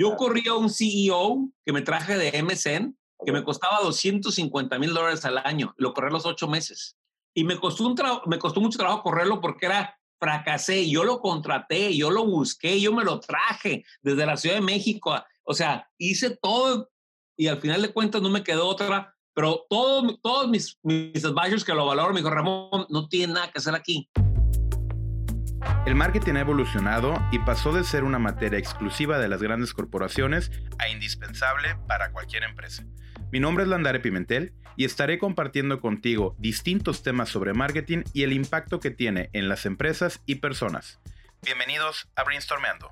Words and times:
Yo 0.00 0.16
corría 0.16 0.54
un 0.54 0.70
CEO 0.70 1.50
que 1.62 1.74
me 1.74 1.82
traje 1.82 2.16
de 2.16 2.42
MSN, 2.42 2.96
que 3.22 3.32
me 3.32 3.44
costaba 3.44 3.80
250 3.82 4.78
mil 4.78 4.94
dólares 4.94 5.26
al 5.26 5.36
año. 5.36 5.74
Lo 5.76 5.92
corrí 5.92 6.10
los 6.10 6.24
ocho 6.24 6.48
meses. 6.48 6.96
Y 7.34 7.44
me 7.44 7.58
costó, 7.58 7.86
un 7.86 7.94
me 8.24 8.38
costó 8.38 8.62
mucho 8.62 8.78
trabajo 8.78 9.02
correrlo 9.02 9.42
porque 9.42 9.66
era 9.66 9.94
fracasé. 10.18 10.88
Yo 10.88 11.04
lo 11.04 11.20
contraté, 11.20 11.94
yo 11.94 12.10
lo 12.10 12.24
busqué, 12.24 12.80
yo 12.80 12.94
me 12.94 13.04
lo 13.04 13.20
traje 13.20 13.84
desde 14.00 14.24
la 14.24 14.38
Ciudad 14.38 14.54
de 14.54 14.62
México. 14.62 15.22
O 15.42 15.52
sea, 15.52 15.86
hice 15.98 16.34
todo 16.40 16.90
y 17.36 17.48
al 17.48 17.60
final 17.60 17.82
de 17.82 17.92
cuentas 17.92 18.22
no 18.22 18.30
me 18.30 18.42
quedó 18.42 18.68
otra. 18.68 19.14
Pero 19.34 19.66
todos, 19.68 20.18
todos 20.22 20.48
mis, 20.48 20.78
mis 20.82 21.22
advisors 21.26 21.62
que 21.62 21.74
lo 21.74 21.84
valoran 21.84 22.14
me 22.14 22.20
dijo, 22.20 22.30
Ramón, 22.30 22.86
no 22.88 23.06
tiene 23.06 23.34
nada 23.34 23.52
que 23.52 23.58
hacer 23.58 23.74
aquí. 23.74 24.08
El 25.86 25.94
marketing 25.94 26.34
ha 26.34 26.40
evolucionado 26.40 27.14
y 27.32 27.38
pasó 27.40 27.72
de 27.72 27.84
ser 27.84 28.04
una 28.04 28.18
materia 28.18 28.58
exclusiva 28.58 29.18
de 29.18 29.28
las 29.28 29.42
grandes 29.42 29.74
corporaciones 29.74 30.50
a 30.78 30.88
indispensable 30.88 31.76
para 31.86 32.12
cualquier 32.12 32.44
empresa. 32.44 32.84
Mi 33.32 33.40
nombre 33.40 33.64
es 33.64 33.70
Landare 33.70 34.00
Pimentel 34.00 34.54
y 34.76 34.84
estaré 34.84 35.18
compartiendo 35.18 35.80
contigo 35.80 36.34
distintos 36.38 37.02
temas 37.02 37.28
sobre 37.28 37.52
marketing 37.52 38.02
y 38.12 38.22
el 38.22 38.32
impacto 38.32 38.80
que 38.80 38.90
tiene 38.90 39.30
en 39.32 39.48
las 39.48 39.66
empresas 39.66 40.22
y 40.26 40.36
personas. 40.36 41.00
Bienvenidos 41.42 42.10
a 42.16 42.24
Brainstormeando. 42.24 42.90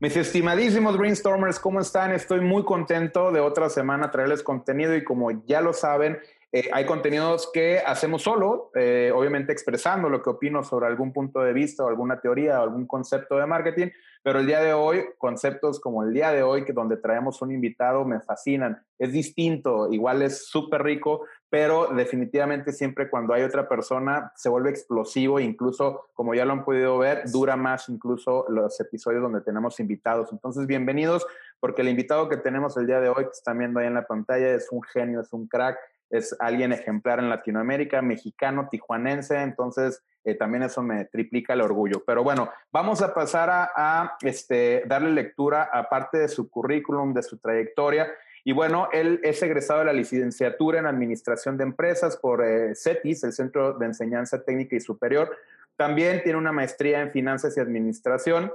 Mis 0.00 0.16
estimadísimos 0.16 0.96
brainstormers, 0.96 1.58
¿cómo 1.58 1.80
están? 1.80 2.12
Estoy 2.12 2.40
muy 2.40 2.64
contento 2.64 3.32
de 3.32 3.40
otra 3.40 3.68
semana 3.68 4.12
traerles 4.12 4.44
contenido 4.44 4.94
y 4.94 5.02
como 5.02 5.44
ya 5.44 5.60
lo 5.60 5.72
saben, 5.72 6.20
eh, 6.50 6.70
hay 6.72 6.86
contenidos 6.86 7.50
que 7.52 7.78
hacemos 7.78 8.22
solo, 8.22 8.70
eh, 8.74 9.12
obviamente 9.14 9.52
expresando 9.52 10.08
lo 10.08 10.22
que 10.22 10.30
opino 10.30 10.64
sobre 10.64 10.86
algún 10.86 11.12
punto 11.12 11.40
de 11.40 11.52
vista 11.52 11.84
o 11.84 11.88
alguna 11.88 12.22
teoría 12.22 12.60
o 12.60 12.62
algún 12.62 12.86
concepto 12.86 13.36
de 13.36 13.44
marketing, 13.44 13.88
pero 14.22 14.40
el 14.40 14.46
día 14.46 14.60
de 14.60 14.72
hoy, 14.72 15.04
conceptos 15.18 15.78
como 15.78 16.02
el 16.02 16.14
día 16.14 16.32
de 16.32 16.42
hoy, 16.42 16.64
que 16.64 16.72
donde 16.72 16.96
traemos 16.96 17.42
un 17.42 17.52
invitado, 17.52 18.06
me 18.06 18.20
fascinan. 18.20 18.82
Es 18.98 19.12
distinto, 19.12 19.92
igual 19.92 20.22
es 20.22 20.48
súper 20.48 20.82
rico, 20.82 21.26
pero 21.50 21.88
definitivamente 21.88 22.72
siempre 22.72 23.10
cuando 23.10 23.34
hay 23.34 23.42
otra 23.42 23.68
persona 23.68 24.32
se 24.34 24.48
vuelve 24.48 24.70
explosivo, 24.70 25.40
incluso 25.40 26.08
como 26.14 26.34
ya 26.34 26.46
lo 26.46 26.52
han 26.52 26.64
podido 26.64 26.96
ver, 26.96 27.30
dura 27.30 27.56
más 27.56 27.90
incluso 27.90 28.46
los 28.48 28.80
episodios 28.80 29.20
donde 29.20 29.42
tenemos 29.42 29.80
invitados. 29.80 30.32
Entonces, 30.32 30.66
bienvenidos, 30.66 31.26
porque 31.60 31.82
el 31.82 31.88
invitado 31.88 32.30
que 32.30 32.38
tenemos 32.38 32.74
el 32.78 32.86
día 32.86 33.00
de 33.00 33.10
hoy, 33.10 33.24
que 33.24 33.32
están 33.32 33.58
viendo 33.58 33.80
ahí 33.80 33.86
en 33.86 33.94
la 33.94 34.06
pantalla, 34.06 34.54
es 34.54 34.68
un 34.70 34.82
genio, 34.82 35.20
es 35.20 35.32
un 35.34 35.46
crack 35.46 35.76
es 36.10 36.36
alguien 36.40 36.72
ejemplar 36.72 37.18
en 37.18 37.28
Latinoamérica, 37.28 38.02
mexicano, 38.02 38.68
tijuanense, 38.70 39.40
entonces 39.40 40.02
eh, 40.24 40.34
también 40.34 40.62
eso 40.62 40.82
me 40.82 41.04
triplica 41.06 41.52
el 41.52 41.60
orgullo. 41.60 42.02
Pero 42.06 42.22
bueno, 42.22 42.50
vamos 42.72 43.02
a 43.02 43.14
pasar 43.14 43.48
a, 43.50 44.16
este, 44.22 44.84
darle 44.86 45.10
lectura 45.10 45.70
a 45.72 45.88
parte 45.88 46.18
de 46.18 46.28
su 46.28 46.50
currículum, 46.50 47.14
de 47.14 47.22
su 47.22 47.38
trayectoria. 47.38 48.08
Y 48.44 48.52
bueno, 48.52 48.88
él 48.92 49.20
es 49.22 49.42
egresado 49.42 49.80
de 49.80 49.86
la 49.86 49.92
licenciatura 49.92 50.78
en 50.78 50.86
Administración 50.86 51.56
de 51.56 51.64
Empresas 51.64 52.16
por 52.16 52.44
eh, 52.44 52.74
CETIS, 52.74 53.24
el 53.24 53.32
Centro 53.32 53.74
de 53.74 53.86
Enseñanza 53.86 54.42
Técnica 54.42 54.76
y 54.76 54.80
Superior. 54.80 55.36
También 55.76 56.22
tiene 56.22 56.38
una 56.38 56.52
maestría 56.52 57.00
en 57.00 57.10
Finanzas 57.10 57.56
y 57.56 57.60
Administración, 57.60 58.52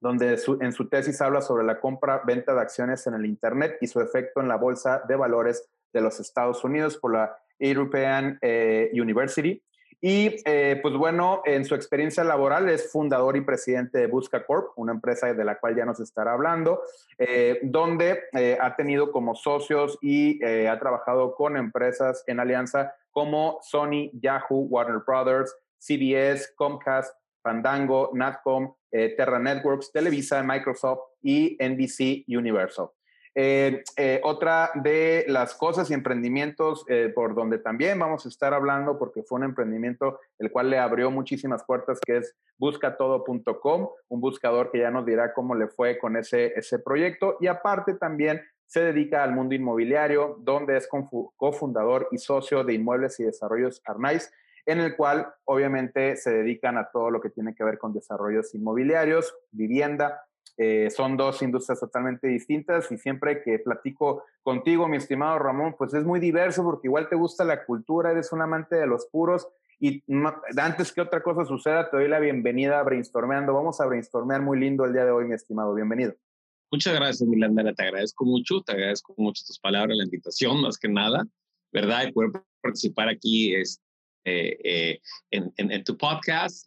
donde 0.00 0.38
en 0.60 0.72
su 0.72 0.88
tesis 0.88 1.20
habla 1.20 1.40
sobre 1.40 1.64
la 1.64 1.80
compra-venta 1.80 2.54
de 2.54 2.60
acciones 2.60 3.06
en 3.06 3.14
el 3.14 3.26
Internet 3.26 3.78
y 3.80 3.86
su 3.86 4.00
efecto 4.00 4.40
en 4.40 4.48
la 4.48 4.56
bolsa 4.56 5.02
de 5.08 5.16
valores 5.16 5.68
de 5.94 6.02
los 6.02 6.20
Estados 6.20 6.62
Unidos 6.64 6.98
por 6.98 7.14
la 7.14 7.38
European 7.58 8.38
eh, 8.42 8.90
University. 8.92 9.62
Y 10.00 10.36
eh, 10.44 10.78
pues 10.82 10.94
bueno, 10.94 11.40
en 11.46 11.64
su 11.64 11.74
experiencia 11.74 12.22
laboral 12.24 12.68
es 12.68 12.92
fundador 12.92 13.38
y 13.38 13.40
presidente 13.40 14.00
de 14.00 14.06
Busca 14.06 14.44
Corp, 14.44 14.72
una 14.76 14.92
empresa 14.92 15.32
de 15.32 15.44
la 15.44 15.58
cual 15.58 15.76
ya 15.76 15.86
nos 15.86 15.98
estará 15.98 16.34
hablando, 16.34 16.82
eh, 17.16 17.60
donde 17.62 18.24
ha 18.60 18.76
tenido 18.76 19.10
como 19.10 19.34
socios 19.34 19.96
y 20.02 20.44
ha 20.44 20.78
trabajado 20.78 21.34
con 21.34 21.56
empresas 21.56 22.22
en 22.26 22.38
alianza 22.38 22.94
como 23.12 23.60
Sony, 23.62 24.10
Yahoo, 24.12 24.66
Warner 24.68 25.00
Brothers, 25.06 25.56
CBS, 25.78 26.52
Comcast, 26.54 27.16
Fandango, 27.42 28.10
Natcom, 28.12 28.74
Terra 28.90 29.38
Networks, 29.38 29.90
Televisa, 29.90 30.42
Microsoft 30.42 31.00
y 31.22 31.56
NBC 31.58 32.24
Universal. 32.28 32.90
Eh, 33.36 33.82
eh, 33.96 34.20
otra 34.22 34.70
de 34.74 35.24
las 35.26 35.54
cosas 35.54 35.90
y 35.90 35.94
emprendimientos 35.94 36.84
eh, 36.88 37.10
por 37.12 37.34
donde 37.34 37.58
también 37.58 37.98
vamos 37.98 38.24
a 38.26 38.28
estar 38.28 38.54
hablando, 38.54 38.96
porque 38.96 39.24
fue 39.24 39.38
un 39.38 39.44
emprendimiento 39.44 40.20
el 40.38 40.52
cual 40.52 40.70
le 40.70 40.78
abrió 40.78 41.10
muchísimas 41.10 41.64
puertas, 41.64 41.98
que 42.04 42.18
es 42.18 42.36
buscatodo.com, 42.58 43.88
un 44.08 44.20
buscador 44.20 44.70
que 44.70 44.78
ya 44.78 44.90
nos 44.92 45.04
dirá 45.04 45.32
cómo 45.32 45.56
le 45.56 45.66
fue 45.66 45.98
con 45.98 46.16
ese, 46.16 46.52
ese 46.56 46.78
proyecto. 46.78 47.36
Y 47.40 47.48
aparte 47.48 47.94
también 47.94 48.40
se 48.66 48.80
dedica 48.80 49.24
al 49.24 49.32
mundo 49.32 49.54
inmobiliario, 49.54 50.36
donde 50.40 50.76
es 50.76 50.88
cofundador 51.36 52.08
y 52.12 52.18
socio 52.18 52.62
de 52.62 52.74
Inmuebles 52.74 53.18
y 53.20 53.24
Desarrollos 53.24 53.82
Arnaiz, 53.84 54.32
en 54.66 54.80
el 54.80 54.96
cual 54.96 55.32
obviamente 55.44 56.16
se 56.16 56.30
dedican 56.30 56.78
a 56.78 56.88
todo 56.90 57.10
lo 57.10 57.20
que 57.20 57.30
tiene 57.30 57.54
que 57.54 57.64
ver 57.64 57.78
con 57.78 57.92
desarrollos 57.92 58.54
inmobiliarios, 58.54 59.34
vivienda, 59.50 60.22
eh, 60.56 60.88
son 60.90 61.16
dos 61.16 61.42
industrias 61.42 61.80
totalmente 61.80 62.28
distintas 62.28 62.90
y 62.92 62.98
siempre 62.98 63.42
que 63.42 63.58
platico 63.58 64.24
contigo, 64.42 64.88
mi 64.88 64.96
estimado 64.96 65.38
Ramón, 65.38 65.74
pues 65.76 65.94
es 65.94 66.04
muy 66.04 66.20
diverso 66.20 66.62
porque 66.62 66.86
igual 66.86 67.08
te 67.08 67.16
gusta 67.16 67.44
la 67.44 67.64
cultura, 67.64 68.12
eres 68.12 68.32
un 68.32 68.42
amante 68.42 68.76
de 68.76 68.86
los 68.86 69.06
puros 69.06 69.48
y 69.80 70.02
antes 70.56 70.92
que 70.92 71.00
otra 71.00 71.22
cosa 71.22 71.44
suceda, 71.44 71.90
te 71.90 71.96
doy 71.96 72.08
la 72.08 72.20
bienvenida 72.20 72.78
a 72.78 72.82
Brainstormeando. 72.84 73.52
Vamos 73.52 73.80
a 73.80 73.86
brainstormear 73.86 74.40
muy 74.40 74.58
lindo 74.58 74.84
el 74.84 74.92
día 74.92 75.04
de 75.04 75.10
hoy, 75.10 75.26
mi 75.26 75.34
estimado. 75.34 75.74
Bienvenido. 75.74 76.14
Muchas 76.70 76.94
gracias, 76.94 77.28
Milandera. 77.28 77.74
Te 77.74 77.82
agradezco 77.82 78.24
mucho, 78.24 78.62
te 78.62 78.72
agradezco 78.72 79.14
mucho 79.16 79.42
tus 79.46 79.58
palabras, 79.58 79.96
la 79.96 80.04
invitación, 80.04 80.62
más 80.62 80.78
que 80.78 80.88
nada, 80.88 81.26
¿verdad? 81.72 82.06
Y 82.06 82.12
poder 82.12 82.30
participar 82.62 83.08
aquí 83.08 83.54
es, 83.54 83.80
eh, 84.24 84.56
eh, 84.64 85.00
en, 85.30 85.52
en, 85.56 85.84
tu 85.84 85.98
podcast 85.98 86.66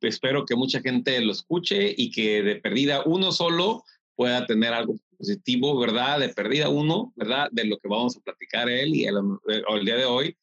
espero 0.00 0.44
que 0.44 0.56
mucha 0.56 0.80
gente 0.80 1.20
lo 1.20 1.32
escuche 1.32 1.94
y 1.96 2.10
que 2.10 2.42
de 2.42 2.56
perdida 2.56 3.02
uno 3.04 3.32
solo 3.32 3.84
pueda 4.14 4.46
tener 4.46 4.72
algo 4.72 4.96
positivo, 5.16 5.78
¿verdad? 5.78 6.20
De 6.20 6.30
perdida 6.30 6.68
uno, 6.68 7.12
¿verdad? 7.16 7.48
De 7.50 7.64
lo 7.64 7.78
que 7.78 7.88
vamos 7.88 8.16
a 8.16 8.20
platicar 8.20 8.68
él 8.68 8.94
y 8.94 9.04
el, 9.04 9.16
el 9.46 9.84
día 9.84 9.96
de 9.96 10.04
hoy. 10.04 10.36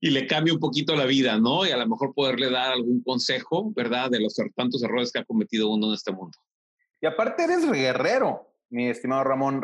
Y 0.00 0.10
le 0.10 0.26
cambie 0.26 0.52
un 0.52 0.60
poquito 0.60 0.94
la 0.94 1.06
vida, 1.06 1.38
¿no? 1.38 1.66
Y 1.66 1.70
a 1.70 1.76
lo 1.76 1.86
mejor 1.88 2.12
poderle 2.14 2.50
dar 2.50 2.72
algún 2.72 3.02
consejo, 3.02 3.72
¿verdad? 3.74 4.10
De 4.10 4.20
los 4.20 4.34
tantos 4.54 4.82
errores 4.82 5.10
que 5.10 5.20
ha 5.20 5.24
cometido 5.24 5.70
uno 5.70 5.88
en 5.88 5.94
este 5.94 6.12
mundo. 6.12 6.36
Y 7.00 7.06
aparte 7.06 7.44
eres 7.44 7.70
guerrero, 7.70 8.52
mi 8.68 8.88
estimado 8.88 9.24
Ramón. 9.24 9.62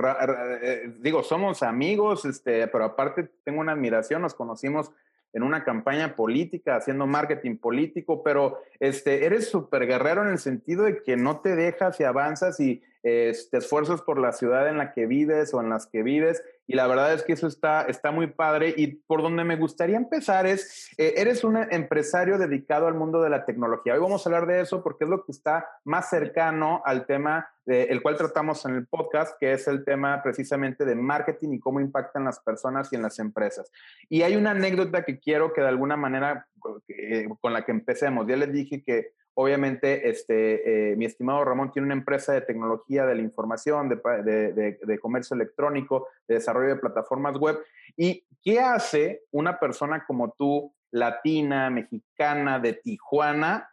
Eh, 0.63 0.95
digo, 1.01 1.23
somos 1.23 1.63
amigos, 1.63 2.25
este, 2.25 2.67
pero 2.69 2.85
aparte 2.85 3.31
tengo 3.45 3.61
una 3.61 3.73
admiración, 3.73 4.23
nos 4.23 4.35
conocimos 4.35 4.91
en 5.33 5.43
una 5.43 5.65
campaña 5.65 6.15
política, 6.15 6.77
haciendo 6.77 7.07
marketing 7.07 7.57
político, 7.57 8.23
pero 8.23 8.59
este, 8.81 9.25
eres 9.25 9.49
súper 9.49 9.87
guerrero 9.87 10.23
en 10.23 10.29
el 10.29 10.39
sentido 10.39 10.85
de 10.85 11.03
que 11.03 11.17
no 11.17 11.41
te 11.41 11.57
dejas 11.57 11.99
y 12.01 12.05
avanzas 12.05 12.61
y 12.61 12.83
eh, 13.03 13.33
te 13.51 13.59
esfuerzas 13.59 14.03
por 14.03 14.19
la 14.19 14.33
ciudad 14.33 14.69
en 14.69 14.79
la 14.79 14.93
que 14.93 15.07
vives 15.07 15.53
o 15.55 15.61
en 15.61 15.71
las 15.71 15.87
que 15.87 16.03
vives. 16.03 16.43
Y 16.67 16.75
la 16.75 16.87
verdad 16.87 17.13
es 17.13 17.23
que 17.23 17.33
eso 17.33 17.47
está, 17.47 17.83
está 17.83 18.11
muy 18.11 18.29
padre. 18.29 18.75
Y 18.77 18.89
por 18.89 19.23
donde 19.23 19.45
me 19.45 19.57
gustaría 19.57 19.97
empezar 19.97 20.47
es, 20.47 20.91
eh, 20.99 21.15
eres 21.17 21.45
un 21.45 21.57
empresario 21.57 22.39
dedicado 22.39 22.87
al 22.87 22.95
mundo 22.95 23.21
de 23.21 23.31
la 23.31 23.45
tecnología. 23.45 23.95
Hoy 23.95 24.01
vamos 24.01 24.25
a 24.25 24.29
hablar 24.29 24.47
de 24.47 24.61
eso 24.61 24.83
porque 24.83 25.05
es 25.05 25.11
lo 25.11 25.25
que 25.25 25.33
está 25.33 25.67
más 25.85 26.09
cercano 26.09 26.83
al 26.85 27.07
tema 27.07 27.49
el 27.65 28.03
cual 28.03 28.17
tratamos 28.17 28.65
en 28.65 28.75
el 28.75 28.87
podcast, 28.87 29.39
que 29.39 29.53
es 29.53 29.69
el 29.69 29.85
tema 29.85 30.21
precisamente 30.23 30.85
de 30.85 30.97
marketing 30.97 31.53
y 31.53 31.61
cómo 31.61 31.81
impactan 31.81 32.25
las 32.25 32.41
personas 32.41 32.93
y 32.93 32.97
en 32.97 33.03
las 33.03 33.19
empresas. 33.19 33.71
Y 34.09 34.23
hay 34.23 34.37
una 34.37 34.51
anécdota 34.51 35.05
que 35.05 35.21
quiero 35.21 35.53
que 35.53 35.61
de 35.61 35.69
alguna 35.69 35.97
manera 35.97 36.49
eh, 36.89 37.29
con 37.41 37.53
la 37.53 37.65
que 37.65 37.73
empecemos. 37.73 38.27
Ya 38.27 38.37
les 38.37 38.53
dije 38.53 38.83
que 38.83 39.13
obviamente 39.35 40.09
este, 40.09 40.93
eh, 40.93 40.97
mi 40.97 41.05
estimado 41.05 41.45
Ramón 41.45 41.73
tiene 41.73 41.87
una 41.87 41.95
empresa 41.95 42.33
de 42.33 42.43
tecnología 42.43 43.07
de 43.07 43.15
la 43.15 43.23
información, 43.23 43.89
de, 43.89 44.79
de 44.83 44.99
comercio 44.99 45.35
electrónico, 45.35 46.09
de 46.29 46.37
desarrollo 46.37 46.75
de 46.75 46.81
plataformas 46.81 47.39
web. 47.39 47.59
¿Y 47.97 48.25
qué 48.43 48.61
hace 48.61 49.23
una 49.31 49.59
persona 49.59 50.05
como 50.07 50.33
tú, 50.33 50.75
latina, 50.91 51.71
mexicana, 51.71 52.59
de 52.59 52.75
Tijuana, 52.75 53.71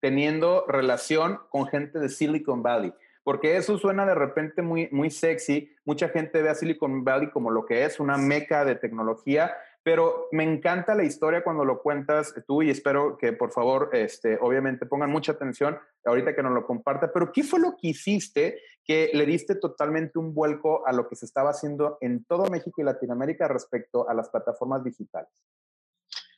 teniendo 0.00 0.64
relación 0.66 1.38
con 1.48 1.66
gente 1.66 1.98
de 1.98 2.08
Silicon 2.08 2.62
Valley? 2.62 2.92
porque 3.24 3.56
eso 3.56 3.78
suena 3.78 4.04
de 4.04 4.14
repente 4.14 4.62
muy, 4.62 4.88
muy 4.90 5.10
sexy. 5.10 5.70
Mucha 5.84 6.08
gente 6.08 6.42
ve 6.42 6.50
a 6.50 6.54
Silicon 6.54 7.04
Valley 7.04 7.30
como 7.30 7.50
lo 7.50 7.66
que 7.66 7.84
es, 7.84 8.00
una 8.00 8.16
meca 8.16 8.64
de 8.64 8.74
tecnología, 8.74 9.54
pero 9.82 10.28
me 10.30 10.44
encanta 10.44 10.94
la 10.94 11.04
historia 11.04 11.42
cuando 11.42 11.64
lo 11.64 11.82
cuentas 11.82 12.34
tú 12.46 12.62
y 12.62 12.70
espero 12.70 13.18
que 13.18 13.32
por 13.32 13.50
favor, 13.50 13.90
este, 13.92 14.38
obviamente 14.40 14.86
pongan 14.86 15.10
mucha 15.10 15.32
atención 15.32 15.78
ahorita 16.04 16.34
que 16.34 16.42
nos 16.42 16.52
lo 16.52 16.66
comparta, 16.66 17.12
pero 17.12 17.32
¿qué 17.32 17.42
fue 17.42 17.60
lo 17.60 17.76
que 17.76 17.88
hiciste 17.88 18.60
que 18.84 19.10
le 19.12 19.26
diste 19.26 19.56
totalmente 19.56 20.18
un 20.18 20.34
vuelco 20.34 20.86
a 20.86 20.92
lo 20.92 21.08
que 21.08 21.16
se 21.16 21.26
estaba 21.26 21.50
haciendo 21.50 21.98
en 22.00 22.24
todo 22.24 22.50
México 22.50 22.80
y 22.80 22.84
Latinoamérica 22.84 23.48
respecto 23.48 24.08
a 24.08 24.14
las 24.14 24.28
plataformas 24.28 24.84
digitales? 24.84 25.32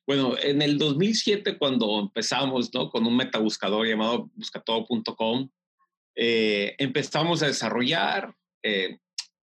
Bueno, 0.07 0.35
en 0.43 0.61
el 0.61 0.77
2007 0.77 1.57
cuando 1.59 1.99
empezamos 1.99 2.73
¿no? 2.75 2.91
con 2.91 3.07
un 3.07 3.17
metabuscador 3.17 3.87
llamado 3.87 4.31
buscatodo.com, 4.35 5.49
eh, 6.15 6.75
empezamos 6.79 7.43
a 7.43 7.47
desarrollar. 7.47 8.35
Eh, 8.63 8.99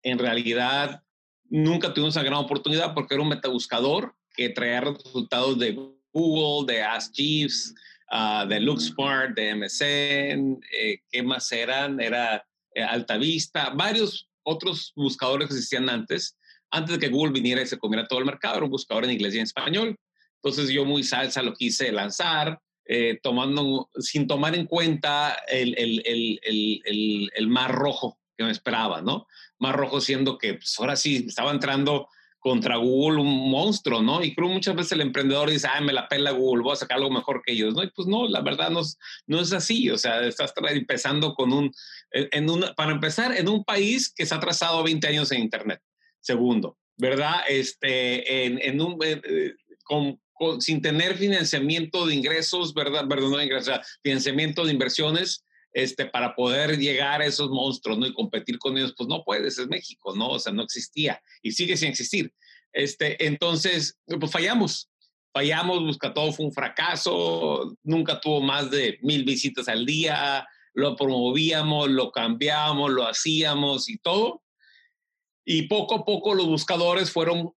en 0.04 0.20
realidad, 0.20 1.04
nunca 1.50 1.94
tuvimos 1.94 2.16
una 2.16 2.24
gran 2.24 2.40
oportunidad 2.40 2.94
porque 2.94 3.14
era 3.14 3.24
un 3.24 3.30
metabuscador 3.30 4.16
que 4.36 4.50
traía 4.50 4.82
resultados 4.82 5.58
de 5.60 5.78
Google, 6.12 6.74
de 6.74 6.84
Ask 6.84 7.14
Jeeves, 7.14 7.74
uh, 8.12 8.48
de 8.48 8.60
LookSmart, 8.60 9.36
de 9.36 9.56
MSN, 9.56 10.60
eh, 10.72 11.00
¿qué 11.12 11.24
más 11.24 11.52
eran? 11.52 12.00
Era 12.00 12.46
Altavista, 12.90 13.72
varios 13.72 14.30
otros 14.44 14.94
buscadores 14.96 15.48
que 15.48 15.56
existían 15.56 15.90
antes, 15.90 16.38
antes 16.72 16.94
de 16.94 17.00
que 17.00 17.12
Google 17.12 17.34
viniera 17.34 17.62
y 17.62 17.68
se 17.68 17.78
comiera 17.78 18.08
todo 18.08 18.20
el 18.20 18.26
mercado, 18.26 18.56
era 18.56 18.66
un 18.66 18.72
buscador 18.72 19.06
en 19.06 19.12
inglés 19.12 19.34
y 19.36 19.38
en 19.38 19.44
español. 19.44 19.98
Entonces 20.42 20.70
yo 20.70 20.86
muy 20.86 21.04
salsa 21.04 21.42
lo 21.42 21.54
quise 21.54 21.92
lanzar, 21.92 22.60
eh, 22.86 23.20
tomando, 23.22 23.90
sin 24.00 24.28
tomar 24.28 24.56
en 24.56 24.66
cuenta 24.66 25.38
el, 25.50 25.78
el, 25.78 26.02
el, 26.06 27.30
el, 27.36 27.48
mar 27.48 27.74
rojo 27.74 28.18
que 28.38 28.44
me 28.44 28.52
esperaba, 28.52 29.02
¿no? 29.02 29.28
Mar 29.60 29.76
rojo 29.76 30.00
siendo 30.00 30.38
que 30.38 30.56
pues, 30.56 30.76
ahora 30.80 30.96
sí 30.96 31.26
estaba 31.28 31.52
entrando 31.52 32.08
contra 32.40 32.78
Google 32.78 33.22
un 33.22 33.50
monstruo, 33.50 34.02
¿no? 34.02 34.24
Y 34.24 34.34
creo 34.34 34.48
muchas 34.48 34.76
veces 34.76 34.94
el 34.94 35.02
emprendedor 35.02 35.50
dice, 35.50 35.68
ay, 35.70 35.84
me 35.84 35.92
la 35.92 36.08
pela 36.08 36.32
Google, 36.32 36.64
voy 36.64 36.74
a 36.74 36.78
sacar 36.78 36.98
algo 36.98 37.10
mejor 37.10 37.42
que 37.44 37.54
ellos, 37.54 37.74
¿no? 37.74 37.84
Y 37.84 37.90
pues 37.90 38.08
no, 38.08 38.28
la 38.28 38.42
verdad 38.42 38.70
no, 38.70 38.82
no 39.26 39.42
es 39.42 39.52
así, 39.52 39.90
o 39.90 39.98
sea, 39.98 40.26
estás 40.26 40.54
empezando 40.70 41.34
con 41.34 41.52
un, 41.52 41.72
en 42.12 42.50
un, 42.50 42.66
para 42.76 42.92
empezar, 42.92 43.36
en 43.36 43.50
un 43.50 43.64
país 43.64 44.14
que 44.16 44.26
se 44.26 44.36
ha 44.36 44.40
trazado 44.40 44.84
20 44.84 45.08
años 45.08 45.32
en 45.32 45.42
Internet. 45.42 45.82
Segundo, 46.22 46.78
¿verdad? 46.96 47.42
Este, 47.50 48.46
en, 48.46 48.82
un, 48.82 48.98
eh, 49.04 49.54
con, 49.84 50.20
sin 50.60 50.82
tener 50.82 51.18
financiamiento 51.18 52.06
de 52.06 52.16
ingresos, 52.16 52.74
¿verdad? 52.74 53.08
Perdón, 53.08 53.32
no 53.32 53.42
ingresos, 53.42 53.80
financiamiento 54.04 54.64
de 54.64 54.72
inversiones, 54.72 55.44
este, 55.78 56.08
para 56.08 56.34
poder 56.34 56.80
llegar 56.80 57.22
a 57.22 57.28
esos 57.28 57.52
monstruos, 57.52 58.00
¿no? 58.00 58.08
Y 58.08 58.14
competir 58.14 58.58
con 58.58 58.76
ellos, 58.76 58.96
pues 58.98 59.08
no 59.08 59.24
puedes, 59.24 59.60
es 59.60 59.68
México, 59.68 60.16
¿no? 60.16 60.30
O 60.30 60.40
sea, 60.40 60.52
no 60.52 60.64
existía 60.64 61.22
y 61.44 61.52
sigue 61.52 61.78
sin 61.78 61.90
existir. 61.90 62.34
Este, 62.74 63.24
entonces, 63.28 63.96
pues 64.08 64.32
fallamos, 64.32 64.90
fallamos, 65.32 65.84
Busca 65.84 66.16
Todo 66.16 66.32
fue 66.32 66.48
un 66.48 66.52
fracaso, 66.52 67.78
nunca 67.84 68.20
tuvo 68.20 68.42
más 68.42 68.72
de 68.72 68.98
mil 69.04 69.24
visitas 69.24 69.68
al 69.68 69.86
día, 69.86 70.48
lo 70.74 70.96
promovíamos, 70.96 71.92
lo 71.92 72.12
cambiábamos, 72.12 72.90
lo 72.90 73.08
hacíamos 73.08 73.88
y 73.88 74.00
todo, 74.00 74.42
y 75.46 75.68
poco 75.68 75.94
a 75.94 76.06
poco 76.06 76.34
los 76.34 76.48
buscadores 76.48 77.12
fueron 77.12 77.52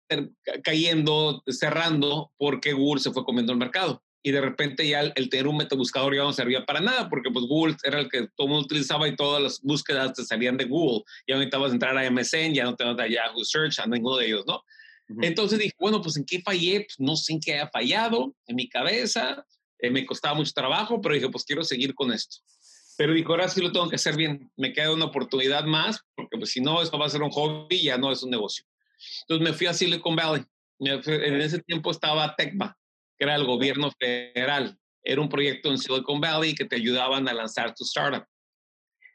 cayendo, 0.64 1.44
cerrando, 1.46 2.32
porque 2.36 2.72
Google 2.72 3.00
se 3.00 3.12
fue 3.12 3.24
comiendo 3.24 3.52
el 3.52 3.58
mercado. 3.58 4.02
Y 4.22 4.32
de 4.32 4.40
repente 4.40 4.86
ya 4.86 5.00
el, 5.00 5.28
tener 5.28 5.46
un 5.46 5.56
metabuscador 5.56 6.14
ya 6.14 6.22
no 6.22 6.32
servía 6.32 6.64
para 6.64 6.80
nada, 6.80 7.08
porque 7.08 7.30
pues 7.30 7.46
Google 7.46 7.76
era 7.84 8.00
el 8.00 8.08
que 8.08 8.28
todo 8.36 8.46
el 8.46 8.52
mundo 8.52 8.64
utilizaba 8.66 9.08
y 9.08 9.16
todas 9.16 9.42
las 9.42 9.60
búsquedas 9.62 10.12
te 10.14 10.24
salían 10.24 10.56
de 10.56 10.64
Google. 10.64 11.04
Ya 11.26 11.34
no 11.34 11.40
necesitabas 11.40 11.72
entrar 11.72 11.96
a 11.96 12.10
MSN, 12.10 12.54
ya 12.54 12.64
no 12.64 12.74
te 12.74 12.84
a 12.84 13.06
Yahoo 13.06 13.44
Search, 13.44 13.78
a 13.78 13.86
ninguno 13.86 14.16
de 14.16 14.26
ellos, 14.26 14.44
¿no? 14.46 14.62
Entonces 15.22 15.58
dije, 15.58 15.74
bueno, 15.78 16.02
pues 16.02 16.16
¿en 16.16 16.24
qué 16.24 16.42
fallé? 16.42 16.80
Pues 16.80 16.96
no 16.98 17.16
sé 17.16 17.32
en 17.32 17.40
qué 17.40 17.54
haya 17.54 17.68
fallado, 17.68 18.34
en 18.46 18.56
mi 18.56 18.68
cabeza, 18.68 19.46
eh, 19.78 19.90
me 19.90 20.04
costaba 20.04 20.34
mucho 20.34 20.52
trabajo, 20.52 21.00
pero 21.00 21.14
dije, 21.14 21.28
pues 21.30 21.44
quiero 21.44 21.64
seguir 21.64 21.94
con 21.94 22.12
esto. 22.12 22.38
Pero 22.98 23.14
dijo, 23.14 23.32
ahora 23.32 23.48
sí 23.48 23.62
lo 23.62 23.72
tengo 23.72 23.88
que 23.88 23.96
hacer 23.96 24.16
bien. 24.16 24.50
Me 24.56 24.72
queda 24.72 24.92
una 24.92 25.06
oportunidad 25.06 25.64
más, 25.64 26.04
porque 26.14 26.36
pues, 26.36 26.50
si 26.50 26.60
no, 26.60 26.82
esto 26.82 26.98
va 26.98 27.06
a 27.06 27.10
ser 27.10 27.22
un 27.22 27.30
hobby, 27.30 27.82
ya 27.82 27.96
no 27.96 28.10
es 28.10 28.22
un 28.22 28.30
negocio. 28.30 28.64
Entonces 29.22 29.48
me 29.48 29.56
fui 29.56 29.66
a 29.66 29.72
Silicon 29.72 30.16
Valley. 30.16 30.44
En 30.80 31.40
ese 31.40 31.60
tiempo 31.60 31.90
estaba 31.90 32.34
TECMA, 32.36 32.76
que 33.18 33.24
era 33.24 33.34
el 33.34 33.44
gobierno 33.44 33.90
federal. 33.98 34.78
Era 35.02 35.20
un 35.20 35.28
proyecto 35.28 35.70
en 35.70 35.78
Silicon 35.78 36.20
Valley 36.20 36.54
que 36.54 36.64
te 36.64 36.76
ayudaban 36.76 37.28
a 37.28 37.34
lanzar 37.34 37.74
tu 37.74 37.84
startup. 37.84 38.24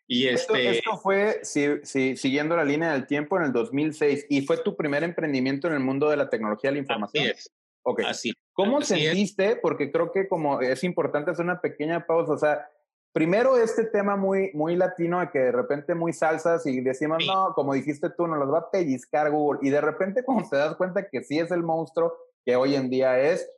Y 0.07 0.27
este... 0.27 0.77
esto, 0.77 0.97
fue 0.97 1.41
siguiendo 1.43 2.55
la 2.55 2.65
línea 2.65 2.91
del 2.91 3.07
tiempo 3.07 3.37
en 3.37 3.45
el 3.45 3.53
2006 3.53 4.27
y 4.29 4.41
fue 4.41 4.57
tu 4.57 4.75
primer 4.75 5.03
emprendimiento 5.03 5.67
en 5.67 5.73
el 5.73 5.79
mundo 5.79 6.09
de 6.09 6.17
la 6.17 6.29
tecnología 6.29 6.69
de 6.69 6.75
la 6.75 6.81
información. 6.81 7.23
Así 7.23 7.31
es. 7.31 7.51
Okay. 7.85 8.05
Así. 8.05 8.33
¿Cómo 8.53 8.81
sentiste? 8.81 9.55
Porque 9.57 9.91
creo 9.91 10.11
que 10.11 10.27
como 10.27 10.61
es 10.61 10.83
importante 10.83 11.31
hacer 11.31 11.43
una 11.43 11.59
pequeña 11.59 12.05
pausa, 12.05 12.33
o 12.33 12.37
sea, 12.37 12.69
primero 13.13 13.57
este 13.57 13.85
tema 13.85 14.15
muy, 14.15 14.51
muy 14.53 14.75
latino 14.75 15.19
de 15.19 15.29
que 15.31 15.39
de 15.39 15.51
repente 15.51 15.95
muy 15.95 16.13
salsas 16.13 16.65
y 16.65 16.81
decimos, 16.81 17.23
no, 17.25 17.53
como 17.53 17.73
dijiste 17.73 18.09
tú, 18.09 18.27
nos 18.27 18.39
los 18.39 18.53
va 18.53 18.59
a 18.59 18.71
pellizcar 18.71 19.31
Google. 19.31 19.59
Y 19.61 19.69
de 19.69 19.81
repente 19.81 20.23
cuando 20.23 20.49
te 20.49 20.57
das 20.57 20.75
cuenta 20.75 21.07
que 21.07 21.23
sí 21.23 21.39
es 21.39 21.51
el 21.51 21.63
monstruo 21.63 22.15
que 22.45 22.55
hoy 22.55 22.75
en 22.75 22.89
día 22.89 23.19
es, 23.19 23.49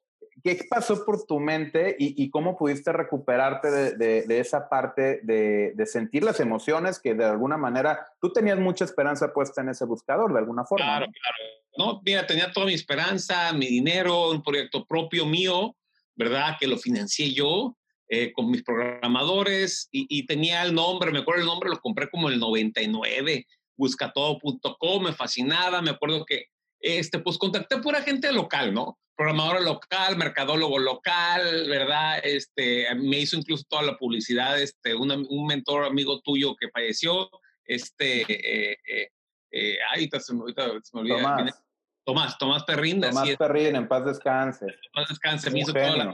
¿qué 0.44 0.60
pasó 0.70 1.06
por 1.06 1.26
tu 1.26 1.40
mente 1.40 1.96
y, 1.98 2.30
cómo 2.30 2.58
pudiste 2.58 2.92
recuperarte 2.92 3.96
de, 3.96 4.40
esa 4.40 4.70
parte 4.70 5.20
de, 5.24 5.74
de, 5.76 5.86
sentir 5.86 6.24
las 6.24 6.40
emociones 6.40 7.00
que 7.00 7.14
de 7.14 7.26
alguna 7.26 7.58
manera 7.58 8.06
tú 8.22 8.32
tenías 8.32 8.60
mucha 8.60 8.86
esperanza 8.86 9.34
puesta 9.34 9.62
en 9.62 9.70
ese 9.70 9.86
buscador, 9.86 10.34
de 10.34 10.40
alguna 10.40 10.66
forma? 10.66 10.86
Claro, 10.86 11.06
claro. 11.06 11.66
No, 11.78 12.02
mira, 12.06 12.26
tenía 12.26 12.52
toda 12.52 12.66
mi 12.68 12.74
esperanza, 12.74 13.52
mi 13.54 13.68
dinero, 13.68 14.32
un 14.32 14.42
proyecto 14.42 14.86
propio 14.86 15.26
mío, 15.26 15.76
¿verdad? 16.16 16.56
Que 16.60 16.68
lo 16.68 16.78
financié 16.78 17.34
yo 17.34 17.76
eh, 18.08 18.32
con 18.34 18.50
mis 18.50 18.64
programadores 18.64 19.90
y, 19.92 20.26
tenía 20.26 20.64
el 20.64 20.74
nombre, 20.74 21.12
me 21.12 21.20
acuerdo 21.20 21.42
el 21.42 21.48
nombre, 21.48 21.70
lo 21.70 21.80
compré 21.80 22.10
como 22.10 22.30
el 22.30 22.40
99, 22.40 23.48
buscatodo.com, 23.76 25.04
me 25.04 25.14
fascinaba, 25.14 25.82
me 25.82 25.90
acuerdo 25.90 26.24
que, 26.24 26.46
este, 26.80 27.20
pues 27.20 27.38
contacté 27.38 27.78
pura 27.78 28.02
gente 28.02 28.32
local, 28.32 28.74
¿no? 28.74 29.00
Programador 29.16 29.64
local, 29.64 30.18
mercadólogo 30.18 30.78
local, 30.78 31.68
¿verdad? 31.70 32.20
Este, 32.24 32.94
me 32.96 33.20
hizo 33.20 33.38
incluso 33.38 33.64
toda 33.70 33.84
la 33.84 33.98
publicidad, 33.98 34.62
este, 34.62 34.94
un 34.94 35.46
mentor 35.48 35.86
amigo 35.86 36.20
tuyo 36.22 36.56
que 36.56 36.70
falleció, 36.70 37.30
este, 37.66 38.22
eh, 38.22 38.78
eh, 38.88 39.10
eh 39.52 39.78
ahorita, 39.90 40.20
se 40.20 40.34
me, 40.34 40.42
olvida. 40.44 40.82
Tomás. 40.92 41.64
Tomás, 42.04 42.38
Tomás 42.38 42.64
Perrín. 42.66 43.02
Tomás 43.02 43.36
Perrín, 43.36 43.76
en 43.76 43.88
paz 43.88 44.06
descanse. 44.06 44.66
En 44.66 44.92
paz 44.94 45.10
descanse, 45.10 45.50
me 45.50 45.62
hizo 45.62 45.74
toda 45.74 45.96
la 45.98 46.14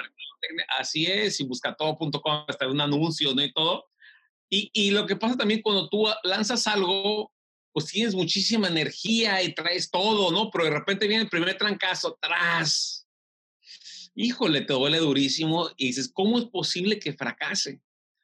así 0.80 1.06
es, 1.06 1.40
y 1.40 1.46
buscatodo.com, 1.46 2.46
hasta 2.48 2.68
un 2.68 2.82
anuncio, 2.82 3.34
¿no? 3.36 3.44
Y 3.44 3.52
todo. 3.52 3.88
Y, 4.50 4.70
y, 4.74 4.92
lo 4.92 5.06
que 5.06 5.16
pasa 5.16 5.38
también 5.38 5.62
cuando 5.62 5.88
tú 5.88 6.08
lanzas 6.24 6.68
algo, 6.68 7.32
pues 7.72 7.88
tienes 7.88 8.16
muchísima 8.16 8.68
energía 8.68 9.42
y 9.42 9.54
traes 9.54 9.90
todo, 9.90 10.32
¿no? 10.32 10.50
Pero 10.52 10.66
de 10.66 10.72
repente 10.72 11.08
viene 11.08 11.24
el 11.24 11.30
primer 11.30 11.58
trancazo 11.58 12.18
atrás. 12.22 13.08
Híjole, 14.14 14.62
te 14.62 14.74
duele 14.74 15.00
durísimo 15.00 15.70
y 15.78 15.88
dices, 15.88 16.12
¿cómo 16.14 16.38
es 16.38 16.46
posible 16.46 17.00
que 17.00 17.14
fracase? 17.14 17.82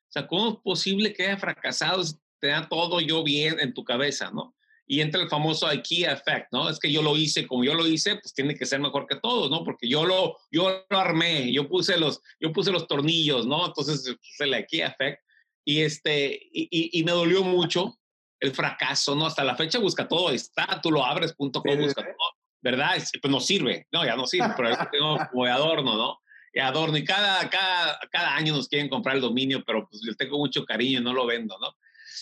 O 0.09 0.11
sea, 0.11 0.27
¿cómo 0.27 0.49
es 0.49 0.55
posible 0.63 1.13
que 1.13 1.27
haya 1.27 1.37
fracasado? 1.37 2.03
Te 2.39 2.47
da 2.47 2.67
todo 2.67 2.99
yo 2.99 3.23
bien 3.23 3.59
en 3.59 3.73
tu 3.73 3.83
cabeza, 3.83 4.31
¿no? 4.31 4.57
y 4.87 5.01
entra 5.01 5.21
el 5.21 5.29
famoso 5.29 5.67
IKEA 5.67 6.13
effect, 6.13 6.47
¿no? 6.53 6.69
Es 6.69 6.79
que 6.79 6.89
yo 6.89 7.01
lo 7.01 7.17
hice 7.17 7.45
como 7.45 7.65
yo 7.65 7.73
lo 7.73 7.85
hice, 7.85 8.15
pues 8.15 8.33
tiene 8.33 8.55
que 8.55 8.65
ser 8.65 8.79
mejor 8.79 9.05
que 9.05 9.17
todos, 9.17 9.51
¿no? 9.51 9.63
Porque 9.65 9.87
yo 9.87 10.05
lo, 10.05 10.37
yo 10.49 10.85
lo 10.89 10.97
armé, 10.97 11.51
yo 11.51 11.67
puse 11.67 11.97
los, 11.97 12.21
yo 12.39 12.53
puse 12.53 12.71
los 12.71 12.87
tornillos, 12.87 13.45
¿no? 13.45 13.65
Entonces, 13.65 14.07
es 14.07 14.39
el 14.39 14.53
IKEA 14.53 14.87
effect. 14.87 15.21
Y, 15.65 15.81
este, 15.81 16.39
y, 16.53 16.97
y, 16.97 17.03
me 17.03 17.11
dolió 17.11 17.43
mucho 17.43 17.99
el 18.39 18.53
fracaso, 18.53 19.15
¿no? 19.15 19.25
Hasta 19.25 19.43
la 19.43 19.55
fecha 19.55 19.79
busca 19.79 20.07
todo, 20.07 20.31
está, 20.31 20.79
tú 20.81 20.91
lo 20.91 21.05
abres, 21.05 21.33
punto 21.33 21.61
com, 21.61 21.77
busca 21.77 22.01
todo, 22.01 22.29
¿verdad? 22.61 22.91
Pues 23.21 23.31
no 23.31 23.39
sirve, 23.39 23.87
no, 23.91 24.05
ya 24.05 24.15
no 24.15 24.27
sirve, 24.27 24.53
pero 24.55 24.69
es 24.69 24.77
tengo 24.91 25.17
como 25.31 25.45
de 25.45 25.51
adorno, 25.51 25.95
¿no? 25.97 26.19
De 26.53 26.61
adorno. 26.61 26.97
Y 26.97 27.03
cada, 27.03 27.49
cada, 27.49 27.99
cada 28.11 28.35
año 28.35 28.55
nos 28.55 28.67
quieren 28.67 28.89
comprar 28.89 29.15
el 29.15 29.21
dominio, 29.21 29.63
pero 29.65 29.87
pues 29.89 30.01
yo 30.05 30.15
tengo 30.15 30.37
mucho 30.37 30.65
cariño, 30.65 31.01
no 31.01 31.13
lo 31.13 31.25
vendo, 31.25 31.57
¿no? 31.59 31.75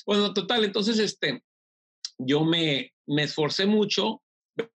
Bueno, 0.05 0.33
total, 0.33 0.63
entonces, 0.63 0.99
este, 0.99 1.43
yo 2.17 2.43
me, 2.43 2.93
me 3.05 3.23
esforcé 3.23 3.65
mucho, 3.65 4.21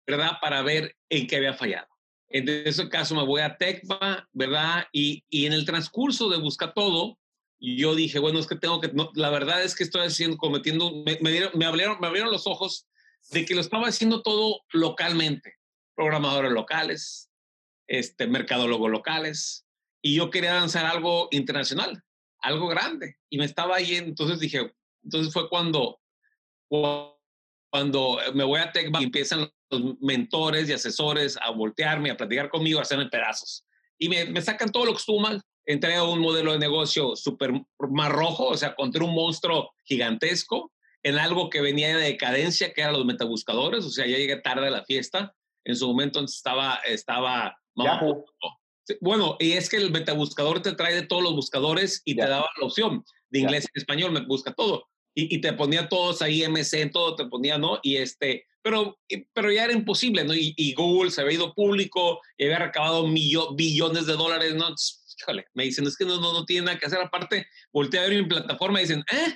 ¿verdad? 0.06 0.32
Para 0.40 0.62
ver 0.62 0.96
en 1.08 1.26
qué 1.26 1.36
había 1.36 1.54
fallado. 1.54 1.86
En 2.30 2.48
ese 2.48 2.88
caso 2.88 3.14
me 3.14 3.24
voy 3.24 3.40
a 3.40 3.56
Tecma, 3.56 4.28
¿verdad? 4.32 4.86
Y, 4.92 5.24
y 5.30 5.46
en 5.46 5.54
el 5.54 5.64
transcurso 5.64 6.28
de 6.28 6.36
buscar 6.36 6.74
todo, 6.74 7.18
yo 7.60 7.94
dije, 7.94 8.18
bueno, 8.18 8.38
es 8.38 8.46
que 8.46 8.56
tengo 8.56 8.80
que, 8.80 8.92
la 9.14 9.30
verdad 9.30 9.62
es 9.62 9.74
que 9.74 9.84
estoy 9.84 10.06
haciendo, 10.06 10.36
cometiendo, 10.36 10.92
me, 11.04 11.18
me, 11.20 11.50
me, 11.54 11.64
abrieron, 11.64 11.98
me 12.00 12.06
abrieron 12.06 12.30
los 12.30 12.46
ojos 12.46 12.86
de 13.30 13.44
que 13.44 13.54
lo 13.54 13.60
estaba 13.60 13.88
haciendo 13.88 14.22
todo 14.22 14.60
localmente. 14.72 15.54
Programadores 15.94 16.52
locales, 16.52 17.30
este, 17.88 18.26
mercadólogos 18.26 18.90
locales, 18.90 19.66
y 20.00 20.14
yo 20.14 20.30
quería 20.30 20.54
lanzar 20.54 20.86
algo 20.86 21.28
internacional, 21.32 22.02
algo 22.40 22.68
grande. 22.68 23.16
Y 23.28 23.38
me 23.38 23.44
estaba 23.44 23.76
ahí, 23.76 23.96
entonces 23.96 24.38
dije, 24.38 24.72
entonces 25.02 25.32
fue 25.32 25.48
cuando, 25.48 26.00
cuando 26.68 28.18
me 28.34 28.44
voy 28.44 28.60
a 28.60 28.70
TechBank 28.70 29.04
empiezan 29.04 29.50
los 29.70 30.00
mentores 30.00 30.68
y 30.68 30.72
asesores 30.72 31.36
a 31.42 31.50
voltearme, 31.50 32.10
a 32.10 32.16
platicar 32.16 32.48
conmigo, 32.48 32.78
a 32.78 32.82
hacerme 32.82 33.08
pedazos. 33.08 33.64
Y 33.98 34.08
me, 34.08 34.26
me 34.26 34.40
sacan 34.40 34.70
todo 34.70 34.86
lo 34.86 34.92
que 34.94 35.00
suman. 35.00 35.34
Entré 35.34 35.42
a 35.68 36.04
un 36.04 36.20
modelo 36.20 36.52
de 36.52 36.58
negocio 36.58 37.14
súper 37.14 37.52
más 37.90 38.10
rojo, 38.10 38.46
o 38.46 38.56
sea, 38.56 38.74
contra 38.74 39.04
un 39.04 39.14
monstruo 39.14 39.70
gigantesco, 39.84 40.72
en 41.02 41.18
algo 41.18 41.50
que 41.50 41.60
venía 41.60 41.96
de 41.96 42.02
decadencia, 42.02 42.72
que 42.72 42.80
eran 42.80 42.94
los 42.94 43.04
metabuscadores, 43.04 43.84
o 43.84 43.90
sea, 43.90 44.06
ya 44.06 44.16
llegué 44.16 44.36
tarde 44.36 44.68
a 44.68 44.70
la 44.70 44.84
fiesta. 44.84 45.34
En 45.64 45.76
su 45.76 45.86
momento 45.86 46.24
estaba, 46.24 46.76
estaba 46.86 47.56
bueno, 49.00 49.36
y 49.38 49.52
es 49.52 49.68
que 49.68 49.76
el 49.76 49.90
metabuscador 49.90 50.62
te 50.62 50.72
trae 50.72 50.94
de 50.94 51.06
todos 51.06 51.22
los 51.22 51.34
buscadores 51.34 52.00
y 52.04 52.16
te 52.16 52.26
daba 52.26 52.48
la 52.58 52.66
opción 52.66 53.04
de 53.28 53.40
inglés 53.40 53.66
y 53.74 53.78
español, 53.78 54.12
me 54.12 54.24
busca 54.24 54.52
todo. 54.54 54.88
y, 55.14 55.40
te 55.40 55.52
ponía 55.52 55.88
todos 55.88 56.22
ahí 56.22 56.44
MC, 56.44 56.90
todo 56.92 57.16
te 57.16 57.26
ponía, 57.26 57.58
¿no? 57.58 57.80
Y 57.82 57.96
este, 57.96 58.46
pero, 58.62 58.98
pero 59.32 59.50
ya 59.50 59.64
era 59.64 59.72
imposible, 59.72 60.24
¿no? 60.24 60.34
Y, 60.34 60.74
Google 60.74 61.10
se 61.10 61.22
había 61.22 61.38
ido 61.38 61.54
público 61.54 62.20
y 62.36 62.44
había 62.44 62.58
recabado 62.58 63.06
billones 63.10 64.06
de 64.06 64.12
dólares, 64.12 64.54
¿no? 64.54 64.68
Híjole, 65.18 65.46
me 65.54 65.64
dicen, 65.64 65.86
es 65.86 65.96
que 65.96 66.04
no, 66.04 66.20
no, 66.20 66.32
no 66.32 66.44
tiene 66.44 66.66
nada 66.66 66.78
que 66.78 66.86
hacer. 66.86 67.00
Aparte, 67.00 67.46
volteé 67.72 68.00
a 68.00 68.08
ver 68.08 68.22
mi 68.22 68.28
plataforma 68.28 68.80
y 68.80 68.84
dicen, 68.84 69.04
eh, 69.12 69.34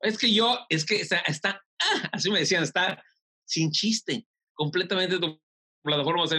es 0.00 0.18
que 0.18 0.32
yo, 0.32 0.58
es 0.68 0.84
que 0.84 1.00
está, 1.00 1.18
está 1.20 1.60
ah", 1.80 2.10
así 2.12 2.30
me 2.30 2.40
decían, 2.40 2.62
está 2.62 3.02
sin 3.44 3.70
chiste, 3.70 4.26
completamente 4.54 5.18
tu 5.18 5.40
plataforma. 5.82 6.22
O 6.22 6.26
sea, 6.26 6.38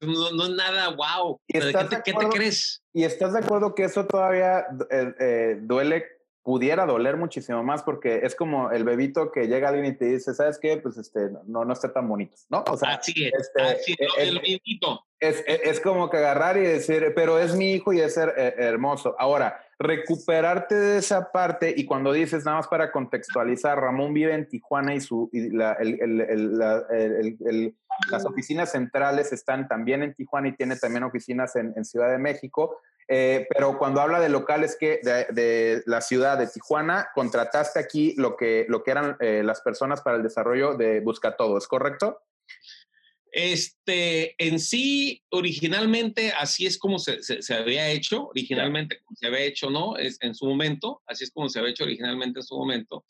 no, 0.00 0.30
no 0.32 0.44
es 0.44 0.50
nada, 0.50 0.88
wow. 0.90 1.40
¿Qué, 1.46 1.60
te, 1.60 2.28
crees? 2.30 2.82
¿Y 2.92 3.04
estás 3.04 3.32
de 3.32 3.40
acuerdo 3.40 3.74
que 3.74 3.84
eso 3.84 4.06
todavía 4.06 4.66
eh, 4.90 5.14
eh, 5.20 5.58
duele 5.62 6.17
pudiera 6.48 6.86
doler 6.86 7.18
muchísimo 7.18 7.62
más 7.62 7.82
porque 7.82 8.20
es 8.22 8.34
como 8.34 8.70
el 8.70 8.82
bebito 8.82 9.30
que 9.30 9.48
llega 9.48 9.68
alguien 9.68 9.84
y 9.84 9.92
te 9.92 10.06
dice, 10.06 10.32
¿sabes 10.32 10.58
qué? 10.58 10.78
Pues 10.78 10.96
este, 10.96 11.28
no, 11.46 11.66
no 11.66 11.72
está 11.74 11.92
tan 11.92 12.08
bonito, 12.08 12.38
¿no? 12.48 12.64
O 12.70 12.76
sea, 12.78 12.94
así 12.94 13.12
es, 13.22 13.34
este, 13.34 13.60
así 13.60 13.92
es, 13.98 14.08
es, 14.16 14.28
el 14.28 14.36
bebito. 14.36 15.04
Es, 15.20 15.44
es, 15.46 15.78
como 15.78 16.08
que 16.08 16.16
agarrar 16.16 16.56
y 16.56 16.62
decir, 16.62 17.12
pero 17.14 17.38
es 17.38 17.54
mi 17.54 17.72
hijo 17.72 17.92
y 17.92 18.00
es 18.00 18.16
hermoso. 18.16 19.14
Ahora, 19.18 19.60
recuperarte 19.78 20.74
de 20.74 20.96
esa 20.96 21.30
parte 21.32 21.74
y 21.76 21.84
cuando 21.84 22.14
dices, 22.14 22.46
nada 22.46 22.56
más 22.56 22.68
para 22.68 22.92
contextualizar, 22.92 23.78
Ramón 23.78 24.14
vive 24.14 24.32
en 24.32 24.48
Tijuana 24.48 24.94
y, 24.94 25.02
su, 25.02 25.28
y 25.34 25.50
la, 25.50 25.74
el, 25.74 26.00
el, 26.00 27.74
las 28.10 28.24
oficinas 28.24 28.72
centrales 28.72 29.34
están 29.34 29.68
también 29.68 30.02
en 30.02 30.14
Tijuana 30.14 30.48
y 30.48 30.56
tiene 30.56 30.76
también 30.76 31.04
oficinas 31.04 31.56
en, 31.56 31.74
en 31.76 31.84
Ciudad 31.84 32.10
de 32.10 32.16
México. 32.16 32.80
Eh, 33.10 33.46
pero 33.48 33.78
cuando 33.78 34.02
habla 34.02 34.20
de 34.20 34.28
locales 34.28 34.76
que 34.78 35.00
de, 35.02 35.82
la 35.86 36.00
ciudad 36.02 36.36
de 36.38 36.46
Tijuana, 36.46 37.08
contrataste 37.14 37.78
aquí 37.78 38.14
lo 38.16 38.36
que, 38.36 38.66
lo 38.68 38.82
que 38.82 38.90
eran 38.90 39.16
eh, 39.20 39.42
las 39.42 39.62
personas 39.62 40.02
para 40.02 40.18
el 40.18 40.22
desarrollo 40.22 40.74
de 40.74 41.00
Busca 41.00 41.36
Todo, 41.36 41.56
¿es 41.56 41.66
correcto? 41.66 42.20
Este, 43.30 44.34
en 44.38 44.58
sí, 44.58 45.22
originalmente 45.30 46.32
así 46.32 46.66
es 46.66 46.78
como 46.78 46.98
se, 46.98 47.22
se, 47.22 47.54
había 47.54 47.88
hecho, 47.88 48.28
originalmente 48.28 49.00
como 49.04 49.16
se 49.16 49.26
había 49.26 49.40
hecho, 49.40 49.70
¿no? 49.70 49.96
Es, 49.96 50.18
en 50.20 50.34
su 50.34 50.46
momento, 50.46 51.02
así 51.06 51.24
es 51.24 51.30
como 51.30 51.48
se 51.48 51.58
había 51.58 51.70
hecho 51.70 51.84
originalmente 51.84 52.40
en 52.40 52.46
su 52.46 52.56
momento. 52.56 53.04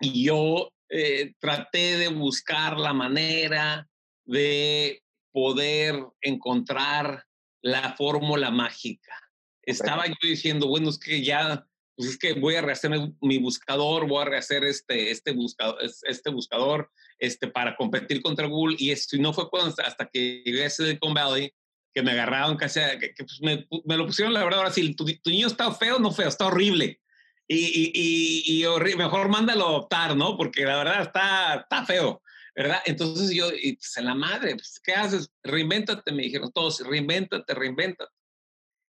Y 0.00 0.24
yo 0.24 0.70
eh, 0.88 1.34
traté 1.38 1.98
de 1.98 2.08
buscar 2.08 2.78
la 2.78 2.92
manera 2.92 3.86
de 4.24 5.02
poder 5.32 6.04
encontrar 6.20 7.24
la 7.62 7.94
fórmula 7.94 8.50
mágica. 8.50 9.14
Estaba 9.62 10.06
yo 10.06 10.14
diciendo, 10.22 10.66
bueno, 10.66 10.90
es 10.90 10.98
que 10.98 11.22
ya, 11.22 11.66
pues 11.96 12.10
es 12.10 12.18
que 12.18 12.32
voy 12.32 12.56
a 12.56 12.62
rehacer 12.62 12.90
mi 13.20 13.38
buscador, 13.38 14.06
voy 14.08 14.22
a 14.22 14.26
rehacer 14.26 14.64
este, 14.64 15.10
este, 15.10 15.32
buscador, 15.32 15.78
este 16.02 16.30
buscador 16.30 16.90
este, 17.18 17.46
para 17.46 17.76
competir 17.76 18.22
contra 18.22 18.46
Google. 18.46 18.76
Y 18.78 18.90
esto 18.90 19.16
no 19.18 19.32
fue 19.32 19.48
cuando, 19.50 19.74
hasta 19.84 20.06
que 20.06 20.42
llegué 20.44 20.64
a 20.64 20.70
Silicon 20.70 21.14
Valley 21.14 21.52
que 21.92 22.02
me 22.02 22.12
agarraron 22.12 22.56
casi, 22.56 22.80
que, 23.00 23.14
que 23.14 23.24
pues 23.24 23.40
me, 23.42 23.66
me, 23.84 23.96
lo 23.96 24.06
pusieron, 24.06 24.32
la 24.32 24.44
verdad, 24.44 24.60
ahora 24.60 24.72
sí, 24.72 24.94
tu, 24.94 25.04
tu, 25.04 25.30
niño 25.30 25.48
está 25.48 25.72
feo, 25.72 25.98
no 25.98 26.12
feo, 26.12 26.28
está 26.28 26.46
horrible. 26.46 27.00
Y, 27.48 27.56
y, 27.56 28.62
y, 28.62 28.64
y 28.64 28.96
mejor 28.96 29.28
mándalo 29.28 29.66
a 29.66 29.76
optar, 29.78 30.16
¿no? 30.16 30.36
Porque 30.36 30.64
la 30.64 30.76
verdad 30.76 31.02
está, 31.02 31.56
está 31.56 31.84
feo. 31.84 32.22
¿Verdad? 32.60 32.82
Entonces 32.84 33.30
yo, 33.30 33.50
y 33.50 33.76
pues 33.76 33.96
en 33.96 34.04
la 34.04 34.14
madre, 34.14 34.54
pues, 34.54 34.78
¿qué 34.84 34.92
haces? 34.92 35.30
Reinvéntate, 35.42 36.12
me 36.12 36.24
dijeron 36.24 36.52
todos, 36.52 36.80
reinvéntate, 36.80 37.54
reinvéntate. 37.54 38.12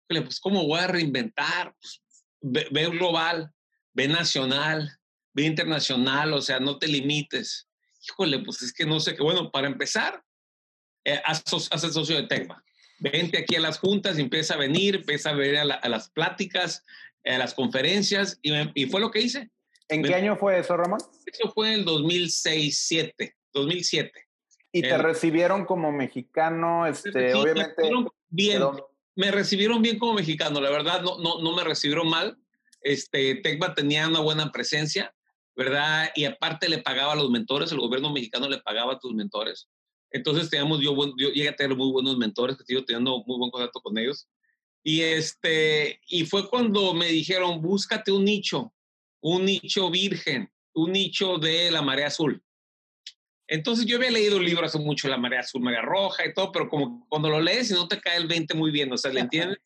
Pues, 0.06 0.38
¿cómo 0.38 0.66
voy 0.66 0.80
a 0.80 0.86
reinventar? 0.86 1.74
Pues, 1.80 2.02
ve, 2.42 2.86
global, 2.90 3.50
ve 3.94 4.06
nacional, 4.06 4.98
ve 5.32 5.44
internacional, 5.44 6.34
o 6.34 6.42
sea, 6.42 6.60
no 6.60 6.78
te 6.78 6.88
limites. 6.88 7.66
Híjole, 8.06 8.40
pues 8.40 8.60
es 8.60 8.70
que 8.74 8.84
no 8.84 9.00
sé 9.00 9.16
qué. 9.16 9.22
Bueno, 9.22 9.50
para 9.50 9.66
empezar, 9.66 10.22
eh, 11.06 11.22
haz, 11.24 11.42
haz, 11.70 11.84
el 11.84 11.92
socio 11.92 12.16
de 12.16 12.26
Tecma. 12.26 12.62
Vente 12.98 13.38
aquí 13.38 13.56
a 13.56 13.60
las 13.60 13.78
juntas, 13.78 14.18
y 14.18 14.20
empieza 14.20 14.54
a 14.54 14.58
venir, 14.58 14.96
empieza 14.96 15.30
a 15.30 15.34
venir 15.34 15.56
a, 15.56 15.88
las 15.88 16.10
pláticas, 16.10 16.84
a 17.24 17.38
las 17.38 17.54
conferencias, 17.54 18.38
y, 18.42 18.52
y, 18.74 18.86
fue 18.90 19.00
lo 19.00 19.10
que 19.10 19.22
hice. 19.22 19.50
¿En 19.88 20.02
qué 20.02 20.14
año 20.14 20.36
fue 20.36 20.58
eso, 20.58 20.76
Ramón? 20.76 21.00
Eso 21.24 21.50
fue 21.50 21.72
en 21.72 21.80
el 21.80 21.86
2006-2007. 21.86 23.34
2007. 23.54 24.12
Y 24.72 24.82
te 24.82 24.98
recibieron 24.98 25.64
como 25.64 25.92
mexicano, 25.92 26.86
este, 26.86 27.32
obviamente. 27.34 27.82
bien. 28.28 28.62
Me 29.16 29.30
recibieron 29.30 29.80
bien 29.80 29.98
como 29.98 30.14
mexicano, 30.14 30.60
la 30.60 30.70
verdad, 30.70 31.00
no, 31.02 31.18
no, 31.18 31.40
no 31.40 31.54
me 31.54 31.62
recibieron 31.62 32.10
mal. 32.10 32.36
Este, 32.80 33.36
Tecma 33.36 33.72
tenía 33.72 34.08
una 34.08 34.18
buena 34.18 34.50
presencia, 34.50 35.14
¿verdad? 35.54 36.10
Y 36.16 36.24
aparte 36.24 36.68
le 36.68 36.78
pagaba 36.78 37.12
a 37.12 37.16
los 37.16 37.30
mentores, 37.30 37.70
el 37.70 37.78
gobierno 37.78 38.12
mexicano 38.12 38.48
le 38.48 38.58
pagaba 38.58 38.94
a 38.94 38.98
tus 38.98 39.14
mentores. 39.14 39.68
Entonces 40.10 40.50
teníamos, 40.50 40.80
yo, 40.80 40.94
yo 41.16 41.30
llegué 41.30 41.48
a 41.48 41.56
tener 41.56 41.76
muy 41.76 41.90
buenos 41.92 42.16
mentores, 42.18 42.56
que 42.56 42.64
sigo 42.64 42.84
teniendo 42.84 43.22
muy 43.26 43.38
buen 43.38 43.50
contacto 43.50 43.80
con 43.80 43.96
ellos. 43.96 44.28
Y, 44.82 45.00
este, 45.00 46.00
y 46.08 46.26
fue 46.26 46.48
cuando 46.48 46.92
me 46.92 47.06
dijeron, 47.06 47.62
búscate 47.62 48.12
un 48.12 48.24
nicho, 48.24 48.72
un 49.20 49.44
nicho 49.44 49.90
virgen, 49.90 50.52
un 50.74 50.92
nicho 50.92 51.38
de 51.38 51.70
la 51.70 51.82
marea 51.82 52.08
azul. 52.08 52.42
Entonces 53.46 53.84
yo 53.86 53.96
había 53.96 54.10
leído 54.10 54.38
un 54.38 54.44
libro 54.44 54.64
hace 54.64 54.78
mucho, 54.78 55.08
La 55.08 55.18
Marea 55.18 55.40
Azul, 55.40 55.62
Marea 55.62 55.82
Roja 55.82 56.26
y 56.26 56.32
todo, 56.32 56.50
pero 56.50 56.68
como 56.68 57.06
cuando 57.08 57.28
lo 57.28 57.40
lees 57.40 57.70
no 57.70 57.86
te 57.86 58.00
cae 58.00 58.16
el 58.16 58.26
20 58.26 58.54
muy 58.54 58.70
bien, 58.70 58.92
o 58.92 58.96
sea, 58.96 59.12
¿le 59.12 59.20
entiendes? 59.20 59.58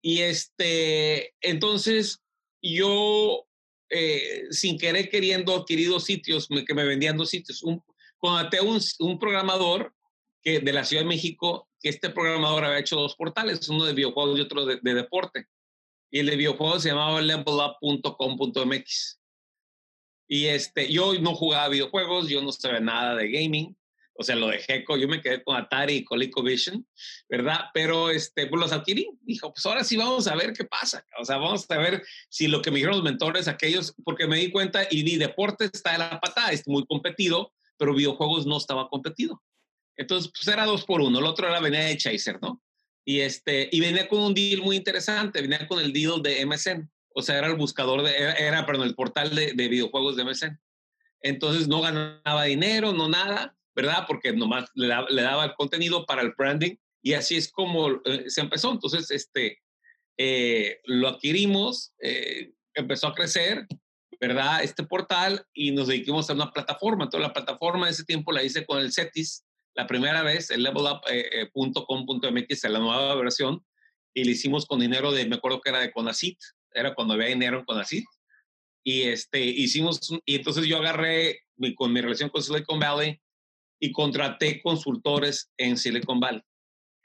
Y 0.00 0.20
este, 0.20 1.34
entonces 1.40 2.22
yo, 2.62 3.46
eh, 3.90 4.44
sin 4.50 4.78
querer 4.78 5.10
queriendo, 5.10 5.54
adquirido 5.54 6.00
sitios 6.00 6.48
que 6.66 6.74
me 6.74 6.84
vendían 6.84 7.16
dos 7.16 7.30
sitios. 7.30 7.62
Un, 7.62 7.82
contraté 8.18 8.60
un, 8.60 8.80
un 9.00 9.18
programador 9.18 9.94
que, 10.42 10.60
de 10.60 10.72
la 10.72 10.84
Ciudad 10.84 11.02
de 11.02 11.08
México, 11.08 11.68
que 11.80 11.88
este 11.90 12.10
programador 12.10 12.64
había 12.64 12.78
hecho 12.78 12.96
dos 12.96 13.16
portales, 13.16 13.68
uno 13.68 13.84
de 13.84 13.92
videojuegos 13.92 14.38
y 14.38 14.42
otro 14.42 14.64
de, 14.64 14.78
de 14.80 14.94
deporte. 14.94 15.46
Y 16.10 16.20
el 16.20 16.26
de 16.26 16.36
videojuegos 16.36 16.82
se 16.82 16.88
llamaba 16.88 17.20
levelup.com.mx. 17.20 19.18
Y 20.28 20.46
este, 20.46 20.92
yo 20.92 21.14
no 21.20 21.34
jugaba 21.34 21.68
videojuegos, 21.70 22.28
yo 22.28 22.42
no 22.42 22.52
sabía 22.52 22.80
nada 22.80 23.16
de 23.16 23.30
gaming, 23.30 23.74
o 24.20 24.24
sea, 24.24 24.34
lo 24.34 24.48
dejé, 24.48 24.84
yo 24.88 25.06
me 25.06 25.22
quedé 25.22 25.44
con 25.44 25.56
Atari 25.56 25.94
y 25.94 26.04
ColecoVision, 26.04 26.84
¿verdad? 27.28 27.66
Pero 27.72 28.10
este, 28.10 28.48
pues 28.48 28.60
los 28.60 28.72
adquirí. 28.72 29.08
Dijo, 29.20 29.52
pues 29.52 29.64
ahora 29.64 29.84
sí 29.84 29.96
vamos 29.96 30.26
a 30.26 30.34
ver 30.34 30.52
qué 30.52 30.64
pasa. 30.64 31.06
O 31.20 31.24
sea, 31.24 31.36
vamos 31.36 31.66
a 31.70 31.78
ver 31.78 32.02
si 32.28 32.48
lo 32.48 32.60
que 32.60 32.72
me 32.72 32.78
dijeron 32.78 32.96
los 32.96 33.04
mentores, 33.04 33.46
aquellos, 33.46 33.94
porque 34.04 34.26
me 34.26 34.38
di 34.38 34.50
cuenta 34.50 34.88
y 34.90 35.04
vi 35.04 35.16
deporte 35.16 35.66
está 35.72 35.92
de 35.92 35.98
la 35.98 36.20
patada, 36.20 36.50
es 36.50 36.66
muy 36.66 36.84
competido, 36.86 37.52
pero 37.76 37.94
videojuegos 37.94 38.44
no 38.44 38.56
estaba 38.56 38.88
competido. 38.88 39.40
Entonces, 39.96 40.32
pues 40.34 40.48
era 40.48 40.66
dos 40.66 40.84
por 40.84 41.00
uno. 41.00 41.20
El 41.20 41.24
otro 41.24 41.46
era 41.46 41.60
venía 41.60 41.84
de 41.84 41.96
Chaser, 41.96 42.40
¿no? 42.42 42.60
Y, 43.04 43.20
este, 43.20 43.68
y 43.70 43.78
venía 43.78 44.08
con 44.08 44.18
un 44.18 44.34
deal 44.34 44.62
muy 44.62 44.74
interesante, 44.74 45.40
venía 45.40 45.68
con 45.68 45.78
el 45.78 45.92
deal 45.92 46.20
de 46.22 46.44
MSN 46.44 46.90
o 47.18 47.22
sea, 47.22 47.36
era 47.36 47.48
el 47.48 47.56
buscador, 47.56 48.04
de, 48.04 48.16
era, 48.16 48.64
perdón, 48.64 48.86
el 48.86 48.94
portal 48.94 49.34
de, 49.34 49.52
videojuegos 49.54 50.14
de 50.14 50.24
MSN. 50.24 50.60
Entonces 51.22 51.66
no 51.66 51.80
ganaba 51.80 52.44
dinero, 52.44 52.92
no 52.92 53.08
nada, 53.08 53.56
¿verdad? 53.74 54.04
Porque 54.06 54.32
nomás 54.32 54.70
le, 54.74 54.86
daba 54.86 55.46
el 55.46 55.54
contenido 55.54 56.06
para 56.06 56.22
el 56.22 56.32
branding 56.38 56.76
y 57.02 57.14
así 57.14 57.34
es 57.34 57.50
como 57.50 58.00
eh, 58.04 58.26
se 58.28 58.40
empezó. 58.40 58.70
Entonces, 58.70 59.10
este, 59.10 59.58
eh, 60.16 60.78
lo 60.84 61.08
adquirimos, 61.08 61.92
eh, 62.00 62.52
empezó 62.74 63.08
a 63.08 63.14
crecer, 63.14 63.66
¿verdad? 64.20 64.62
Este 64.62 64.84
portal 64.84 65.44
y 65.52 65.72
nos 65.72 65.88
dedicamos 65.88 66.30
a 66.30 66.34
una 66.34 66.52
plataforma. 66.52 67.08
Toda 67.08 67.24
la 67.24 67.32
plataforma 67.32 67.86
de 67.86 67.92
ese 67.92 68.04
tiempo 68.04 68.30
la 68.30 68.44
hice 68.44 68.64
con 68.64 68.78
el 68.78 68.92
CETIS, 68.92 69.44
la 69.74 69.88
primera 69.88 70.22
vez, 70.22 70.52
el 70.52 70.62
levelup.com.mx, 70.62 72.62
la 72.62 72.78
nueva 72.78 73.16
versión, 73.16 73.66
y 74.14 74.22
lo 74.22 74.30
hicimos 74.30 74.66
con 74.66 74.78
dinero 74.78 75.10
de, 75.10 75.26
me 75.26 75.34
acuerdo 75.34 75.60
que 75.60 75.70
era 75.70 75.80
de 75.80 75.90
Conacit, 75.90 76.38
era 76.72 76.94
cuando 76.94 77.14
había 77.14 77.26
dinero 77.26 77.64
con 77.64 77.78
así. 77.78 78.04
Y 78.84 79.02
este, 79.02 79.40
hicimos, 79.40 80.00
y 80.24 80.36
entonces 80.36 80.66
yo 80.66 80.78
agarré 80.78 81.40
con 81.76 81.92
mi 81.92 82.00
relación 82.00 82.30
con 82.30 82.42
Silicon 82.42 82.78
Valley 82.78 83.20
y 83.80 83.92
contraté 83.92 84.62
consultores 84.62 85.50
en 85.56 85.76
Silicon 85.76 86.20
Valley 86.20 86.42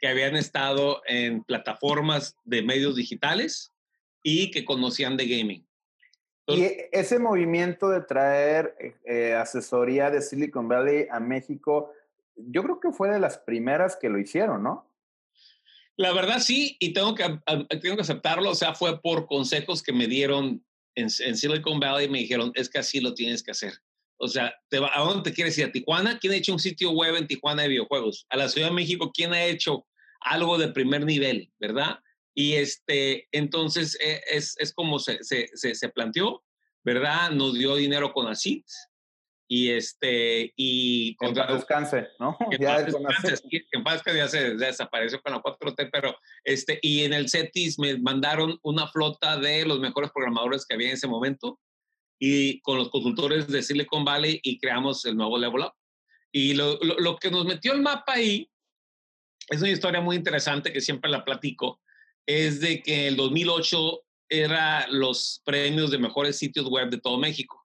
que 0.03 0.09
habían 0.09 0.35
estado 0.35 1.01
en 1.07 1.45
plataformas 1.45 2.35
de 2.43 2.61
medios 2.61 2.97
digitales 2.97 3.71
y 4.21 4.51
que 4.51 4.65
conocían 4.65 5.15
de 5.15 5.27
gaming. 5.27 5.67
y 6.47 6.67
ese 6.91 7.19
movimiento 7.19 7.89
de 7.89 8.01
traer 8.01 8.75
eh, 9.05 9.33
asesoría 9.33 10.11
de 10.11 10.21
Silicon 10.21 10.67
Valley 10.67 11.07
a 11.09 11.21
México, 11.21 11.93
yo 12.35 12.63
creo 12.63 12.79
que 12.81 12.91
fue 12.91 13.09
de 13.11 13.19
las 13.19 13.37
primeras 13.37 13.95
que 13.95 14.09
lo 14.09 14.19
hicieron, 14.19 14.61
¿no? 14.61 14.92
La 15.97 16.11
verdad 16.11 16.39
sí, 16.39 16.75
y 16.79 16.93
tengo 16.93 17.13
que, 17.13 17.23
tengo 17.81 17.95
que 17.95 18.01
aceptarlo, 18.01 18.49
o 18.49 18.55
sea, 18.55 18.73
fue 18.73 18.99
por 18.99 19.27
consejos 19.27 19.83
que 19.83 19.93
me 19.93 20.07
dieron 20.07 20.65
en, 20.95 21.09
Silicon 21.09 21.79
Valley, 21.79 22.09
me 22.09 22.19
dijeron, 22.19 22.51
es 22.55 22.69
que 22.69 22.79
así 22.79 22.99
lo 22.99 23.13
tienes 23.13 23.43
que 23.43 23.51
hacer. 23.51 23.73
O 24.17 24.27
sea, 24.27 24.55
¿a 24.93 24.99
dónde 25.01 25.29
te 25.29 25.35
quieres 25.35 25.57
ir? 25.57 25.65
¿A 25.65 25.71
Tijuana? 25.71 26.17
¿Quién 26.19 26.33
ha 26.33 26.37
hecho 26.37 26.53
un 26.53 26.59
sitio 26.59 26.91
web 26.91 27.15
en 27.15 27.27
Tijuana 27.27 27.63
de 27.63 27.69
videojuegos? 27.69 28.25
¿A 28.29 28.37
la 28.37 28.49
Ciudad 28.49 28.69
de 28.69 28.73
México? 28.73 29.11
¿Quién 29.13 29.33
ha 29.33 29.43
hecho 29.43 29.85
algo 30.21 30.57
de 30.57 30.69
primer 30.69 31.05
nivel? 31.05 31.51
¿Verdad? 31.59 31.99
Y 32.33 32.53
este, 32.53 33.27
entonces 33.31 33.97
e, 34.01 34.21
es, 34.31 34.55
es 34.57 34.73
como 34.73 34.97
se, 34.99 35.19
se, 35.23 35.47
se, 35.53 35.89
planteó, 35.89 36.43
¿verdad? 36.83 37.31
Nos 37.31 37.53
dio 37.53 37.75
dinero 37.75 38.13
con 38.13 38.27
ACID 38.27 38.63
y 39.55 39.69
este 39.69 40.51
y 40.55 41.15
en 41.19 41.35
paz 41.35 41.53
descanse, 41.53 42.07
¿no? 42.17 42.35
Que 42.49 42.57
ya 42.59 42.79
en 42.79 43.83
paz 43.83 44.01
ya 44.03 44.27
se 44.27 44.55
desapareció 44.55 45.21
con 45.21 45.31
la 45.31 45.43
4T, 45.43 45.89
pero 45.91 46.17
este 46.43 46.79
y 46.81 47.03
en 47.03 47.13
el 47.13 47.29
CETIS 47.29 47.77
me 47.77 47.99
mandaron 47.99 48.57
una 48.63 48.87
flota 48.87 49.37
de 49.37 49.63
los 49.63 49.79
mejores 49.79 50.09
programadores 50.11 50.65
que 50.65 50.73
había 50.73 50.87
en 50.87 50.95
ese 50.95 51.07
momento 51.07 51.59
y 52.19 52.61
con 52.61 52.79
los 52.79 52.89
consultores 52.89 53.47
de 53.47 53.61
Silicon 53.61 54.03
Valley 54.03 54.39
y 54.41 54.57
creamos 54.57 55.05
el 55.05 55.15
nuevo 55.17 55.37
Level 55.37 55.61
Up. 55.61 55.73
Y 56.31 56.55
lo, 56.55 56.79
lo, 56.81 57.17
que 57.17 57.29
nos 57.29 57.45
metió 57.45 57.73
el 57.73 57.81
mapa 57.83 58.13
ahí 58.13 58.49
es 59.49 59.61
una 59.61 59.69
historia 59.69 60.01
muy 60.01 60.15
interesante 60.15 60.73
que 60.73 60.81
siempre 60.81 61.11
la 61.11 61.23
platico, 61.23 61.79
es 62.25 62.59
de 62.59 62.81
que 62.81 63.01
en 63.01 63.07
el 63.09 63.17
2008 63.17 64.01
era 64.29 64.87
los 64.87 65.43
premios 65.45 65.91
de 65.91 65.99
mejores 65.99 66.39
sitios 66.39 66.67
web 66.67 66.89
de 66.89 66.99
todo 66.99 67.19
México. 67.19 67.63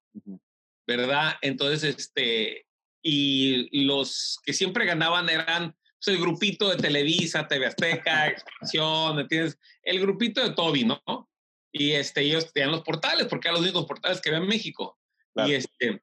¿Verdad? 0.89 1.35
Entonces, 1.43 1.97
este, 1.97 2.67
y 3.03 3.85
los 3.85 4.39
que 4.43 4.55
siempre 4.55 4.87
ganaban 4.87 5.29
eran 5.29 5.77
pues, 6.03 6.17
el 6.17 6.21
grupito 6.21 6.71
de 6.71 6.77
Televisa, 6.77 7.47
TV 7.47 7.67
Azteca, 7.67 8.27
Expansión, 8.29 9.21
¿entiendes? 9.21 9.59
El 9.83 10.01
grupito 10.01 10.43
de 10.43 10.55
Toby, 10.55 10.85
¿no? 10.85 11.29
Y 11.71 11.93
este, 11.93 12.23
ellos 12.23 12.51
tenían 12.55 12.73
los 12.73 12.83
portales, 12.83 13.27
porque 13.27 13.49
eran 13.49 13.61
los 13.61 13.65
únicos 13.65 13.85
portales 13.85 14.21
que 14.23 14.31
había 14.31 14.41
en 14.41 14.49
México. 14.49 14.99
Y 15.47 15.53
este, 15.53 16.03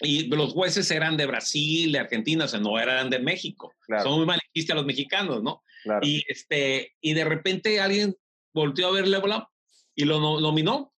y 0.00 0.26
los 0.26 0.52
jueces 0.52 0.90
eran 0.90 1.16
de 1.16 1.26
Brasil, 1.26 1.92
de 1.92 2.00
Argentina, 2.00 2.46
o 2.46 2.48
sea, 2.48 2.58
no 2.58 2.78
eran 2.80 3.10
de 3.10 3.20
México. 3.20 3.72
Son 4.02 4.18
muy 4.18 4.26
malicistas 4.26 4.76
los 4.76 4.84
mexicanos, 4.84 5.42
¿no? 5.42 5.62
Y, 6.02 6.24
este, 6.28 6.96
y 7.00 7.14
de 7.14 7.24
repente 7.24 7.80
alguien 7.80 8.16
volteó 8.52 8.88
a 8.88 8.92
ver 8.92 9.06
Level 9.06 9.30
Up 9.30 9.46
y 9.94 10.04
lo 10.04 10.40
nominó 10.40 10.92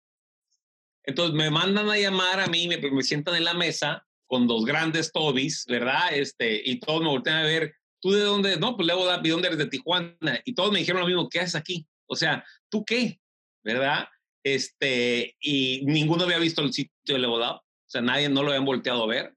entonces 1.04 1.34
me 1.34 1.50
mandan 1.50 1.88
a 1.90 1.98
llamar 1.98 2.40
a 2.40 2.46
mí, 2.46 2.68
me, 2.68 2.78
me 2.78 3.02
sientan 3.02 3.36
en 3.36 3.44
la 3.44 3.54
mesa 3.54 4.06
con 4.26 4.46
dos 4.46 4.64
grandes 4.64 5.12
Tobis, 5.12 5.66
¿verdad? 5.66 6.14
Este, 6.14 6.62
y 6.64 6.80
todos 6.80 7.02
me 7.02 7.08
voltean 7.08 7.38
a 7.38 7.42
ver, 7.42 7.74
¿tú 8.00 8.12
de 8.12 8.22
dónde? 8.22 8.56
No, 8.56 8.76
pues 8.76 8.86
Levo 8.86 9.06
¿de 9.06 9.30
dónde 9.30 9.48
eres? 9.48 9.58
De 9.58 9.66
Tijuana. 9.66 10.40
Y 10.44 10.54
todos 10.54 10.72
me 10.72 10.78
dijeron 10.78 11.02
lo 11.02 11.06
mismo, 11.06 11.28
¿qué 11.28 11.40
haces 11.40 11.54
aquí? 11.54 11.86
O 12.06 12.16
sea, 12.16 12.44
¿tú 12.70 12.84
qué? 12.84 13.20
¿Verdad? 13.62 14.08
Este, 14.42 15.36
y 15.40 15.82
ninguno 15.84 16.24
había 16.24 16.38
visto 16.38 16.62
el 16.62 16.72
sitio 16.72 17.14
de 17.14 17.18
Levo 17.18 17.36
O 17.36 17.62
sea, 17.86 18.00
nadie 18.00 18.28
no 18.28 18.42
lo 18.42 18.48
habían 18.48 18.64
volteado 18.64 19.04
a 19.04 19.06
ver. 19.06 19.34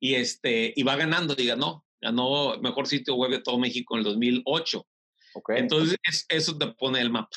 Y, 0.00 0.14
este, 0.14 0.72
y 0.74 0.82
va 0.82 0.96
ganando, 0.96 1.34
diga, 1.34 1.54
no, 1.54 1.84
ganó 2.00 2.58
mejor 2.60 2.86
sitio 2.86 3.16
web 3.16 3.30
de 3.30 3.40
todo 3.40 3.58
México 3.58 3.94
en 3.94 3.98
el 3.98 4.04
2008. 4.04 4.86
Okay. 5.34 5.58
Entonces, 5.58 5.98
eso 6.28 6.56
te 6.56 6.68
pone 6.68 7.00
el 7.00 7.10
mapa. 7.10 7.36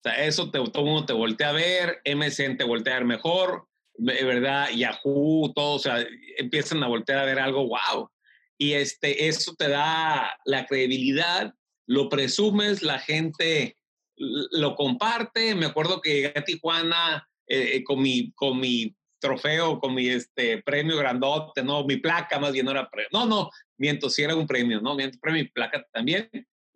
O 0.00 0.08
sea, 0.08 0.24
eso 0.24 0.50
te, 0.50 0.58
todo 0.70 0.84
mundo 0.84 1.04
te 1.04 1.12
voltea 1.12 1.50
a 1.50 1.52
ver, 1.52 2.00
MSN 2.06 2.56
te 2.56 2.64
voltea 2.64 2.94
a 2.94 2.98
ver 3.00 3.06
mejor, 3.06 3.68
¿verdad? 3.98 4.70
Yahoo, 4.70 5.52
todo, 5.54 5.74
o 5.74 5.78
sea, 5.78 6.06
empiezan 6.38 6.82
a 6.82 6.88
voltear 6.88 7.18
a 7.18 7.26
ver 7.26 7.38
algo, 7.38 7.68
wow. 7.68 8.10
Y 8.56 8.72
este, 8.72 9.28
eso 9.28 9.54
te 9.58 9.68
da 9.68 10.38
la 10.46 10.64
credibilidad, 10.64 11.54
lo 11.86 12.08
presumes, 12.08 12.82
la 12.82 12.98
gente 12.98 13.76
lo 14.16 14.74
comparte. 14.74 15.54
Me 15.54 15.66
acuerdo 15.66 16.00
que 16.00 16.14
llegué 16.14 16.32
a 16.34 16.44
Tijuana 16.44 17.28
eh, 17.46 17.76
eh, 17.76 17.84
con, 17.84 18.00
mi, 18.00 18.32
con 18.32 18.58
mi 18.58 18.96
trofeo, 19.18 19.80
con 19.80 19.94
mi 19.94 20.08
este, 20.08 20.62
premio 20.62 20.96
grandote, 20.96 21.62
¿no? 21.62 21.84
Mi 21.84 21.98
placa 21.98 22.38
más 22.38 22.52
bien 22.52 22.64
no 22.64 22.72
era 22.72 22.88
premio. 22.88 23.08
No, 23.12 23.26
no, 23.26 23.50
miento, 23.76 24.08
sí 24.08 24.22
era 24.22 24.34
un 24.34 24.46
premio, 24.46 24.80
¿no? 24.80 24.94
Miento, 24.94 25.18
premio, 25.20 25.42
mi 25.42 25.48
placa 25.50 25.86
también 25.92 26.30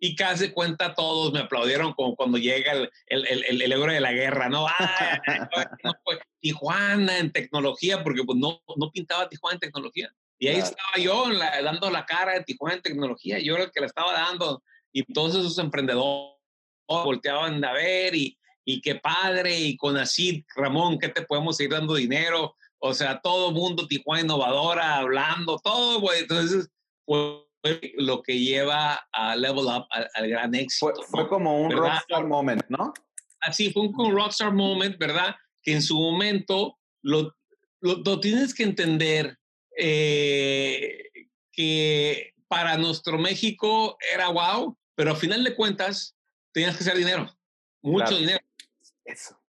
y 0.05 0.15
casi 0.15 0.51
cuenta 0.51 0.93
todos 0.93 1.33
me 1.33 1.39
aplaudieron 1.39 1.93
como 1.93 2.15
cuando 2.15 2.37
llega 2.37 2.73
el, 2.73 2.91
el, 3.07 3.25
el, 3.27 3.61
el 3.63 3.71
euro 3.71 3.91
de 3.91 3.99
la 3.99 4.11
guerra, 4.11 4.49
¿no? 4.49 4.67
Tijuana 6.39 7.17
en 7.17 7.31
tecnología, 7.31 8.03
porque 8.03 8.23
pues 8.23 8.37
no, 8.37 8.61
no 8.77 8.91
pintaba 8.91 9.27
Tijuana 9.27 9.55
en 9.55 9.61
tecnología. 9.61 10.13
Y 10.37 10.49
ahí 10.49 10.57
estaba 10.57 10.97
yo 10.99 11.25
dando 11.63 11.89
la 11.89 12.05
cara 12.05 12.33
de 12.33 12.43
Tijuana 12.43 12.75
en 12.75 12.81
tecnología, 12.83 13.39
yo 13.39 13.55
era 13.55 13.63
el 13.63 13.71
que 13.71 13.79
la 13.79 13.87
estaba 13.87 14.13
dando, 14.13 14.61
y 14.91 15.01
todos 15.11 15.35
esos 15.35 15.57
emprendedores 15.57 16.35
volteaban 16.87 17.65
a 17.65 17.73
ver, 17.73 18.13
y, 18.13 18.37
y 18.63 18.81
qué 18.81 18.95
padre, 18.95 19.57
y 19.57 19.75
con 19.75 19.97
así, 19.97 20.45
Ramón, 20.55 20.99
¿qué 20.99 21.09
te 21.09 21.23
podemos 21.23 21.59
ir 21.59 21.71
dando 21.71 21.95
dinero? 21.95 22.55
O 22.77 22.93
sea, 22.93 23.21
todo 23.21 23.51
mundo 23.51 23.87
Tijuana 23.87 24.21
innovadora, 24.21 24.97
hablando, 24.97 25.57
todo, 25.63 25.99
güey. 25.99 26.19
Entonces, 26.19 26.69
pues 27.05 27.44
lo 27.97 28.21
que 28.21 28.39
lleva 28.39 29.07
a 29.11 29.35
Level 29.35 29.65
Up 29.65 29.87
al, 29.89 30.29
gran 30.29 30.55
éxito. 30.55 30.93
Fue, 31.09 31.27
como 31.27 31.61
un 31.61 31.71
rockstar 31.71 32.25
moment, 32.25 32.63
¿no? 32.69 32.93
Así, 33.41 33.71
fue 33.71 33.83
un, 33.83 34.15
rockstar 34.15 34.53
moment, 34.53 34.97
¿verdad? 34.97 35.35
Que 35.61 35.73
en 35.73 35.81
su 35.81 35.99
momento 35.99 36.77
lo, 37.01 37.35
lo, 37.81 38.19
tienes 38.19 38.53
que 38.53 38.63
entender 38.63 39.37
eh, 39.77 41.09
que 41.51 42.33
para 42.47 42.77
nuestro 42.77 43.17
México 43.17 43.97
era 44.13 44.29
wow, 44.29 44.77
pero 44.95 45.11
a 45.11 45.15
final 45.15 45.43
de 45.43 45.55
cuentas 45.55 46.15
tenías 46.53 46.77
que 46.77 46.83
hacer 46.83 46.97
dinero, 46.97 47.29
mucho 47.81 48.17
dinero. 48.17 48.39
Eso. 49.03 49.39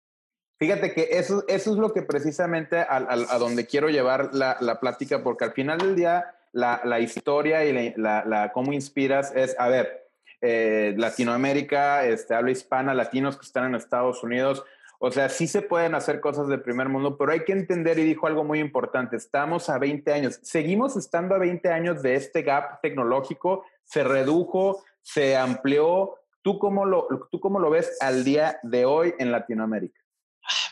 Fíjate 0.59 0.95
que 0.95 1.09
eso, 1.13 1.45
eso 1.49 1.73
es 1.73 1.77
lo 1.77 1.93
que 1.93 2.03
precisamente 2.03 2.79
a, 2.79 2.97
a, 2.97 3.39
donde 3.39 3.67
quiero 3.67 3.91
llevar 3.91 4.31
la, 4.33 4.57
la, 4.61 4.81
plática, 4.81 5.23
porque 5.23 5.45
al 5.45 5.53
final 5.53 5.79
del 5.79 5.97
día 5.97 6.36
la, 6.57 7.01
historia 7.01 7.64
y 7.64 7.95
la, 7.97 8.25
la, 8.25 8.53
cómo 8.53 8.73
inspiras 8.73 9.33
es, 9.37 9.55
a 9.59 9.69
ver, 9.69 10.09
eh, 10.40 10.95
Latinoamérica, 10.97 12.07
este, 12.07 12.35
habla 12.35 12.51
hispana, 12.51 12.95
latinos 12.95 13.37
que 13.37 13.45
están 13.45 13.66
en 13.66 13.75
Estados 13.75 14.23
Unidos, 14.23 14.64
o 14.99 15.11
sea, 15.11 15.29
sí 15.29 15.47
se 15.47 15.61
pueden 15.61 15.95
hacer 15.95 16.21
cosas 16.21 16.49
del 16.49 16.62
primer 16.62 16.88
mundo, 16.88 17.19
pero 17.19 17.33
hay 17.33 17.45
que 17.45 17.53
entender, 17.53 17.99
y 17.99 18.05
dijo 18.05 18.27
algo 18.27 18.42
muy 18.42 18.61
importante, 18.61 19.16
estamos 19.16 19.69
a 19.69 19.79
20 19.79 20.11
años, 20.12 20.40
seguimos 20.42 20.97
estando 20.97 21.35
a 21.35 21.38
20 21.38 21.69
años 21.69 22.03
de 22.03 22.14
este 22.14 22.40
gap 22.40 22.81
tecnológico, 22.81 23.64
se 23.85 24.03
redujo, 24.03 24.83
se 25.03 25.37
amplió. 25.37 26.14
¿Tú 26.40 26.59
cómo 26.59 26.87
lo, 26.87 27.07
tú 27.31 27.38
cómo 27.38 27.61
lo 27.61 27.71
ves 27.71 27.99
al 28.01 28.25
día 28.25 28.59
de 28.62 28.85
hoy 28.87 29.14
en 29.19 29.31
Latinoamérica? 29.31 30.01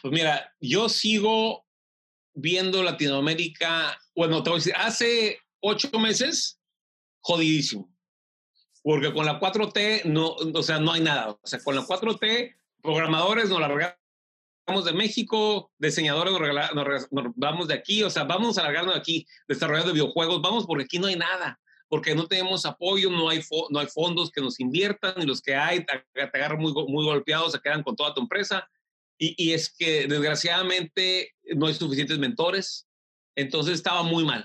Pues 0.01 0.14
mira, 0.14 0.53
yo 0.61 0.88
sigo 0.88 1.66
viendo 2.33 2.83
Latinoamérica, 2.83 3.99
bueno, 4.16 4.42
te 4.42 4.51
voy 4.51 4.57
a 4.57 4.61
decir, 4.61 4.75
hace 4.77 5.38
ocho 5.64 5.98
meses, 5.98 6.61
jodidísimo. 7.20 7.90
Porque 8.83 9.12
con 9.12 9.24
la 9.24 9.40
4T 9.40 10.05
no, 10.05 10.35
o 10.35 10.62
sea, 10.62 10.79
no 10.79 10.92
hay 10.92 11.00
nada. 11.00 11.31
O 11.31 11.40
sea, 11.42 11.59
con 11.61 11.74
la 11.74 11.83
4T, 11.83 12.55
programadores 12.83 13.48
nos 13.48 13.61
largamos 13.61 13.96
de 14.85 14.92
México, 14.92 15.72
diseñadores 15.79 16.35
nos, 16.74 17.12
nos, 17.12 17.33
vamos 17.35 17.68
de 17.68 17.74
aquí, 17.74 18.03
o 18.03 18.11
sea, 18.11 18.24
vamos 18.24 18.59
a 18.59 18.62
largarnos 18.62 18.94
de 18.94 19.00
aquí, 19.00 19.27
desarrollando 19.48 19.92
videojuegos, 19.92 20.42
vamos 20.42 20.66
porque 20.66 20.85
aquí 20.85 20.98
no 20.98 21.07
hay 21.07 21.16
nada, 21.16 21.59
porque 21.88 22.14
no 22.14 22.27
tenemos 22.27 22.66
apoyo, 22.66 23.11
no 23.11 23.31
hay, 23.31 23.42
no 23.70 23.79
hay 23.79 23.87
fondos 23.87 24.31
que 24.31 24.42
nos 24.42 24.61
inviertan 24.61 25.14
y 25.16 25.27
los 25.27 25.40
que 25.40 25.55
hay 25.55 25.85
te, 25.85 26.20
agarran 26.20 26.61
muy, 26.61 26.72
muy 26.72 27.05
golpeados, 27.05 27.53
se 27.53 27.61
quedan 27.61 27.83
con 27.83 27.96
toda 27.96 28.14
tu 28.14 28.20
empresa. 28.20 28.68
Y, 29.16 29.35
y 29.42 29.53
es 29.53 29.72
que 29.72 30.07
desgraciadamente 30.09 31.35
no 31.55 31.66
hay 31.66 31.74
suficientes 31.74 32.18
mentores, 32.18 32.87
entonces 33.37 33.74
estaba 33.74 34.03
muy 34.03 34.24
mal 34.24 34.44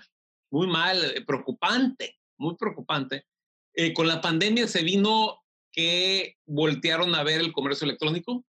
muy 0.52 0.68
mal, 0.68 1.04
eh, 1.04 1.24
preocupante, 1.26 2.18
muy 2.38 2.56
preocupante. 2.56 3.26
Eh, 3.74 3.94
con 3.94 4.08
la 4.08 4.22
pandemia 4.22 4.68
se 4.68 4.84
vino 4.84 5.44
que 5.72 6.38
voltearon 6.46 7.14
a 7.16 7.24
ver 7.24 7.40
el 7.40 7.54
comercio 7.54 7.86
electrónico. 7.86 8.44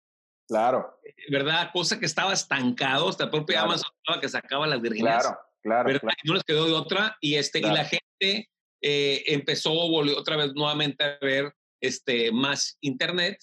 Claro. 0.47 1.01
Eh, 1.05 1.15
¿Verdad? 1.31 1.71
Cosa 1.73 1.99
que 1.99 2.07
estaba 2.07 2.33
estancado, 2.33 3.09
hasta 3.09 3.31
propia 3.31 3.63
Amazon 3.63 3.91
que 4.21 4.29
sacaba 4.29 4.67
las 4.67 4.81
guerrillas. 4.81 5.23
Claro, 5.23 5.39
claro, 5.63 5.87
¿verdad? 5.89 6.13
Y 6.23 6.29
no 6.29 6.35
les 6.35 6.45
quedó 6.45 6.67
de 6.67 6.73
otra. 6.73 7.17
Y, 7.21 7.35
este, 7.35 7.59
y 7.59 7.63
la 7.63 7.85
gente 7.85 8.49
empezó, 8.81 9.73
volvió 9.73 10.17
otra 10.17 10.37
vez 10.37 10.53
nuevamente 10.55 11.05
a 11.05 11.19
ver 11.21 11.53
este, 11.81 12.31
más 12.33 12.79
internet, 12.81 13.39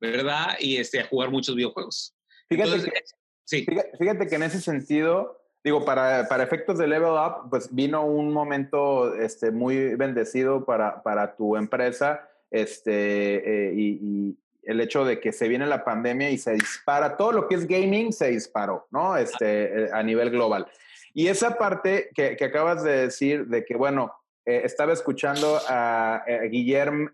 ¿verdad? 0.00 0.56
Y 0.58 0.76
este, 0.76 1.00
a 1.00 1.06
jugar 1.06 1.30
muchos 1.30 1.54
videojuegos. 1.54 2.14
Fíjate, 2.48 2.90
que, 2.90 3.02
sí. 3.44 3.66
fíjate 3.98 4.26
que 4.26 4.34
en 4.34 4.42
ese 4.42 4.60
sentido, 4.60 5.39
digo, 5.62 5.84
para, 5.84 6.26
para, 6.28 6.42
efectos 6.42 6.78
de 6.78 6.86
Level 6.86 7.12
Up, 7.12 7.50
pues 7.50 7.74
vino 7.74 8.04
un 8.04 8.32
momento 8.32 9.14
este, 9.14 9.50
muy 9.50 9.94
bendecido 9.96 10.64
para, 10.64 11.02
para 11.02 11.36
tu 11.36 11.56
empresa 11.56 12.28
este, 12.50 13.68
eh, 13.68 13.74
y, 13.74 14.36
el 14.62 14.78
hecho 14.82 15.06
de 15.06 15.20
que 15.20 15.32
se 15.32 15.48
viene 15.48 15.66
la 15.66 15.84
pandemia 15.84 16.30
y 16.30 16.36
se 16.36 16.52
dispara, 16.52 17.16
todo 17.16 17.32
lo 17.32 17.48
que 17.48 17.54
es 17.54 17.66
gaming 17.66 18.12
se 18.12 18.28
disparó, 18.28 18.86
¿no? 18.90 19.16
Este, 19.16 19.84
eh, 19.84 19.88
a 19.90 20.02
nivel 20.02 20.30
global. 20.30 20.66
Y 21.14 21.28
esa 21.28 21.56
parte 21.56 22.10
que, 22.14 22.36
que 22.36 22.44
acabas 22.44 22.84
de 22.84 22.92
decir, 22.92 23.46
de 23.46 23.64
que, 23.64 23.74
bueno, 23.74 24.12
eh, 24.44 24.60
estaba 24.62 24.92
escuchando 24.92 25.58
a, 25.66 26.22
Guillermo 26.50 27.08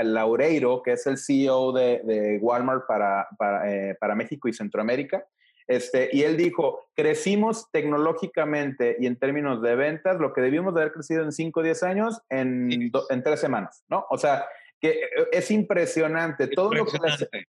Laureiro, 0.00 0.82
que 0.82 0.92
es 0.92 1.06
el 1.06 1.16
CEO 1.16 1.72
de, 1.72 2.02
de 2.04 2.38
Walmart 2.40 2.86
para, 2.86 3.26
para, 3.38 3.64
para 3.98 4.14
México 4.14 4.46
y 4.46 4.52
Centroamérica, 4.52 5.24
este, 5.70 6.10
y 6.12 6.24
él 6.24 6.36
dijo, 6.36 6.88
crecimos 6.96 7.70
tecnológicamente 7.70 8.96
y 8.98 9.06
en 9.06 9.16
términos 9.16 9.62
de 9.62 9.76
ventas, 9.76 10.18
lo 10.18 10.32
que 10.32 10.40
debimos 10.40 10.74
de 10.74 10.80
haber 10.80 10.92
crecido 10.92 11.22
en 11.22 11.30
5 11.30 11.60
o 11.60 11.62
10 11.62 11.82
años 11.84 12.20
en, 12.28 12.90
en 13.08 13.22
tres 13.22 13.38
semanas, 13.38 13.84
¿no? 13.88 14.04
O 14.10 14.18
sea, 14.18 14.46
que 14.80 14.88
eh, 14.88 15.28
es 15.30 15.48
impresionante. 15.52 16.48
Todo, 16.48 16.72
Lo 16.74 16.86
que 16.86 16.98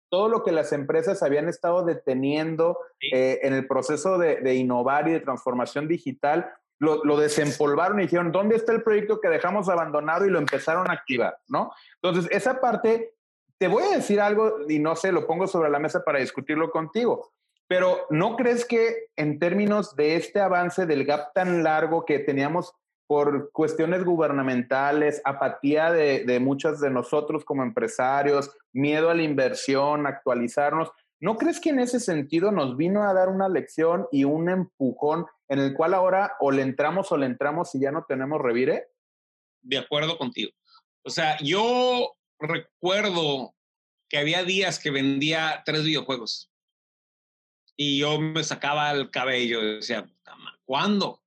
todo 0.09 0.27
lo 0.27 0.43
que 0.43 0.51
las 0.51 0.73
empresas 0.73 1.23
habían 1.23 1.47
estado 1.47 1.85
deteniendo 1.85 2.79
eh, 3.13 3.39
en 3.43 3.53
el 3.53 3.65
proceso 3.65 4.17
de, 4.17 4.55
innovar 4.55 5.07
y 5.07 5.13
de 5.13 5.21
transformación 5.21 5.87
digital, 5.87 6.51
lo, 6.79 7.05
lo, 7.05 7.17
desempolvaron 7.17 7.97
y 7.99 8.03
dijeron, 8.03 8.33
¿dónde 8.33 8.57
está 8.57 8.73
el 8.73 8.83
proyecto 8.83 9.21
que 9.21 9.29
dejamos 9.29 9.69
abandonado? 9.69 10.25
Y 10.25 10.29
lo 10.29 10.39
empezaron 10.39 10.89
a 10.89 10.93
activar, 10.93 11.37
¿no? 11.47 11.71
Entonces, 12.01 12.29
esa 12.29 12.59
parte, 12.59 13.13
te 13.57 13.69
voy 13.69 13.83
a 13.83 13.95
decir 13.95 14.19
algo 14.19 14.67
y 14.67 14.79
no 14.79 14.97
sé, 14.97 15.13
lo 15.13 15.25
pongo 15.25 15.47
sobre 15.47 15.69
la 15.69 15.79
mesa 15.79 16.03
para 16.03 16.19
discutirlo 16.19 16.71
contigo. 16.71 17.31
Pero 17.71 18.05
¿no 18.09 18.35
crees 18.35 18.65
que 18.65 19.05
en 19.15 19.39
términos 19.39 19.95
de 19.95 20.17
este 20.17 20.41
avance 20.41 20.85
del 20.85 21.05
gap 21.05 21.31
tan 21.33 21.63
largo 21.63 22.03
que 22.03 22.19
teníamos 22.19 22.73
por 23.07 23.49
cuestiones 23.53 24.03
gubernamentales, 24.03 25.21
apatía 25.23 25.89
de, 25.89 26.25
de 26.25 26.41
muchos 26.41 26.81
de 26.81 26.89
nosotros 26.89 27.45
como 27.45 27.63
empresarios, 27.63 28.51
miedo 28.73 29.09
a 29.09 29.15
la 29.15 29.23
inversión, 29.23 30.05
actualizarnos. 30.05 30.91
¿No 31.21 31.37
crees 31.37 31.61
que 31.61 31.69
en 31.69 31.79
ese 31.79 32.01
sentido 32.01 32.51
nos 32.51 32.75
vino 32.75 33.03
a 33.03 33.13
dar 33.13 33.29
una 33.29 33.47
lección 33.47 34.05
y 34.11 34.25
un 34.25 34.49
empujón 34.49 35.25
en 35.47 35.59
el 35.59 35.73
cual 35.73 35.93
ahora 35.93 36.33
o 36.41 36.51
le 36.51 36.63
entramos 36.63 37.09
o 37.13 37.15
le 37.15 37.25
entramos 37.25 37.73
y 37.73 37.79
ya 37.79 37.93
no 37.93 38.03
tenemos 38.03 38.41
revire? 38.41 38.87
De 39.61 39.77
acuerdo 39.77 40.17
contigo. 40.17 40.51
O 41.05 41.09
sea, 41.09 41.37
yo 41.41 42.17
recuerdo 42.37 43.55
que 44.09 44.17
había 44.17 44.43
días 44.43 44.77
que 44.77 44.91
vendía 44.91 45.63
tres 45.65 45.85
videojuegos 45.85 46.50
y 47.83 47.97
yo 47.97 48.19
me 48.19 48.43
sacaba 48.43 48.91
el 48.91 49.09
cabello 49.09 49.59
y 49.59 49.75
decía, 49.77 50.07
¿cuándo? 50.65 51.23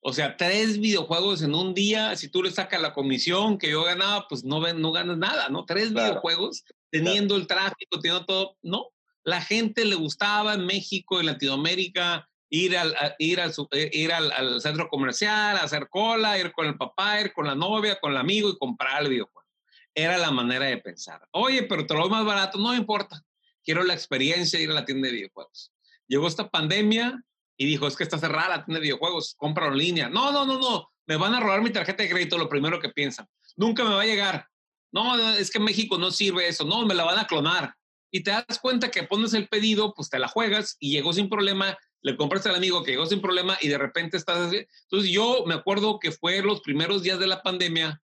O 0.00 0.12
sea, 0.12 0.36
tres 0.36 0.78
videojuegos 0.78 1.42
en 1.42 1.52
un 1.52 1.74
día, 1.74 2.14
si 2.14 2.28
tú 2.28 2.44
le 2.44 2.52
sacas 2.52 2.80
la 2.80 2.92
comisión 2.92 3.58
que 3.58 3.70
yo 3.70 3.82
ganaba, 3.82 4.28
pues 4.28 4.44
no, 4.44 4.60
no 4.72 4.92
ganas 4.92 5.18
nada, 5.18 5.48
¿no? 5.48 5.64
Tres 5.64 5.92
videojuegos, 5.92 6.62
teniendo 6.90 7.34
el 7.34 7.48
tráfico, 7.48 7.98
teniendo 8.00 8.24
todo, 8.24 8.56
no. 8.62 8.86
La 9.24 9.40
gente 9.42 9.84
le 9.84 9.96
gustaba 9.96 10.54
en 10.54 10.64
México, 10.64 11.18
en 11.18 11.26
Latinoamérica, 11.26 12.24
ir 12.50 12.78
al, 12.78 12.94
ir 13.18 13.40
al, 13.40 13.52
eh, 13.72 13.90
ir 13.92 14.12
al, 14.12 14.60
centro 14.60 14.88
comercial, 14.88 15.56
hacer 15.56 15.88
cola, 15.88 16.38
ir 16.38 16.52
con 16.52 16.66
el 16.66 16.76
papá, 16.76 17.20
ir 17.20 17.32
con 17.32 17.48
la 17.48 17.56
novia, 17.56 17.98
con 17.98 18.12
el 18.12 18.18
amigo 18.18 18.48
y 18.48 18.58
comprar 18.58 19.02
el 19.02 19.08
videojuego. 19.08 19.48
Era 19.92 20.18
la 20.18 20.30
manera 20.30 20.66
de 20.66 20.78
pensar. 20.78 21.26
Oye, 21.32 21.64
pero 21.64 21.84
te 21.84 21.94
lo 21.94 22.08
más 22.08 22.24
barato, 22.24 22.58
no 22.58 22.76
importa. 22.76 23.20
Quiero 23.64 23.82
la 23.82 23.94
experiencia 23.94 24.56
de 24.56 24.66
ir 24.66 24.70
a 24.70 24.74
la 24.74 24.84
tienda 24.84 25.08
de 25.08 25.14
videojuegos. 25.14 25.72
Llegó 26.10 26.26
esta 26.26 26.50
pandemia, 26.50 27.22
y 27.60 27.66
dijo, 27.66 27.86
es 27.86 27.94
que 27.94 28.04
está 28.04 28.18
cerrada, 28.18 28.64
tiene 28.64 28.80
videojuegos, 28.80 29.34
compra 29.36 29.66
en 29.66 29.76
línea. 29.76 30.08
No, 30.08 30.32
no, 30.32 30.46
no, 30.46 30.58
no, 30.58 30.90
me 31.06 31.16
van 31.16 31.34
a 31.34 31.40
robar 31.40 31.60
mi 31.60 31.68
tarjeta 31.68 32.02
de 32.02 32.08
crédito, 32.08 32.38
lo 32.38 32.48
primero 32.48 32.80
que 32.80 32.88
piensan. 32.88 33.26
Nunca 33.54 33.84
me 33.84 33.94
va 33.94 34.00
a 34.00 34.06
llegar. 34.06 34.46
No, 34.90 35.14
es 35.34 35.50
que 35.50 35.60
México 35.60 35.98
no 35.98 36.10
sirve 36.10 36.48
eso. 36.48 36.64
No, 36.64 36.86
me 36.86 36.94
la 36.94 37.04
van 37.04 37.18
a 37.18 37.26
clonar. 37.26 37.74
Y 38.10 38.22
te 38.22 38.30
das 38.30 38.58
cuenta 38.62 38.90
que 38.90 39.02
pones 39.02 39.34
el 39.34 39.46
pedido, 39.46 39.92
pues 39.92 40.08
te 40.08 40.18
la 40.18 40.26
juegas 40.26 40.78
y 40.80 40.90
llegó 40.90 41.12
sin 41.12 41.28
problema, 41.28 41.76
le 42.00 42.16
compraste 42.16 42.48
al 42.48 42.54
amigo 42.54 42.82
que 42.82 42.92
llegó 42.92 43.04
sin 43.04 43.20
problema 43.20 43.58
y 43.60 43.68
de 43.68 43.76
repente 43.76 44.16
estás... 44.16 44.50
Entonces 44.50 45.10
yo 45.10 45.44
me 45.46 45.52
acuerdo 45.52 45.98
que 45.98 46.12
fue 46.12 46.40
los 46.40 46.62
primeros 46.62 47.02
días 47.02 47.18
de 47.18 47.26
la 47.26 47.42
pandemia 47.42 48.00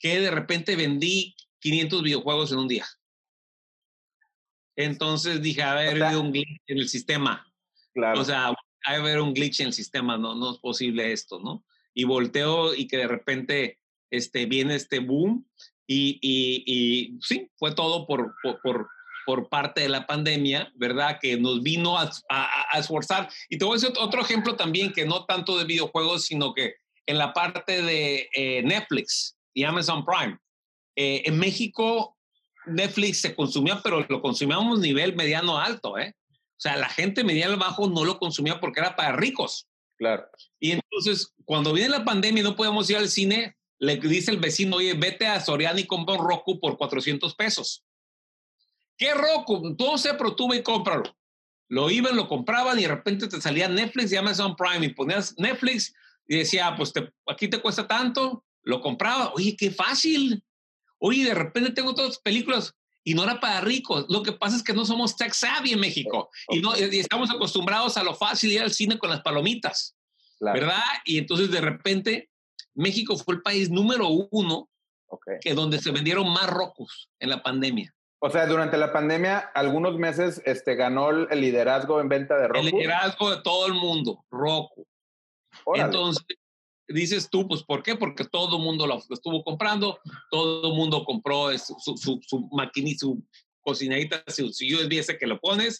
que 0.00 0.20
de 0.20 0.30
repente 0.30 0.74
vendí 0.74 1.36
500 1.60 2.02
videojuegos 2.02 2.50
en 2.52 2.60
un 2.60 2.68
día. 2.68 2.86
Entonces 4.78 5.42
dije, 5.42 5.60
a 5.60 5.74
ver, 5.74 6.00
o 6.00 6.20
un 6.20 6.30
glitch 6.30 6.62
en 6.68 6.78
el 6.78 6.88
sistema. 6.88 7.44
O 8.14 8.24
sea, 8.24 8.54
hay 8.84 8.96
haber 8.96 9.20
un 9.20 9.34
glitch 9.34 9.58
en 9.58 9.66
el 9.66 9.72
sistema, 9.72 10.16
no, 10.16 10.36
no 10.36 10.52
es 10.52 10.58
posible 10.58 11.10
esto, 11.10 11.40
¿no? 11.40 11.64
Y 11.94 12.04
volteo 12.04 12.72
y 12.76 12.86
que 12.86 12.98
de 12.98 13.08
repente 13.08 13.80
este, 14.08 14.46
viene 14.46 14.76
este 14.76 15.00
boom 15.00 15.44
y, 15.84 16.20
y, 16.22 16.62
y 16.64 17.18
sí, 17.20 17.50
fue 17.56 17.74
todo 17.74 18.06
por, 18.06 18.32
por, 18.62 18.88
por, 19.26 19.48
parte 19.48 19.80
de 19.80 19.88
la 19.88 20.06
pandemia, 20.06 20.70
¿verdad? 20.76 21.18
Que 21.20 21.36
nos 21.36 21.60
vino 21.60 21.98
a, 21.98 22.08
a, 22.30 22.78
esforzar. 22.78 23.28
Y 23.48 23.58
te 23.58 23.64
voy 23.64 23.76
a 23.76 23.80
decir 23.80 23.92
otro 23.98 24.22
ejemplo 24.22 24.54
también, 24.54 24.92
que 24.92 25.04
no 25.04 25.24
tanto 25.24 25.58
de 25.58 25.64
videojuegos, 25.64 26.24
sino 26.24 26.54
que 26.54 26.76
en 27.04 27.18
la 27.18 27.32
parte 27.32 27.82
de 27.82 28.30
eh, 28.32 28.62
Netflix 28.62 29.36
y 29.52 29.64
Amazon 29.64 30.04
Prime. 30.04 30.38
Eh, 30.94 31.22
en 31.26 31.38
México, 31.38 32.17
Netflix 32.68 33.20
se 33.20 33.34
consumía, 33.34 33.80
pero 33.82 34.04
lo 34.08 34.22
consumíamos 34.22 34.78
a 34.78 34.82
nivel 34.82 35.16
mediano 35.16 35.58
alto, 35.58 35.98
¿eh? 35.98 36.14
O 36.30 36.60
sea, 36.60 36.76
la 36.76 36.88
gente 36.88 37.22
mediana 37.22 37.56
bajo 37.56 37.88
no 37.88 38.04
lo 38.04 38.18
consumía 38.18 38.58
porque 38.60 38.80
era 38.80 38.96
para 38.96 39.16
ricos. 39.16 39.68
Claro. 39.96 40.26
Y 40.58 40.72
entonces, 40.72 41.34
cuando 41.44 41.72
viene 41.72 41.90
la 41.90 42.04
pandemia 42.04 42.40
y 42.40 42.44
no 42.44 42.56
podemos 42.56 42.88
ir 42.90 42.96
al 42.96 43.08
cine, 43.08 43.56
le 43.78 43.96
dice 43.96 44.30
el 44.30 44.38
vecino, 44.38 44.76
oye, 44.76 44.94
vete 44.94 45.26
a 45.26 45.40
Soriana 45.40 45.80
y 45.80 45.86
compra 45.86 46.16
un 46.16 46.26
Roku 46.26 46.58
por 46.58 46.76
400 46.76 47.34
pesos. 47.34 47.84
¿Qué 48.96 49.14
Roku? 49.14 49.76
Todo 49.76 49.96
sé, 49.98 50.14
pero 50.14 50.34
tú 50.34 50.48
ve 50.48 50.56
y 50.56 50.62
cómpralo. 50.62 51.04
Lo 51.68 51.90
iban, 51.90 52.16
lo 52.16 52.28
compraban 52.28 52.78
y 52.78 52.82
de 52.82 52.88
repente 52.88 53.28
te 53.28 53.40
salía 53.40 53.68
Netflix 53.68 54.10
y 54.12 54.16
Amazon 54.16 54.56
Prime 54.56 54.86
y 54.86 54.94
ponías 54.94 55.34
Netflix 55.38 55.94
y 56.26 56.38
decía, 56.38 56.68
ah, 56.68 56.76
pues 56.76 56.92
aquí 57.26 57.48
te 57.48 57.60
cuesta 57.60 57.86
tanto, 57.86 58.44
lo 58.62 58.80
compraba. 58.80 59.32
Oye, 59.34 59.56
qué 59.56 59.70
fácil. 59.70 60.42
Oye, 60.98 61.24
de 61.24 61.34
repente 61.34 61.72
tengo 61.72 61.94
todas 61.94 62.10
las 62.10 62.18
películas 62.20 62.74
y 63.04 63.14
no 63.14 63.24
era 63.24 63.40
para 63.40 63.60
ricos. 63.60 64.06
Lo 64.08 64.22
que 64.22 64.32
pasa 64.32 64.56
es 64.56 64.62
que 64.62 64.74
no 64.74 64.84
somos 64.84 65.16
tech 65.16 65.32
savvy 65.32 65.72
en 65.72 65.80
México 65.80 66.30
y, 66.48 66.60
no, 66.60 66.74
estamos 66.74 67.30
acostumbrados 67.30 67.96
a 67.96 68.02
lo 68.02 68.14
fácil 68.14 68.52
ir 68.52 68.62
al 68.62 68.72
cine 68.72 68.98
con 68.98 69.10
las 69.10 69.22
palomitas, 69.22 69.96
¿verdad? 70.40 70.82
Y 71.04 71.18
entonces 71.18 71.50
de 71.50 71.60
repente 71.60 72.30
México 72.74 73.16
fue 73.16 73.34
el 73.34 73.42
país 73.42 73.70
número 73.70 74.08
uno 74.08 74.68
que 75.40 75.54
donde 75.54 75.80
se 75.80 75.90
vendieron 75.90 76.30
más 76.30 76.48
rocos 76.48 77.08
en 77.18 77.30
la 77.30 77.42
pandemia. 77.42 77.94
O 78.20 78.30
sea, 78.30 78.46
durante 78.46 78.76
la 78.76 78.92
pandemia, 78.92 79.38
algunos 79.54 79.96
meses 79.96 80.42
este, 80.44 80.74
ganó 80.74 81.10
el 81.10 81.40
liderazgo 81.40 82.00
en 82.00 82.08
venta 82.08 82.36
de 82.36 82.48
Roku. 82.48 82.66
El 82.66 82.72
liderazgo 82.72 83.30
de 83.30 83.42
todo 83.42 83.66
el 83.66 83.74
mundo, 83.74 84.24
Roku. 84.30 84.86
Entonces, 85.74 86.24
dices 86.88 87.28
tú, 87.30 87.46
pues 87.46 87.62
¿por 87.62 87.82
qué? 87.82 87.94
Porque 87.94 88.24
todo 88.24 88.56
el 88.56 88.62
mundo 88.62 88.86
lo, 88.86 89.02
estuvo 89.10 89.44
comprando, 89.44 89.98
todo 90.30 90.68
el 90.68 90.74
mundo 90.74 91.04
compró 91.04 91.56
su, 91.58 91.96
su, 91.96 92.20
su, 92.22 92.48
maquinita, 92.52 93.00
su 93.00 93.22
cocinadita, 93.60 94.24
su, 94.28 94.52
su 94.52 94.64
USB 94.64 94.98
ese 94.98 95.18
que 95.18 95.26
lo 95.26 95.38
pones 95.38 95.78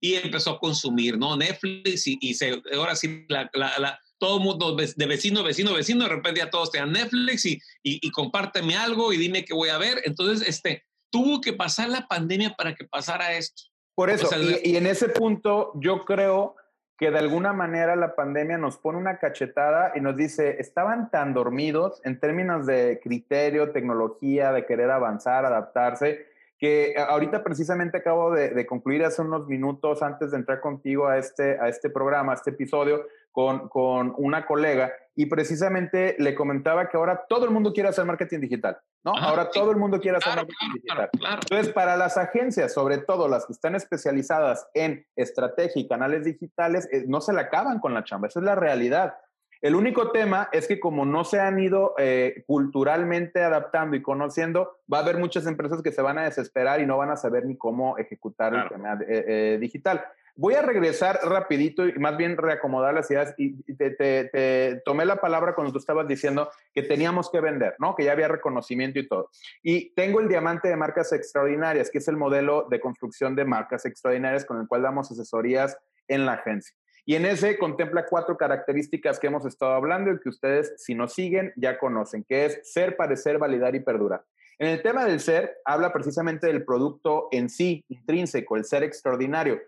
y 0.00 0.14
empezó 0.14 0.52
a 0.52 0.58
consumir, 0.58 1.18
¿no? 1.18 1.36
Netflix 1.36 2.06
y, 2.06 2.18
y 2.20 2.34
se, 2.34 2.60
ahora 2.74 2.96
sí, 2.96 3.24
la, 3.28 3.50
la, 3.54 3.98
todo 4.18 4.38
el 4.38 4.44
mundo 4.44 4.74
de 4.74 5.06
vecino, 5.06 5.42
vecino, 5.42 5.74
vecino, 5.74 6.04
de 6.04 6.10
repente 6.10 6.40
ya 6.40 6.50
todos 6.50 6.70
tenían 6.70 6.92
Netflix 6.92 7.46
y, 7.46 7.58
y, 7.82 8.06
y, 8.06 8.10
compárteme 8.10 8.76
algo 8.76 9.12
y 9.12 9.16
dime 9.16 9.44
qué 9.44 9.54
voy 9.54 9.70
a 9.70 9.78
ver. 9.78 10.00
Entonces, 10.04 10.46
este, 10.46 10.84
tuvo 11.10 11.40
que 11.40 11.54
pasar 11.54 11.88
la 11.88 12.06
pandemia 12.06 12.54
para 12.54 12.74
que 12.74 12.84
pasara 12.84 13.36
esto. 13.36 13.62
Por 13.94 14.10
eso, 14.10 14.28
y, 14.64 14.70
y 14.70 14.76
en 14.76 14.86
ese 14.86 15.08
punto 15.08 15.72
yo 15.74 16.04
creo 16.04 16.54
que 17.00 17.10
de 17.10 17.18
alguna 17.18 17.54
manera 17.54 17.96
la 17.96 18.14
pandemia 18.14 18.58
nos 18.58 18.76
pone 18.76 18.98
una 18.98 19.16
cachetada 19.16 19.92
y 19.94 20.02
nos 20.02 20.14
dice, 20.16 20.60
estaban 20.60 21.10
tan 21.10 21.32
dormidos 21.32 22.02
en 22.04 22.20
términos 22.20 22.66
de 22.66 23.00
criterio, 23.02 23.72
tecnología, 23.72 24.52
de 24.52 24.66
querer 24.66 24.90
avanzar, 24.90 25.46
adaptarse, 25.46 26.26
que 26.58 26.94
ahorita 26.98 27.42
precisamente 27.42 27.96
acabo 27.96 28.34
de, 28.34 28.66
concluir 28.66 29.02
hace 29.02 29.22
unos 29.22 29.48
minutos 29.48 30.02
antes 30.02 30.30
de 30.30 30.36
entrar 30.36 30.60
contigo 30.60 31.08
a 31.08 31.16
este, 31.16 31.58
a 31.58 31.70
este 31.70 31.88
programa, 31.88 32.32
a 32.32 32.34
este 32.34 32.50
episodio, 32.50 33.06
con, 33.32 33.68
con 33.68 34.14
una 34.16 34.46
colega 34.46 34.92
y 35.14 35.26
precisamente 35.26 36.16
le 36.18 36.34
comentaba 36.34 36.88
que 36.88 36.96
ahora 36.96 37.24
todo 37.28 37.44
el 37.44 37.50
mundo 37.50 37.72
quiere 37.72 37.88
hacer 37.88 38.04
marketing 38.04 38.40
digital, 38.40 38.78
¿no? 39.04 39.12
ahora 39.14 39.50
todo 39.50 39.70
el 39.70 39.76
mundo 39.76 40.00
quiere 40.00 40.16
hacer 40.16 40.34
marketing 40.34 40.72
digital. 40.74 41.10
Entonces, 41.12 41.72
para 41.74 41.96
las 41.96 42.16
agencias, 42.16 42.72
sobre 42.72 42.98
todo 42.98 43.28
las 43.28 43.46
que 43.46 43.52
están 43.52 43.74
especializadas 43.74 44.66
en 44.72 45.04
estrategia 45.16 45.82
y 45.82 45.88
canales 45.88 46.24
digitales, 46.24 46.88
eh, 46.90 47.04
no 47.06 47.20
se 47.20 47.32
la 47.32 47.42
acaban 47.42 47.80
con 47.80 47.92
la 47.92 48.04
chamba, 48.04 48.28
esa 48.28 48.40
es 48.40 48.46
la 48.46 48.54
realidad. 48.54 49.14
El 49.60 49.74
único 49.74 50.10
tema 50.10 50.48
es 50.52 50.66
que 50.66 50.80
como 50.80 51.04
no 51.04 51.22
se 51.24 51.38
han 51.38 51.58
ido 51.58 51.94
eh, 51.98 52.44
culturalmente 52.46 53.42
adaptando 53.42 53.94
y 53.96 54.00
conociendo, 54.00 54.78
va 54.90 54.98
a 54.98 55.02
haber 55.02 55.18
muchas 55.18 55.46
empresas 55.46 55.82
que 55.82 55.92
se 55.92 56.00
van 56.00 56.16
a 56.16 56.24
desesperar 56.24 56.80
y 56.80 56.86
no 56.86 56.96
van 56.96 57.10
a 57.10 57.16
saber 57.16 57.44
ni 57.44 57.58
cómo 57.58 57.98
ejecutar 57.98 58.54
el 58.54 58.68
tema 58.70 58.98
eh, 59.06 59.58
digital. 59.60 60.02
Voy 60.40 60.54
a 60.54 60.62
regresar 60.62 61.20
rapidito 61.22 61.86
y 61.86 61.92
más 61.98 62.16
bien 62.16 62.38
reacomodar 62.38 62.94
las 62.94 63.10
ideas 63.10 63.34
y 63.36 63.62
te, 63.74 64.80
tomé 64.86 65.04
la 65.04 65.16
palabra 65.16 65.54
cuando 65.54 65.70
tú 65.70 65.78
estabas 65.78 66.08
diciendo 66.08 66.48
que 66.72 66.82
teníamos 66.82 67.30
que 67.30 67.42
vender, 67.42 67.74
¿no? 67.78 67.94
Que 67.94 68.04
ya 68.04 68.12
había 68.12 68.26
reconocimiento 68.26 68.98
y 68.98 69.06
todo. 69.06 69.28
Y 69.62 69.90
tengo 69.90 70.18
el 70.18 70.28
diamante 70.28 70.68
de 70.68 70.76
marcas 70.76 71.12
extraordinarias, 71.12 71.90
que 71.90 71.98
es 71.98 72.08
el 72.08 72.16
modelo 72.16 72.66
de 72.70 72.80
construcción 72.80 73.36
de 73.36 73.44
marcas 73.44 73.84
extraordinarias 73.84 74.46
con 74.46 74.58
el 74.58 74.66
cual 74.66 74.80
damos 74.80 75.10
asesorías 75.10 75.76
en 76.08 76.24
la 76.24 76.32
agencia. 76.32 76.74
Y 77.04 77.16
en 77.16 77.26
ese 77.26 77.58
contempla 77.58 78.06
cuatro 78.06 78.38
características 78.38 79.20
que 79.20 79.26
hemos 79.26 79.44
estado 79.44 79.74
hablando 79.74 80.10
y 80.10 80.20
que 80.20 80.30
ustedes, 80.30 80.72
si 80.78 80.94
nos 80.94 81.12
siguen, 81.12 81.52
ya 81.54 81.78
conocen, 81.78 82.24
que 82.24 82.46
es 82.46 82.60
ser, 82.62 82.96
parecer, 82.96 83.36
validar 83.36 83.74
y 83.74 83.80
perdurar. 83.80 84.24
En 84.58 84.68
el 84.68 84.80
tema 84.80 85.04
del 85.04 85.20
ser, 85.20 85.58
habla 85.66 85.92
precisamente 85.92 86.46
del 86.46 86.64
producto 86.64 87.28
en 87.30 87.50
sí, 87.50 87.84
intrínseco, 87.88 88.56
el 88.56 88.64
ser 88.64 88.84
extraordinario. 88.84 89.60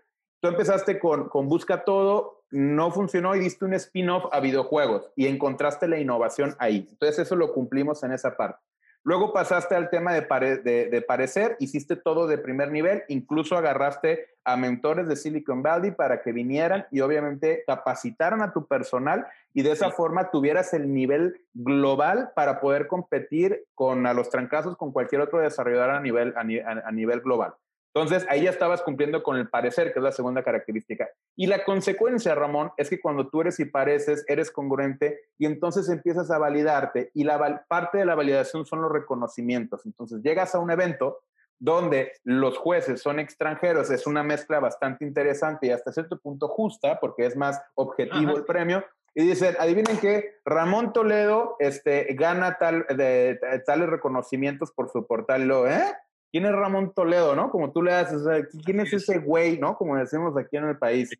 Tú 0.43 0.49
empezaste 0.49 0.99
con, 0.99 1.29
con 1.29 1.47
Busca 1.47 1.85
Todo, 1.85 2.43
no 2.51 2.91
funcionó 2.91 3.33
y 3.33 3.39
diste 3.39 3.63
un 3.63 3.73
spin-off 3.75 4.25
a 4.29 4.41
videojuegos 4.41 5.09
y 5.15 5.27
encontraste 5.27 5.87
la 5.87 5.99
innovación 5.99 6.53
ahí. 6.59 6.85
Entonces 6.91 7.19
eso 7.19 7.37
lo 7.37 7.53
cumplimos 7.53 8.03
en 8.03 8.11
esa 8.11 8.35
parte. 8.35 8.59
Luego 9.03 9.31
pasaste 9.31 9.73
al 9.73 9.89
tema 9.89 10.11
de, 10.13 10.89
de, 10.91 11.01
parecer, 11.01 11.55
hiciste 11.61 11.95
todo 11.95 12.27
de 12.27 12.37
primer 12.37 12.73
nivel, 12.73 13.03
incluso 13.07 13.55
agarraste 13.55 14.31
a 14.43 14.57
mentores 14.57 15.07
de 15.07 15.15
Silicon 15.15 15.63
Valley 15.63 15.91
para 15.91 16.21
que 16.21 16.33
vinieran 16.33 16.87
y 16.91 16.99
obviamente 16.99 17.63
capacitaran 17.65 18.41
a 18.41 18.51
tu 18.51 18.67
personal 18.67 19.25
y 19.53 19.61
de 19.61 19.71
esa 19.71 19.91
forma 19.91 20.29
tuvieras 20.29 20.73
el 20.73 20.93
nivel 20.93 21.39
global 21.53 22.33
para 22.35 22.59
poder 22.59 22.87
competir 22.87 23.63
con 23.75 24.05
a 24.07 24.13
los 24.13 24.29
trancazos 24.29 24.75
con 24.75 24.91
cualquier 24.91 25.21
otro 25.21 25.39
desarrollador 25.39 25.91
a 25.91 26.01
nivel, 26.01 26.33
a 26.35 26.91
nivel 26.91 27.21
global. 27.21 27.53
Entonces, 27.95 28.25
ahí 28.27 28.43
ya 28.43 28.49
estabas 28.49 28.81
cumpliendo 28.81 29.21
con 29.21 29.37
el 29.37 29.49
parecer, 29.49 29.93
que 29.93 29.99
es 29.99 30.03
la 30.03 30.11
segunda 30.11 30.43
característica. 30.43 31.07
Y 31.35 31.45
la 31.45 31.63
consecuencia, 31.63 32.33
Ramón, 32.33 32.71
es 32.77 32.89
que 32.89 32.99
cuando 32.99 33.29
tú 33.29 33.41
eres 33.41 33.59
y 33.59 33.65
pareces, 33.65 34.25
eres 34.27 34.49
congruente 34.49 35.19
y 35.37 35.45
entonces 35.45 35.87
empiezas 35.89 36.31
a 36.31 36.39
validarte 36.39 37.11
y 37.13 37.23
la 37.23 37.65
parte 37.67 37.99
de 37.99 38.05
la 38.05 38.15
validación 38.15 38.65
son 38.65 38.81
los 38.81 38.91
reconocimientos. 38.91 39.85
Entonces, 39.85 40.23
llegas 40.23 40.55
a 40.55 40.59
un 40.59 40.71
evento 40.71 41.19
donde 41.59 42.13
los 42.23 42.57
jueces 42.57 43.01
son 43.01 43.19
extranjeros, 43.19 43.91
es 43.91 44.07
una 44.07 44.23
mezcla 44.23 44.59
bastante 44.59 45.05
interesante 45.05 45.67
y 45.67 45.69
hasta 45.69 45.93
cierto 45.93 46.19
punto 46.19 46.47
justa, 46.47 46.99
porque 46.99 47.25
es 47.25 47.37
más 47.37 47.61
objetivo 47.75 48.35
el 48.35 48.43
premio, 48.43 48.83
y 49.15 49.27
dicen, 49.27 49.55
adivinen 49.59 49.97
qué, 49.99 50.39
Ramón 50.43 50.91
Toledo 50.91 51.55
este, 51.59 52.07
gana 52.15 52.57
tal, 52.57 52.85
de, 52.87 53.39
tales 53.65 53.87
reconocimientos 53.87 54.71
por 54.71 54.89
su 54.89 55.05
portal. 55.05 55.49
¿eh? 55.67 55.93
¿Quién 56.33 56.47
es 56.47 56.51
Ramón 56.51 56.91
Toledo, 56.95 57.35
no? 57.35 57.51
Como 57.51 57.71
tú 57.71 57.83
le 57.83 57.93
haces, 57.93 58.23
¿quién 58.65 58.79
es 58.79 58.91
ese 58.91 59.19
güey, 59.19 59.59
no? 59.59 59.77
Como 59.77 59.95
decimos 59.95 60.35
aquí 60.35 60.57
en 60.57 60.67
el 60.67 60.77
país. 60.79 61.11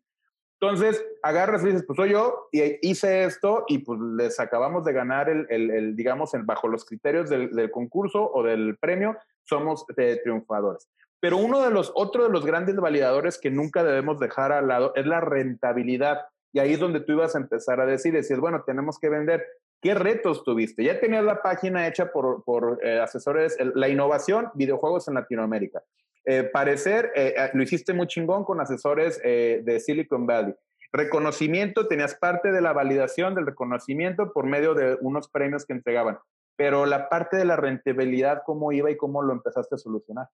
Entonces, 0.60 1.04
agarras 1.22 1.62
y 1.62 1.66
dices, 1.66 1.84
pues 1.86 1.96
soy 1.96 2.10
yo, 2.10 2.48
y 2.50 2.78
hice 2.88 3.24
esto, 3.24 3.64
y 3.68 3.78
pues 3.78 4.00
les 4.00 4.40
acabamos 4.40 4.84
de 4.84 4.92
ganar 4.92 5.28
el, 5.28 5.46
el, 5.50 5.94
digamos, 5.94 6.34
el, 6.34 6.42
bajo 6.42 6.66
los 6.66 6.84
criterios 6.84 7.30
del, 7.30 7.54
del, 7.54 7.70
concurso 7.70 8.28
o 8.32 8.42
del 8.42 8.76
premio, 8.78 9.16
somos 9.44 9.86
de 9.96 10.16
triunfadores. 10.16 10.88
Pero 11.20 11.36
uno 11.36 11.62
de 11.62 11.70
los, 11.70 11.92
otro 11.94 12.24
de 12.24 12.30
los 12.30 12.44
grandes 12.44 12.74
validadores 12.74 13.38
que 13.38 13.50
nunca 13.50 13.84
debemos 13.84 14.18
dejar 14.18 14.50
al 14.50 14.66
lado 14.66 14.92
es 14.96 15.06
la 15.06 15.20
rentabilidad. 15.20 16.22
Y 16.52 16.58
ahí 16.58 16.72
es 16.72 16.80
donde 16.80 17.00
tú 17.00 17.12
ibas 17.12 17.36
a 17.36 17.38
empezar 17.38 17.80
a 17.80 17.86
decir, 17.86 18.12
decir, 18.12 18.38
bueno, 18.40 18.64
tenemos 18.66 18.98
que 18.98 19.10
vender. 19.10 19.46
¿Qué 19.84 19.92
retos 19.92 20.42
tuviste? 20.44 20.82
Ya 20.82 20.98
tenías 20.98 21.22
la 21.22 21.42
página 21.42 21.86
hecha 21.86 22.10
por, 22.10 22.42
por 22.42 22.80
eh, 22.82 23.00
asesores, 23.00 23.54
la 23.74 23.86
innovación, 23.86 24.48
videojuegos 24.54 25.08
en 25.08 25.14
Latinoamérica. 25.14 25.82
Eh, 26.24 26.44
parecer, 26.44 27.12
eh, 27.14 27.34
lo 27.52 27.62
hiciste 27.62 27.92
muy 27.92 28.06
chingón 28.06 28.44
con 28.44 28.62
asesores 28.62 29.20
de 29.20 29.80
Silicon 29.84 30.24
Valley. 30.24 30.54
Reconocimiento, 30.90 31.86
tenías 31.86 32.14
parte 32.14 32.50
de 32.50 32.62
la 32.62 32.72
validación 32.72 33.34
del 33.34 33.44
reconocimiento 33.44 34.32
por 34.32 34.46
medio 34.46 34.72
de 34.72 34.96
unos 35.02 35.28
premios 35.28 35.66
que 35.66 35.74
entregaban. 35.74 36.16
Pero 36.56 36.86
la 36.86 37.10
parte 37.10 37.36
de 37.36 37.44
la 37.44 37.56
rentabilidad, 37.56 38.40
¿cómo 38.46 38.72
iba 38.72 38.90
y 38.90 38.96
cómo 38.96 39.20
lo 39.20 39.34
empezaste 39.34 39.74
a 39.74 39.78
solucionar? 39.78 40.28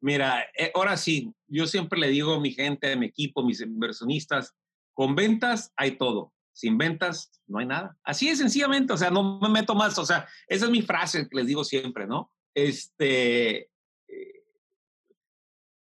Mira, 0.00 0.42
ahora 0.72 0.96
sí, 0.96 1.34
yo 1.48 1.66
siempre 1.66 2.00
le 2.00 2.08
digo 2.08 2.32
a 2.32 2.40
mi 2.40 2.50
gente, 2.50 2.90
a 2.90 2.96
mi 2.96 3.04
equipo, 3.04 3.42
mis 3.42 3.60
inversionistas, 3.60 4.56
con 4.94 5.14
ventas 5.14 5.70
hay 5.76 5.98
todo. 5.98 6.32
Sin 6.56 6.78
ventas 6.78 7.30
no 7.46 7.58
hay 7.58 7.66
nada. 7.66 7.98
Así 8.02 8.30
es 8.30 8.38
sencillamente, 8.38 8.90
o 8.94 8.96
sea, 8.96 9.10
no 9.10 9.38
me 9.40 9.50
meto 9.50 9.74
más. 9.74 9.98
O 9.98 10.06
sea, 10.06 10.26
esa 10.48 10.64
es 10.64 10.70
mi 10.70 10.80
frase 10.80 11.28
que 11.28 11.36
les 11.36 11.46
digo 11.46 11.62
siempre, 11.64 12.06
¿no? 12.06 12.32
Este, 12.54 13.68
eh, 14.08 14.42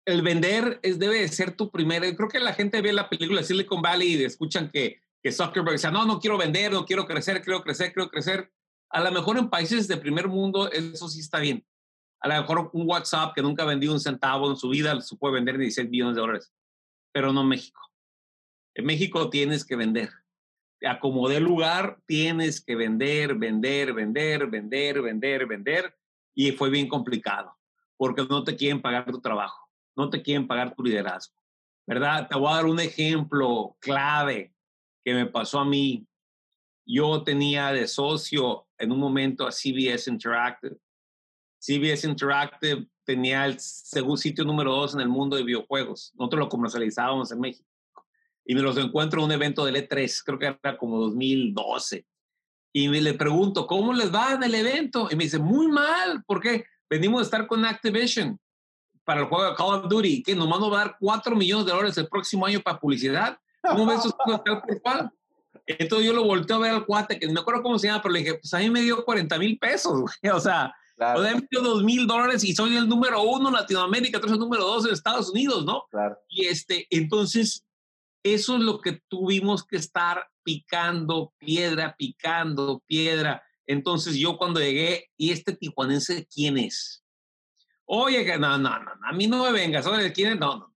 el 0.04 0.22
vender 0.22 0.80
es, 0.82 0.98
debe 0.98 1.20
de 1.20 1.28
ser 1.28 1.52
tu 1.52 1.70
primera. 1.70 2.12
Creo 2.16 2.28
que 2.28 2.40
la 2.40 2.54
gente 2.54 2.82
ve 2.82 2.92
la 2.92 3.08
película 3.08 3.44
Silicon 3.44 3.82
Valley 3.82 4.14
y 4.16 4.24
escuchan 4.24 4.68
que, 4.68 5.00
que 5.22 5.30
Zuckerberg 5.30 5.74
dice, 5.76 5.92
no, 5.92 6.04
no 6.06 6.18
quiero 6.18 6.36
vender, 6.36 6.72
no 6.72 6.84
quiero 6.84 7.06
crecer, 7.06 7.40
quiero 7.40 7.62
crecer, 7.62 7.92
quiero 7.92 8.10
crecer. 8.10 8.50
A 8.90 9.00
lo 9.00 9.12
mejor 9.12 9.38
en 9.38 9.50
países 9.50 9.86
de 9.86 9.96
primer 9.96 10.26
mundo 10.26 10.72
eso 10.72 11.08
sí 11.08 11.20
está 11.20 11.38
bien. 11.38 11.64
A 12.18 12.26
lo 12.26 12.34
mejor 12.34 12.70
un 12.72 12.88
WhatsApp 12.90 13.32
que 13.32 13.42
nunca 13.42 13.62
ha 13.62 13.66
vendido 13.66 13.92
un 13.92 14.00
centavo 14.00 14.50
en 14.50 14.56
su 14.56 14.70
vida 14.70 15.00
se 15.00 15.14
puede 15.14 15.34
vender 15.34 15.56
16 15.56 15.88
billones 15.88 16.16
de 16.16 16.20
dólares, 16.20 16.52
pero 17.12 17.32
no 17.32 17.44
México. 17.44 17.80
En 18.74 18.86
México 18.86 19.30
tienes 19.30 19.64
que 19.64 19.76
vender. 19.76 20.10
A 20.86 20.98
como 20.98 21.28
de 21.28 21.40
lugar, 21.40 21.98
tienes 22.06 22.60
que 22.60 22.76
vender, 22.76 23.34
vender, 23.34 23.92
vender, 23.92 24.46
vender, 24.46 25.02
vender, 25.02 25.46
vender. 25.46 25.96
Y 26.34 26.52
fue 26.52 26.70
bien 26.70 26.88
complicado, 26.88 27.56
porque 27.96 28.24
no 28.28 28.44
te 28.44 28.56
quieren 28.56 28.82
pagar 28.82 29.10
tu 29.10 29.20
trabajo, 29.20 29.68
no 29.96 30.10
te 30.10 30.22
quieren 30.22 30.46
pagar 30.46 30.74
tu 30.74 30.82
liderazgo. 30.82 31.34
¿Verdad? 31.86 32.28
Te 32.28 32.36
voy 32.36 32.50
a 32.50 32.56
dar 32.56 32.66
un 32.66 32.80
ejemplo 32.80 33.76
clave 33.78 34.54
que 35.04 35.14
me 35.14 35.26
pasó 35.26 35.60
a 35.60 35.64
mí. 35.64 36.06
Yo 36.86 37.22
tenía 37.22 37.72
de 37.72 37.86
socio 37.86 38.66
en 38.78 38.90
un 38.90 38.98
momento 38.98 39.46
a 39.46 39.52
CBS 39.52 40.10
Interactive. 40.10 40.76
CBS 41.58 42.06
Interactive 42.06 42.86
tenía 43.04 43.44
el 43.44 43.58
segundo 43.60 44.16
sitio 44.16 44.44
número 44.44 44.72
dos 44.72 44.94
en 44.94 45.00
el 45.00 45.08
mundo 45.08 45.36
de 45.36 45.44
videojuegos. 45.44 46.12
Nosotros 46.14 46.40
lo 46.40 46.48
comercializábamos 46.48 47.30
en 47.32 47.40
México 47.40 47.73
y 48.44 48.54
me 48.54 48.62
los 48.62 48.76
encuentro 48.76 49.20
en 49.20 49.26
un 49.26 49.32
evento 49.32 49.64
del 49.64 49.76
E3, 49.76 50.22
creo 50.24 50.38
que 50.38 50.46
era 50.46 50.76
como 50.76 50.98
2012. 51.00 52.06
Y 52.72 52.88
me 52.88 53.00
le 53.00 53.14
pregunto, 53.14 53.66
¿cómo 53.66 53.92
les 53.92 54.12
va 54.12 54.32
en 54.32 54.42
el 54.42 54.54
evento? 54.54 55.08
Y 55.10 55.16
me 55.16 55.24
dice, 55.24 55.38
muy 55.38 55.68
mal, 55.68 56.24
porque 56.26 56.64
venimos 56.90 57.20
a 57.20 57.24
estar 57.24 57.46
con 57.46 57.64
Activision 57.64 58.38
para 59.04 59.20
el 59.20 59.26
juego 59.26 59.50
de 59.50 59.54
Call 59.54 59.74
of 59.74 59.88
Duty, 59.88 60.22
que 60.22 60.34
nomás 60.34 60.60
nos 60.60 60.72
va 60.72 60.82
a 60.82 60.84
dar 60.86 60.96
4 60.98 61.36
millones 61.36 61.66
de 61.66 61.72
dólares 61.72 61.98
el 61.98 62.08
próximo 62.08 62.46
año 62.46 62.60
para 62.60 62.80
publicidad. 62.80 63.38
¿Cómo 63.62 63.86
ves 63.86 64.00
eso 64.00 64.16
tal 64.82 65.10
Entonces 65.66 66.06
yo 66.06 66.12
lo 66.12 66.24
volteo 66.24 66.56
a 66.56 66.60
ver 66.60 66.70
al 66.72 66.84
cuate, 66.84 67.18
que 67.18 67.26
no 67.26 67.32
me 67.32 67.40
acuerdo 67.40 67.62
cómo 67.62 67.78
se 67.78 67.86
llama, 67.86 68.02
pero 68.02 68.12
le 68.12 68.20
dije, 68.20 68.34
pues 68.34 68.52
a 68.52 68.58
mí 68.58 68.68
me 68.68 68.80
dio 68.80 69.04
40 69.04 69.38
mil 69.38 69.58
pesos, 69.58 70.10
O 70.32 70.40
sea, 70.40 70.74
Claro. 70.96 71.20
O 71.20 71.24
sea, 71.24 71.34
me 71.34 71.48
dio 71.50 71.60
dos 71.60 71.82
mil 71.82 72.06
dólares 72.06 72.44
y 72.44 72.54
soy 72.54 72.76
el 72.76 72.88
número 72.88 73.20
uno 73.22 73.48
en 73.48 73.54
Latinoamérica, 73.54 74.18
eres 74.18 74.30
el 74.30 74.38
número 74.38 74.64
dos 74.64 74.86
en 74.86 74.92
Estados 74.92 75.28
Unidos, 75.30 75.64
¿no? 75.64 75.86
Claro. 75.90 76.16
Y 76.28 76.46
este, 76.46 76.86
entonces 76.88 77.63
eso 78.24 78.56
es 78.56 78.62
lo 78.62 78.80
que 78.80 79.02
tuvimos 79.08 79.64
que 79.64 79.76
estar 79.76 80.26
picando 80.42 81.34
piedra, 81.38 81.94
picando 81.96 82.82
piedra. 82.86 83.44
Entonces 83.66 84.16
yo 84.16 84.38
cuando 84.38 84.60
llegué, 84.60 85.10
¿y 85.16 85.30
este 85.30 85.54
tijuanense 85.54 86.26
quién 86.26 86.56
es? 86.56 87.04
Oye, 87.84 88.24
no, 88.38 88.58
no, 88.58 88.78
no, 88.78 88.92
a 89.04 89.12
mí 89.12 89.26
no 89.26 89.44
me 89.44 89.52
vengas, 89.52 89.84
¿de 89.84 90.12
quién 90.12 90.32
es? 90.32 90.38
No, 90.40 90.56
no. 90.56 90.74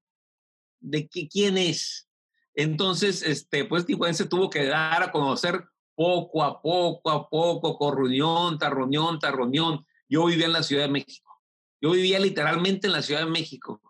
¿De 0.80 1.08
qué, 1.08 1.26
quién 1.26 1.56
es? 1.56 2.06
Entonces, 2.54 3.22
este, 3.22 3.64
pues 3.64 3.87
tijuanense 3.87 4.26
tuvo 4.26 4.50
que 4.50 4.66
dar 4.66 5.02
a 5.02 5.11
conocer 5.11 5.64
poco 5.94 6.44
a 6.44 6.61
poco, 6.61 7.11
a 7.11 7.28
poco, 7.28 7.78
con 7.78 7.96
reunión 7.96 8.58
tras 8.58 8.72
reunión 8.72 9.18
tras 9.18 9.32
reunión. 9.32 9.87
Yo 10.08 10.26
vivía 10.26 10.46
en 10.46 10.52
la 10.52 10.62
Ciudad 10.62 10.82
de 10.82 10.92
México. 10.92 11.40
Yo 11.80 11.92
vivía 11.92 12.18
literalmente 12.18 12.87
en 12.87 12.92
la 12.92 13.02
Ciudad 13.02 13.20
de 13.24 13.30
México 13.30 13.80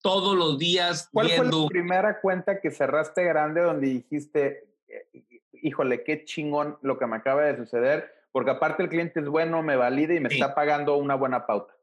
todos 0.00 0.36
los 0.36 0.58
días 0.58 1.08
¿Cuál 1.12 1.30
fue 1.30 1.44
la 1.46 1.66
primera 1.68 2.20
cuenta 2.20 2.60
que 2.60 2.70
cerraste 2.70 3.24
grande 3.24 3.60
donde 3.60 3.88
dijiste, 3.88 4.68
eh, 4.88 5.24
híjole, 5.52 6.04
qué 6.04 6.24
chingón 6.24 6.78
lo 6.82 6.98
que 6.98 7.06
me 7.06 7.16
acaba 7.16 7.42
de 7.42 7.56
suceder? 7.56 8.12
Porque 8.32 8.50
aparte 8.50 8.82
el 8.82 8.88
cliente 8.88 9.20
es 9.20 9.28
bueno, 9.28 9.62
me 9.62 9.76
valida 9.76 10.14
y 10.14 10.20
me 10.20 10.28
está 10.28 10.54
pagando 10.54 10.96
una 10.96 11.14
buena 11.14 11.46
pauta. 11.46 11.74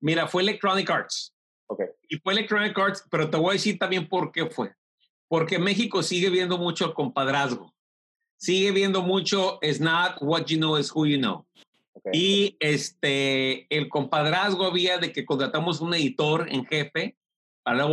Mira, 0.00 0.26
fue 0.26 0.42
Electronic 0.42 0.90
Arts. 0.90 1.34
Ok. 1.66 1.84
Y 2.08 2.18
fue 2.18 2.32
Electronic 2.32 2.76
Arts, 2.76 3.04
pero 3.10 3.30
te 3.30 3.36
voy 3.36 3.50
a 3.50 3.52
decir 3.52 3.78
también 3.78 4.08
por 4.08 4.32
qué 4.32 4.46
fue. 4.46 4.74
Porque 5.28 5.58
México 5.58 6.02
sigue 6.02 6.30
viendo 6.30 6.58
mucho 6.58 6.86
el 6.86 6.94
compadrazgo. 6.94 7.72
Sigue 8.36 8.72
viendo 8.72 9.02
mucho, 9.02 9.58
it's 9.62 9.80
not 9.80 10.16
what 10.20 10.46
you 10.46 10.56
know, 10.56 10.76
is 10.76 10.90
who 10.92 11.06
you 11.06 11.18
know. 11.18 11.46
Y 12.12 12.56
este, 12.58 13.66
el 13.74 13.88
compadrazgo 13.88 14.64
había 14.64 14.98
de 14.98 15.12
que 15.12 15.24
contratamos 15.24 15.80
un 15.80 15.94
editor 15.94 16.48
en 16.50 16.64
jefe 16.64 17.19
para 17.62 17.86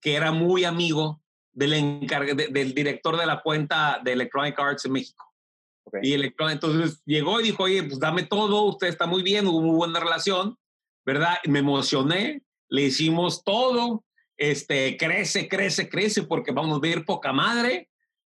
que 0.00 0.14
era 0.14 0.32
muy 0.32 0.64
amigo 0.64 1.22
del, 1.52 2.06
del 2.50 2.74
director 2.74 3.16
de 3.16 3.26
la 3.26 3.40
cuenta 3.42 4.00
de 4.02 4.12
Electronic 4.12 4.58
Arts 4.58 4.84
en 4.84 4.92
México. 4.92 5.32
Y 6.00 6.14
Electronic, 6.14 6.54
entonces 6.54 7.02
llegó 7.04 7.40
y 7.40 7.44
dijo, 7.44 7.64
oye, 7.64 7.82
pues 7.82 7.98
dame 7.98 8.22
todo, 8.22 8.62
usted 8.62 8.86
está 8.86 9.06
muy 9.06 9.22
bien, 9.22 9.46
hubo 9.46 9.60
muy 9.60 9.76
buena 9.76 10.00
relación, 10.00 10.56
¿verdad? 11.04 11.36
me 11.46 11.58
emocioné, 11.58 12.42
le 12.68 12.82
hicimos 12.82 13.44
todo, 13.44 14.04
este, 14.36 14.96
crece, 14.96 15.48
crece, 15.48 15.88
crece, 15.88 16.22
porque 16.22 16.52
vamos 16.52 16.78
a 16.78 16.80
ver 16.80 17.04
poca 17.04 17.32
madre. 17.32 17.90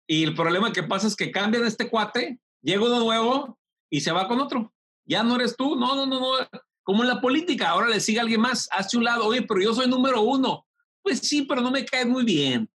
Y 0.08 0.24
el 0.24 0.36
problema 0.36 0.74
que 0.74 0.84
pasa 0.84 1.08
es 1.08 1.16
que 1.16 1.32
cambian 1.32 1.66
este 1.66 1.90
cuate, 1.90 2.40
llega 2.62 2.86
uno 2.86 3.00
nuevo 3.00 3.58
y 3.90 4.02
se 4.02 4.12
va 4.12 4.28
con 4.28 4.40
otro. 4.40 4.74
Ya 5.06 5.24
no 5.24 5.36
eres 5.36 5.56
tú, 5.56 5.76
no, 5.76 5.96
no, 5.96 6.06
no, 6.06 6.20
no. 6.20 6.48
Como 6.84 7.04
en 7.04 7.10
la 7.10 7.22
política, 7.22 7.70
ahora 7.70 7.88
le 7.88 8.00
sigue 8.00 8.20
alguien 8.20 8.42
más, 8.42 8.68
hace 8.72 8.98
un 8.98 9.04
lado, 9.04 9.26
oye, 9.26 9.44
pero 9.44 9.62
yo 9.62 9.74
soy 9.74 9.88
número 9.88 10.22
uno. 10.22 10.65
Pues 11.06 11.20
sí, 11.20 11.44
pero 11.44 11.62
no 11.62 11.70
me 11.70 11.86
caes 11.86 12.08
muy 12.08 12.26
bien. 12.26 12.68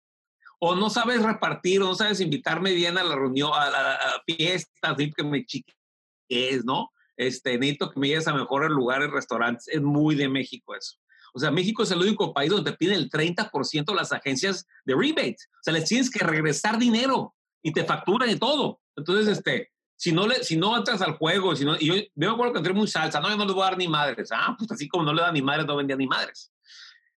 O 0.61 0.75
no 0.75 0.91
sabes 0.91 1.23
repartir, 1.23 1.81
o 1.81 1.87
no 1.87 1.95
sabes 1.95 2.21
invitarme 2.21 2.75
bien 2.75 2.99
a 2.99 3.03
la 3.03 3.17
reunión, 3.17 3.51
a 3.55 3.71
la 3.71 4.23
fiesta, 4.27 4.91
así 4.91 5.11
que 5.11 5.25
me 5.25 5.47
chiques, 5.47 6.63
¿no? 6.63 6.91
Este, 7.17 7.57
necesito 7.57 7.91
que 7.91 7.99
me 7.99 8.09
lleves 8.09 8.29
a 8.29 8.35
mejores 8.35 8.69
lugares, 8.69 9.11
restaurantes. 9.11 9.67
Es 9.69 9.81
muy 9.81 10.15
de 10.15 10.29
México 10.29 10.75
eso. 10.75 10.99
O 11.33 11.39
sea, 11.39 11.51
México 11.51 11.85
es 11.85 11.91
el 11.91 12.01
único 12.01 12.35
país 12.35 12.51
donde 12.51 12.75
piden 12.75 12.97
el 12.97 13.09
30% 13.09 13.95
las 13.95 14.13
agencias 14.13 14.67
de 14.85 14.95
rebate. 14.95 15.39
O 15.55 15.63
sea, 15.63 15.73
les 15.73 15.89
tienes 15.89 16.11
que 16.11 16.23
regresar 16.23 16.79
dinero 16.79 17.35
y 17.63 17.73
te 17.73 17.85
facturan 17.85 18.29
y 18.29 18.37
todo. 18.37 18.83
Entonces, 18.95 19.39
este, 19.39 19.71
si 19.97 20.13
no, 20.13 20.27
le, 20.27 20.45
si 20.45 20.59
no 20.59 20.77
entras 20.77 21.01
al 21.01 21.17
juego, 21.17 21.57
si 21.57 21.65
no, 21.65 21.77
y 21.81 21.87
yo, 21.87 21.95
me 22.15 22.27
acuerdo 22.27 22.53
que 22.53 22.59
entré 22.59 22.75
muy 22.75 22.89
salsa, 22.89 23.21
no, 23.21 23.31
yo 23.31 23.39
no 23.39 23.47
le 23.47 23.53
voy 23.55 23.63
a 23.63 23.71
dar 23.71 23.79
ni 23.79 23.89
madres. 23.89 24.29
Ah, 24.33 24.55
pues 24.59 24.71
así 24.71 24.87
como 24.87 25.05
no 25.05 25.15
le 25.15 25.23
da 25.23 25.33
ni 25.33 25.41
madres, 25.41 25.67
no 25.67 25.77
vendía 25.77 25.97
ni 25.97 26.07
madres. 26.07 26.53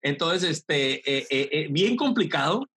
Entonces, 0.01 0.49
este, 0.49 0.95
eh, 1.09 1.27
eh, 1.29 1.49
eh, 1.51 1.67
bien 1.69 1.95
complicado, 1.95 2.67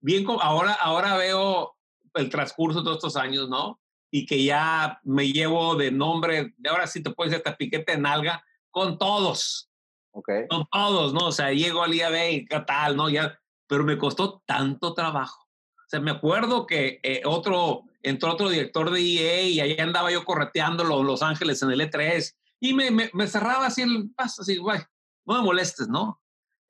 bien, 0.00 0.26
ahora, 0.40 0.72
ahora 0.74 1.16
veo 1.16 1.74
el 2.14 2.30
transcurso 2.30 2.80
de 2.80 2.84
todos 2.84 2.98
estos 2.98 3.16
años, 3.16 3.48
¿no? 3.48 3.80
Y 4.10 4.26
que 4.26 4.42
ya 4.42 5.00
me 5.04 5.32
llevo 5.32 5.74
de 5.76 5.90
nombre, 5.90 6.52
de 6.56 6.70
ahora 6.70 6.86
sí 6.86 7.02
te 7.02 7.10
puedes 7.10 7.34
hacer 7.34 7.56
piquete 7.56 7.92
en 7.92 8.02
nalga 8.02 8.44
con 8.70 8.98
todos. 8.98 9.70
Okay. 10.12 10.46
Con 10.48 10.66
todos, 10.70 11.14
¿no? 11.14 11.26
O 11.26 11.32
sea, 11.32 11.52
llego 11.52 11.82
al 11.82 11.94
IAB 11.94 12.30
y 12.32 12.46
tal, 12.46 12.96
¿no? 12.96 13.08
Ya, 13.08 13.38
pero 13.66 13.84
me 13.84 13.96
costó 13.96 14.42
tanto 14.44 14.92
trabajo. 14.92 15.48
O 15.78 15.88
sea, 15.88 16.00
me 16.00 16.10
acuerdo 16.10 16.66
que 16.66 17.00
otro, 17.24 17.84
entró 18.02 18.32
otro 18.32 18.50
director 18.50 18.90
de 18.90 19.00
EA 19.00 19.42
y 19.42 19.60
ahí 19.60 19.78
andaba 19.78 20.10
yo 20.10 20.24
correteando 20.24 20.84
los 20.84 21.04
Los 21.04 21.22
Ángeles 21.22 21.62
en 21.62 21.70
el 21.70 21.80
E3 21.80 22.34
y 22.60 22.74
me, 22.74 22.90
me, 22.90 23.26
cerraba 23.26 23.66
así 23.66 23.82
el 23.82 24.10
paso, 24.14 24.42
así, 24.42 24.56
güey, 24.56 24.78
no 25.26 25.34
me 25.34 25.42
molestes, 25.42 25.88
¿no? 25.88 26.21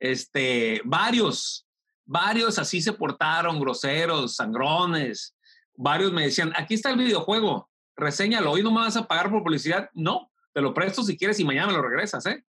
Este, 0.03 0.83
varios, 0.85 1.65
varios 2.05 2.59
así 2.59 2.83
se 2.83 2.93
portaron, 2.93 3.61
groseros, 3.61 4.35
sangrones. 4.35 5.37
Varios 5.77 6.13
me 6.13 6.25
decían, 6.25 6.53
aquí 6.57 6.75
está 6.75 6.91
el 6.91 6.99
videojuego, 6.99 7.71
reséñalo, 7.95 8.51
hoy 8.51 8.65
no 8.65 8.73
me 8.73 8.81
vas 8.81 8.97
a 8.97 9.07
pagar 9.07 9.31
por 9.31 9.45
publicidad. 9.45 9.89
No, 9.95 10.29
te 10.53 10.61
lo 10.61 10.75
presto 10.75 11.05
si 11.05 11.17
quieres 11.17 11.39
y 11.39 11.45
mañana 11.45 11.69
me 11.69 11.75
lo 11.75 11.83
regresas, 11.83 12.27
¿eh? 12.27 12.45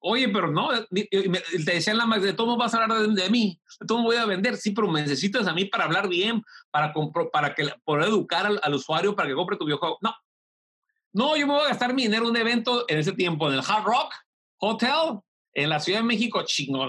Oye, 0.00 0.28
pero 0.28 0.50
no, 0.50 0.68
te 0.90 1.72
decían 1.72 1.96
la 1.96 2.04
más 2.04 2.20
de 2.20 2.34
todo 2.34 2.58
vas 2.58 2.74
a 2.74 2.82
hablar 2.82 3.08
de, 3.08 3.30
mí, 3.30 3.58
de 3.80 3.86
todo 3.86 4.02
voy 4.02 4.16
a 4.16 4.26
vender, 4.26 4.58
sí, 4.58 4.72
pero 4.72 4.90
me 4.90 5.00
necesitas 5.00 5.46
a 5.46 5.54
mí 5.54 5.64
para 5.64 5.84
hablar 5.84 6.08
bien, 6.08 6.42
para, 6.70 6.92
para 7.32 7.54
que, 7.54 7.70
poder 7.84 8.08
educar 8.08 8.52
al, 8.62 8.74
usuario 8.74 9.16
para 9.16 9.30
que 9.30 9.34
compre 9.34 9.56
tu 9.56 9.64
videojuego. 9.64 9.96
No, 10.02 10.14
no, 11.14 11.36
yo 11.38 11.46
me 11.46 11.54
voy 11.54 11.62
a 11.62 11.68
gastar 11.68 11.94
mi 11.94 12.02
dinero 12.02 12.24
en 12.24 12.32
un 12.32 12.36
evento 12.36 12.84
en 12.86 12.98
ese 12.98 13.12
tiempo, 13.12 13.48
en 13.48 13.54
el 13.54 13.64
Hard 13.66 13.84
Rock 13.84 14.12
Hotel, 14.58 15.20
en 15.54 15.68
la 15.68 15.80
Ciudad 15.80 16.00
de 16.00 16.04
México, 16.04 16.42
chingón, 16.44 16.88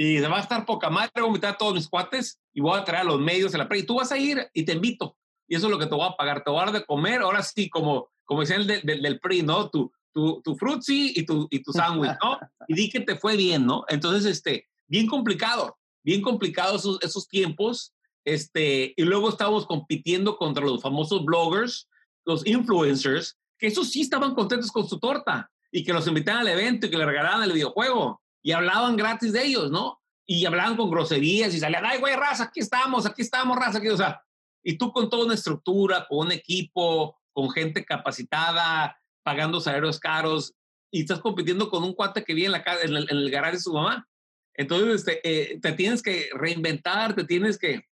y 0.00 0.18
se 0.18 0.28
va 0.28 0.36
a 0.38 0.40
estar 0.40 0.64
poca 0.64 0.88
madre, 0.90 1.10
voy 1.16 1.24
a 1.24 1.26
invitar 1.26 1.54
a 1.54 1.58
todos 1.58 1.74
mis 1.74 1.88
cuates 1.88 2.38
y 2.54 2.60
voy 2.60 2.78
a 2.78 2.84
traer 2.84 3.02
a 3.02 3.04
los 3.04 3.20
medios 3.20 3.52
en 3.52 3.58
la 3.58 3.68
pre 3.68 3.80
y 3.80 3.82
tú 3.82 3.96
vas 3.96 4.12
a 4.12 4.16
ir 4.16 4.48
y 4.54 4.64
te 4.64 4.72
invito. 4.72 5.16
Y 5.48 5.56
eso 5.56 5.66
es 5.66 5.72
lo 5.72 5.78
que 5.78 5.86
te 5.86 5.94
voy 5.94 6.06
a 6.06 6.16
pagar, 6.16 6.44
te 6.44 6.50
voy 6.50 6.60
a 6.60 6.66
dar 6.66 6.74
de 6.74 6.84
comer, 6.84 7.20
ahora 7.22 7.42
sí, 7.42 7.68
como, 7.68 8.08
como 8.24 8.42
decían 8.42 8.70
el 8.70 9.02
del 9.02 9.18
PRI, 9.18 9.42
¿no? 9.42 9.70
Tu, 9.70 9.90
tu, 10.12 10.40
tu 10.42 10.54
frutzi 10.54 11.14
y 11.16 11.26
tu, 11.26 11.48
y 11.50 11.62
tu 11.62 11.72
sándwich, 11.72 12.16
¿no? 12.22 12.38
Y 12.68 12.74
di 12.74 12.90
que 12.90 13.00
te 13.00 13.16
fue 13.16 13.36
bien, 13.36 13.66
¿no? 13.66 13.84
Entonces, 13.88 14.24
este, 14.26 14.68
bien 14.86 15.08
complicado, 15.08 15.76
bien 16.04 16.22
complicado 16.22 16.76
esos, 16.76 17.02
esos 17.02 17.26
tiempos, 17.26 17.92
este, 18.24 18.94
y 18.96 19.02
luego 19.02 19.30
estábamos 19.30 19.66
compitiendo 19.66 20.36
contra 20.36 20.64
los 20.64 20.80
famosos 20.80 21.24
bloggers, 21.24 21.88
los 22.24 22.46
influencers, 22.46 23.36
que 23.58 23.66
esos 23.66 23.90
sí 23.90 24.02
estaban 24.02 24.34
contentos 24.34 24.70
con 24.70 24.86
su 24.86 25.00
torta 25.00 25.50
y 25.70 25.84
que 25.84 25.92
los 25.92 26.06
invitaban 26.06 26.42
al 26.42 26.48
evento 26.48 26.86
y 26.86 26.90
que 26.90 26.98
le 26.98 27.06
regalaban 27.06 27.42
el 27.42 27.52
videojuego 27.52 28.22
y 28.42 28.52
hablaban 28.52 28.96
gratis 28.96 29.32
de 29.32 29.44
ellos, 29.44 29.70
¿no? 29.70 30.00
Y 30.26 30.44
hablaban 30.46 30.76
con 30.76 30.90
groserías 30.90 31.54
y 31.54 31.60
salían, 31.60 31.84
ay, 31.84 31.98
güey, 31.98 32.16
raza, 32.16 32.44
aquí 32.44 32.60
estamos, 32.60 33.06
aquí 33.06 33.22
estamos, 33.22 33.58
raza, 33.58 33.78
aquí, 33.78 33.88
o 33.88 33.96
sea, 33.96 34.22
y 34.62 34.76
tú 34.76 34.92
con 34.92 35.08
toda 35.08 35.24
una 35.24 35.34
estructura, 35.34 36.06
con 36.08 36.26
un 36.26 36.32
equipo, 36.32 37.18
con 37.32 37.50
gente 37.50 37.84
capacitada, 37.84 39.00
pagando 39.22 39.60
salarios 39.60 40.00
caros 40.00 40.54
y 40.90 41.02
estás 41.02 41.20
compitiendo 41.20 41.70
con 41.70 41.84
un 41.84 41.94
cuate 41.94 42.24
que 42.24 42.34
vive 42.34 42.46
en, 42.46 42.52
la, 42.52 42.64
en, 42.82 42.96
el, 42.96 43.10
en 43.10 43.16
el 43.16 43.30
garaje 43.30 43.56
de 43.56 43.62
su 43.62 43.72
mamá. 43.72 44.08
Entonces, 44.54 45.06
este, 45.06 45.20
eh, 45.22 45.60
te 45.60 45.72
tienes 45.72 46.02
que 46.02 46.30
reinventar, 46.34 47.14
te 47.14 47.24
tienes 47.24 47.58
que... 47.58 47.86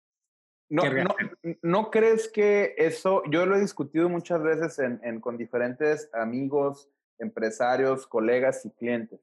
No, 0.70 0.82
no, 0.82 1.14
no, 1.62 1.90
crees 1.90 2.28
que 2.28 2.74
eso, 2.78 3.22
yo 3.30 3.44
lo 3.44 3.54
he 3.54 3.60
discutido 3.60 4.08
muchas 4.08 4.42
veces 4.42 4.78
en, 4.78 4.98
en, 5.04 5.20
con 5.20 5.36
diferentes 5.36 6.08
amigos, 6.14 6.88
empresarios, 7.18 8.06
colegas 8.06 8.64
y 8.64 8.70
clientes. 8.70 9.20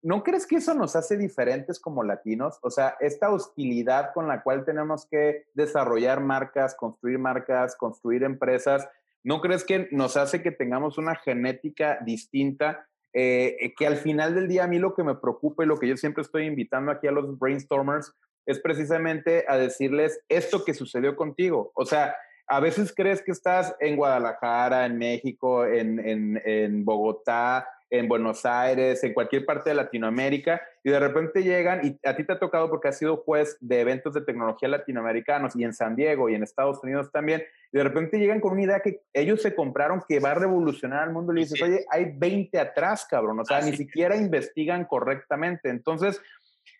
¿No 0.00 0.22
crees 0.22 0.46
que 0.46 0.56
eso 0.56 0.74
nos 0.74 0.94
hace 0.94 1.16
diferentes 1.16 1.80
como 1.80 2.04
latinos? 2.04 2.58
O 2.62 2.70
sea, 2.70 2.96
esta 3.00 3.30
hostilidad 3.30 4.12
con 4.14 4.28
la 4.28 4.42
cual 4.42 4.64
tenemos 4.64 5.06
que 5.06 5.46
desarrollar 5.54 6.20
marcas, 6.20 6.76
construir 6.76 7.18
marcas, 7.18 7.74
construir 7.74 8.22
empresas, 8.22 8.88
¿No 9.24 9.40
crees 9.40 9.64
que 9.64 9.88
nos 9.92 10.16
hace 10.16 10.42
que 10.42 10.50
tengamos 10.50 10.98
una 10.98 11.14
genética 11.14 11.98
distinta? 12.04 12.88
Eh, 13.14 13.74
que 13.76 13.86
al 13.86 13.96
final 13.96 14.34
del 14.34 14.48
día 14.48 14.64
a 14.64 14.68
mí 14.68 14.78
lo 14.78 14.94
que 14.94 15.04
me 15.04 15.14
preocupa 15.14 15.62
y 15.62 15.66
lo 15.66 15.78
que 15.78 15.86
yo 15.86 15.96
siempre 15.96 16.22
estoy 16.22 16.46
invitando 16.46 16.90
aquí 16.90 17.06
a 17.06 17.12
los 17.12 17.38
brainstormers 17.38 18.14
es 18.46 18.58
precisamente 18.58 19.44
a 19.46 19.58
decirles 19.58 20.20
esto 20.28 20.64
que 20.64 20.74
sucedió 20.74 21.14
contigo. 21.14 21.70
O 21.74 21.84
sea, 21.84 22.16
a 22.52 22.60
veces 22.60 22.92
crees 22.94 23.22
que 23.22 23.32
estás 23.32 23.74
en 23.80 23.96
Guadalajara, 23.96 24.84
en 24.84 24.98
México, 24.98 25.64
en, 25.64 25.98
en, 26.06 26.42
en 26.44 26.84
Bogotá, 26.84 27.66
en 27.88 28.08
Buenos 28.08 28.44
Aires, 28.44 29.02
en 29.04 29.14
cualquier 29.14 29.46
parte 29.46 29.70
de 29.70 29.74
Latinoamérica, 29.74 30.60
y 30.84 30.90
de 30.90 31.00
repente 31.00 31.42
llegan, 31.42 31.80
y 31.82 31.98
a 32.06 32.14
ti 32.14 32.24
te 32.24 32.34
ha 32.34 32.38
tocado 32.38 32.68
porque 32.68 32.88
has 32.88 32.98
sido 32.98 33.16
juez 33.16 33.56
de 33.60 33.80
eventos 33.80 34.12
de 34.12 34.20
tecnología 34.20 34.68
latinoamericanos, 34.68 35.56
y 35.56 35.64
en 35.64 35.72
San 35.72 35.96
Diego, 35.96 36.28
y 36.28 36.34
en 36.34 36.42
Estados 36.42 36.78
Unidos 36.82 37.10
también, 37.10 37.42
y 37.72 37.78
de 37.78 37.84
repente 37.84 38.18
llegan 38.18 38.40
con 38.40 38.52
una 38.52 38.64
idea 38.64 38.80
que 38.80 39.00
ellos 39.14 39.40
se 39.40 39.54
compraron 39.54 40.02
que 40.06 40.20
va 40.20 40.32
a 40.32 40.34
revolucionar 40.34 41.04
al 41.04 41.12
mundo, 41.12 41.32
y 41.32 41.36
le 41.36 41.40
dices, 41.42 41.62
oye, 41.62 41.86
hay 41.90 42.12
20 42.14 42.58
atrás, 42.58 43.06
cabrón, 43.08 43.40
o 43.40 43.46
sea, 43.46 43.62
ni 43.62 43.74
siquiera 43.74 44.14
investigan 44.14 44.84
correctamente. 44.84 45.70
Entonces, 45.70 46.20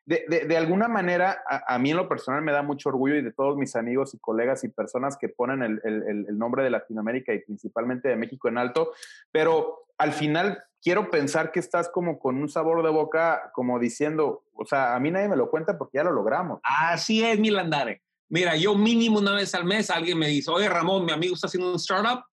de, 0.04 0.46
de, 0.48 0.56
alguna 0.56 0.88
manera, 0.88 1.42
a, 1.46 1.78
mí 1.78 1.90
en 1.92 1.96
lo 1.96 2.08
personal 2.08 2.42
me 2.42 2.50
da 2.50 2.62
mucho 2.62 2.88
orgullo 2.88 3.14
y 3.14 3.22
de 3.22 3.32
todos 3.32 3.56
mis 3.56 3.76
amigos 3.76 4.14
y 4.14 4.18
colegas 4.18 4.64
y 4.64 4.68
personas 4.68 5.16
que 5.16 5.28
ponen 5.28 5.62
el, 5.62 5.80
el, 5.84 6.26
el, 6.28 6.38
nombre 6.38 6.64
de 6.64 6.70
Latinoamérica 6.70 7.32
y 7.32 7.38
principalmente 7.38 8.08
de 8.08 8.16
México 8.16 8.48
en 8.48 8.58
alto, 8.58 8.92
pero 9.30 9.86
al 9.98 10.12
final 10.12 10.58
quiero 10.82 11.08
pensar 11.10 11.52
que 11.52 11.60
estás 11.60 11.88
como 11.88 12.18
con 12.18 12.36
un 12.36 12.48
sabor 12.48 12.82
de 12.82 12.90
boca, 12.90 13.52
como 13.54 13.78
diciendo, 13.78 14.44
o 14.54 14.64
sea, 14.64 14.96
a 14.96 15.00
mí 15.00 15.12
nadie 15.12 15.28
me 15.28 15.36
lo 15.36 15.50
cuenta 15.50 15.78
porque 15.78 15.98
ya 15.98 16.04
lo 16.04 16.10
logramos. 16.10 16.60
Así 16.64 17.24
es, 17.24 17.38
Milandare. 17.38 18.02
Mira, 18.28 18.56
yo 18.56 18.74
mínimo 18.74 19.18
una 19.18 19.34
vez 19.34 19.54
al 19.54 19.64
mes 19.64 19.90
alguien 19.90 20.18
me 20.18 20.26
dice, 20.26 20.50
oye 20.50 20.68
Ramón, 20.68 21.04
mi 21.04 21.12
amigo 21.12 21.34
está 21.34 21.46
haciendo 21.46 21.70
un 21.70 21.76
startup 21.76 22.24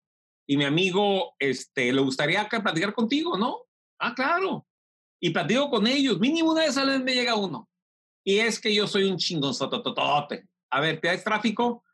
y 0.46 0.56
mi 0.56 0.64
amigo 0.64 1.34
este, 1.38 1.92
le 1.92 2.00
gustaría 2.00 2.48
platicar 2.48 2.94
contigo, 2.94 3.36
¿no? 3.36 3.58
Ah, 3.98 4.14
claro. 4.14 4.64
Y 5.20 5.30
platico 5.30 5.70
con 5.70 5.86
ellos, 5.86 6.18
mínimo 6.18 6.52
una 6.52 6.62
vez 6.62 6.76
al 6.76 6.88
mes 6.88 7.02
me 7.02 7.14
llega 7.14 7.34
uno. 7.34 7.68
Y 8.24 8.38
es 8.38 8.60
que 8.60 8.74
yo 8.74 8.86
soy 8.86 9.04
un 9.04 9.18
sotototote. 9.18 10.46
A 10.70 10.80
ver, 10.80 11.00
¿te 11.00 11.08
das 11.08 11.24
tráfico? 11.24 11.84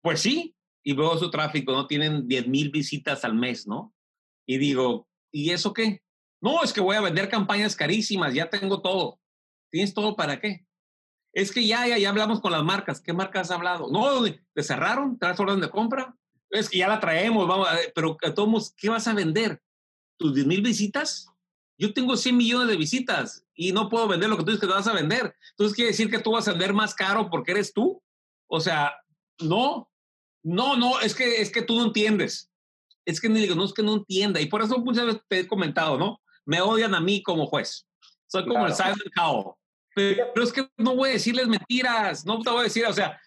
Pues 0.00 0.20
sí. 0.20 0.54
Y 0.82 0.92
veo 0.92 1.16
su 1.18 1.30
tráfico, 1.30 1.72
¿no? 1.72 1.86
Tienen 1.86 2.26
10 2.28 2.48
mil 2.48 2.70
visitas 2.70 3.24
al 3.24 3.34
mes, 3.34 3.66
¿no? 3.66 3.94
Y 4.46 4.58
digo, 4.58 5.08
¿Y 5.34 5.50
eso 5.50 5.72
qué? 5.72 6.00
No, 6.40 6.62
es 6.62 6.72
que 6.72 6.80
voy 6.80 6.94
a 6.94 7.00
vender 7.00 7.28
campañas 7.28 7.74
carísimas, 7.74 8.32
ya 8.32 8.48
tengo 8.48 8.80
todo. 8.80 9.18
¿Tienes 9.68 9.92
todo 9.92 10.14
para 10.14 10.38
qué? 10.38 10.64
Es 11.32 11.50
que 11.50 11.66
ya, 11.66 11.88
ya, 11.88 11.98
ya 11.98 12.10
hablamos 12.10 12.40
con 12.40 12.52
las 12.52 12.62
marcas. 12.62 13.00
¿Qué 13.00 13.12
marcas 13.12 13.50
has 13.50 13.56
hablado? 13.56 13.90
No, 13.90 14.22
¿te 14.22 14.62
cerraron? 14.62 15.18
¿Traes 15.18 15.40
orden 15.40 15.60
de 15.60 15.68
compra? 15.68 16.14
Es 16.50 16.70
que 16.70 16.78
ya 16.78 16.86
la 16.86 17.00
traemos, 17.00 17.48
vamos, 17.48 17.66
a, 17.66 17.76
pero 17.96 18.16
todos, 18.32 18.72
¿qué 18.76 18.88
vas 18.88 19.08
a 19.08 19.14
vender? 19.14 19.60
¿Tus 20.16 20.32
10 20.36 20.46
mil 20.46 20.62
visitas? 20.62 21.26
Yo 21.78 21.92
tengo 21.92 22.16
100 22.16 22.36
millones 22.36 22.68
de 22.68 22.76
visitas 22.76 23.44
y 23.54 23.72
no 23.72 23.88
puedo 23.88 24.08
vender 24.08 24.28
lo 24.28 24.36
que 24.36 24.44
tú 24.44 24.50
dices 24.50 24.60
que 24.60 24.66
te 24.66 24.72
vas 24.72 24.86
a 24.86 24.92
vender. 24.92 25.34
Entonces, 25.50 25.74
¿quiere 25.74 25.90
decir 25.90 26.10
que 26.10 26.18
tú 26.18 26.32
vas 26.32 26.46
a 26.46 26.52
vender 26.52 26.72
más 26.72 26.94
caro 26.94 27.28
porque 27.30 27.52
eres 27.52 27.72
tú? 27.72 28.02
O 28.46 28.60
sea, 28.60 28.94
no, 29.40 29.90
no, 30.42 30.76
no, 30.76 31.00
es 31.00 31.14
que, 31.14 31.40
es 31.40 31.50
que 31.50 31.62
tú 31.62 31.76
no 31.76 31.86
entiendes 31.86 32.50
es 33.04 33.20
que 33.20 33.28
digo, 33.28 33.54
no 33.54 33.64
es 33.64 33.72
que 33.72 33.82
no 33.82 33.94
entienda. 33.94 34.40
Y 34.40 34.46
por 34.46 34.62
eso 34.62 34.78
muchas 34.78 35.06
veces 35.06 35.22
te 35.28 35.40
he 35.40 35.48
comentado, 35.48 35.98
¿no? 35.98 36.20
Me 36.44 36.60
odian 36.60 36.94
a 36.94 37.00
mí 37.00 37.22
como 37.22 37.46
juez. 37.46 37.86
Soy 38.26 38.46
como 38.46 38.66
el 38.66 38.74
Silent 38.74 39.14
Cow. 39.14 39.56
Pero, 39.94 40.42
es 40.42 40.52
que 40.52 40.66
no 40.76 40.96
voy 40.96 41.10
a 41.10 41.12
decirles 41.12 41.46
mentiras, 41.46 42.26
no 42.26 42.40
te 42.40 42.50
voy 42.50 42.60
a 42.60 42.64
decir, 42.64 42.84
o 42.84 42.92
sea, 42.92 43.20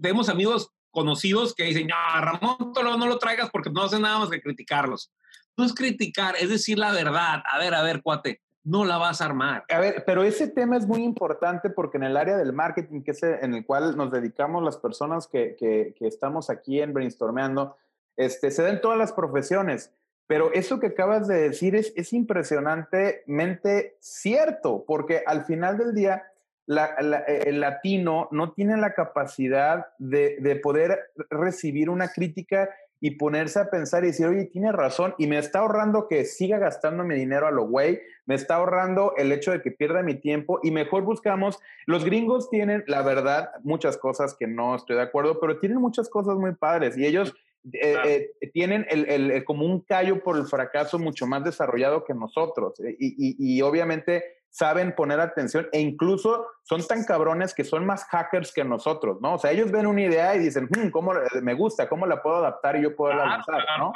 tenemos 0.00 0.28
amigos 0.28 0.70
conocidos 0.90 1.54
que 1.54 1.64
dicen, 1.64 1.86
no, 1.86 2.20
Ramón, 2.20 2.72
no, 2.74 2.96
no 2.98 3.06
lo 3.06 3.18
traigas 3.18 3.48
porque 3.50 3.70
no 3.70 3.84
hace 3.84 3.98
nada 3.98 4.18
más 4.18 4.28
que 4.28 4.42
criticarlos. 4.42 5.10
No 5.58 5.64
es 5.64 5.74
criticar, 5.74 6.36
es 6.40 6.48
decir 6.48 6.78
la 6.78 6.92
verdad. 6.92 7.42
A 7.44 7.58
ver, 7.58 7.74
a 7.74 7.82
ver, 7.82 8.00
cuate, 8.00 8.40
no 8.62 8.84
la 8.84 8.96
vas 8.96 9.20
a 9.20 9.26
armar. 9.26 9.64
A 9.68 9.80
ver, 9.80 10.04
pero 10.06 10.22
ese 10.22 10.48
tema 10.48 10.76
es 10.76 10.86
muy 10.86 11.02
importante 11.02 11.68
porque 11.68 11.96
en 11.96 12.04
el 12.04 12.16
área 12.16 12.36
del 12.36 12.52
marketing, 12.52 13.02
que 13.02 13.10
es 13.10 13.22
en 13.22 13.54
el 13.54 13.66
cual 13.66 13.96
nos 13.96 14.12
dedicamos 14.12 14.62
las 14.62 14.76
personas 14.76 15.26
que, 15.26 15.56
que, 15.58 15.94
que 15.98 16.06
estamos 16.06 16.48
aquí 16.48 16.80
en 16.80 16.94
Brainstormeando, 16.94 17.76
este, 18.16 18.50
se 18.50 18.62
da 18.62 18.70
en 18.70 18.80
todas 18.80 18.98
las 18.98 19.12
profesiones, 19.12 19.92
pero 20.28 20.52
eso 20.52 20.78
que 20.78 20.88
acabas 20.88 21.26
de 21.26 21.40
decir 21.40 21.74
es, 21.74 21.92
es 21.96 22.12
impresionantemente 22.12 23.96
cierto, 24.00 24.84
porque 24.86 25.22
al 25.26 25.44
final 25.44 25.78
del 25.78 25.94
día 25.94 26.24
eh, 26.68 27.42
el 27.46 27.60
latino 27.60 28.28
no 28.30 28.52
tiene 28.52 28.76
la 28.76 28.92
capacidad 28.92 29.86
de, 29.98 30.36
de, 30.40 30.56
poder 30.56 31.12
recibir 31.30 31.88
una 31.88 32.08
crítica 32.08 32.68
y 33.00 33.12
ponerse 33.12 33.60
a 33.60 33.70
pensar 33.70 34.04
y 34.04 34.08
decir, 34.08 34.26
oye, 34.26 34.46
tiene 34.46 34.72
razón, 34.72 35.14
y 35.18 35.26
me 35.26 35.38
está 35.38 35.60
ahorrando 35.60 36.08
que 36.08 36.24
siga 36.24 36.58
gastando 36.58 37.04
mi 37.04 37.14
dinero 37.14 37.46
a 37.46 37.50
lo 37.50 37.66
güey, 37.66 38.00
me 38.26 38.34
está 38.34 38.56
ahorrando 38.56 39.14
el 39.16 39.32
hecho 39.32 39.52
de 39.52 39.62
que 39.62 39.70
pierda 39.70 40.02
mi 40.02 40.14
tiempo, 40.14 40.60
y 40.62 40.70
mejor 40.70 41.02
buscamos, 41.02 41.58
los 41.86 42.04
gringos 42.04 42.50
tienen, 42.50 42.84
la 42.86 43.02
verdad, 43.02 43.50
muchas 43.62 43.96
cosas 43.96 44.36
que 44.38 44.46
no 44.46 44.74
estoy 44.74 44.96
de 44.96 45.02
acuerdo, 45.02 45.38
pero 45.40 45.58
tienen 45.58 45.78
muchas 45.78 46.08
cosas 46.08 46.36
muy 46.36 46.54
padres, 46.54 46.96
y 46.96 47.06
ellos 47.06 47.34
eh, 47.72 48.30
eh, 48.40 48.50
tienen 48.52 48.86
el, 48.88 49.44
como 49.44 49.66
un 49.66 49.80
callo 49.80 50.22
por 50.22 50.36
el 50.36 50.46
fracaso 50.46 50.98
mucho 50.98 51.26
más 51.26 51.44
desarrollado 51.44 52.04
que 52.04 52.14
nosotros. 52.14 52.80
Eh, 52.80 52.96
y, 52.98 53.60
obviamente 53.62 54.37
saben 54.58 54.92
poner 54.92 55.20
atención 55.20 55.68
e 55.70 55.80
incluso 55.80 56.48
son 56.64 56.84
tan 56.84 57.04
cabrones 57.04 57.54
que 57.54 57.62
son 57.62 57.86
más 57.86 58.04
hackers 58.06 58.52
que 58.52 58.64
nosotros, 58.64 59.20
¿no? 59.20 59.34
O 59.34 59.38
sea, 59.38 59.52
ellos 59.52 59.70
ven 59.70 59.86
una 59.86 60.02
idea 60.02 60.34
y 60.34 60.40
dicen, 60.40 60.68
hmm, 60.68 60.90
¿cómo 60.90 61.12
me 61.40 61.54
gusta? 61.54 61.88
¿Cómo 61.88 62.06
la 62.06 62.20
puedo 62.20 62.38
adaptar 62.38 62.74
y 62.76 62.82
yo 62.82 62.96
puedo 62.96 63.14
lanzar, 63.14 63.64
¿no? 63.78 63.92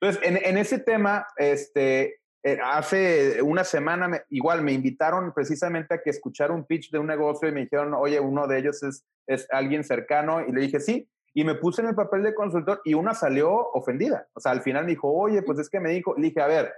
Entonces, 0.00 0.22
en, 0.24 0.56
ese 0.56 0.78
tema, 0.78 1.26
este, 1.36 2.20
hace 2.64 3.42
una 3.42 3.64
semana 3.64 4.22
igual 4.30 4.62
me 4.62 4.72
invitaron 4.72 5.34
precisamente 5.34 5.94
a 5.94 6.02
que 6.02 6.08
escuchara 6.08 6.54
un 6.54 6.64
pitch 6.64 6.90
de 6.90 6.98
un 6.98 7.06
negocio 7.06 7.46
y 7.46 7.52
me 7.52 7.60
dijeron, 7.60 7.92
oye, 7.92 8.18
uno 8.18 8.46
de 8.46 8.60
ellos 8.60 8.82
es, 8.82 9.04
es 9.26 9.46
alguien 9.50 9.84
cercano 9.84 10.40
y 10.40 10.52
le 10.52 10.62
dije, 10.62 10.80
sí, 10.80 11.06
y 11.34 11.44
me 11.44 11.54
puse 11.54 11.82
en 11.82 11.88
el 11.88 11.94
papel 11.94 12.22
de 12.22 12.34
consultor 12.34 12.80
y 12.82 12.94
una 12.94 13.12
salió 13.12 13.52
ofendida. 13.52 14.26
O 14.32 14.40
sea, 14.40 14.52
al 14.52 14.62
final 14.62 14.84
me 14.84 14.92
dijo, 14.92 15.12
oye, 15.12 15.42
pues 15.42 15.58
es 15.58 15.68
que 15.68 15.80
me 15.80 15.90
dijo, 15.90 16.14
le 16.16 16.28
dije, 16.28 16.40
a 16.40 16.46
ver, 16.46 16.72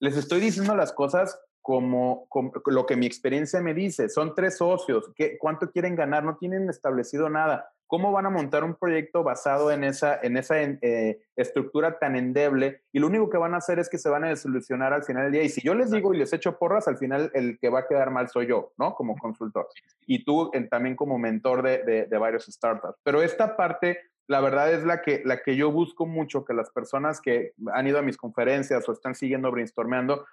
les 0.00 0.16
estoy 0.18 0.40
diciendo 0.40 0.76
las 0.76 0.92
cosas 0.92 1.40
como, 1.62 2.28
lo 2.66 2.86
que 2.86 2.96
mi 2.96 3.06
experiencia 3.06 3.60
me 3.60 3.74
dice. 3.74 4.08
Son 4.08 4.34
tres 4.34 4.56
socios. 4.56 5.10
¿Qué, 5.14 5.38
¿Cuánto 5.38 5.70
quieren 5.70 5.96
ganar? 5.96 6.24
No 6.24 6.36
tienen 6.36 6.68
establecido 6.70 7.28
nada. 7.28 7.70
¿Cómo 7.86 8.12
van 8.12 8.26
a 8.26 8.30
montar 8.30 8.64
un 8.64 8.74
proyecto 8.74 9.22
basado 9.22 9.72
en 9.72 9.82
esa, 9.82 10.18
en 10.22 10.36
esa 10.36 10.60
eh, 10.60 11.20
estructura 11.36 11.98
tan 11.98 12.16
endeble? 12.16 12.82
Y 12.92 12.98
lo 12.98 13.06
único 13.06 13.30
que 13.30 13.38
van 13.38 13.54
a 13.54 13.58
hacer 13.58 13.78
es 13.78 13.88
que 13.88 13.96
se 13.96 14.10
van 14.10 14.24
a 14.24 14.28
desilusionar 14.28 14.92
al 14.92 15.04
final 15.04 15.24
del 15.24 15.32
día. 15.32 15.42
Y 15.42 15.48
si 15.48 15.62
yo 15.62 15.74
les 15.74 15.90
digo 15.90 16.12
y 16.12 16.18
les 16.18 16.32
echo 16.34 16.58
porras, 16.58 16.86
al 16.86 16.98
final 16.98 17.30
el 17.32 17.58
que 17.58 17.70
va 17.70 17.80
a 17.80 17.86
quedar 17.86 18.10
mal 18.10 18.28
soy 18.28 18.46
yo, 18.46 18.72
¿no? 18.76 18.94
Como 18.94 19.16
consultor. 19.16 19.68
Y 20.06 20.24
tú 20.24 20.50
también 20.70 20.96
como 20.96 21.18
mentor 21.18 21.62
de, 21.62 22.06
de, 22.06 22.18
varios 22.18 22.44
startups. 22.44 22.98
Pero 23.02 23.22
esta 23.22 23.56
parte 23.56 23.98
la 24.28 24.42
verdad 24.42 24.70
es 24.72 24.84
la 24.84 25.00
que, 25.00 25.22
la 25.24 25.42
que 25.42 25.56
yo 25.56 25.72
busco 25.72 26.04
mucho, 26.04 26.44
que 26.44 26.52
las 26.52 26.70
personas 26.70 27.20
que 27.20 27.54
han 27.72 27.86
ido 27.86 27.98
a 27.98 28.02
mis 28.02 28.18
conferencias 28.18 28.86
o 28.86 28.92
están 28.92 29.14
siguiendo 29.14 29.50
brainstormeando, 29.50 30.26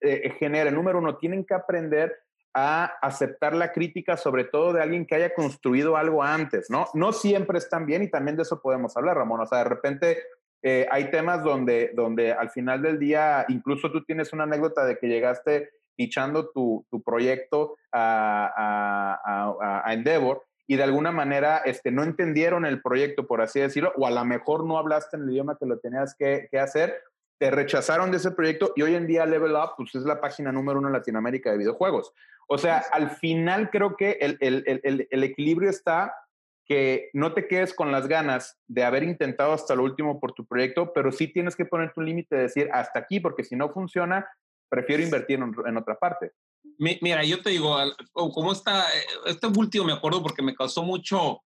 eh, 0.00 0.30
generen. 0.38 0.74
Número 0.74 0.98
uno, 0.98 1.16
tienen 1.16 1.44
que 1.44 1.54
aprender 1.54 2.16
a 2.54 2.86
aceptar 3.02 3.54
la 3.54 3.70
crítica, 3.70 4.16
sobre 4.16 4.44
todo 4.44 4.72
de 4.72 4.80
alguien 4.80 5.04
que 5.04 5.14
haya 5.14 5.34
construido 5.34 5.96
algo 5.96 6.22
antes, 6.22 6.70
¿no? 6.70 6.86
No 6.94 7.12
siempre 7.12 7.58
están 7.58 7.84
bien 7.84 8.02
y 8.02 8.10
también 8.10 8.36
de 8.36 8.44
eso 8.44 8.62
podemos 8.62 8.96
hablar, 8.96 9.18
Ramón. 9.18 9.40
O 9.40 9.46
sea, 9.46 9.58
de 9.58 9.64
repente 9.64 10.22
eh, 10.62 10.86
hay 10.90 11.10
temas 11.10 11.44
donde, 11.44 11.92
donde 11.94 12.32
al 12.32 12.50
final 12.50 12.80
del 12.80 12.98
día, 12.98 13.44
incluso 13.48 13.92
tú 13.92 14.04
tienes 14.04 14.32
una 14.32 14.44
anécdota 14.44 14.86
de 14.86 14.98
que 14.98 15.06
llegaste 15.06 15.70
pichando 15.96 16.50
tu, 16.50 16.86
tu 16.90 17.02
proyecto 17.02 17.76
a, 17.92 18.50
a, 18.56 19.82
a, 19.84 19.92
Endeavor 19.92 20.44
y 20.66 20.76
de 20.76 20.82
alguna 20.82 21.12
manera 21.12 21.58
este, 21.58 21.90
no 21.90 22.02
entendieron 22.02 22.66
el 22.66 22.82
proyecto, 22.82 23.26
por 23.26 23.40
así 23.40 23.60
decirlo, 23.60 23.92
o 23.96 24.06
a 24.06 24.10
lo 24.10 24.24
mejor 24.24 24.64
no 24.64 24.78
hablaste 24.78 25.16
en 25.16 25.24
el 25.24 25.30
idioma 25.30 25.56
que 25.58 25.66
lo 25.66 25.78
tenías 25.78 26.14
que, 26.18 26.48
que 26.50 26.58
hacer, 26.58 27.02
te 27.38 27.50
rechazaron 27.50 28.10
de 28.10 28.16
ese 28.16 28.30
proyecto 28.30 28.72
y 28.76 28.82
hoy 28.82 28.94
en 28.94 29.06
día 29.06 29.26
Level 29.26 29.52
Up 29.52 29.74
pues, 29.76 29.94
es 29.94 30.04
la 30.04 30.20
página 30.20 30.52
número 30.52 30.78
uno 30.78 30.88
en 30.88 30.94
Latinoamérica 30.94 31.50
de 31.50 31.58
videojuegos. 31.58 32.12
O 32.48 32.58
sea, 32.58 32.84
al 32.92 33.10
final 33.10 33.70
creo 33.70 33.96
que 33.96 34.12
el, 34.20 34.38
el, 34.40 34.62
el, 34.66 35.08
el, 35.10 35.24
equilibrio 35.24 35.68
está 35.68 36.14
que 36.64 37.10
no 37.12 37.34
te 37.34 37.46
quedes 37.48 37.74
con 37.74 37.92
las 37.92 38.08
ganas 38.08 38.58
de 38.66 38.84
haber 38.84 39.02
intentado 39.02 39.52
hasta 39.52 39.74
lo 39.74 39.82
último 39.82 40.20
por 40.20 40.32
tu 40.32 40.46
proyecto, 40.46 40.92
pero 40.92 41.12
sí 41.12 41.28
tienes 41.28 41.56
que 41.56 41.64
poner 41.64 41.92
tu 41.92 42.00
límite 42.00 42.36
de 42.36 42.42
decir 42.42 42.68
hasta 42.72 43.00
aquí, 43.00 43.20
porque 43.20 43.44
si 43.44 43.56
no 43.56 43.72
funciona, 43.72 44.28
prefiero 44.68 45.02
invertir 45.02 45.38
en, 45.38 45.54
en 45.66 45.76
otra 45.76 45.96
parte. 45.96 46.32
Mira, 46.78 47.24
yo 47.24 47.42
te 47.42 47.50
digo, 47.50 47.76
como 48.12 48.52
esta, 48.52 48.84
este 49.24 49.46
último 49.46 49.84
me 49.84 49.92
acuerdo 49.92 50.22
porque 50.22 50.42
me 50.42 50.54
causó 50.54 50.82
mucho 50.82 51.42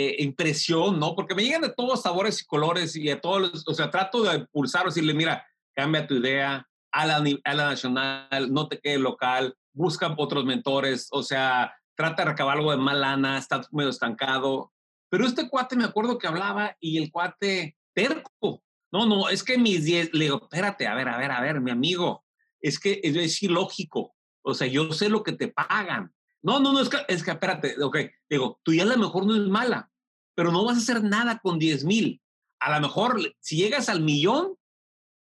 eh, 0.00 0.14
impresión, 0.20 1.00
¿no? 1.00 1.16
Porque 1.16 1.34
me 1.34 1.42
llegan 1.42 1.62
de 1.62 1.74
todos 1.74 2.02
sabores 2.02 2.40
y 2.40 2.46
colores 2.46 2.94
y 2.94 3.10
a 3.10 3.20
todos, 3.20 3.64
o 3.66 3.74
sea, 3.74 3.90
trato 3.90 4.22
de 4.22 4.36
impulsar, 4.36 4.84
decirle, 4.84 5.12
mira, 5.12 5.44
cambia 5.74 6.06
tu 6.06 6.14
idea, 6.14 6.64
a 6.92 7.04
la, 7.04 7.16
a 7.16 7.54
la 7.54 7.70
nacional, 7.70 8.52
no 8.52 8.68
te 8.68 8.78
quede 8.78 8.98
local, 8.98 9.56
buscan 9.72 10.14
otros 10.16 10.44
mentores, 10.44 11.08
o 11.10 11.24
sea, 11.24 11.74
trata 11.96 12.22
de 12.22 12.30
recabar 12.30 12.58
algo 12.58 12.70
de 12.70 12.76
mal 12.76 13.00
lana, 13.00 13.38
estás 13.38 13.66
medio 13.72 13.90
estancado. 13.90 14.72
Pero 15.10 15.26
este 15.26 15.48
cuate 15.48 15.74
me 15.74 15.82
acuerdo 15.82 16.16
que 16.16 16.28
hablaba 16.28 16.76
y 16.78 16.98
el 16.98 17.10
cuate 17.10 17.76
terco. 17.92 18.62
No, 18.92 19.04
no, 19.04 19.28
es 19.28 19.42
que 19.42 19.58
mis 19.58 19.84
10, 19.84 20.14
le 20.14 20.26
digo, 20.26 20.42
espérate, 20.42 20.86
a 20.86 20.94
ver, 20.94 21.08
a 21.08 21.18
ver, 21.18 21.32
a 21.32 21.40
ver, 21.40 21.60
mi 21.60 21.72
amigo, 21.72 22.24
es 22.60 22.78
que 22.78 23.00
es 23.02 23.42
ilógico. 23.42 24.14
O 24.42 24.54
sea, 24.54 24.68
yo 24.68 24.92
sé 24.92 25.08
lo 25.08 25.24
que 25.24 25.32
te 25.32 25.48
pagan. 25.48 26.14
No, 26.42 26.60
no, 26.60 26.72
no, 26.72 26.80
es 26.80 26.88
que, 26.88 26.98
es 27.08 27.22
que 27.22 27.32
espérate, 27.32 27.82
ok, 27.82 27.98
digo, 28.30 28.60
tu 28.62 28.72
idea 28.72 28.84
a 28.84 28.86
lo 28.86 28.98
mejor 28.98 29.26
no 29.26 29.34
es 29.34 29.48
mala, 29.48 29.90
pero 30.34 30.52
no 30.52 30.64
vas 30.64 30.76
a 30.76 30.80
hacer 30.80 31.02
nada 31.02 31.38
con 31.40 31.58
10 31.58 31.84
mil. 31.84 32.22
A 32.60 32.74
lo 32.74 32.86
mejor, 32.86 33.20
si 33.40 33.56
llegas 33.56 33.88
al 33.88 34.00
millón, 34.00 34.56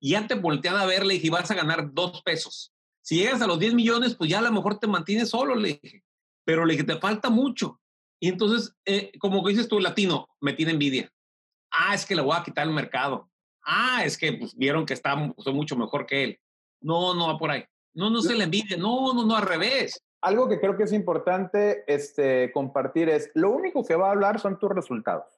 ya 0.00 0.26
te 0.26 0.34
voltean 0.34 0.76
a 0.76 0.86
verle 0.86 1.14
y 1.14 1.28
vas 1.28 1.50
a 1.50 1.54
ganar 1.54 1.92
dos 1.92 2.22
pesos. 2.22 2.72
Si 3.02 3.16
llegas 3.16 3.40
a 3.40 3.46
los 3.46 3.58
10 3.58 3.74
millones, 3.74 4.14
pues 4.14 4.30
ya 4.30 4.40
a 4.40 4.42
lo 4.42 4.52
mejor 4.52 4.78
te 4.78 4.86
mantienes 4.86 5.30
solo, 5.30 5.54
le 5.54 5.80
dije. 5.80 6.04
Pero 6.44 6.64
le 6.64 6.74
dije, 6.74 6.84
te 6.84 6.98
falta 6.98 7.30
mucho. 7.30 7.80
Y 8.20 8.28
entonces, 8.28 8.74
eh, 8.84 9.12
como 9.18 9.46
dices 9.46 9.68
tú, 9.68 9.78
latino, 9.80 10.28
me 10.40 10.52
tiene 10.52 10.72
envidia. 10.72 11.12
Ah, 11.70 11.94
es 11.94 12.06
que 12.06 12.14
le 12.14 12.22
voy 12.22 12.36
a 12.36 12.42
quitar 12.42 12.66
el 12.66 12.72
mercado. 12.72 13.30
Ah, 13.62 14.04
es 14.04 14.16
que 14.16 14.32
pues, 14.32 14.56
vieron 14.56 14.86
que 14.86 14.94
está 14.94 15.16
soy 15.38 15.52
mucho 15.52 15.76
mejor 15.76 16.06
que 16.06 16.24
él. 16.24 16.40
No, 16.80 17.14
no 17.14 17.28
va 17.28 17.38
por 17.38 17.50
ahí. 17.50 17.64
No, 17.94 18.10
no 18.10 18.20
se 18.22 18.34
le 18.34 18.44
envidia. 18.44 18.76
No, 18.76 19.12
no, 19.12 19.24
no, 19.24 19.36
al 19.36 19.46
revés. 19.46 20.02
Algo 20.22 20.48
que 20.48 20.60
creo 20.60 20.76
que 20.76 20.84
es 20.84 20.92
importante 20.92 21.84
este, 21.86 22.50
compartir 22.52 23.08
es, 23.08 23.30
lo 23.34 23.50
único 23.50 23.84
que 23.84 23.96
va 23.96 24.08
a 24.08 24.12
hablar 24.12 24.40
son 24.40 24.58
tus 24.58 24.70
resultados. 24.70 25.36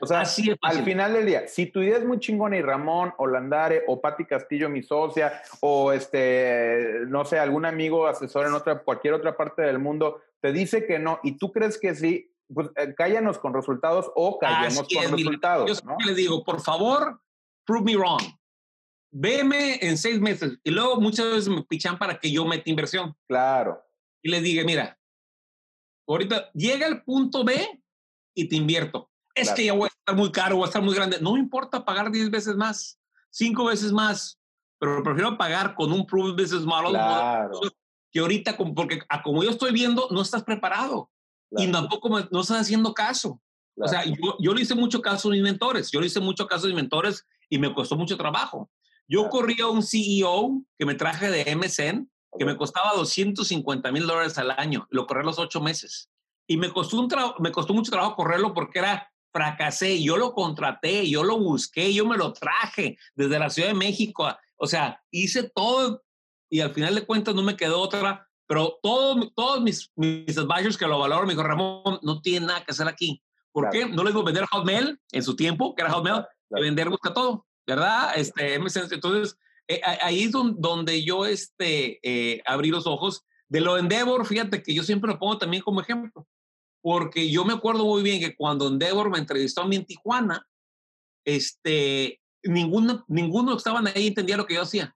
O 0.00 0.06
sea, 0.06 0.22
al 0.62 0.84
final 0.84 1.12
del 1.12 1.26
día, 1.26 1.48
si 1.48 1.66
tu 1.66 1.80
idea 1.80 1.98
es 1.98 2.04
muy 2.04 2.20
chingona 2.20 2.56
y 2.56 2.62
Ramón 2.62 3.12
o 3.18 3.26
Landare 3.26 3.82
o 3.88 4.00
Patti 4.00 4.24
Castillo, 4.24 4.68
mi 4.68 4.82
socia, 4.82 5.42
o 5.60 5.92
este, 5.92 7.00
no 7.08 7.24
sé, 7.24 7.38
algún 7.38 7.66
amigo 7.66 8.06
asesor 8.06 8.46
en 8.46 8.54
otra, 8.54 8.78
cualquier 8.82 9.14
otra 9.14 9.36
parte 9.36 9.62
del 9.62 9.80
mundo, 9.80 10.20
te 10.40 10.52
dice 10.52 10.86
que 10.86 11.00
no 11.00 11.18
y 11.24 11.32
tú 11.32 11.50
crees 11.50 11.78
que 11.78 11.96
sí, 11.96 12.32
pues 12.52 12.70
eh, 12.76 12.94
cállanos 12.96 13.38
con 13.38 13.52
resultados 13.52 14.10
o 14.14 14.38
callemos 14.38 14.86
con 14.88 15.16
resultados. 15.16 15.82
Yo 15.82 16.06
le 16.06 16.14
digo, 16.14 16.44
por 16.44 16.60
favor, 16.60 17.20
prove 17.64 17.84
me 17.84 17.96
wrong. 17.96 18.22
Veme 19.10 19.78
en 19.80 19.98
seis 19.98 20.20
meses. 20.20 20.58
Y 20.62 20.70
luego 20.70 21.00
muchas 21.00 21.26
veces 21.26 21.48
me 21.48 21.64
pichan 21.64 21.98
para 21.98 22.18
que 22.18 22.30
yo 22.30 22.44
meta 22.44 22.70
inversión. 22.70 23.16
Claro. 23.26 23.82
Y 24.28 24.30
le 24.30 24.42
diga, 24.42 24.62
mira, 24.62 25.00
ahorita 26.06 26.50
llega 26.52 26.86
el 26.86 27.02
punto 27.02 27.44
B 27.44 27.82
y 28.34 28.46
te 28.46 28.56
invierto 28.56 29.08
es 29.40 29.52
que 29.52 29.64
ya 29.64 29.72
voy 29.72 29.84
a 29.84 29.88
estar 29.88 30.16
muy 30.16 30.30
caro, 30.30 30.56
voy 30.56 30.64
a 30.64 30.66
estar 30.66 30.82
muy 30.82 30.94
grande. 30.94 31.18
No 31.20 31.36
importa 31.36 31.84
pagar 31.84 32.10
10 32.10 32.30
veces 32.30 32.56
más, 32.56 32.98
5 33.30 33.64
veces 33.64 33.92
más, 33.92 34.38
pero 34.78 35.02
prefiero 35.02 35.36
pagar 35.36 35.74
con 35.74 35.92
un 35.92 36.06
Proof 36.06 36.32
Business 36.32 36.64
Model 36.64 36.90
claro. 36.90 37.60
que 38.10 38.20
ahorita, 38.20 38.56
porque 38.74 39.00
a 39.08 39.22
como 39.22 39.42
yo 39.42 39.50
estoy 39.50 39.72
viendo, 39.72 40.08
no 40.10 40.22
estás 40.22 40.42
preparado 40.42 41.10
y 41.50 41.70
tampoco 41.70 42.08
no 42.08 42.40
estás 42.40 42.60
haciendo 42.60 42.92
caso. 42.92 43.40
O 43.80 43.86
sea, 43.86 44.04
yo, 44.04 44.36
yo, 44.40 44.52
le 44.52 44.62
hice 44.62 44.74
mucho 44.74 45.00
caso 45.00 45.28
a 45.28 45.32
mis 45.32 45.42
mentores, 45.42 45.90
yo 45.90 46.00
le 46.00 46.08
hice 46.08 46.20
mucho 46.20 46.46
caso 46.48 46.66
a 46.66 46.68
mis 46.68 46.76
mentores 46.76 47.24
y 47.48 47.58
me 47.58 47.72
costó 47.72 47.96
mucho 47.96 48.16
trabajo. 48.16 48.70
Yo 49.06 49.28
corría 49.30 49.68
un 49.68 49.82
CEO 49.82 50.62
que 50.76 50.84
me 50.84 50.94
traje 50.94 51.30
de 51.30 51.56
MSN, 51.56 52.10
que 52.36 52.44
me 52.44 52.56
costaba 52.56 52.92
250 52.94 53.92
mil 53.92 54.06
dólares 54.06 54.38
al 54.38 54.50
año, 54.50 54.86
lo 54.90 55.06
corrí 55.06 55.24
los 55.24 55.38
ocho 55.38 55.60
meses. 55.60 56.10
Y 56.46 56.56
me 56.56 56.70
costó, 56.70 56.98
un 56.98 57.08
me 57.40 57.52
costó 57.52 57.74
mucho 57.74 57.90
trabajo 57.90 58.16
correrlo 58.16 58.54
porque 58.54 58.78
era 58.78 59.12
fracasé, 59.32 60.02
yo 60.02 60.16
lo 60.16 60.32
contraté, 60.32 61.08
yo 61.08 61.22
lo 61.22 61.38
busqué, 61.38 61.92
yo 61.92 62.06
me 62.06 62.16
lo 62.16 62.32
traje 62.32 62.98
desde 63.14 63.38
la 63.38 63.50
Ciudad 63.50 63.68
de 63.68 63.74
México, 63.74 64.28
o 64.56 64.66
sea, 64.66 65.02
hice 65.10 65.50
todo 65.54 66.02
y 66.50 66.60
al 66.60 66.72
final 66.72 66.94
de 66.94 67.04
cuentas 67.04 67.34
no 67.34 67.42
me 67.42 67.56
quedó 67.56 67.80
otra, 67.80 68.26
pero 68.46 68.78
todo, 68.82 69.30
todos 69.36 69.60
mis, 69.60 69.92
mis 69.96 70.36
advisors 70.38 70.78
que 70.78 70.86
lo 70.86 70.98
valoran 70.98 71.26
me 71.26 71.34
dijo, 71.34 71.42
Ramón, 71.42 71.98
no 72.02 72.20
tiene 72.22 72.46
nada 72.46 72.64
que 72.64 72.72
hacer 72.72 72.88
aquí. 72.88 73.22
¿Por 73.52 73.70
qué? 73.70 73.86
No 73.86 74.04
les 74.04 74.14
voy 74.14 74.22
a 74.22 74.26
vender 74.26 74.46
Hotmail 74.46 74.98
en 75.12 75.22
su 75.22 75.36
tiempo, 75.36 75.74
que 75.74 75.82
era 75.82 75.92
Hotmail, 75.92 76.24
claro. 76.48 76.64
vender 76.64 76.88
busca 76.88 77.12
todo, 77.12 77.46
¿verdad? 77.66 78.12
Este, 78.16 78.54
entonces, 78.54 79.36
eh, 79.68 79.80
ahí 79.84 80.24
es 80.24 80.32
donde 80.32 81.04
yo 81.04 81.26
este, 81.26 82.00
eh, 82.02 82.42
abrí 82.46 82.70
los 82.70 82.86
ojos. 82.86 83.24
De 83.48 83.60
lo 83.60 83.78
Endeavor, 83.78 84.26
fíjate 84.26 84.62
que 84.62 84.74
yo 84.74 84.82
siempre 84.82 85.10
lo 85.10 85.18
pongo 85.18 85.38
también 85.38 85.62
como 85.62 85.80
ejemplo 85.80 86.26
porque 86.80 87.30
yo 87.30 87.44
me 87.44 87.54
acuerdo 87.54 87.84
muy 87.84 88.02
bien 88.02 88.20
que 88.20 88.36
cuando 88.36 88.68
Endeavor 88.68 89.10
me 89.10 89.18
entrevistó 89.18 89.62
a 89.62 89.66
mí 89.66 89.76
en 89.76 89.84
Tijuana, 89.84 90.46
este, 91.24 92.20
ninguno, 92.42 93.04
ninguno 93.08 93.56
estaban 93.56 93.86
ahí 93.88 94.08
entendía 94.08 94.36
lo 94.36 94.46
que 94.46 94.54
yo 94.54 94.62
hacía. 94.62 94.94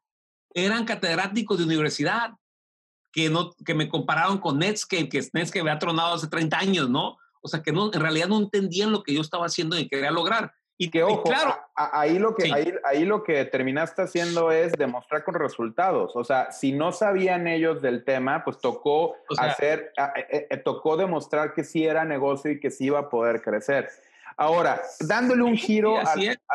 Eran 0.55 0.85
catedráticos 0.85 1.59
de 1.59 1.65
universidad 1.65 2.33
que, 3.13 3.29
no, 3.29 3.53
que 3.65 3.75
me 3.75 3.89
compararon 3.89 4.39
con 4.39 4.59
Netscape, 4.59 5.09
que 5.09 5.29
Netscape 5.33 5.61
había 5.61 5.79
tronado 5.79 6.15
hace 6.15 6.29
30 6.29 6.59
años, 6.59 6.89
¿no? 6.89 7.19
O 7.43 7.49
sea, 7.49 7.63
que 7.63 7.73
no, 7.73 7.93
en 7.93 8.01
realidad 8.01 8.29
no 8.29 8.39
entendían 8.39 8.93
lo 8.93 9.03
que 9.03 9.15
yo 9.15 9.21
estaba 9.21 9.47
haciendo 9.47 9.79
y 9.79 9.89
quería 9.89 10.11
lograr. 10.11 10.55
Y 10.83 10.91
que 10.91 11.05
ojo, 11.05 11.23
claro, 11.23 11.57
ahí, 11.77 12.19
lo 12.19 12.35
que, 12.35 12.53
ahí, 12.53 12.75
ahí, 12.83 13.05
lo 13.05 13.23
que 13.23 13.45
terminaste 13.45 14.03
haciendo 14.03 14.51
es 14.51 14.73
demostrar 14.73 15.23
con 15.23 15.35
resultados. 15.35 16.17
O 16.17 16.25
sea, 16.25 16.51
si 16.51 16.73
no 16.73 16.91
sabían 16.91 17.47
ellos 17.47 17.81
del 17.81 18.05
tema, 18.05 18.43
pues 18.43 18.59
tocó 18.59 19.15
hacer, 19.39 19.93
eh, 19.97 20.49
eh, 20.51 20.57
tocó 20.57 20.97
demostrar 20.97 21.55
que 21.55 21.63
sí 21.63 21.87
era 21.87 22.05
negocio 22.05 22.51
y 22.51 22.59
que 22.59 22.73
sí 22.73 22.87
iba 22.87 22.99
a 22.99 23.09
poder 23.09 23.43
crecer. 23.43 23.91
Ahora, 24.37 24.83
dándole 24.99 25.45
un 25.45 25.57
giro, 25.57 25.95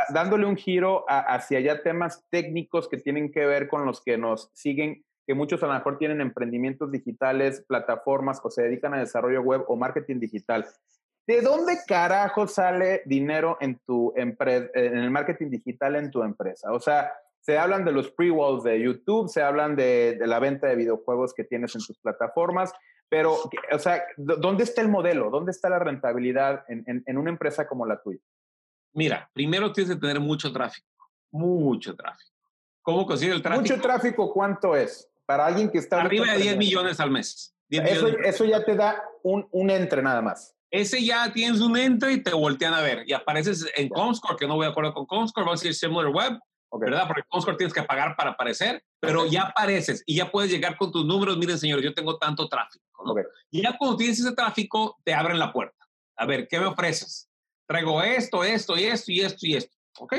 dándole 0.10 0.46
un 0.46 0.58
giro 0.58 1.06
hacia 1.08 1.62
ya 1.62 1.82
temas 1.82 2.26
técnicos 2.30 2.90
que 2.90 2.98
tienen 2.98 3.32
que 3.32 3.46
ver 3.46 3.70
con 3.70 3.86
los 3.86 4.04
que 4.04 4.18
nos 4.18 4.50
siguen, 4.54 5.06
que 5.26 5.36
muchos 5.36 5.64
a 5.64 5.68
lo 5.68 5.74
mejor 5.74 5.98
tienen 5.98 6.20
emprendimientos 6.20 6.92
digitales, 6.92 7.64
plataformas 7.66 8.42
o 8.44 8.50
se 8.50 8.64
dedican 8.64 8.94
a 8.94 9.00
desarrollo 9.00 9.42
web 9.42 9.64
o 9.70 9.78
marketing 9.78 10.20
digital. 10.20 10.66
¿De 11.28 11.42
dónde 11.42 11.80
carajo 11.86 12.48
sale 12.48 13.02
dinero 13.06 13.58
en 13.60 13.80
tu 13.80 14.14
en 14.16 14.38
el 14.40 15.12
marketing 15.12 15.50
digital 15.50 15.98
en 15.98 16.10
tu 16.10 16.24
empresa? 16.24 16.72
O 16.72 16.80
sea, 16.80 17.12
se 17.42 17.58
hablan 17.58 17.84
de 17.84 17.92
los 17.92 18.10
pre-walls 18.12 18.64
de 18.64 18.82
YouTube, 18.82 19.28
se 19.28 19.42
hablan 19.42 19.76
de, 19.76 20.18
la 20.22 20.40
venta 20.40 20.68
de 20.68 20.78
videojuegos 20.78 21.34
que 21.34 21.44
tienes 21.44 21.76
en 21.76 21.82
tus 21.86 21.98
plataformas, 22.00 22.74
pero, 23.10 23.38
o 23.72 23.80
sea, 23.80 24.04
¿dónde 24.16 24.64
está 24.64 24.82
el 24.82 24.88
modelo? 24.88 25.30
¿Dónde 25.30 25.52
está 25.52 25.70
la 25.70 25.80
rentabilidad 25.80 26.64
en, 26.70 27.18
una 27.18 27.30
empresa 27.30 27.68
como 27.68 27.86
la 27.86 28.02
tuya? 28.02 28.20
Mira, 28.94 29.30
primero 29.34 29.72
tienes 29.74 29.96
que 29.96 30.00
tener 30.00 30.22
mucho 30.22 30.52
tráfico, 30.52 30.88
mucho 31.32 31.94
tráfico. 31.94 32.32
¿Cómo 32.82 33.06
consigue 33.06 33.34
el 33.34 33.42
tráfico? 33.42 33.62
Mucho 33.62 33.82
tráfico, 33.82 34.34
¿cuánto 34.34 34.78
es? 34.78 35.10
Para 35.26 35.46
alguien 35.46 35.70
que 35.70 35.80
está... 35.80 36.02
Arriba 36.02 36.34
de 36.34 36.40
10 36.40 36.58
millones 36.58 37.00
al 37.02 37.12
mes. 37.12 37.54
Eso, 37.70 38.08
eso, 38.08 38.46
ya 38.46 38.64
te 38.64 38.76
da 38.76 39.04
un, 39.24 39.46
un 39.52 39.70
entre 39.70 40.02
nada 40.02 40.22
más 40.22 40.57
ese 40.72 41.04
ya 41.04 41.32
tienes 41.32 41.62
un 41.62 41.78
enter 41.78 42.12
y 42.12 42.24
te 42.24 42.34
voltean 42.34 42.74
a 42.74 42.82
ver 42.82 43.04
y 43.08 43.14
apareces 43.14 43.66
en 43.76 43.90
Comscore, 43.90 44.38
que 44.38 44.48
no 44.48 44.56
voy 44.56 44.66
de 44.66 44.72
acuerdo 44.72 44.94
con 44.94 45.06
Comscore, 45.06 45.46
va 45.46 45.52
a 45.52 45.56
decir 45.56 45.74
Similar 45.74 46.08
Web, 46.08 46.40
¿verdad? 46.80 47.08
Porque 47.08 47.24
Comscore 47.30 47.58
tienes 47.58 47.74
que 47.74 47.84
pagar 47.84 48.16
para 48.16 48.32
aparecer, 48.32 48.84
pero 49.00 49.26
ya 49.26 49.44
apareces 49.44 50.04
y 50.06 50.16
ya 50.18 50.30
puedes 50.30 50.52
llegar 50.52 50.78
con 50.78 50.92
tus 50.92 51.06
números, 51.06 51.38
miren 51.38 51.58
señores, 51.58 51.86
yo 51.86 51.94
tengo 51.94 52.18
tanto 52.18 52.48
tráfico, 52.50 52.86
Y 53.50 53.64
ya 53.64 53.78
cuando 53.78 53.98
tienes 53.98 54.20
ese 54.20 54.34
tráfico, 54.34 54.98
te 55.04 55.14
abren 55.14 55.40
la 55.40 55.54
puerta. 55.54 55.88
A 56.18 56.26
ver, 56.26 56.48
¿qué 56.48 56.60
me 56.60 56.66
ofreces? 56.66 57.30
Traigo 57.66 58.02
esto, 58.02 58.44
esto 58.44 58.78
y 58.78 58.84
esto 58.84 59.12
y 59.12 59.22
esto 59.22 59.46
y 59.46 59.56
esto, 59.56 59.78
¿ok? 60.00 60.16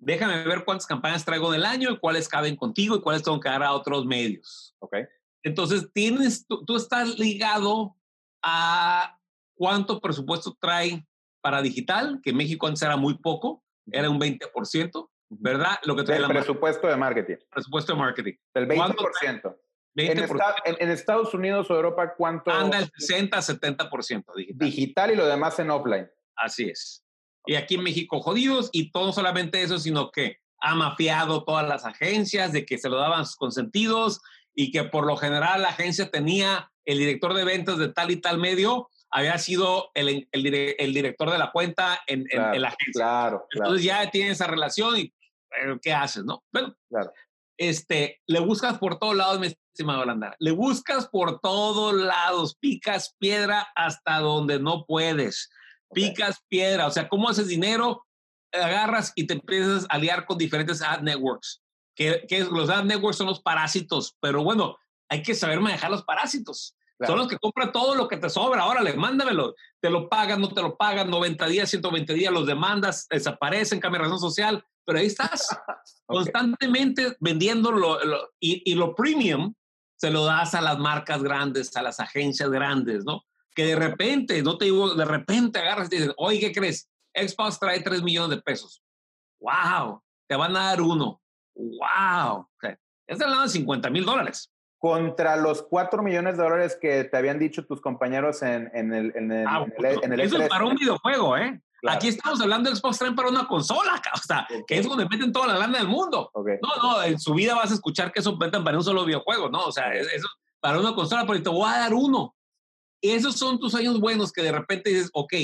Déjame 0.00 0.44
ver 0.44 0.64
cuántas 0.64 0.86
campañas 0.86 1.24
traigo 1.24 1.50
del 1.50 1.64
año 1.64 1.90
y 1.90 1.98
cuáles 1.98 2.28
caben 2.28 2.56
contigo 2.56 2.96
y 2.96 3.00
cuáles 3.00 3.22
tengo 3.22 3.40
que 3.40 3.48
dar 3.48 3.62
a 3.62 3.72
otros 3.72 4.06
medios, 4.06 4.74
¿ok? 4.80 4.96
Entonces, 5.44 5.88
tienes, 5.92 6.46
tú 6.46 6.76
estás 6.76 7.18
ligado 7.18 7.96
a 8.42 9.17
cuánto 9.58 10.00
presupuesto 10.00 10.56
trae 10.58 11.04
para 11.42 11.60
digital, 11.60 12.20
que 12.22 12.32
México 12.32 12.66
antes 12.66 12.82
era 12.82 12.96
muy 12.96 13.18
poco, 13.18 13.64
era 13.90 14.08
un 14.08 14.20
20%, 14.20 15.10
¿verdad? 15.30 15.78
Lo 15.84 15.96
que 15.96 16.04
trae 16.04 16.18
el 16.18 16.26
presupuesto 16.26 16.86
de 16.86 16.96
marketing. 16.96 17.36
Presupuesto 17.50 17.92
de 17.92 17.98
marketing. 17.98 18.32
El 18.54 18.68
20%. 18.68 19.56
20%. 19.96 20.54
En, 20.64 20.90
Estados 20.90 21.34
Unidos 21.34 21.70
o 21.70 21.74
Europa, 21.74 22.14
¿cuánto? 22.16 22.52
Anda 22.52 22.78
el 22.78 22.90
60, 22.96 23.36
70% 23.38 24.24
digital. 24.36 24.58
Digital 24.58 25.10
y 25.10 25.16
lo 25.16 25.26
demás 25.26 25.58
en 25.58 25.70
offline. 25.70 26.08
Así 26.36 26.68
es. 26.68 27.04
Y 27.46 27.56
aquí 27.56 27.74
en 27.74 27.82
México 27.82 28.20
jodidos 28.20 28.70
y 28.72 28.92
todo 28.92 29.12
solamente 29.12 29.62
eso, 29.62 29.78
sino 29.78 30.10
que 30.10 30.38
ha 30.60 30.74
mafiado 30.74 31.44
todas 31.44 31.66
las 31.66 31.84
agencias 31.84 32.52
de 32.52 32.64
que 32.64 32.78
se 32.78 32.88
lo 32.88 32.96
daban 32.96 33.24
sus 33.24 33.36
consentidos 33.36 34.20
y 34.54 34.70
que 34.70 34.84
por 34.84 35.06
lo 35.06 35.16
general 35.16 35.62
la 35.62 35.68
agencia 35.68 36.10
tenía 36.10 36.70
el 36.84 36.98
director 36.98 37.34
de 37.34 37.44
ventas 37.44 37.78
de 37.78 37.88
tal 37.88 38.10
y 38.10 38.16
tal 38.16 38.38
medio 38.38 38.88
había 39.10 39.38
sido 39.38 39.90
el, 39.94 40.28
el, 40.32 40.74
el 40.78 40.94
director 40.94 41.30
de 41.30 41.38
la 41.38 41.50
cuenta 41.50 42.00
en, 42.06 42.26
en, 42.30 42.60
la 42.60 42.68
agencia. 42.68 42.92
Claro, 42.92 43.46
Entonces 43.52 43.84
ya 43.84 44.10
tiene 44.10 44.30
esa 44.30 44.46
relación 44.46 44.98
y 44.98 45.14
¿qué 45.82 45.92
haces, 45.92 46.24
no? 46.24 46.44
Bueno, 46.52 46.76
claro. 46.88 47.12
este, 47.56 48.20
le 48.26 48.40
buscas 48.40 48.78
por 48.78 48.98
todos 48.98 49.16
lados, 49.16 49.40
mi 49.40 49.46
estimado 49.46 50.04
Landar. 50.04 50.36
Le 50.38 50.50
buscas 50.50 51.08
por 51.08 51.40
todos 51.40 51.94
lados, 51.94 52.56
picas 52.56 53.14
piedra 53.18 53.68
hasta 53.74 54.18
donde 54.18 54.58
no 54.58 54.84
puedes. 54.86 55.50
Picas 55.94 56.42
piedra, 56.48 56.86
o 56.86 56.90
sea, 56.90 57.08
¿cómo 57.08 57.28
haces 57.28 57.48
dinero? 57.48 58.04
Agarras 58.52 59.12
y 59.14 59.26
te 59.26 59.34
empiezas 59.34 59.86
a 59.88 59.98
liar 59.98 60.26
con 60.26 60.36
diferentes 60.36 60.82
ad 60.82 61.00
networks. 61.00 61.62
Que, 61.94 62.24
que 62.28 62.44
los 62.44 62.70
ad 62.70 62.84
networks 62.84 63.18
son 63.18 63.26
los 63.26 63.40
parásitos, 63.40 64.16
pero 64.20 64.44
bueno, 64.44 64.76
hay 65.08 65.22
que 65.22 65.34
saber 65.34 65.60
manejar 65.60 65.90
los 65.90 66.04
parásitos. 66.04 66.76
Son 67.06 67.18
los 67.18 67.28
que 67.28 67.38
compran 67.38 67.70
todo 67.70 67.94
lo 67.94 68.08
que 68.08 68.16
te 68.16 68.28
sobra. 68.28 68.66
Órale, 68.66 68.94
mándamelo. 68.94 69.54
Te 69.80 69.88
lo 69.88 70.08
pagan, 70.08 70.40
no 70.40 70.48
te 70.48 70.62
lo 70.62 70.76
pagan, 70.76 71.08
90 71.08 71.46
días, 71.46 71.70
120 71.70 72.12
días, 72.14 72.32
los 72.32 72.46
demandas, 72.46 73.06
desaparecen, 73.08 73.78
cambia 73.78 74.02
razón 74.02 74.18
social, 74.18 74.64
pero 74.84 74.98
ahí 74.98 75.06
estás 75.06 75.48
constantemente 76.06 77.16
vendiendo 77.20 78.00
y, 78.40 78.70
y, 78.70 78.74
lo 78.74 78.94
premium 78.94 79.54
se 79.96 80.10
lo 80.10 80.24
das 80.24 80.54
a 80.54 80.60
las 80.60 80.78
marcas 80.78 81.22
grandes, 81.22 81.76
a 81.76 81.82
las 81.82 82.00
agencias 82.00 82.50
grandes, 82.50 83.04
¿no? 83.04 83.24
Que 83.54 83.66
de 83.66 83.76
repente, 83.76 84.42
no 84.42 84.58
te 84.58 84.66
digo, 84.66 84.94
de 84.94 85.04
repente 85.04 85.60
agarras 85.60 85.88
y 85.92 85.96
dices, 85.96 86.14
oye, 86.16 86.40
¿qué 86.40 86.52
crees? 86.52 86.88
Xbox 87.14 87.58
trae 87.60 87.80
3 87.80 88.02
millones 88.02 88.36
de 88.36 88.42
pesos. 88.42 88.82
¡Wow! 89.40 90.02
Te 90.28 90.36
van 90.36 90.56
a 90.56 90.66
dar 90.66 90.80
uno. 90.80 91.20
¡Wow! 91.54 92.38
O 92.40 92.50
sea, 92.60 92.78
es 93.06 93.18
de 93.18 93.48
50 93.48 93.90
mil 93.90 94.04
dólares 94.04 94.52
contra 94.78 95.36
los 95.36 95.62
4 95.62 96.02
millones 96.02 96.36
de 96.36 96.42
dólares 96.42 96.78
que 96.80 97.04
te 97.04 97.16
habían 97.16 97.38
dicho 97.38 97.66
tus 97.66 97.80
compañeros 97.80 98.42
en, 98.42 98.70
en 98.72 98.94
el, 98.94 99.12
en 99.16 99.32
el, 99.32 99.46
ah, 99.46 99.66
en 100.02 100.12
el, 100.12 100.20
Eso 100.20 100.40
es 100.40 100.48
para 100.48 100.64
un 100.64 100.76
videojuego, 100.76 101.36
¿eh? 101.36 101.60
Aquí 101.86 102.08
estamos 102.08 102.40
hablando 102.40 102.70
de 102.70 102.76
Xbox 102.76 102.98
Train 102.98 103.14
para 103.14 103.28
una 103.28 103.46
consola, 103.46 104.02
o 104.12 104.18
sea, 104.18 104.48
que 104.66 104.78
es 104.78 104.88
donde 104.88 105.08
meten 105.08 105.32
toda 105.32 105.46
la 105.46 105.58
lana 105.58 105.78
del 105.78 105.86
mundo. 105.86 106.30
No, 106.34 106.82
no, 106.82 107.02
en 107.04 107.18
su 107.20 107.34
vida 107.34 107.54
vas 107.54 107.70
a 107.70 107.74
escuchar 107.74 108.12
que 108.12 108.20
eso 108.20 108.36
metan 108.36 108.64
para 108.64 108.76
un 108.76 108.82
solo 108.82 109.04
videojuego, 109.04 109.48
¿no? 109.48 109.64
O 109.64 109.72
sea, 109.72 109.92
eso 109.94 110.26
para 110.60 110.80
una 110.80 110.94
consola, 110.94 111.24
pero 111.26 111.42
te 111.42 111.48
voy 111.48 111.68
a 111.68 111.78
dar 111.78 111.94
uno. 111.94 112.34
Esos 113.00 113.36
son 113.36 113.60
tus 113.60 113.76
años 113.76 114.00
buenos 114.00 114.32
que 114.32 114.42
de 114.42 114.50
repente 114.50 114.90
dices, 114.90 115.10
ok, 115.12 115.34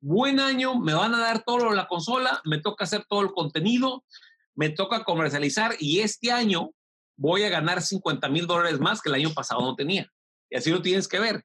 buen 0.00 0.38
año, 0.38 0.78
me 0.78 0.94
van 0.94 1.14
a 1.14 1.18
dar 1.18 1.42
todo 1.42 1.70
la 1.70 1.88
consola, 1.88 2.40
me 2.44 2.58
toca 2.58 2.84
hacer 2.84 3.04
todo 3.08 3.22
el 3.22 3.32
contenido, 3.32 4.04
me 4.54 4.70
toca 4.70 5.02
comercializar 5.02 5.74
y 5.80 6.00
este 6.00 6.30
año 6.30 6.70
voy 7.20 7.42
a 7.42 7.50
ganar 7.50 7.82
50 7.82 8.28
mil 8.30 8.46
dólares 8.46 8.80
más 8.80 9.02
que 9.02 9.10
el 9.10 9.14
año 9.14 9.32
pasado 9.34 9.60
no 9.60 9.76
tenía. 9.76 10.10
Y 10.48 10.56
así 10.56 10.70
lo 10.70 10.80
tienes 10.80 11.06
que 11.06 11.20
ver. 11.20 11.44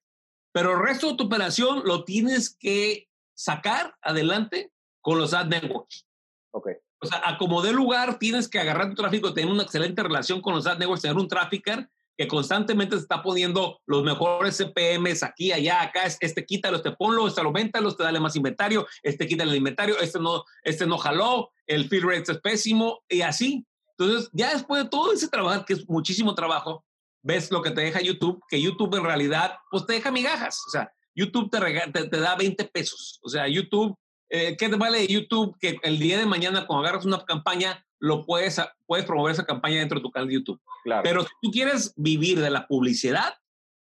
Pero 0.54 0.72
el 0.72 0.80
resto 0.80 1.12
de 1.12 1.18
tu 1.18 1.26
operación 1.26 1.82
lo 1.84 2.06
tienes 2.06 2.56
que 2.58 3.10
sacar 3.34 3.94
adelante 4.02 4.72
con 5.02 5.20
los 5.20 5.34
ad 5.34 5.48
networks. 5.48 6.08
Ok. 6.52 6.70
O 7.02 7.08
sea, 7.08 7.22
a 7.26 7.38
como 7.38 7.62
de 7.62 7.74
lugar 7.74 8.18
tienes 8.20 8.48
que 8.48 8.58
agarrar 8.58 8.90
tu 8.90 8.96
tráfico, 8.96 9.34
tener 9.34 9.52
una 9.52 9.64
excelente 9.64 10.02
relación 10.02 10.42
con 10.42 10.56
los 10.56 10.66
ad 10.66 10.78
networks, 10.78 11.02
tener 11.02 11.18
un 11.18 11.28
trafficker 11.28 11.90
que 12.18 12.30
constantemente 12.30 12.96
se 12.96 13.02
está 13.02 13.22
poniendo 13.22 13.82
los 13.86 14.02
mejores 14.04 14.56
CPMs 14.56 15.24
aquí, 15.24 15.52
allá, 15.52 15.82
acá, 15.82 16.04
este 16.06 16.46
quítalo, 16.46 16.78
este 16.78 16.94
ponlo, 16.94 17.28
este 17.28 17.44
lo 17.44 17.52
véntalo, 17.52 17.90
este 17.90 18.04
dale 18.04 18.22
más 18.22 18.38
inventario, 18.38 18.88
este 19.04 19.28
quítale 19.28 19.52
el 19.52 19.58
inventario, 19.58 20.00
este 20.00 20.20
no, 20.20 20.46
este 20.64 20.88
no 20.88 20.98
jaló, 20.98 21.52
el 21.68 21.90
fill 21.90 22.04
rate 22.04 22.32
es 22.32 22.40
pésimo 22.40 23.04
y 23.10 23.22
así. 23.22 23.66
Entonces, 23.98 24.30
ya 24.34 24.54
después 24.54 24.84
de 24.84 24.90
todo 24.90 25.14
ese 25.14 25.28
trabajo, 25.28 25.66
que 25.66 25.74
es 25.74 25.88
muchísimo 25.88 26.36
trabajo, 26.36 26.84
ves 27.22 27.50
lo 27.52 27.62
que 27.62 27.72
te 27.72 27.82
deja 27.82 28.02
YouTube, 28.02 28.42
que 28.48 28.62
YouTube 28.62 28.96
en 28.96 29.04
realidad, 29.04 29.58
pues 29.72 29.86
te 29.86 29.94
deja 29.94 30.12
migajas. 30.12 30.62
O 30.68 30.70
sea, 30.70 30.92
YouTube 31.16 31.50
te, 31.50 32.08
te, 32.08 32.20
da 32.20 32.36
20 32.36 32.66
pesos. 32.66 33.20
O 33.24 33.30
sea, 33.30 33.48
YouTube, 33.48 33.98
eh, 34.30 34.56
¿qué 34.58 34.70
te 34.70 34.76
vale 34.76 35.08
YouTube 35.08 35.58
que 35.60 35.80
el 35.82 35.98
día 35.98 36.20
de 36.20 36.26
mañana 36.26 36.68
cuando 36.68 36.86
agarras 36.86 37.06
una 37.06 37.24
campaña, 37.24 37.84
lo 38.00 38.26
puedes, 38.26 38.62
puedes 38.86 39.06
promover 39.06 39.34
esa 39.34 39.46
campaña 39.46 39.80
dentro 39.80 40.00
de 40.00 40.04
tu 40.04 40.12
canal 40.12 40.28
de 40.28 40.36
YouTube? 40.36 40.62
Claro. 40.84 41.02
Pero 41.04 41.24
si 41.24 41.34
tú 41.42 41.52
quieres 41.52 41.94
vivir 41.96 42.40
de 42.40 42.50
la 42.50 42.68
publicidad, 42.68 43.34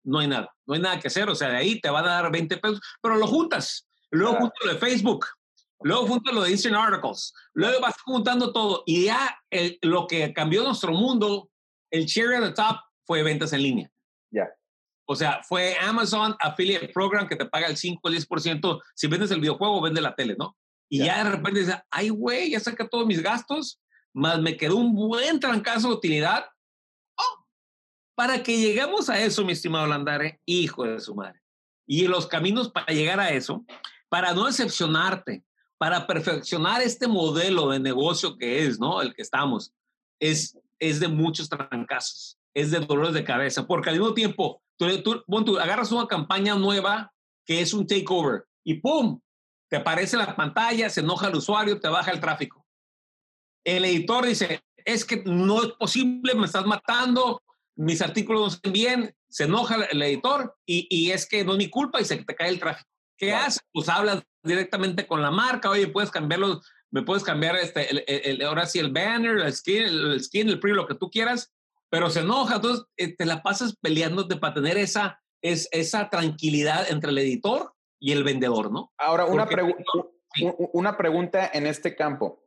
no 0.04 0.18
hay 0.18 0.26
nada. 0.26 0.52
No 0.66 0.74
hay 0.74 0.80
nada 0.80 0.98
que 0.98 1.08
hacer. 1.08 1.28
O 1.28 1.34
sea, 1.34 1.50
de 1.50 1.58
ahí 1.58 1.80
te 1.80 1.90
van 1.90 2.06
a 2.06 2.22
dar 2.22 2.32
20 2.32 2.56
pesos, 2.56 2.80
pero 3.00 3.16
lo 3.16 3.26
juntas. 3.26 3.86
Luego 4.10 4.36
juntas 4.36 4.58
lo 4.64 4.72
de 4.72 4.78
Facebook, 4.78 5.26
Luego 5.80 6.06
junta 6.06 6.32
lo 6.32 6.42
de 6.42 6.50
Instant 6.50 6.76
Articles. 6.76 7.32
Luego 7.54 7.80
vas 7.80 7.96
juntando 8.02 8.52
todo. 8.52 8.82
Y 8.86 9.04
ya 9.06 9.38
lo 9.82 10.06
que 10.06 10.32
cambió 10.32 10.64
nuestro 10.64 10.92
mundo, 10.92 11.50
el 11.90 12.06
cherry 12.06 12.36
at 12.36 12.42
the 12.42 12.52
top, 12.52 12.78
fue 13.04 13.22
ventas 13.22 13.52
en 13.52 13.62
línea. 13.62 13.90
Ya. 14.30 14.48
O 15.06 15.16
sea, 15.16 15.40
fue 15.42 15.76
Amazon 15.80 16.36
Affiliate 16.40 16.88
Program 16.88 17.26
que 17.26 17.36
te 17.36 17.46
paga 17.46 17.66
el 17.66 17.76
5 17.76 18.00
o 18.02 18.10
10%. 18.10 18.82
Si 18.94 19.06
vendes 19.06 19.30
el 19.30 19.40
videojuego, 19.40 19.80
vende 19.80 20.00
la 20.00 20.14
tele, 20.14 20.36
¿no? 20.38 20.56
Y 20.90 20.98
ya 20.98 21.22
de 21.22 21.30
repente 21.30 21.60
dices, 21.60 21.76
ay, 21.90 22.08
güey, 22.08 22.50
ya 22.50 22.60
saca 22.60 22.88
todos 22.88 23.06
mis 23.06 23.22
gastos, 23.22 23.80
más 24.14 24.40
me 24.40 24.56
quedó 24.56 24.76
un 24.76 24.94
buen 24.94 25.38
trancazo 25.38 25.88
de 25.88 25.94
utilidad. 25.94 26.46
Oh, 27.16 27.46
para 28.14 28.42
que 28.42 28.58
lleguemos 28.58 29.08
a 29.10 29.20
eso, 29.20 29.44
mi 29.44 29.52
estimado 29.52 29.86
Landare, 29.86 30.40
hijo 30.46 30.84
de 30.84 30.98
su 30.98 31.14
madre. 31.14 31.40
Y 31.86 32.06
los 32.06 32.26
caminos 32.26 32.70
para 32.70 32.92
llegar 32.92 33.20
a 33.20 33.30
eso, 33.30 33.64
para 34.08 34.32
no 34.34 34.46
decepcionarte, 34.46 35.44
para 35.78 36.06
perfeccionar 36.06 36.82
este 36.82 37.06
modelo 37.06 37.70
de 37.70 37.78
negocio 37.78 38.36
que 38.36 38.64
es, 38.64 38.78
¿no? 38.78 39.00
El 39.00 39.14
que 39.14 39.22
estamos, 39.22 39.72
es, 40.20 40.58
es 40.78 41.00
de 41.00 41.08
muchos 41.08 41.48
trancazos, 41.48 42.36
es 42.52 42.72
de 42.72 42.80
dolores 42.80 43.14
de 43.14 43.24
cabeza, 43.24 43.66
porque 43.66 43.90
al 43.90 43.98
mismo 43.98 44.12
tiempo, 44.12 44.60
tú, 44.76 44.86
tú, 45.02 45.58
agarras 45.58 45.92
una 45.92 46.08
campaña 46.08 46.56
nueva 46.56 47.12
que 47.46 47.60
es 47.60 47.72
un 47.72 47.86
takeover 47.86 48.44
y 48.64 48.74
¡pum! 48.74 49.20
Te 49.70 49.76
aparece 49.76 50.16
la 50.16 50.34
pantalla, 50.34 50.90
se 50.90 51.00
enoja 51.00 51.28
el 51.28 51.36
usuario, 51.36 51.78
te 51.78 51.88
baja 51.88 52.10
el 52.10 52.20
tráfico. 52.20 52.66
El 53.64 53.84
editor 53.84 54.26
dice, 54.26 54.62
es 54.76 55.04
que 55.04 55.22
no 55.24 55.62
es 55.62 55.72
posible, 55.72 56.34
me 56.34 56.46
estás 56.46 56.66
matando, 56.66 57.42
mis 57.76 58.02
artículos 58.02 58.40
no 58.40 58.48
están 58.48 58.72
bien, 58.72 59.14
se 59.28 59.44
enoja 59.44 59.76
el 59.84 60.02
editor 60.02 60.56
y, 60.66 60.88
y 60.90 61.12
es 61.12 61.28
que 61.28 61.44
no 61.44 61.52
es 61.52 61.58
mi 61.58 61.70
culpa 61.70 62.00
y 62.00 62.04
se 62.04 62.16
te 62.16 62.34
cae 62.34 62.48
el 62.48 62.58
tráfico. 62.58 62.88
¿Qué 63.18 63.34
haces? 63.34 63.60
Pues 63.72 63.88
hablas 63.88 64.22
directamente 64.42 65.06
con 65.06 65.20
la 65.20 65.30
marca, 65.30 65.68
oye, 65.68 65.88
puedes 65.88 66.10
cambiarlo, 66.10 66.60
me 66.90 67.02
puedes 67.02 67.24
cambiar 67.24 67.56
este, 67.56 68.30
el, 68.30 68.40
ahora 68.42 68.64
sí 68.66 68.78
el 68.78 68.92
banner, 68.92 69.38
el 69.38 69.52
skin, 69.52 69.82
el, 69.82 70.22
skin, 70.22 70.48
el 70.48 70.60
lo 70.62 70.86
que 70.86 70.94
tú 70.94 71.10
quieras, 71.10 71.52
pero 71.90 72.08
se 72.10 72.20
enoja, 72.20 72.56
entonces 72.56 72.86
eh, 72.96 73.14
te 73.14 73.26
la 73.26 73.42
pasas 73.42 73.76
peleándote 73.76 74.36
para 74.36 74.54
tener 74.54 74.78
esa, 74.78 75.20
es, 75.42 75.68
esa 75.72 76.08
tranquilidad 76.08 76.90
entre 76.90 77.10
el 77.10 77.18
editor 77.18 77.74
y 77.98 78.12
el 78.12 78.24
vendedor, 78.24 78.70
¿no? 78.70 78.92
Ahora, 78.96 79.26
una, 79.26 79.48
una 80.72 80.96
pregunta 80.96 81.50
en 81.52 81.66
este 81.66 81.96
campo. 81.96 82.44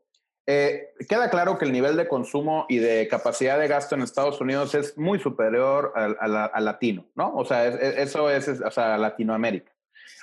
Eh, 0.48 0.94
queda 1.08 1.30
claro 1.30 1.58
que 1.58 1.66
el 1.66 1.72
nivel 1.72 1.96
de 1.98 2.08
consumo 2.08 2.66
y 2.68 2.78
de 2.78 3.08
capacidad 3.08 3.60
de 3.60 3.68
gasto 3.68 3.96
en 3.96 4.02
Estados 4.02 4.42
Unidos 4.42 4.74
es 4.74 4.98
muy 4.98 5.20
superior 5.20 5.94
al, 5.96 6.66
latino, 6.66 7.06
¿no? 7.16 7.34
O 7.36 7.46
sea, 7.46 7.68
eso 7.68 8.30
es, 8.30 8.48
o 8.48 8.72
sea, 8.72 8.98
Latinoamérica. 8.98 9.71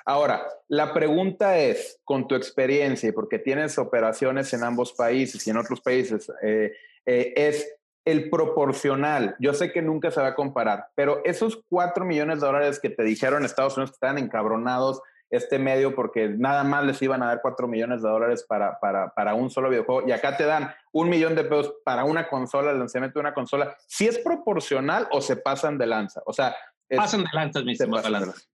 Ahora, 0.08 0.48
la 0.68 0.94
pregunta 0.94 1.58
es, 1.58 2.00
con 2.02 2.26
tu 2.26 2.34
experiencia, 2.34 3.12
porque 3.12 3.38
tienes 3.38 3.76
operaciones 3.76 4.50
en 4.54 4.64
ambos 4.64 4.94
países 4.94 5.46
y 5.46 5.50
en 5.50 5.58
otros 5.58 5.82
países, 5.82 6.32
eh, 6.42 6.72
eh, 7.04 7.34
es 7.36 7.70
el 8.06 8.30
proporcional. 8.30 9.36
Yo 9.38 9.52
sé 9.52 9.70
que 9.70 9.82
nunca 9.82 10.10
se 10.10 10.22
va 10.22 10.28
a 10.28 10.34
comparar, 10.34 10.86
pero 10.94 11.22
esos 11.26 11.62
cuatro 11.68 12.06
millones 12.06 12.40
de 12.40 12.46
dólares 12.46 12.80
que 12.80 12.88
te 12.88 13.02
dijeron 13.02 13.44
Estados 13.44 13.76
Unidos 13.76 13.90
que 13.90 13.96
estaban 13.96 14.16
encabronados 14.16 15.02
este 15.28 15.58
medio 15.58 15.94
porque 15.94 16.30
nada 16.30 16.64
más 16.64 16.86
les 16.86 17.02
iban 17.02 17.22
a 17.22 17.26
dar 17.26 17.42
4 17.42 17.68
millones 17.68 18.00
de 18.00 18.08
dólares 18.08 18.46
para, 18.48 18.80
para, 18.80 19.12
para, 19.12 19.34
un 19.34 19.50
solo 19.50 19.68
videojuego 19.68 20.08
y 20.08 20.12
acá 20.12 20.38
te 20.38 20.46
dan 20.46 20.74
un 20.90 21.10
millón 21.10 21.34
de 21.34 21.44
pesos 21.44 21.74
para 21.84 22.04
una 22.04 22.30
consola, 22.30 22.70
el 22.70 22.78
lanzamiento 22.78 23.18
de 23.18 23.24
una 23.24 23.34
consola, 23.34 23.76
si 23.86 24.06
es 24.06 24.18
proporcional 24.20 25.06
o 25.10 25.20
se 25.20 25.36
pasan 25.36 25.76
de 25.76 25.84
lanza. 25.84 26.22
O 26.24 26.32
sea, 26.32 26.56
pasan 26.88 27.24
de 27.24 27.30
lanza, 27.34 27.60
mi 27.60 27.76
Se 27.76 27.86
pasan 27.86 28.04
de 28.04 28.20
lanza 28.20 28.48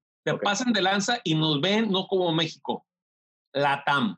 y 1.25 1.35
nos 1.35 1.61
ven 1.61 1.91
no 1.91 2.07
como 2.07 2.33
México, 2.33 2.87
LATAM. 3.53 4.16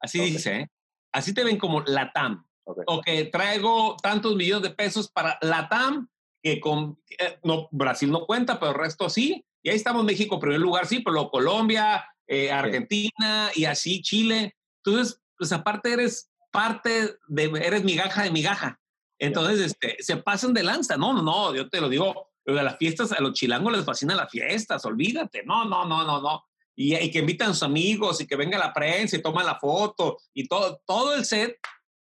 Así 0.00 0.20
dice, 0.20 0.56
¿eh? 0.56 0.68
Así 1.12 1.32
te 1.32 1.44
ven 1.44 1.58
como 1.58 1.80
LATAM. 1.82 2.44
O 2.86 3.00
que 3.00 3.24
traigo 3.26 3.96
tantos 4.02 4.36
millones 4.36 4.68
de 4.68 4.74
pesos 4.74 5.10
para 5.10 5.38
LATAM, 5.42 6.08
que 6.42 6.60
con 6.60 6.98
eh, 7.18 7.38
no, 7.42 7.68
Brasil 7.70 8.10
no 8.10 8.26
cuenta, 8.26 8.58
pero 8.58 8.72
el 8.72 8.78
resto 8.78 9.08
sí 9.08 9.44
y 9.64 9.70
ahí 9.70 9.76
estamos 9.76 10.04
México, 10.04 10.38
primer 10.38 10.60
lugar, 10.60 10.86
sí, 10.86 11.00
pero 11.00 11.30
Colombia, 11.30 12.04
eh, 12.26 12.52
Argentina 12.52 13.50
y 13.54 13.64
así 13.64 14.02
Chile. 14.02 14.54
Entonces, 14.84 15.22
pues 15.38 15.52
aparte 15.52 15.90
eres 15.90 16.30
parte 16.52 17.16
de, 17.28 17.44
eres 17.62 17.82
migaja 17.82 18.24
de 18.24 18.30
migaja. 18.30 18.78
Entonces, 19.18 19.60
este, 19.60 19.96
se 20.00 20.18
pasan 20.18 20.52
de 20.52 20.62
lanza. 20.62 20.98
No, 20.98 21.14
no, 21.14 21.22
no, 21.22 21.54
yo 21.54 21.70
te 21.70 21.80
lo 21.80 21.88
digo, 21.88 22.33
de 22.44 22.62
las 22.62 22.76
fiestas, 22.76 23.12
a 23.12 23.20
los 23.20 23.32
chilangos 23.32 23.72
les 23.72 23.84
fascinan 23.84 24.16
las 24.16 24.30
fiestas, 24.30 24.84
olvídate. 24.84 25.44
No, 25.44 25.64
no, 25.64 25.84
no, 25.86 26.04
no, 26.04 26.20
no. 26.20 26.44
Y, 26.76 26.96
y, 26.96 27.10
que 27.10 27.20
invitan 27.20 27.50
a 27.50 27.54
sus 27.54 27.62
amigos 27.62 28.20
y 28.20 28.26
que 28.26 28.36
venga 28.36 28.58
la 28.58 28.72
prensa 28.72 29.16
y 29.16 29.22
toman 29.22 29.46
la 29.46 29.58
foto 29.58 30.18
y 30.34 30.48
todo, 30.48 30.80
todo 30.84 31.14
el 31.14 31.24
set, 31.24 31.56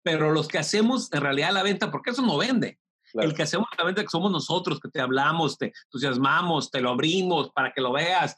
pero 0.04 0.32
los 0.32 0.48
que 0.48 0.58
hacemos 0.58 1.12
en 1.12 1.22
realidad 1.22 1.52
la 1.52 1.64
venta, 1.64 1.92
porque 1.92 2.12
eso 2.12 2.22
no 2.22 2.38
vende. 2.38 2.80
El 3.14 3.34
que 3.34 3.44
hacemos 3.44 3.68
la 3.78 3.84
venta 3.84 4.02
que 4.02 4.10
somos 4.10 4.32
nosotros, 4.32 4.80
que 4.80 4.90
te 4.90 5.00
hablamos, 5.00 5.58
te 5.58 5.72
entusiasmamos, 5.86 6.72
te 6.72 6.82
lo 6.82 6.90
abrimos 6.90 7.52
para 7.52 7.72
que 7.72 7.82
lo 7.82 7.92
veas, 7.92 8.36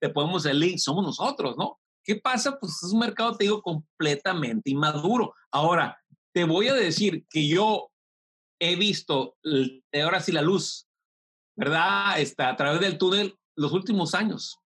te 0.00 0.08
ponemos 0.08 0.44
el 0.46 0.58
link, 0.58 0.78
somos 0.78 1.04
nosotros, 1.04 1.56
¿no? 1.56 1.78
¿Qué 2.02 2.16
pasa? 2.16 2.58
Pues 2.58 2.82
es 2.82 2.92
un 2.92 3.00
mercado, 3.00 3.36
te 3.36 3.44
digo, 3.44 3.62
completamente 3.62 4.70
inmaduro. 4.70 5.34
Ahora, 5.50 5.98
te 6.32 6.44
voy 6.44 6.68
a 6.68 6.74
decir 6.74 7.24
que 7.30 7.48
yo 7.48 7.90
he 8.60 8.76
visto 8.76 9.36
ahora 9.92 10.20
sí 10.20 10.32
la 10.32 10.42
luz, 10.42 10.85
¿verdad? 11.56 12.20
Está 12.20 12.50
a 12.50 12.56
través 12.56 12.80
del 12.80 12.98
túnel 12.98 13.36
los 13.56 13.72
últimos 13.72 14.14
años. 14.14 14.58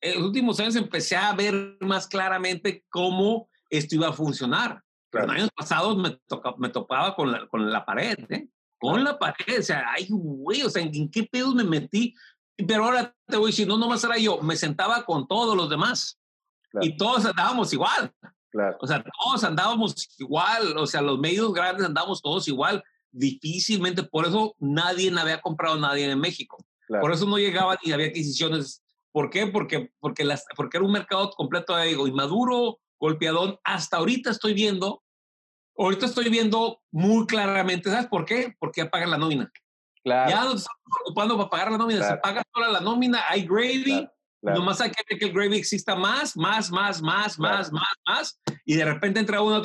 En 0.00 0.14
los 0.14 0.24
últimos 0.24 0.60
años 0.60 0.76
empecé 0.76 1.16
a 1.16 1.32
ver 1.34 1.76
más 1.80 2.06
claramente 2.06 2.84
cómo 2.88 3.48
esto 3.68 3.96
iba 3.96 4.08
a 4.08 4.12
funcionar. 4.12 4.82
Claro. 5.10 5.32
En 5.32 5.38
años 5.38 5.50
pasados 5.54 5.96
me, 5.96 6.18
me 6.58 6.68
topaba 6.68 7.14
con 7.14 7.32
la, 7.32 7.46
con 7.48 7.70
la 7.70 7.84
pared, 7.84 8.18
¿eh? 8.30 8.48
con 8.78 9.02
la 9.02 9.18
pared, 9.18 9.60
o 9.60 9.62
sea, 9.62 9.86
ay, 9.94 10.06
güey, 10.10 10.62
o 10.62 10.68
sea, 10.68 10.82
¿en 10.82 11.10
qué 11.10 11.22
pedos 11.24 11.54
me 11.54 11.64
metí? 11.64 12.14
Pero 12.56 12.84
ahora 12.84 13.14
te 13.26 13.36
voy 13.36 13.46
a 13.46 13.50
decir, 13.50 13.66
no 13.66 13.78
nomás 13.78 14.04
era 14.04 14.18
yo, 14.18 14.40
me 14.42 14.56
sentaba 14.56 15.04
con 15.04 15.26
todos 15.26 15.56
los 15.56 15.70
demás 15.70 16.18
y 16.82 16.96
todos 16.96 17.24
andábamos 17.24 17.72
igual. 17.72 18.12
Claro. 18.50 18.76
O 18.80 18.86
sea, 18.86 19.02
todos 19.02 19.42
andábamos 19.42 20.06
igual, 20.18 20.76
o 20.76 20.86
sea, 20.86 21.00
los 21.00 21.18
medios 21.18 21.52
grandes 21.54 21.86
andábamos 21.86 22.20
todos 22.20 22.46
igual, 22.46 22.84
difícilmente, 23.14 24.02
por 24.02 24.26
eso 24.26 24.54
nadie 24.58 25.12
había 25.18 25.40
comprado 25.40 25.78
nadie 25.78 26.10
en 26.10 26.20
México. 26.20 26.56
Por 26.88 27.12
eso 27.12 27.26
no 27.26 27.38
llegaban 27.38 27.78
y 27.82 27.92
había 27.92 28.08
adquisiciones. 28.08 28.82
¿Por 29.10 29.30
qué? 29.30 29.46
Porque, 29.46 29.90
porque, 30.00 30.24
las, 30.24 30.44
porque 30.56 30.76
era 30.76 30.86
un 30.86 30.92
mercado 30.92 31.30
completo, 31.30 31.76
digo, 31.78 32.06
inmaduro, 32.06 32.80
golpeadón. 32.98 33.58
Hasta 33.64 33.96
ahorita 33.96 34.30
estoy 34.30 34.54
viendo 34.54 35.04
Ahorita 35.76 36.06
estoy 36.06 36.28
viendo 36.28 36.80
muy 36.92 37.26
claramente, 37.26 37.90
¿sabes 37.90 38.06
por 38.06 38.24
qué? 38.24 38.54
Porque 38.60 38.82
ya 38.82 38.90
pagan 38.90 39.10
la 39.10 39.18
nómina. 39.18 39.50
Claro. 40.04 40.30
Ya 40.30 40.44
no 40.44 40.52
estamos 40.52 41.00
ocupando 41.04 41.36
para 41.36 41.50
pagar 41.50 41.72
la 41.72 41.78
nómina, 41.78 42.06
se 42.06 42.16
paga 42.18 42.42
toda 42.52 42.68
la 42.68 42.80
nómina, 42.80 43.22
hay 43.28 43.44
gravy, 43.44 44.08
nomás 44.42 44.80
hay 44.80 44.90
que 44.90 45.02
ver 45.08 45.18
que 45.18 45.24
el 45.26 45.32
gravy 45.32 45.56
exista 45.56 45.96
más, 45.96 46.36
más, 46.36 46.70
más, 46.70 47.02
más, 47.02 47.38
más, 47.38 47.72
más, 47.72 47.94
más, 48.06 48.40
y 48.64 48.74
de 48.74 48.84
repente 48.84 49.18
entra 49.18 49.40
uno. 49.40 49.62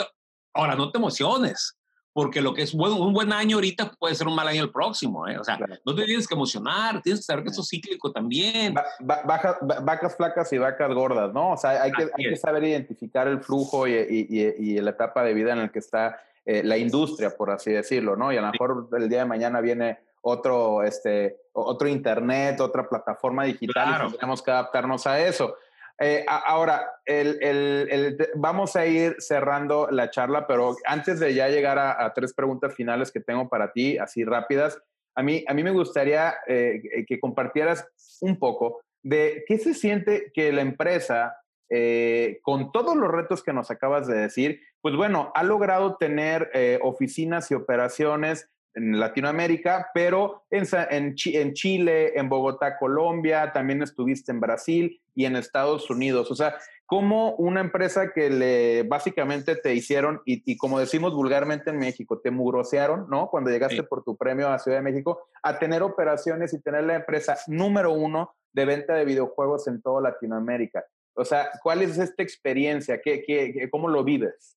Ahora, 0.54 0.76
no 0.76 0.92
te 0.92 0.98
emociones 0.98 1.79
porque 2.14 2.42
lo 2.42 2.54
que 2.54 2.64
es 2.64 2.74
bueno, 2.74 2.98
un 2.98 3.14
buen 3.14 3.32
año 3.32 3.58
ahorita 3.58 3.92
puede 4.00 4.16
ser 4.16 4.28
un 4.28 4.36
mal 4.36 4.48
año 4.48 4.64
el 4.64 4.72
próximo, 4.72 5.28
¿eh? 5.28 5.38
O 5.38 5.44
sea, 5.44 5.60
no 5.86 5.96
te 5.96 6.06
tienes 6.06 6.28
que 6.28 6.34
emocionar, 6.34 7.02
tienes 7.02 7.22
que 7.22 7.26
saber 7.26 7.44
que 7.44 7.52
eso 7.52 7.62
es 7.62 7.70
cíclico 7.70 8.12
también. 8.12 8.74
vacas 9.00 10.16
flacas 10.16 10.52
y 10.54 10.58
vacas 10.58 10.94
gordas, 10.94 11.34
¿no? 11.34 11.52
O 11.54 11.58
sea, 11.58 11.82
hay 11.84 11.92
que, 11.92 12.10
hay 12.18 12.30
que 12.30 12.36
saber 12.36 12.64
identificar 12.64 13.28
el 13.28 13.42
flujo 13.42 13.88
y, 13.88 13.94
y, 13.94 14.80
la 14.80 14.92
etapa 14.92 15.24
de 15.24 15.34
vida 15.34 15.52
en 15.52 15.60
la 15.60 15.70
que 15.70 15.80
está 15.80 16.20
eh, 16.46 16.64
la 16.64 16.78
industria, 16.78 17.36
por 17.36 17.52
así 17.52 17.72
decirlo, 17.72 18.16
¿no? 18.16 18.32
Y 18.34 18.38
a 18.38 18.42
lo 18.42 18.52
mejor 18.52 18.90
el 18.98 19.10
día 19.10 19.20
de 19.20 19.26
mañana 19.26 19.62
viene 19.62 20.00
otro, 20.22 20.84
este, 20.84 21.38
otro 21.54 21.88
internet, 21.88 22.60
otra 22.60 22.88
plataforma 22.88 23.44
digital 23.44 24.10
y 24.10 24.18
tenemos 24.18 24.42
que 24.42 24.52
adaptarnos 24.52 25.06
a 25.08 25.20
eso. 25.20 25.56
Eh, 26.02 26.26
ahora, 26.28 26.94
el, 27.06 28.18
vamos 28.36 28.78
a 28.78 28.86
ir 28.86 29.18
cerrando 29.20 29.90
la 29.92 30.10
charla, 30.10 30.48
pero 30.48 30.78
antes 30.86 31.20
de 31.20 31.34
ya 31.34 31.50
llegar 31.50 31.78
a, 31.78 32.14
tres 32.14 32.34
preguntas 32.34 32.74
finales 32.74 33.12
que 33.12 33.20
tengo 33.20 33.50
para 33.50 33.74
ti, 33.74 33.98
así 33.98 34.24
rápidas, 34.24 34.82
a 35.16 35.24
mí, 35.24 35.44
a 35.48 35.54
mí 35.54 35.62
me 35.62 35.72
gustaría 35.72 36.36
eh, 36.48 37.06
que 37.06 37.20
compartieras 37.20 37.86
un 38.22 38.40
poco 38.40 38.82
de 39.04 39.44
qué 39.46 39.58
se 39.58 39.74
siente 39.74 40.32
que 40.34 40.54
la 40.54 40.62
empresa, 40.62 41.36
eh, 41.70 42.40
con 42.44 42.72
todos 42.72 42.96
los 42.96 43.12
retos 43.12 43.44
que 43.44 43.52
nos 43.52 43.70
acabas 43.70 44.08
de 44.08 44.18
decir, 44.18 44.62
pues 44.82 44.96
bueno, 44.96 45.34
ha 45.36 45.44
logrado 45.44 45.98
tener 45.98 46.50
oficinas 46.82 47.52
y 47.52 47.56
operaciones 47.56 48.50
en 48.74 49.00
Latinoamérica, 49.00 49.90
pero 49.94 50.44
en, 50.50 50.66
en, 50.90 51.16
en, 51.26 51.54
Chile, 51.54 52.18
en 52.18 52.30
Bogotá, 52.30 52.78
Colombia, 52.78 53.52
también 53.52 53.82
estuviste 53.82 54.32
en 54.32 54.40
Brasil 54.40 55.02
y 55.16 55.26
en 55.26 55.36
Estados 55.36 55.90
Unidos. 55.90 56.32
O 56.32 56.36
sea, 56.36 56.56
como 56.86 57.36
una 57.36 57.62
empresa 57.62 58.14
que 58.14 58.32
le 58.32 58.84
básicamente 58.84 59.56
te 59.56 59.76
hicieron, 59.76 60.22
y, 60.26 60.58
como 60.58 60.80
decimos 60.80 61.14
vulgarmente 61.14 61.70
en 61.70 61.78
México, 61.78 62.20
te 62.20 62.32
mugrosearon, 62.32 63.08
¿no? 63.10 63.30
Cuando 63.30 63.52
llegaste 63.52 63.84
por 63.84 64.04
tu 64.04 64.18
premio 64.18 64.50
a 64.50 64.58
Ciudad 64.58 64.78
de 64.78 64.84
México, 64.84 65.28
a 65.44 65.60
tener 65.60 65.84
operaciones 65.84 66.52
y 66.54 66.62
tener 66.62 66.86
la 66.86 66.96
empresa 66.96 67.38
número 67.48 67.92
uno 67.92 68.34
de 68.54 68.66
venta 68.66 68.96
de 68.96 69.06
videojuegos 69.06 69.68
en 69.68 69.82
toda 69.82 70.02
Latinoamérica. 70.02 70.84
O 71.14 71.26
sea, 71.26 71.52
¿cuál 71.62 71.82
es 71.82 71.98
esta 71.98 72.24
experiencia? 72.24 73.02
¿Qué, 73.02 73.24
qué, 73.24 73.70
cómo 73.70 73.88
lo 73.88 74.04
vives? 74.04 74.58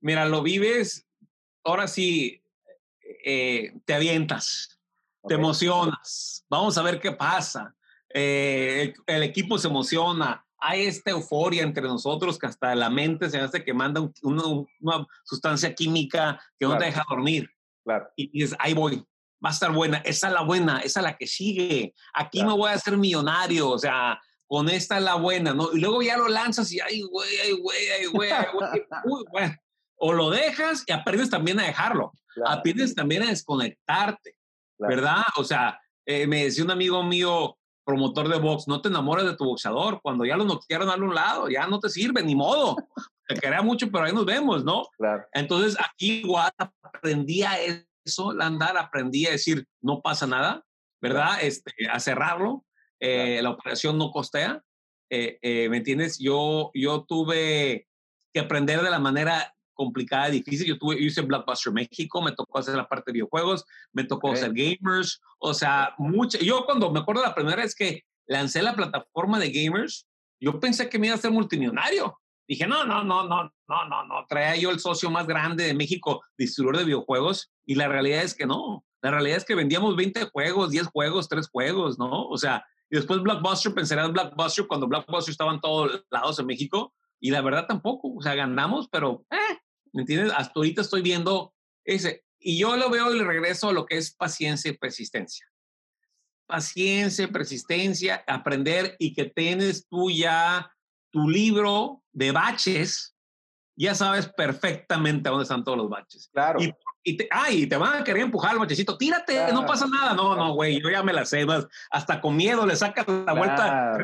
Mira, 0.00 0.26
lo 0.26 0.42
vives, 0.42 1.06
ahora 1.62 1.86
sí, 1.86 2.42
eh, 3.24 3.72
te 3.86 3.94
avientas, 3.94 4.78
te 5.26 5.34
emocionas, 5.34 6.44
vamos 6.50 6.76
a 6.76 6.82
ver 6.82 7.00
qué 7.00 7.12
pasa. 7.12 7.74
Eh, 8.12 8.92
el, 9.06 9.22
equipo 9.22 9.56
se 9.56 9.68
emociona, 9.68 10.44
hay 10.58 10.84
esta 10.84 11.10
euforia 11.10 11.62
entre 11.62 11.82
nosotros 11.82 12.38
que 12.38 12.46
hasta 12.46 12.74
la 12.74 12.90
mente 12.90 13.30
se 13.30 13.40
hace 13.40 13.64
que 13.64 13.72
manda 13.72 14.06
una, 14.22 15.06
sustancia 15.24 15.74
química 15.74 16.38
que 16.58 16.66
no 16.66 16.76
te 16.76 16.84
deja 16.84 17.04
dormir. 17.08 17.50
Y 18.14 18.28
dices, 18.38 18.56
ahí 18.58 18.74
voy, 18.74 19.04
va 19.44 19.48
a 19.48 19.52
estar 19.52 19.72
buena, 19.72 19.98
esa 19.98 20.28
es 20.28 20.32
la 20.34 20.42
buena, 20.42 20.80
esa 20.80 21.00
es 21.00 21.04
la 21.04 21.16
que 21.16 21.26
sigue, 21.26 21.94
aquí 22.12 22.44
me 22.44 22.52
voy 22.52 22.70
a 22.70 22.74
hacer 22.74 22.96
millonario, 22.96 23.70
o 23.70 23.78
sea, 23.78 24.20
con 24.46 24.68
esta 24.68 24.98
es 24.98 25.02
la 25.02 25.14
buena, 25.14 25.54
¿no? 25.54 25.72
Y 25.72 25.80
luego 25.80 26.02
ya 26.02 26.18
lo 26.18 26.28
lanzas 26.28 26.70
y, 26.72 26.80
ay, 26.80 27.02
güey, 27.02 27.28
ay, 27.42 27.52
güey, 27.52 27.90
ay, 27.90 28.06
güey, 28.06 28.30
ay, 28.30 28.46
güey, 28.52 29.24
bueno. 29.32 29.54
O 29.96 30.12
lo 30.12 30.28
dejas 30.28 30.84
y 30.86 30.92
aprendes 30.92 31.30
también 31.30 31.58
a 31.60 31.64
dejarlo. 31.64 32.12
Aprendes 32.46 32.94
también 32.94 33.22
a 33.22 33.30
desconectarte, 33.30 34.36
¿verdad? 34.78 35.22
O 35.36 35.44
sea, 35.44 35.80
eh, 36.06 36.26
me 36.26 36.44
decía 36.44 36.64
un 36.64 36.70
amigo 36.70 37.02
mío, 37.02 37.56
promotor 37.84 38.28
de 38.28 38.38
box, 38.38 38.66
no 38.66 38.80
te 38.80 38.88
enamores 38.88 39.26
de 39.26 39.36
tu 39.36 39.44
boxeador. 39.44 40.00
Cuando 40.02 40.24
ya 40.24 40.36
lo 40.36 40.44
noquearon 40.44 40.88
a 40.90 40.94
un 40.94 41.14
lado, 41.14 41.48
ya 41.48 41.66
no 41.66 41.78
te 41.78 41.88
sirve, 41.88 42.22
ni 42.22 42.34
modo. 42.34 42.76
Te 43.26 43.36
quería 43.36 43.62
mucho, 43.62 43.90
pero 43.90 44.04
ahí 44.04 44.12
nos 44.12 44.26
vemos, 44.26 44.64
¿no? 44.64 44.84
Claro. 44.98 45.24
Entonces, 45.32 45.76
aquí 45.80 46.20
igual 46.20 46.52
aprendí 46.58 47.42
a 47.42 47.58
eso, 48.04 48.34
andar, 48.38 48.76
aprendí 48.76 49.26
a 49.26 49.30
decir, 49.30 49.66
no 49.80 50.02
pasa 50.02 50.26
nada, 50.26 50.62
¿verdad? 51.00 51.38
Este, 51.40 51.72
a 51.90 52.00
cerrarlo. 52.00 52.64
Eh, 53.00 53.40
la 53.42 53.50
operación 53.50 53.98
no 53.98 54.10
costea. 54.10 54.62
eh, 55.10 55.38
eh, 55.42 55.68
¿me 55.68 55.78
entiendes? 55.78 56.18
Yo, 56.18 56.70
yo 56.74 57.04
tuve 57.04 57.86
que 58.32 58.40
aprender 58.40 58.82
de 58.82 58.90
la 58.90 58.98
manera 58.98 59.53
complicada 59.74 60.30
difícil. 60.30 60.66
Yo, 60.66 60.78
tuve, 60.78 60.96
yo 60.96 61.06
hice 61.06 61.20
Blockbuster 61.22 61.72
México, 61.72 62.22
me 62.22 62.32
tocó 62.32 62.58
hacer 62.58 62.74
la 62.74 62.88
parte 62.88 63.10
de 63.10 63.14
videojuegos, 63.14 63.64
me 63.92 64.04
tocó 64.04 64.32
hacer 64.32 64.52
gamers, 64.54 65.20
o 65.38 65.52
sea, 65.52 65.94
mucho. 65.98 66.38
Yo 66.38 66.64
cuando 66.64 66.90
me 66.90 67.00
acuerdo 67.00 67.22
la 67.22 67.34
primera 67.34 67.62
vez 67.62 67.74
que 67.74 68.04
lancé 68.26 68.62
la 68.62 68.74
plataforma 68.74 69.38
de 69.38 69.50
gamers, 69.50 70.06
yo 70.40 70.58
pensé 70.60 70.88
que 70.88 70.98
me 70.98 71.08
iba 71.08 71.16
a 71.16 71.18
ser 71.18 71.30
multimillonario. 71.30 72.18
Dije, 72.46 72.66
no, 72.66 72.84
no, 72.84 73.02
no, 73.02 73.26
no, 73.26 73.50
no, 73.68 73.88
no, 73.88 74.04
no. 74.04 74.26
Traía 74.28 74.56
yo 74.56 74.70
el 74.70 74.78
socio 74.78 75.10
más 75.10 75.26
grande 75.26 75.64
de 75.64 75.74
México, 75.74 76.22
distribuidor 76.36 76.78
de 76.78 76.84
videojuegos, 76.84 77.50
y 77.64 77.74
la 77.74 77.88
realidad 77.88 78.22
es 78.22 78.34
que 78.34 78.46
no. 78.46 78.84
La 79.00 79.10
realidad 79.10 79.38
es 79.38 79.44
que 79.44 79.54
vendíamos 79.54 79.96
20 79.96 80.30
juegos, 80.30 80.70
10 80.70 80.86
juegos, 80.88 81.28
3 81.28 81.48
juegos, 81.48 81.98
¿no? 81.98 82.26
O 82.26 82.36
sea, 82.36 82.64
y 82.90 82.96
después 82.96 83.20
Blockbuster, 83.22 83.72
pensarás 83.72 84.12
Blockbuster 84.12 84.66
cuando 84.66 84.86
Blockbuster 84.86 85.32
estaba 85.32 85.52
en 85.52 85.60
todos 85.60 86.04
lados 86.10 86.38
en 86.38 86.46
México, 86.46 86.92
y 87.18 87.30
la 87.30 87.40
verdad 87.40 87.66
tampoco. 87.66 88.14
O 88.14 88.20
sea, 88.20 88.34
ganamos, 88.34 88.88
pero, 88.88 89.24
eh, 89.30 89.58
¿me 89.94 90.02
entiendes? 90.02 90.32
Hasta 90.36 90.52
ahorita 90.56 90.82
estoy 90.82 91.00
viendo 91.00 91.54
ese. 91.84 92.24
Y 92.38 92.58
yo 92.58 92.76
lo 92.76 92.90
veo 92.90 93.14
y 93.14 93.18
le 93.18 93.24
regreso 93.24 93.68
a 93.68 93.72
lo 93.72 93.86
que 93.86 93.96
es 93.96 94.14
paciencia 94.14 94.70
y 94.70 94.76
persistencia. 94.76 95.46
Paciencia, 96.46 97.28
persistencia, 97.28 98.22
aprender 98.26 98.96
y 98.98 99.14
que 99.14 99.24
tienes 99.24 99.86
tú 99.88 100.10
ya 100.10 100.70
tu 101.10 101.28
libro 101.30 102.02
de 102.12 102.32
baches, 102.32 103.16
ya 103.76 103.94
sabes 103.94 104.28
perfectamente 104.28 105.30
dónde 105.30 105.44
están 105.44 105.64
todos 105.64 105.78
los 105.78 105.88
baches. 105.88 106.28
Claro. 106.32 106.58
Y, 107.06 107.16
te, 107.16 107.28
ay, 107.30 107.66
te 107.66 107.76
van 107.76 108.00
a 108.00 108.04
querer 108.04 108.22
empujar 108.22 108.52
al 108.52 108.58
bachecito, 108.58 108.96
tírate, 108.96 109.52
no 109.52 109.64
pasa 109.64 109.86
nada. 109.86 110.14
No, 110.14 110.34
no, 110.34 110.54
güey, 110.54 110.82
yo 110.82 110.90
ya 110.90 111.02
me 111.02 111.12
la 111.12 111.24
sé, 111.24 111.46
hasta 111.90 112.20
con 112.20 112.34
miedo 112.34 112.66
le 112.66 112.76
sacas 112.76 113.06
la 113.06 113.32
vuelta 113.32 113.96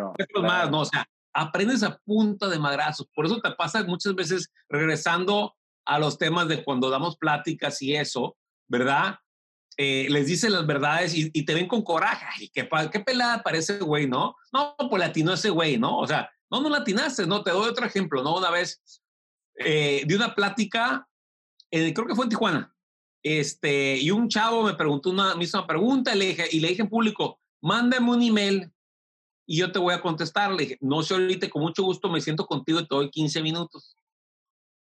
más, 0.43 0.71
no, 0.71 0.81
o 0.81 0.85
sea, 0.85 1.07
aprendes 1.33 1.83
a 1.83 1.99
punta 1.99 2.49
de 2.49 2.59
madrazos. 2.59 3.09
Por 3.15 3.27
eso 3.27 3.41
te 3.41 3.51
pasa 3.53 3.83
muchas 3.85 4.15
veces 4.15 4.53
regresando 4.69 5.57
a 5.91 5.99
los 5.99 6.19
temas 6.19 6.47
de 6.47 6.63
cuando 6.63 6.89
damos 6.89 7.17
pláticas 7.17 7.83
y 7.83 7.97
eso, 7.97 8.37
¿verdad? 8.69 9.17
Eh, 9.77 10.07
les 10.09 10.27
dicen 10.27 10.53
las 10.53 10.65
verdades 10.65 11.13
y, 11.17 11.45
te 11.45 11.53
ven 11.53 11.67
con 11.67 11.83
coraje. 11.83 12.25
Ay, 12.39 12.49
qué, 12.55 12.69
qué 12.93 13.01
pelada 13.01 13.43
parece 13.43 13.81
güey, 13.81 14.07
¿no? 14.07 14.37
No, 14.53 14.77
pues 14.89 15.01
latino 15.01 15.33
ese 15.33 15.51
güey, 15.51 15.79
¿no? 15.79 15.99
O 15.99 16.07
sea, 16.07 16.31
no, 16.49 16.61
no 16.61 16.69
latinaste, 16.69 17.27
no, 17.27 17.43
te 17.43 17.51
doy 17.51 17.69
otro 17.69 17.85
ejemplo, 17.85 18.23
¿no? 18.23 18.37
Una 18.37 18.51
vez 18.51 18.81
eh, 19.57 20.05
di 20.07 20.15
una 20.15 20.33
plática, 20.33 21.09
eh, 21.73 21.93
creo 21.93 22.07
que 22.07 22.15
fue 22.15 22.27
en 22.27 22.31
Tijuana, 22.31 22.75
este, 23.25 23.97
y 23.97 24.13
un 24.13 24.29
chavo 24.29 24.63
me 24.63 24.75
preguntó 24.75 25.11
una 25.11 25.35
misma 25.35 25.67
pregunta 25.67 26.15
y 26.15 26.19
le 26.19 26.27
dije, 26.27 26.45
y 26.53 26.61
le 26.61 26.69
dije 26.69 26.83
en 26.83 26.89
público, 26.89 27.41
mándame 27.61 28.11
un 28.11 28.23
email 28.23 28.71
y 29.45 29.57
yo 29.57 29.73
te 29.73 29.81
voy 29.81 29.93
a 29.93 30.01
contestar. 30.01 30.53
Le 30.53 30.63
dije, 30.63 30.79
no 30.81 31.03
sé 31.03 31.15
ahorita, 31.15 31.51
con 31.51 31.63
mucho 31.63 31.83
gusto 31.83 32.09
me 32.09 32.21
siento 32.21 32.47
contigo 32.47 32.79
y 32.79 32.87
te 32.87 32.95
doy 32.95 33.11
15 33.11 33.43
minutos. 33.43 33.97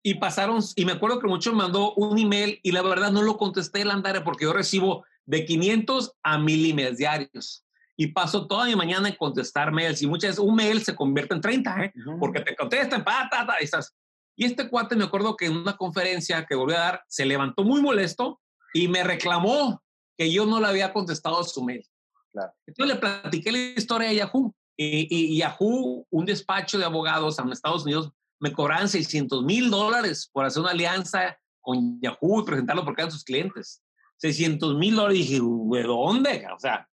Y 0.05 0.15
pasaron, 0.15 0.61
y 0.75 0.85
me 0.85 0.91
acuerdo 0.91 1.19
que 1.19 1.27
mucho 1.27 1.51
me 1.51 1.59
mandó 1.59 1.93
un 1.93 2.19
email 2.19 2.59
y 2.61 2.71
la 2.71 2.81
verdad 2.81 3.11
no 3.11 3.21
lo 3.21 3.37
contesté 3.37 3.81
el 3.81 3.91
andare 3.91 4.21
porque 4.21 4.43
yo 4.43 4.53
recibo 4.53 5.05
de 5.25 5.45
500 5.45 6.13
a 6.21 6.37
1000 6.37 6.71
emails 6.71 6.97
diarios 6.97 7.63
y 7.95 8.07
paso 8.07 8.47
toda 8.47 8.65
mi 8.65 8.75
mañana 8.75 9.07
en 9.07 9.15
contestar 9.15 9.71
mails 9.71 10.01
y 10.01 10.07
muchas 10.07 10.31
veces 10.31 10.43
un 10.43 10.55
mail 10.55 10.83
se 10.83 10.95
convierte 10.95 11.35
en 11.35 11.41
30, 11.41 11.85
¿eh? 11.85 11.93
porque 12.19 12.41
te 12.41 12.55
contestan, 12.55 13.03
pa, 13.03 13.27
ta, 13.29 13.45
ta, 13.45 13.55
y, 13.59 13.65
estás. 13.65 13.95
y 14.35 14.45
este 14.45 14.67
cuate 14.67 14.95
me 14.95 15.05
acuerdo 15.05 15.35
que 15.35 15.45
en 15.45 15.55
una 15.55 15.77
conferencia 15.77 16.45
que 16.45 16.55
volví 16.55 16.73
a 16.73 16.79
dar 16.79 17.03
se 17.07 17.25
levantó 17.25 17.63
muy 17.63 17.81
molesto 17.81 18.41
y 18.73 18.87
me 18.87 19.03
reclamó 19.03 19.81
que 20.17 20.31
yo 20.31 20.45
no 20.45 20.59
le 20.59 20.67
había 20.67 20.93
contestado 20.93 21.43
su 21.43 21.63
mail. 21.63 21.87
Claro. 22.31 22.51
Entonces 22.65 22.95
le 22.95 22.99
platiqué 22.99 23.51
la 23.51 23.57
historia 23.57 24.09
a 24.09 24.13
Yahoo 24.13 24.55
y, 24.75 25.07
y, 25.09 25.37
Yahoo, 25.37 26.07
un 26.09 26.25
despacho 26.25 26.79
de 26.79 26.85
abogados 26.85 27.37
en 27.37 27.51
Estados 27.51 27.83
Unidos, 27.83 28.11
me 28.43 28.51
cobraban 28.51 28.89
600 28.89 29.45
mil 29.45 29.71
dólares 29.71 30.29
por 30.33 30.43
hacer 30.43 30.61
una 30.61 30.71
alianza 30.71 31.39
con 31.61 31.97
Yahoo 32.01 32.41
y 32.41 32.45
presentarlo 32.45 32.83
por 32.83 32.93
cada 32.93 33.09
sus 33.09 33.23
clientes. 33.23 33.81
600 34.17 34.75
mil 34.75 34.97
dólares. 34.97 35.19
Y 35.19 35.21
dije, 35.21 35.35
¿de 35.35 35.83
dónde? 35.83 36.45
O 36.53 36.59
sea, 36.59 36.89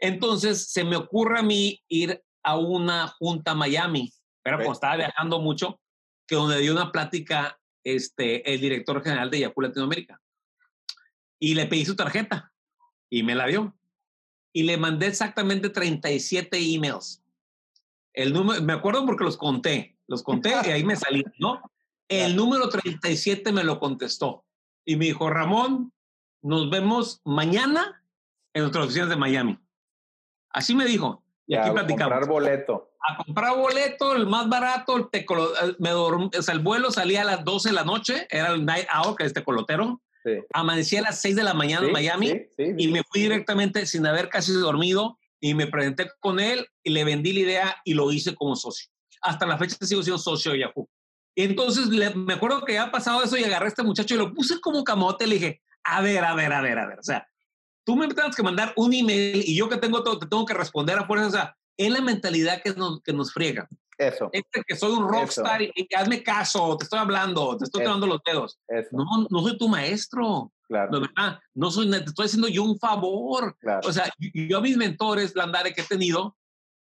entonces 0.00 0.72
se 0.72 0.82
me 0.82 0.96
ocurre 0.96 1.38
a 1.38 1.42
mí 1.44 1.80
ir 1.86 2.20
a 2.42 2.56
una 2.58 3.06
junta 3.06 3.52
a 3.52 3.54
Miami, 3.54 4.12
pero 4.42 4.58
como 4.58 4.72
estaba 4.72 4.96
viajando 4.96 5.38
mucho, 5.38 5.80
que 6.26 6.34
donde 6.34 6.58
dio 6.58 6.72
una 6.72 6.90
plática 6.90 7.56
este, 7.84 8.52
el 8.52 8.60
director 8.60 9.00
general 9.00 9.30
de 9.30 9.38
Yahoo 9.38 9.62
Latinoamérica. 9.62 10.20
Y 11.38 11.54
le 11.54 11.66
pedí 11.66 11.84
su 11.84 11.94
tarjeta 11.94 12.52
y 13.08 13.22
me 13.22 13.36
la 13.36 13.46
dio. 13.46 13.78
Y 14.52 14.64
le 14.64 14.76
mandé 14.78 15.06
exactamente 15.06 15.68
37 15.68 16.58
emails. 16.74 17.22
El 18.12 18.32
número, 18.32 18.60
me 18.62 18.72
acuerdo 18.72 19.06
porque 19.06 19.22
los 19.22 19.36
conté, 19.36 19.96
los 20.08 20.22
conté 20.22 20.54
y 20.66 20.70
ahí 20.70 20.82
me 20.82 20.96
salí, 20.96 21.24
¿no? 21.38 21.60
El 22.08 22.34
número 22.34 22.68
37 22.68 23.52
me 23.52 23.62
lo 23.62 23.78
contestó 23.78 24.44
y 24.84 24.96
me 24.96 25.04
dijo, 25.04 25.28
Ramón, 25.28 25.92
nos 26.42 26.70
vemos 26.70 27.20
mañana 27.24 28.02
en 28.54 28.62
nuestras 28.62 28.86
oficinas 28.86 29.10
de 29.10 29.16
Miami. 29.16 29.58
Así 30.50 30.74
me 30.74 30.86
dijo. 30.86 31.22
Y 31.46 31.54
aquí 31.54 31.70
platicamos. 31.70 32.12
A 32.12 32.16
comprar 32.16 32.28
boleto. 32.28 32.90
A 33.00 33.16
comprar 33.22 33.56
boleto, 33.56 34.16
el 34.16 34.26
más 34.26 34.48
barato, 34.48 34.96
el 34.96 35.10
tecolo, 35.10 35.50
me 35.78 35.92
o 35.92 36.30
sea, 36.42 36.54
el 36.54 36.60
vuelo 36.60 36.90
salía 36.90 37.22
a 37.22 37.24
las 37.24 37.44
12 37.44 37.68
de 37.68 37.74
la 37.74 37.84
noche, 37.84 38.26
era 38.30 38.48
el 38.48 38.64
night 38.64 38.86
out, 38.90 39.16
que 39.16 39.24
es 39.24 39.32
tecolotero. 39.32 40.00
Sí. 40.24 40.32
Amanecí 40.52 40.96
a 40.96 41.02
las 41.02 41.20
6 41.20 41.36
de 41.36 41.44
la 41.44 41.54
mañana 41.54 41.86
en 41.86 41.92
Miami 41.92 42.46
y 42.56 42.88
me 42.88 43.02
fui 43.04 43.22
directamente 43.22 43.86
sin 43.86 44.04
haber 44.06 44.28
casi 44.28 44.52
dormido 44.52 45.18
y 45.40 45.54
me 45.54 45.66
presenté 45.66 46.10
con 46.18 46.40
él 46.40 46.66
y 46.82 46.90
le 46.90 47.04
vendí 47.04 47.32
la 47.32 47.40
idea 47.40 47.76
y 47.84 47.94
lo 47.94 48.10
hice 48.10 48.34
como 48.34 48.56
socio. 48.56 48.90
Hasta 49.22 49.46
la 49.46 49.58
fecha 49.58 49.76
sigo 49.80 50.02
siendo 50.02 50.18
socio 50.18 50.52
de 50.52 50.60
Yahoo. 50.60 50.88
Entonces 51.36 51.86
me 52.16 52.34
acuerdo 52.34 52.64
que 52.64 52.78
ha 52.78 52.90
pasado 52.90 53.22
eso 53.22 53.36
y 53.36 53.44
agarré 53.44 53.66
a 53.66 53.68
este 53.68 53.84
muchacho 53.84 54.14
y 54.14 54.18
lo 54.18 54.34
puse 54.34 54.60
como 54.60 54.82
camote. 54.82 55.26
Le 55.26 55.34
dije, 55.34 55.62
a 55.84 56.02
ver, 56.02 56.24
a 56.24 56.34
ver, 56.34 56.52
a 56.52 56.60
ver, 56.60 56.78
a 56.78 56.86
ver. 56.86 56.98
O 56.98 57.02
sea, 57.02 57.28
tú 57.84 57.96
me 57.96 58.08
tienes 58.08 58.34
que 58.34 58.42
mandar 58.42 58.72
un 58.76 58.92
email 58.92 59.42
y 59.46 59.56
yo 59.56 59.68
que 59.68 59.76
tengo 59.76 60.02
todo, 60.02 60.18
te 60.18 60.26
tengo 60.26 60.44
que 60.44 60.54
responder 60.54 60.98
a 60.98 61.06
fuerza. 61.06 61.26
O 61.26 61.30
sea, 61.30 61.56
es 61.76 61.90
la 61.92 62.00
mentalidad 62.00 62.60
que 62.62 62.74
nos, 62.74 63.00
que 63.02 63.12
nos 63.12 63.32
friega. 63.32 63.68
Eso. 63.96 64.30
Este 64.32 64.62
que 64.66 64.76
soy 64.76 64.92
un 64.92 65.08
rockstar 65.08 65.62
y, 65.62 65.72
hazme 65.96 66.22
caso, 66.22 66.76
te 66.76 66.84
estoy 66.84 67.00
hablando, 67.00 67.56
te 67.56 67.64
estoy 67.64 67.82
tomando 67.82 68.06
los 68.06 68.20
dedos. 68.24 68.58
No, 68.92 69.26
no 69.28 69.42
soy 69.42 69.58
tu 69.58 69.68
maestro. 69.68 70.52
Claro. 70.68 70.90
No, 70.90 71.00
¿verdad? 71.00 71.40
no 71.54 71.70
soy, 71.70 71.90
te 71.90 71.96
estoy 71.98 72.26
haciendo 72.26 72.48
yo 72.48 72.62
un 72.62 72.78
favor. 72.78 73.56
Claro. 73.58 73.88
O 73.88 73.92
sea, 73.92 74.12
yo 74.18 74.58
a 74.58 74.60
mis 74.60 74.76
mentores, 74.76 75.34
Landare, 75.34 75.72
que 75.72 75.80
he 75.80 75.84
tenido, 75.84 76.36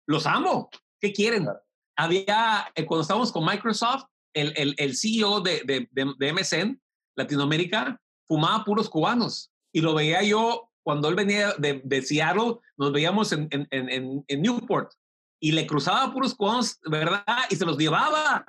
los 0.06 0.26
amo. 0.26 0.68
¿Qué 1.00 1.12
quieren? 1.12 1.48
Había, 1.96 2.70
eh, 2.74 2.86
cuando 2.86 3.02
estábamos 3.02 3.32
con 3.32 3.44
Microsoft, 3.44 4.04
el, 4.34 4.52
el, 4.56 4.74
el 4.78 4.96
CEO 4.96 5.40
de, 5.40 5.62
de, 5.64 5.88
de, 5.90 6.12
de 6.18 6.32
MSN, 6.32 6.80
Latinoamérica, 7.16 8.00
fumaba 8.26 8.64
puros 8.64 8.88
cubanos. 8.88 9.50
Y 9.72 9.80
lo 9.80 9.94
veía 9.94 10.22
yo 10.22 10.70
cuando 10.82 11.08
él 11.08 11.14
venía 11.14 11.52
de, 11.58 11.80
de 11.84 12.02
Seattle, 12.02 12.56
nos 12.76 12.92
veíamos 12.92 13.32
en, 13.32 13.48
en, 13.50 13.66
en, 13.70 14.24
en, 14.26 14.42
Newport 14.42 14.92
y 15.40 15.52
le 15.52 15.66
cruzaba 15.66 16.12
puros 16.12 16.34
cubanos, 16.34 16.78
¿verdad? 16.84 17.24
Y 17.50 17.56
se 17.56 17.64
los 17.64 17.78
llevaba. 17.78 18.44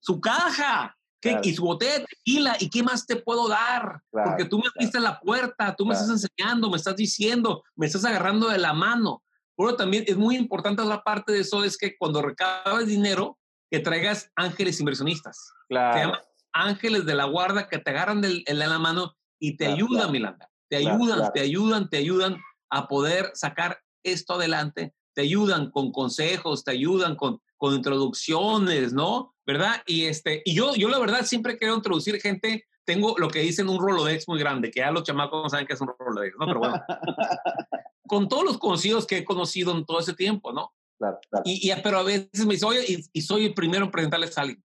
Su 0.00 0.20
caja. 0.20 0.94
Y 1.42 1.52
su 1.52 1.64
botella 1.64 1.98
de 1.98 2.04
tequila. 2.04 2.56
¿Y 2.60 2.70
qué 2.70 2.82
más 2.82 3.04
te 3.04 3.16
puedo 3.16 3.48
dar? 3.48 4.00
Porque 4.10 4.44
tú 4.44 4.58
me 4.58 4.68
abriste 4.68 5.00
la 5.00 5.18
puerta, 5.18 5.74
tú 5.74 5.84
me 5.84 5.94
estás 5.94 6.10
enseñando, 6.10 6.70
me 6.70 6.76
estás 6.76 6.94
diciendo, 6.94 7.64
me 7.74 7.86
estás 7.86 8.04
agarrando 8.04 8.48
de 8.48 8.58
la 8.58 8.72
mano. 8.72 9.22
Pero 9.58 9.76
también 9.76 10.04
es 10.06 10.16
muy 10.16 10.36
importante 10.36 10.82
la 10.84 11.02
parte 11.02 11.32
de 11.32 11.40
eso, 11.40 11.64
es 11.64 11.76
que 11.76 11.98
cuando 11.98 12.22
recabes 12.22 12.86
dinero, 12.86 13.38
que 13.70 13.80
traigas 13.80 14.30
ángeles 14.36 14.80
inversionistas. 14.80 15.52
Claro. 15.68 15.92
Se 15.92 16.04
llaman 16.04 16.20
ángeles 16.54 17.04
de 17.04 17.14
la 17.14 17.24
guarda 17.24 17.68
que 17.68 17.78
te 17.78 17.90
agarran 17.90 18.22
de, 18.22 18.42
de 18.46 18.54
la 18.54 18.78
mano 18.78 19.14
y 19.38 19.58
te 19.58 19.66
ayudan, 19.66 20.10
Milanda 20.10 20.48
te 20.68 20.76
ayudan, 20.76 21.32
te 21.32 21.40
ayudan, 21.40 21.88
te 21.88 21.96
ayudan 21.96 22.36
a 22.70 22.88
poder 22.88 23.30
sacar 23.34 23.80
esto 24.02 24.34
adelante, 24.34 24.94
te 25.14 25.22
ayudan 25.22 25.70
con 25.70 25.90
consejos, 25.90 26.64
te 26.64 26.72
ayudan 26.72 27.16
con, 27.16 27.40
con 27.56 27.74
introducciones, 27.74 28.92
¿no? 28.92 29.34
¿Verdad? 29.46 29.82
Y, 29.86 30.04
este, 30.04 30.42
y 30.44 30.54
yo, 30.54 30.74
yo 30.74 30.88
la 30.88 30.98
verdad 30.98 31.24
siempre 31.24 31.56
quiero 31.56 31.74
introducir 31.74 32.20
gente, 32.20 32.66
tengo 32.88 33.18
lo 33.18 33.28
que 33.28 33.40
dicen 33.40 33.68
un 33.68 33.78
Rolodex 33.78 34.26
muy 34.28 34.38
grande, 34.38 34.70
que 34.70 34.80
ya 34.80 34.90
los 34.90 35.02
chamacos 35.02 35.42
no 35.42 35.50
saben 35.50 35.66
que 35.66 35.74
es 35.74 35.80
un 35.82 35.90
Rolodex, 35.98 36.34
¿no? 36.38 36.46
Pero 36.46 36.58
bueno, 36.58 36.82
con 38.08 38.30
todos 38.30 38.44
los 38.44 38.56
conocidos 38.56 39.06
que 39.06 39.18
he 39.18 39.24
conocido 39.26 39.76
en 39.76 39.84
todo 39.84 40.00
ese 40.00 40.14
tiempo, 40.14 40.54
¿no? 40.54 40.72
Claro, 40.96 41.20
claro. 41.28 41.42
Y, 41.44 41.70
pero 41.82 41.98
a 41.98 42.02
veces 42.02 42.46
me 42.46 42.54
dice, 42.54 42.64
oye, 42.64 42.80
y, 43.12 43.20
soy 43.20 43.44
el 43.44 43.52
primero 43.52 43.84
en 43.84 43.90
presentarles 43.90 44.38
a 44.38 44.40
alguien. 44.40 44.64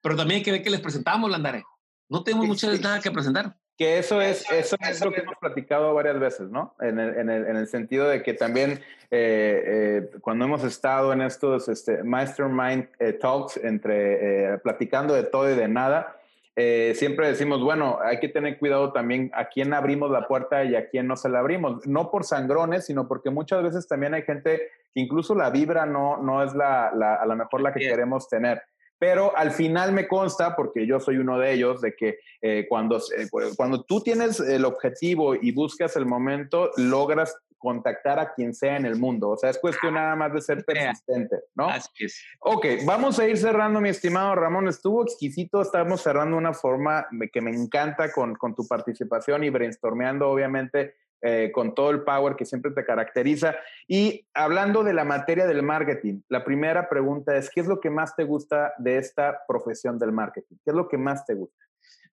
Pero 0.00 0.14
también 0.14 0.38
hay 0.38 0.44
que 0.44 0.52
ver 0.52 0.62
que 0.62 0.70
les 0.70 0.80
presentamos, 0.80 1.28
Landare. 1.28 1.64
No 2.08 2.22
tenemos 2.22 2.46
muchas 2.46 2.70
veces 2.70 2.84
nada 2.84 3.00
que 3.00 3.10
presentar. 3.10 3.56
Que 3.76 3.98
eso 3.98 4.20
es, 4.20 4.48
eso 4.52 4.76
es 4.80 5.04
lo 5.04 5.10
que 5.10 5.20
hemos 5.20 5.34
platicado 5.40 5.92
varias 5.94 6.20
veces, 6.20 6.48
¿no? 6.50 6.76
En 6.80 7.00
el, 7.00 7.16
en 7.16 7.28
el, 7.28 7.44
en 7.44 7.56
el 7.56 7.66
sentido 7.66 8.08
de 8.08 8.22
que 8.22 8.34
también 8.34 8.80
eh, 9.10 9.62
eh, 9.66 10.10
cuando 10.20 10.44
hemos 10.44 10.62
estado 10.62 11.12
en 11.12 11.22
estos 11.22 11.68
este, 11.68 12.04
Mastermind 12.04 12.88
eh, 13.00 13.14
Talks, 13.14 13.56
entre 13.56 14.58
platicando 14.58 15.14
de 15.14 15.24
todo 15.24 15.50
y 15.50 15.56
de 15.56 15.66
nada, 15.66 16.17
eh, 16.60 16.92
siempre 16.96 17.28
decimos, 17.28 17.62
bueno, 17.62 18.00
hay 18.02 18.18
que 18.18 18.28
tener 18.28 18.58
cuidado 18.58 18.92
también 18.92 19.30
a 19.32 19.48
quién 19.48 19.72
abrimos 19.72 20.10
la 20.10 20.26
puerta 20.26 20.64
y 20.64 20.74
a 20.74 20.88
quién 20.88 21.06
no 21.06 21.14
se 21.14 21.28
la 21.28 21.38
abrimos. 21.38 21.86
No 21.86 22.10
por 22.10 22.24
sangrones, 22.24 22.86
sino 22.86 23.06
porque 23.06 23.30
muchas 23.30 23.62
veces 23.62 23.86
también 23.86 24.12
hay 24.12 24.22
gente 24.22 24.62
que 24.92 25.00
incluso 25.00 25.36
la 25.36 25.50
vibra 25.50 25.86
no, 25.86 26.16
no 26.16 26.42
es 26.42 26.54
la, 26.54 26.88
a 26.88 27.26
lo 27.26 27.36
mejor 27.36 27.60
la 27.60 27.72
que 27.72 27.78
queremos 27.78 28.28
tener. 28.28 28.60
Pero 28.98 29.36
al 29.36 29.52
final 29.52 29.92
me 29.92 30.08
consta, 30.08 30.56
porque 30.56 30.84
yo 30.84 30.98
soy 30.98 31.18
uno 31.18 31.38
de 31.38 31.52
ellos, 31.52 31.80
de 31.80 31.94
que 31.94 32.18
eh, 32.42 32.66
cuando, 32.68 32.96
eh, 32.96 33.28
cuando 33.56 33.84
tú 33.84 34.00
tienes 34.00 34.40
el 34.40 34.64
objetivo 34.64 35.36
y 35.36 35.52
buscas 35.52 35.94
el 35.94 36.06
momento, 36.06 36.72
logras 36.76 37.36
contactar 37.58 38.18
a 38.18 38.32
quien 38.32 38.54
sea 38.54 38.76
en 38.76 38.86
el 38.86 38.96
mundo. 38.96 39.30
O 39.30 39.36
sea, 39.36 39.50
es 39.50 39.58
cuestión 39.58 39.94
nada 39.94 40.16
más 40.16 40.32
de 40.32 40.40
ser 40.40 40.64
persistente, 40.64 41.36
¿no? 41.54 41.68
Así 41.68 42.04
es. 42.04 42.22
Ok, 42.40 42.66
vamos 42.86 43.18
a 43.18 43.26
ir 43.26 43.36
cerrando, 43.36 43.80
mi 43.80 43.88
estimado 43.88 44.34
Ramón. 44.34 44.68
Estuvo 44.68 45.02
exquisito. 45.02 45.60
Estamos 45.60 46.02
cerrando 46.02 46.36
una 46.36 46.54
forma 46.54 47.06
que 47.32 47.40
me 47.40 47.50
encanta 47.50 48.12
con, 48.12 48.34
con 48.36 48.54
tu 48.54 48.66
participación 48.66 49.44
y 49.44 49.50
brainstormeando, 49.50 50.28
obviamente, 50.28 50.94
eh, 51.20 51.50
con 51.52 51.74
todo 51.74 51.90
el 51.90 52.04
power 52.04 52.36
que 52.36 52.44
siempre 52.44 52.70
te 52.70 52.84
caracteriza. 52.84 53.56
Y 53.88 54.24
hablando 54.34 54.84
de 54.84 54.92
la 54.92 55.04
materia 55.04 55.48
del 55.48 55.64
marketing, 55.64 56.20
la 56.28 56.44
primera 56.44 56.88
pregunta 56.88 57.36
es, 57.36 57.50
¿qué 57.50 57.60
es 57.60 57.66
lo 57.66 57.80
que 57.80 57.90
más 57.90 58.14
te 58.14 58.22
gusta 58.22 58.72
de 58.78 58.98
esta 58.98 59.40
profesión 59.48 59.98
del 59.98 60.12
marketing? 60.12 60.56
¿Qué 60.64 60.70
es 60.70 60.76
lo 60.76 60.88
que 60.88 60.96
más 60.96 61.26
te 61.26 61.34
gusta? 61.34 61.64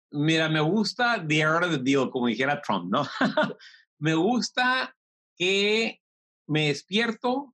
Mira, 0.09 0.49
me 0.49 0.59
gusta 0.59 1.23
the 1.27 1.43
art 1.43 1.65
of 1.65 1.71
the 1.71 1.77
deal, 1.77 2.09
como 2.09 2.25
dijera 2.25 2.59
Trump, 2.61 2.91
¿no? 2.91 3.03
me 3.99 4.15
gusta 4.15 4.95
que 5.36 6.01
me 6.47 6.67
despierto 6.67 7.53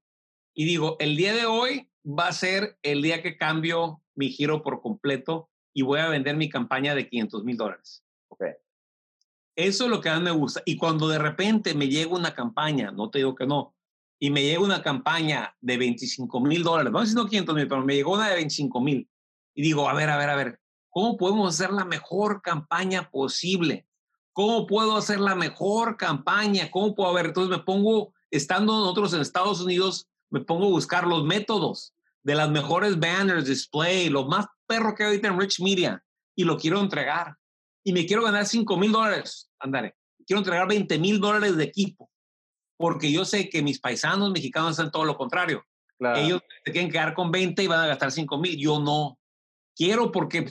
y 0.53 0.65
digo, 0.65 0.97
el 0.99 1.15
día 1.15 1.33
de 1.33 1.45
hoy 1.45 1.89
va 2.05 2.27
a 2.27 2.33
ser 2.33 2.77
el 2.81 3.01
día 3.01 3.21
que 3.21 3.37
cambio 3.37 4.01
mi 4.15 4.29
giro 4.29 4.63
por 4.63 4.81
completo 4.81 5.49
y 5.73 5.83
voy 5.83 5.99
a 5.99 6.09
vender 6.09 6.35
mi 6.35 6.49
campaña 6.49 6.93
de 6.95 7.07
500 7.07 7.43
mil 7.43 7.57
dólares. 7.57 8.03
Okay. 8.27 8.53
Eso 9.55 9.85
es 9.85 9.89
lo 9.89 10.01
que 10.01 10.09
a 10.09 10.17
mí 10.17 10.23
me 10.23 10.31
gusta. 10.31 10.61
Y 10.65 10.77
cuando 10.77 11.07
de 11.07 11.19
repente 11.19 11.73
me 11.73 11.87
llega 11.87 12.15
una 12.15 12.33
campaña, 12.33 12.91
no 12.91 13.09
te 13.09 13.19
digo 13.19 13.35
que 13.35 13.45
no, 13.45 13.75
y 14.19 14.29
me 14.29 14.43
llega 14.43 14.59
una 14.59 14.83
campaña 14.83 15.55
de 15.61 15.77
25 15.77 16.41
mil 16.41 16.63
dólares, 16.63 16.91
no 16.91 16.99
decir 16.99 17.15
no 17.15 17.25
500 17.25 17.55
mil, 17.55 17.67
pero 17.67 17.83
me 17.83 17.95
llegó 17.95 18.13
una 18.13 18.29
de 18.29 18.35
25 18.35 18.81
mil. 18.81 19.09
Y 19.55 19.63
digo, 19.63 19.89
a 19.89 19.93
ver, 19.93 20.09
a 20.09 20.17
ver, 20.17 20.29
a 20.29 20.35
ver, 20.35 20.59
¿cómo 20.89 21.17
podemos 21.17 21.53
hacer 21.53 21.73
la 21.73 21.85
mejor 21.85 22.41
campaña 22.41 23.09
posible? 23.09 23.87
¿Cómo 24.33 24.65
puedo 24.67 24.95
hacer 24.95 25.19
la 25.19 25.35
mejor 25.35 25.97
campaña? 25.97 26.71
¿Cómo 26.71 26.95
puedo 26.95 27.13
ver? 27.13 27.27
Entonces 27.27 27.57
me 27.57 27.63
pongo, 27.63 28.13
estando 28.29 28.73
nosotros 28.73 29.13
en 29.13 29.21
Estados 29.21 29.61
Unidos, 29.61 30.07
me 30.29 30.41
pongo 30.41 30.67
a 30.67 30.69
buscar 30.69 31.05
los 31.05 31.23
métodos 31.23 31.93
de 32.23 32.35
las 32.35 32.49
mejores 32.49 32.99
banners, 32.99 33.45
display, 33.45 34.09
lo 34.09 34.27
más 34.27 34.45
perro 34.67 34.95
que 34.95 35.03
hay 35.03 35.09
ahorita 35.09 35.27
en 35.27 35.39
Rich 35.39 35.59
Media 35.61 36.03
y 36.35 36.43
lo 36.43 36.57
quiero 36.57 36.79
entregar. 36.79 37.35
Y 37.83 37.93
me 37.93 38.05
quiero 38.05 38.23
ganar 38.23 38.45
5 38.45 38.77
mil 38.77 38.91
dólares, 38.91 39.49
andaré. 39.59 39.95
Quiero 40.25 40.39
entregar 40.39 40.67
20 40.67 40.99
mil 40.99 41.19
dólares 41.19 41.57
de 41.57 41.63
equipo 41.63 42.11
porque 42.81 43.11
yo 43.11 43.23
sé 43.23 43.47
que 43.47 43.61
mis 43.61 43.79
paisanos 43.79 44.31
mexicanos 44.31 44.79
hacen 44.79 44.91
todo 44.91 45.05
lo 45.05 45.15
contrario. 45.15 45.63
Ellos 46.15 46.41
se 46.65 46.71
quieren 46.71 46.89
quedar 46.89 47.13
con 47.13 47.29
20 47.29 47.61
y 47.61 47.67
van 47.67 47.81
a 47.81 47.87
gastar 47.87 48.11
5 48.11 48.37
mil. 48.39 48.57
Yo 48.57 48.79
no 48.79 49.19
quiero 49.81 50.11
porque 50.11 50.47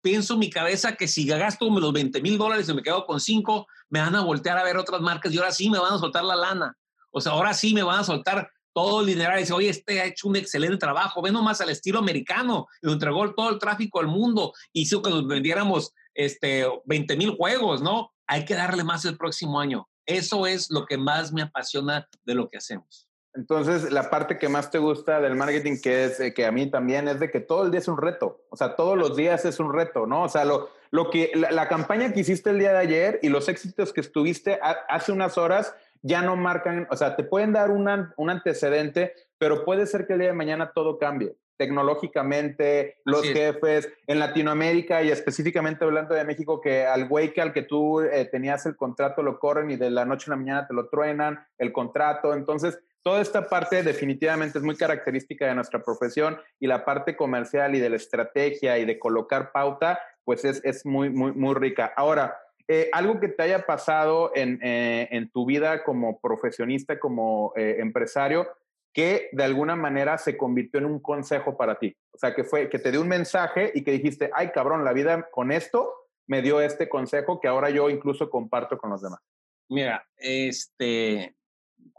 pienso 0.00 0.34
en 0.34 0.40
mi 0.40 0.50
cabeza 0.50 0.96
que 0.96 1.06
si 1.06 1.24
gasto 1.24 1.70
los 1.70 1.92
20 1.92 2.20
mil 2.20 2.36
dólares 2.36 2.68
y 2.68 2.74
me 2.74 2.82
quedo 2.82 3.06
con 3.06 3.20
5, 3.20 3.68
me 3.90 4.00
van 4.00 4.16
a 4.16 4.22
voltear 4.22 4.58
a 4.58 4.64
ver 4.64 4.76
otras 4.76 5.00
marcas 5.00 5.32
y 5.32 5.38
ahora 5.38 5.52
sí 5.52 5.70
me 5.70 5.78
van 5.78 5.92
a 5.94 5.98
soltar 5.98 6.24
la 6.24 6.34
lana. 6.34 6.76
O 7.12 7.20
sea, 7.20 7.30
ahora 7.30 7.54
sí 7.54 7.74
me 7.74 7.84
van 7.84 8.00
a 8.00 8.04
soltar 8.04 8.50
todo 8.74 9.02
el 9.02 9.06
dinero 9.06 9.36
y 9.36 9.40
decir, 9.40 9.54
oye, 9.54 9.68
este 9.68 10.00
ha 10.00 10.06
hecho 10.06 10.26
un 10.26 10.34
excelente 10.34 10.78
trabajo, 10.78 11.22
ve 11.22 11.30
nomás 11.30 11.60
al 11.60 11.70
estilo 11.70 12.00
americano, 12.00 12.66
lo 12.80 12.92
entregó 12.92 13.32
todo 13.34 13.50
el 13.50 13.60
tráfico 13.60 14.00
al 14.00 14.08
mundo, 14.08 14.52
hizo 14.72 15.00
que 15.00 15.10
nos 15.10 15.28
vendiéramos 15.28 15.92
este, 16.14 16.66
20 16.84 17.16
mil 17.16 17.36
juegos, 17.36 17.82
¿no? 17.82 18.10
Hay 18.26 18.44
que 18.44 18.54
darle 18.54 18.82
más 18.82 19.04
el 19.04 19.16
próximo 19.16 19.60
año. 19.60 19.88
Eso 20.06 20.44
es 20.44 20.72
lo 20.72 20.86
que 20.86 20.98
más 20.98 21.32
me 21.32 21.42
apasiona 21.42 22.08
de 22.24 22.34
lo 22.34 22.48
que 22.48 22.58
hacemos. 22.58 23.11
Entonces, 23.34 23.90
la 23.90 24.10
parte 24.10 24.38
que 24.38 24.48
más 24.48 24.70
te 24.70 24.78
gusta 24.78 25.20
del 25.20 25.36
marketing, 25.36 25.80
que 25.82 26.04
es 26.04 26.20
eh, 26.20 26.34
que 26.34 26.44
a 26.44 26.52
mí 26.52 26.70
también, 26.70 27.08
es 27.08 27.18
de 27.18 27.30
que 27.30 27.40
todo 27.40 27.64
el 27.64 27.70
día 27.70 27.80
es 27.80 27.88
un 27.88 27.96
reto. 27.96 28.42
O 28.50 28.56
sea, 28.56 28.76
todos 28.76 28.98
los 28.98 29.16
días 29.16 29.44
es 29.44 29.58
un 29.58 29.72
reto, 29.72 30.06
¿no? 30.06 30.24
O 30.24 30.28
sea, 30.28 30.44
lo, 30.44 30.68
lo 30.90 31.10
que, 31.10 31.32
la, 31.34 31.68
campaña 31.68 32.12
que 32.12 32.20
hiciste 32.20 32.50
el 32.50 32.58
día 32.58 32.72
de 32.72 32.78
ayer 32.78 33.18
y 33.22 33.30
los 33.30 33.48
éxitos 33.48 33.92
que 33.92 34.02
estuviste 34.02 34.58
hace 34.88 35.12
unas 35.12 35.38
horas 35.38 35.74
ya 36.02 36.20
no 36.20 36.36
marcan, 36.36 36.86
o 36.90 36.96
sea, 36.96 37.16
te 37.16 37.24
pueden 37.24 37.52
dar 37.52 37.70
un 37.70 38.30
antecedente, 38.30 39.14
pero 39.38 39.64
puede 39.64 39.86
ser 39.86 40.06
que 40.06 40.14
el 40.14 40.18
día 40.18 40.28
de 40.28 40.34
mañana 40.34 40.72
todo 40.74 40.98
cambie 40.98 41.36
tecnológicamente, 41.62 42.96
los 43.04 43.22
jefes, 43.22 43.88
en 44.08 44.18
Latinoamérica 44.18 45.02
y 45.04 45.10
específicamente 45.10 45.84
hablando 45.84 46.12
de 46.12 46.24
México, 46.24 46.60
que 46.60 46.84
al 46.86 47.06
güey 47.06 47.32
que 47.32 47.40
al 47.40 47.52
que 47.52 47.62
tú 47.62 48.00
eh, 48.00 48.24
tenías 48.24 48.66
el 48.66 48.74
contrato 48.74 49.22
lo 49.22 49.38
corren 49.38 49.70
y 49.70 49.76
de 49.76 49.90
la 49.90 50.04
noche 50.04 50.24
a 50.26 50.30
la 50.30 50.36
mañana 50.38 50.66
te 50.66 50.74
lo 50.74 50.88
truenan, 50.88 51.46
el 51.58 51.72
contrato. 51.72 52.34
Entonces, 52.34 52.80
toda 53.02 53.20
esta 53.20 53.48
parte 53.48 53.82
definitivamente 53.82 54.58
es 54.58 54.64
muy 54.64 54.76
característica 54.76 55.46
de 55.46 55.54
nuestra 55.54 55.82
profesión 55.82 56.38
y 56.60 56.66
la 56.66 56.84
parte 56.84 57.16
comercial 57.16 57.74
y 57.74 57.80
de 57.80 57.90
la 57.90 57.96
estrategia 57.96 58.78
y 58.78 58.84
de 58.84 58.98
colocar 58.98 59.52
pauta, 59.52 60.00
pues 60.24 60.44
es, 60.44 60.60
es 60.64 60.86
muy, 60.86 61.10
muy, 61.10 61.32
muy 61.32 61.54
rica. 61.54 61.92
Ahora, 61.96 62.38
eh, 62.68 62.88
algo 62.92 63.18
que 63.18 63.28
te 63.28 63.42
haya 63.42 63.66
pasado 63.66 64.32
en, 64.34 64.60
eh, 64.62 65.08
en, 65.10 65.30
tu 65.30 65.44
vida 65.44 65.82
como 65.82 66.20
profesionista, 66.20 66.98
como 66.98 67.52
eh, 67.56 67.76
empresario, 67.80 68.48
que 68.92 69.30
de 69.32 69.44
alguna 69.44 69.74
manera 69.74 70.16
se 70.18 70.36
convirtió 70.36 70.78
en 70.78 70.86
un 70.86 71.00
consejo 71.00 71.56
para 71.56 71.78
ti. 71.78 71.96
O 72.12 72.18
sea, 72.18 72.34
que 72.34 72.44
fue 72.44 72.68
que 72.68 72.78
te 72.78 72.90
dio 72.90 73.00
un 73.00 73.08
mensaje 73.08 73.72
y 73.74 73.82
que 73.82 73.92
dijiste, 73.92 74.30
ay 74.34 74.50
cabrón, 74.50 74.84
la 74.84 74.92
vida 74.92 75.28
con 75.30 75.50
esto 75.50 75.92
me 76.26 76.40
dio 76.40 76.60
este 76.60 76.88
consejo 76.88 77.40
que 77.40 77.48
ahora 77.48 77.70
yo 77.70 77.90
incluso 77.90 78.30
comparto 78.30 78.78
con 78.78 78.90
los 78.90 79.02
demás. 79.02 79.20
Mira, 79.68 80.06
este, 80.16 81.34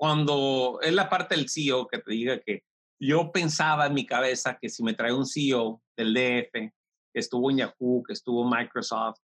cuando 0.04 0.80
es 0.82 0.94
la 0.94 1.10
parte 1.10 1.34
del 1.34 1.48
CEO 1.48 1.88
que 1.88 1.98
te 1.98 2.12
diga 2.12 2.38
que 2.42 2.66
yo 3.00 3.32
pensaba 3.32 3.86
en 3.86 3.94
mi 3.94 4.06
cabeza 4.06 4.58
que 4.62 4.68
si 4.68 4.84
me 4.84 4.94
trae 4.94 5.14
un 5.14 5.26
CEO 5.26 5.82
del 5.96 6.14
DF, 6.14 6.52
que 6.52 7.20
estuvo 7.22 7.50
en 7.50 7.60
Yahoo, 7.60 8.04
que 8.06 8.12
estuvo 8.12 8.44
en 8.44 8.50
Microsoft, 8.50 9.22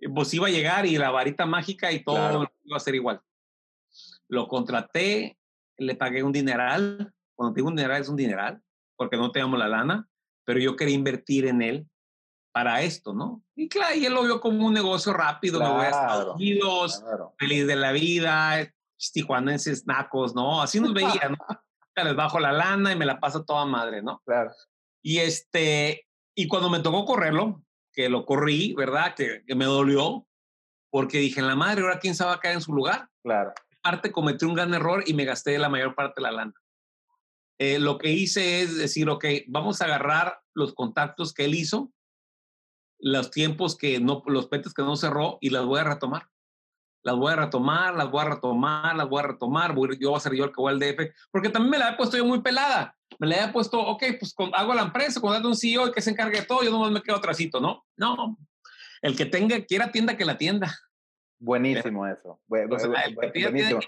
eh, 0.00 0.08
pues 0.08 0.32
iba 0.32 0.46
a 0.46 0.50
llegar 0.50 0.86
y 0.86 0.96
la 0.96 1.10
varita 1.10 1.44
mágica 1.44 1.92
y 1.92 2.02
todo 2.02 2.50
iba 2.64 2.76
a 2.78 2.80
ser 2.80 2.94
igual. 2.94 3.20
Lo 4.26 4.48
contraté, 4.48 5.36
le 5.76 5.94
pagué 5.96 6.22
un 6.22 6.32
dineral. 6.32 7.12
Cuando 7.34 7.54
digo 7.54 7.68
un 7.68 7.76
dineral 7.76 8.00
es 8.00 8.08
un 8.08 8.16
dineral, 8.16 8.62
porque 8.96 9.18
no 9.18 9.30
teníamos 9.30 9.58
la 9.58 9.68
lana, 9.68 10.08
pero 10.46 10.58
yo 10.60 10.76
quería 10.76 10.94
invertir 10.94 11.46
en 11.46 11.60
él 11.60 11.86
para 12.54 12.80
esto, 12.80 13.12
¿no? 13.12 13.42
Y 13.54 13.68
claro, 13.68 13.94
y 13.94 14.06
él 14.06 14.14
lo 14.14 14.22
vio 14.22 14.40
como 14.40 14.66
un 14.66 14.72
negocio 14.72 15.12
rápido, 15.12 15.60
me 15.60 15.68
voy 15.68 15.84
a 15.84 15.90
Estados 15.90 16.36
Unidos, 16.36 17.04
feliz 17.38 17.66
de 17.66 17.76
la 17.76 17.92
vida, 17.92 18.72
tijuanenses 19.12 19.86
nacos, 19.86 20.34
¿no? 20.34 20.62
Así 20.62 20.80
nos 20.80 20.94
veían, 20.94 21.32
¿no? 21.32 21.38
Les 22.04 22.16
bajo 22.16 22.38
la 22.38 22.52
lana 22.52 22.92
y 22.92 22.96
me 22.96 23.06
la 23.06 23.18
paso 23.18 23.44
toda 23.44 23.64
madre, 23.64 24.02
¿no? 24.02 24.20
Claro. 24.26 24.50
Y 25.02 25.18
este, 25.18 26.06
y 26.34 26.46
cuando 26.46 26.68
me 26.68 26.80
tocó 26.80 27.04
correrlo, 27.06 27.62
que 27.92 28.10
lo 28.10 28.26
corrí, 28.26 28.74
¿verdad? 28.74 29.14
Que, 29.14 29.42
me 29.54 29.64
dolió, 29.64 30.26
porque 30.90 31.18
dije, 31.18 31.40
en 31.40 31.46
la 31.46 31.56
madre, 31.56 31.82
ahora 31.82 31.98
quién 31.98 32.14
sabe 32.14 32.38
caer 32.38 32.56
en 32.56 32.60
su 32.60 32.74
lugar. 32.74 33.08
Claro. 33.22 33.54
Aparte, 33.82 34.12
cometí 34.12 34.44
un 34.44 34.54
gran 34.54 34.74
error 34.74 35.04
y 35.06 35.14
me 35.14 35.24
gasté 35.24 35.58
la 35.58 35.70
mayor 35.70 35.94
parte 35.94 36.20
de 36.20 36.22
la 36.22 36.32
lana. 36.32 36.54
Eh, 37.58 37.78
lo 37.78 37.96
que 37.96 38.10
hice 38.10 38.60
es 38.60 38.76
decir, 38.76 39.08
ok, 39.08 39.24
vamos 39.46 39.80
a 39.80 39.86
agarrar 39.86 40.40
los 40.52 40.74
contactos 40.74 41.32
que 41.32 41.46
él 41.46 41.54
hizo, 41.54 41.90
los 42.98 43.30
tiempos 43.30 43.76
que 43.76 44.00
no, 44.00 44.22
los 44.26 44.48
petes 44.48 44.74
que 44.74 44.82
no 44.82 44.96
cerró 44.96 45.38
y 45.40 45.48
las 45.50 45.64
voy 45.64 45.80
a 45.80 45.84
retomar 45.84 46.28
las 47.06 47.14
voy 47.14 47.32
a 47.32 47.36
retomar, 47.36 47.94
las 47.94 48.10
voy 48.10 48.20
a 48.20 48.30
retomar, 48.30 48.96
las 48.96 49.08
voy 49.08 49.20
a 49.20 49.26
retomar, 49.28 49.76
yo 49.96 50.10
voy 50.10 50.16
a 50.16 50.20
ser 50.20 50.34
yo 50.34 50.42
el 50.42 50.50
que 50.50 50.60
voy 50.60 50.72
al 50.72 50.80
DF, 50.80 51.14
porque 51.30 51.50
también 51.50 51.70
me 51.70 51.78
la 51.78 51.90
he 51.90 51.96
puesto 51.96 52.16
yo 52.16 52.24
muy 52.24 52.40
pelada. 52.40 52.96
Me 53.20 53.28
la 53.28 53.44
he 53.44 53.52
puesto, 53.52 53.78
ok, 53.78 54.02
pues 54.18 54.34
hago 54.54 54.74
la 54.74 54.82
empresa, 54.82 55.20
contrato 55.20 55.46
un 55.46 55.56
CEO 55.56 55.86
y 55.86 55.92
que 55.92 56.00
se 56.00 56.10
encargue 56.10 56.40
de 56.40 56.46
todo, 56.46 56.64
yo 56.64 56.72
nomás 56.72 56.90
me 56.90 57.00
quedo 57.02 57.14
atrásito, 57.14 57.60
¿no? 57.60 57.86
No, 57.96 58.36
el 59.02 59.16
que 59.16 59.24
tenga, 59.24 59.64
quiera 59.64 59.92
tienda, 59.92 60.16
que 60.16 60.24
la 60.24 60.36
tienda. 60.36 60.74
Buenísimo 61.38 62.08
eso. 62.08 62.40
buenísimo. 62.48 63.80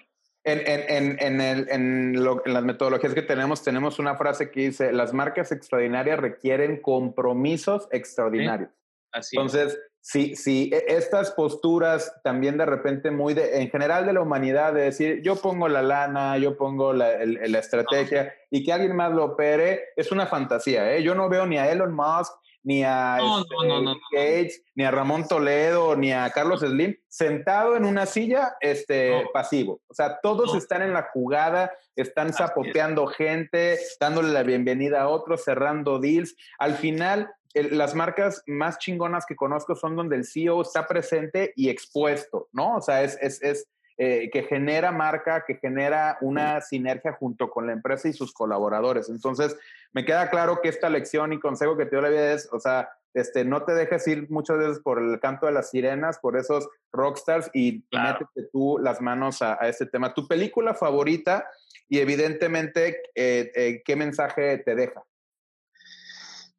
En, 0.44 0.60
en, 0.64 1.16
en, 1.20 1.40
el, 1.40 1.68
en, 1.70 2.24
las 2.24 2.62
metodologías 2.62 3.14
que 3.14 3.22
tenemos, 3.22 3.64
tenemos 3.64 3.98
una 3.98 4.14
frase 4.14 4.52
que 4.52 4.60
dice, 4.60 4.92
las 4.92 5.12
marcas 5.12 5.50
extraordinarias 5.50 6.20
requieren 6.20 6.80
compromisos 6.80 7.88
extraordinarios. 7.90 8.70
Así 9.10 9.36
Entonces, 9.36 9.76
si, 10.08 10.34
si 10.36 10.70
e, 10.72 10.84
estas 10.88 11.32
posturas 11.32 12.10
también 12.24 12.56
de 12.56 12.64
repente 12.64 13.10
muy 13.10 13.34
de, 13.34 13.60
en 13.60 13.68
general 13.68 14.06
de 14.06 14.14
la 14.14 14.22
humanidad, 14.22 14.72
de 14.72 14.84
decir, 14.84 15.20
yo 15.22 15.36
pongo 15.36 15.68
la 15.68 15.82
lana, 15.82 16.38
yo 16.38 16.56
pongo 16.56 16.94
la, 16.94 17.18
la 17.26 17.58
estrategia 17.58 18.32
y 18.50 18.64
que 18.64 18.72
alguien 18.72 18.96
más 18.96 19.12
lo 19.12 19.26
opere, 19.26 19.90
es 19.96 20.10
una 20.10 20.26
fantasía. 20.26 20.94
¿eh? 20.94 21.02
Yo 21.02 21.14
no 21.14 21.28
veo 21.28 21.44
ni 21.46 21.58
a 21.58 21.70
Elon 21.70 21.94
Musk, 21.94 22.32
ni 22.62 22.84
a 22.84 23.18
este, 23.18 24.00
Gates, 24.12 24.62
ni 24.74 24.84
a 24.84 24.90
Ramón 24.90 25.28
Toledo, 25.28 25.94
ni 25.94 26.10
a 26.12 26.30
Carlos 26.30 26.60
Slim 26.60 26.96
sentado 27.06 27.76
en 27.76 27.84
una 27.84 28.06
silla 28.06 28.56
este, 28.60 29.26
pasivo. 29.32 29.82
O 29.88 29.94
sea, 29.94 30.20
todos 30.22 30.54
están 30.54 30.80
en 30.80 30.94
la 30.94 31.10
jugada, 31.12 31.70
están 31.96 32.32
zapoteando 32.32 33.06
gente, 33.08 33.78
dándole 34.00 34.32
la 34.32 34.42
bienvenida 34.42 35.02
a 35.02 35.08
otros, 35.08 35.44
cerrando 35.44 35.98
deals. 35.98 36.34
Al 36.58 36.76
final, 36.76 37.30
las 37.64 37.94
marcas 37.94 38.42
más 38.46 38.78
chingonas 38.78 39.26
que 39.26 39.36
conozco 39.36 39.74
son 39.74 39.96
donde 39.96 40.16
el 40.16 40.24
CEO 40.24 40.62
está 40.62 40.86
presente 40.86 41.52
y 41.56 41.68
expuesto, 41.68 42.48
¿no? 42.52 42.76
O 42.76 42.80
sea, 42.80 43.02
es, 43.02 43.18
es, 43.20 43.42
es 43.42 43.68
eh, 44.00 44.30
que 44.32 44.44
genera 44.44 44.92
marca, 44.92 45.44
que 45.44 45.56
genera 45.56 46.18
una 46.20 46.60
sinergia 46.60 47.12
junto 47.14 47.50
con 47.50 47.66
la 47.66 47.72
empresa 47.72 48.06
y 48.08 48.12
sus 48.12 48.32
colaboradores. 48.32 49.08
Entonces, 49.08 49.56
me 49.92 50.04
queda 50.04 50.30
claro 50.30 50.60
que 50.62 50.68
esta 50.68 50.88
lección 50.88 51.32
y 51.32 51.40
consejo 51.40 51.76
que 51.76 51.84
te 51.84 51.96
doy 51.96 52.04
la 52.04 52.10
vida 52.10 52.32
es, 52.32 52.48
o 52.52 52.60
sea, 52.60 52.90
este, 53.12 53.44
no 53.44 53.64
te 53.64 53.74
dejes 53.74 54.06
ir 54.06 54.30
muchas 54.30 54.58
veces 54.58 54.78
por 54.78 55.02
el 55.02 55.18
canto 55.18 55.46
de 55.46 55.52
las 55.52 55.70
sirenas, 55.70 56.20
por 56.20 56.36
esos 56.36 56.68
rockstars 56.92 57.50
y 57.52 57.84
métete 57.90 58.48
tú 58.52 58.78
las 58.80 59.00
manos 59.00 59.42
a, 59.42 59.54
este 59.62 59.86
tema. 59.86 60.14
Tu 60.14 60.28
película 60.28 60.74
favorita 60.74 61.48
y 61.88 61.98
evidentemente, 61.98 63.02
eh, 63.16 63.50
eh, 63.54 63.82
¿qué 63.84 63.96
mensaje 63.96 64.58
te 64.58 64.76
deja? 64.76 65.02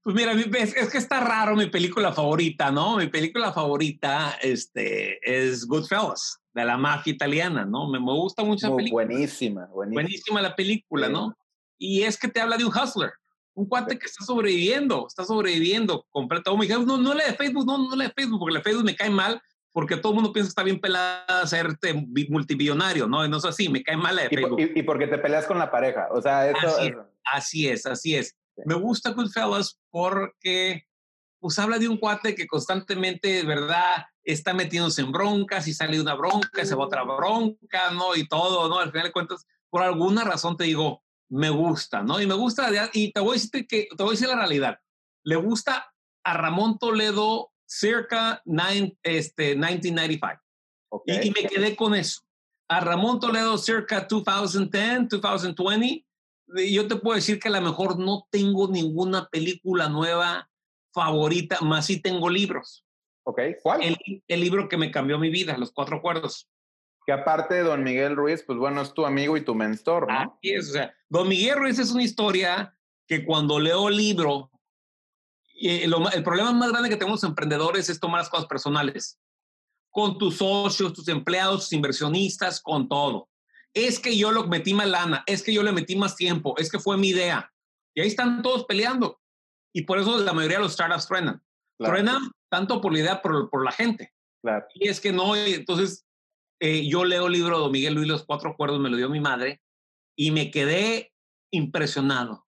Pues 0.02 0.16
mira, 0.16 0.34
es, 0.34 0.89
que 0.89 0.97
está 0.97 1.20
raro 1.20 1.56
mi 1.56 1.68
película 1.68 2.14
favorita, 2.14 2.72
¿no? 2.72 2.97
Mi 2.97 3.08
película 3.08 3.52
favorita 3.52 4.38
este, 4.41 5.20
es 5.24 5.66
Goodfellas, 5.66 6.39
de 6.54 6.66
la 6.66 6.78
mafia 6.78 7.14
italiana, 7.14 7.66
¿no? 7.66 7.89
Me, 7.89 8.00
gusta 8.00 8.43
mucho 8.43 8.70
la 8.70 8.76
película. 8.78 9.06
Buenísima, 9.06 9.66
buenísima. 9.68 10.02
Buenísima 10.02 10.41
la 10.41 10.56
película, 10.56 11.10
¿no? 11.10 11.36
Y 11.78 12.04
es 12.04 12.18
que 12.18 12.30
te 12.30 12.39
habla 12.39 12.58
de 12.58 12.66
un 12.66 12.72
hustler, 12.72 13.12
un 13.54 13.68
cuate 13.68 14.00
que 14.00 14.06
está 14.06 14.24
sobreviviendo, 14.24 15.06
está 15.08 15.26
sobreviviendo 15.26 16.06
completo. 16.12 16.56
Me 16.58 16.68
no, 16.68 16.97
no 16.97 17.14
le 17.14 17.26
de 17.26 17.34
Facebook, 17.34 17.66
no, 17.66 17.78
no 17.89 17.95
le 17.95 18.06
de 18.06 18.14
Facebook, 18.14 18.39
porque 18.39 18.54
la 18.54 18.62
Facebook 18.62 18.86
me 18.86 18.95
cae 18.95 19.10
mal, 19.10 19.41
porque 19.72 19.97
todo 19.97 20.14
el 20.14 20.16
mundo 20.16 20.32
piensa 20.32 20.47
que 20.47 20.52
está 20.52 20.64
bien 20.64 20.80
pelada 20.80 21.41
hacerte 21.41 21.93
multibillonario, 22.30 23.08
¿no? 23.08 23.26
Y 23.26 23.30
no 23.30 23.38
es 23.38 23.45
así, 23.45 23.68
me 23.68 23.84
cae 23.84 23.97
mal 23.97 24.16
la 24.16 24.24
de 24.24 24.30
Facebook. 24.30 24.60
Y, 24.76 24.84
porque 24.84 25.08
te 25.08 25.18
peleas 25.18 25.45
con 25.45 25.58
la 25.60 25.70
pareja, 25.70 26.08
o 26.12 26.22
sea, 26.22 26.50
eso... 26.50 26.68
Así, 26.68 26.88
Es, 26.88 26.95
así 27.26 27.68
es, 27.68 27.86
así 27.86 28.16
es. 28.16 28.36
Me 28.66 28.76
gusta 28.76 29.12
Goodfellas 29.12 29.80
porque 29.89 30.86
pues 31.39 31.57
habla 31.57 31.80
de 31.80 31.88
un 31.88 31.97
cuate 31.97 32.36
que 32.36 32.47
constantemente, 32.47 33.43
¿verdad? 33.43 34.05
Está 34.24 34.53
metiéndose 34.53 35.01
en 35.01 35.12
broncas 35.12 35.68
y 35.68 35.74
sale 35.74 35.95
de 35.95 36.01
una 36.01 36.16
bronca, 36.16 36.66
se 36.66 36.76
va 36.76 36.86
otra 36.86 37.03
bronca, 37.03 37.91
¿no? 37.91 38.16
Y 38.16 38.28
todo, 38.28 38.68
¿no? 38.68 38.80
Al 38.80 38.91
final 38.91 39.07
de 39.07 39.14
cuentas, 39.14 39.45
por 39.70 39.82
alguna 39.82 40.24
razón 40.24 40.57
te 40.57 40.66
digo, 40.66 41.03
me 41.30 41.49
gusta, 41.49 42.03
¿no? 42.03 42.22
Y 42.22 42.28
me 42.28 42.34
gusta, 42.34 42.70
y 42.93 43.12
te 43.12 43.20
voy 43.22 43.32
a 43.32 43.34
decir 43.34 43.68
que, 43.68 43.88
te 43.95 44.03
voy 44.03 44.10
a 44.10 44.12
decir 44.12 44.28
la 44.28 44.36
realidad. 44.36 44.80
Le 45.24 45.36
gusta 45.38 45.93
a 46.24 46.34
Ramón 46.34 46.78
Toledo 46.78 47.51
cerca 47.66 48.41
este, 49.03 49.55
1995. 49.55 50.41
Okay. 50.91 51.20
Y, 51.24 51.28
y, 51.28 51.32
me 51.32 51.47
quedé 51.47 51.76
con 51.76 51.93
eso. 51.93 52.22
A 52.68 52.80
Ramón 52.80 53.20
Toledo 53.20 53.57
cerca 53.57 54.07
2010, 54.10 55.10
2020. 55.10 56.05
Yo 56.56 56.88
te 56.88 56.95
puedo 56.95 57.16
decir 57.16 57.39
que 57.39 57.47
a 57.47 57.52
lo 57.52 57.62
mejor 57.62 58.00
no 58.00 58.28
tengo 58.32 58.68
ninguna 58.68 59.28
película 59.30 59.89
nueva 59.89 60.50
favorita, 60.93 61.60
más 61.62 61.86
si 61.86 62.02
tengo 62.02 62.30
libros. 62.30 62.86
Ok, 63.24 63.41
¿cuál? 63.62 63.84
El, 63.84 63.97
el 64.28 64.41
libro 64.41 64.68
que 64.68 64.78
me 64.78 64.91
cambió 64.91 65.20
mi 65.20 65.30
vida, 65.30 65.58
Los 65.58 65.72
Cuatro 65.72 65.97
Acuerdos 65.97 66.50
que 67.10 67.14
aparte 67.14 67.56
de 67.56 67.64
Don 67.64 67.82
Miguel 67.82 68.16
Ruiz, 68.16 68.43
pues 68.43 68.60
bueno, 68.60 68.84
es 68.84 68.93
tu 68.93 69.04
amigo 69.04 69.36
y 69.36 69.41
tu 69.41 69.56
mentor, 69.56 70.08
¿no? 70.08 70.38
Así 70.38 70.54
es, 70.54 70.70
o 70.70 70.74
sea, 70.74 70.93
Don 71.10 71.28
Miguel 71.28 71.58
Ruiz 71.58 71.80
es 71.80 71.89
una 71.89 72.04
historia 72.04 72.78
que 73.08 73.26
cuando 73.26 73.60
leo 73.60 73.89
el 73.89 73.97
libro, 73.97 74.52
eh, 75.60 75.86
el 75.86 76.24
problema 76.24 76.54
más 76.54 76.70
grande 76.70 76.88
que 76.88 76.97
tenemos 76.97 77.24
los 77.24 77.30
emprendedores 77.30 77.89
es 77.89 78.00
tomar 78.00 78.20
las 78.20 78.30
cosas 78.30 78.45
personales, 78.45 79.20
con 79.89 80.20
tus 80.20 80.38
socios, 80.38 80.93
tus 80.93 81.08
empleados, 81.08 81.62
tus 81.62 81.74
inversionistas, 81.74 82.62
con 82.62 82.88
todo. 82.88 83.28
Es 83.74 84.00
que 84.00 84.18
yo 84.18 84.32
lo 84.32 84.48
metí 84.48 84.74
más 84.74 84.88
lana, 84.88 85.24
es 85.28 85.44
que 85.44 85.54
yo 85.54 85.64
le 85.64 85.72
metí 85.72 85.96
más 85.96 86.16
tiempo, 86.16 86.56
es 86.58 86.72
que 86.72 86.80
fue 86.80 86.98
mi 86.98 87.10
idea. 87.10 87.52
Y 87.96 88.02
ahí 88.02 88.08
están 88.08 88.42
todos 88.42 88.66
peleando. 88.66 89.20
Y 89.74 89.84
por 89.84 90.00
eso 90.00 90.18
la 90.20 90.34
mayoría 90.34 90.58
de 90.58 90.64
los 90.64 90.74
startups 90.74 91.08
truenan. 91.08 91.42
Truenan 91.78 92.32
tanto 92.50 92.82
por 92.82 92.92
la 92.92 93.00
idea, 93.00 93.22
por, 93.22 93.50
por 93.50 93.64
la 93.64 93.72
gente. 93.72 94.14
Claro. 94.42 94.66
Y 94.74 94.88
es 94.88 95.00
que 95.00 95.12
no, 95.12 95.36
entonces 95.36 96.06
eh, 96.60 96.88
yo 96.88 97.06
leo 97.06 97.28
el 97.28 97.34
libro 97.34 97.64
de 97.64 97.72
Miguel 97.72 97.94
Luis 97.94 98.08
Los 98.08 98.26
Cuatro 98.26 98.50
Acuerdos, 98.50 98.80
me 98.80 98.90
lo 98.90 98.98
dio 98.98 99.10
mi 99.10 99.20
madre, 99.20 99.62
y 100.18 100.32
me 100.32 100.52
quedé 100.52 101.14
impresionado. 101.52 102.46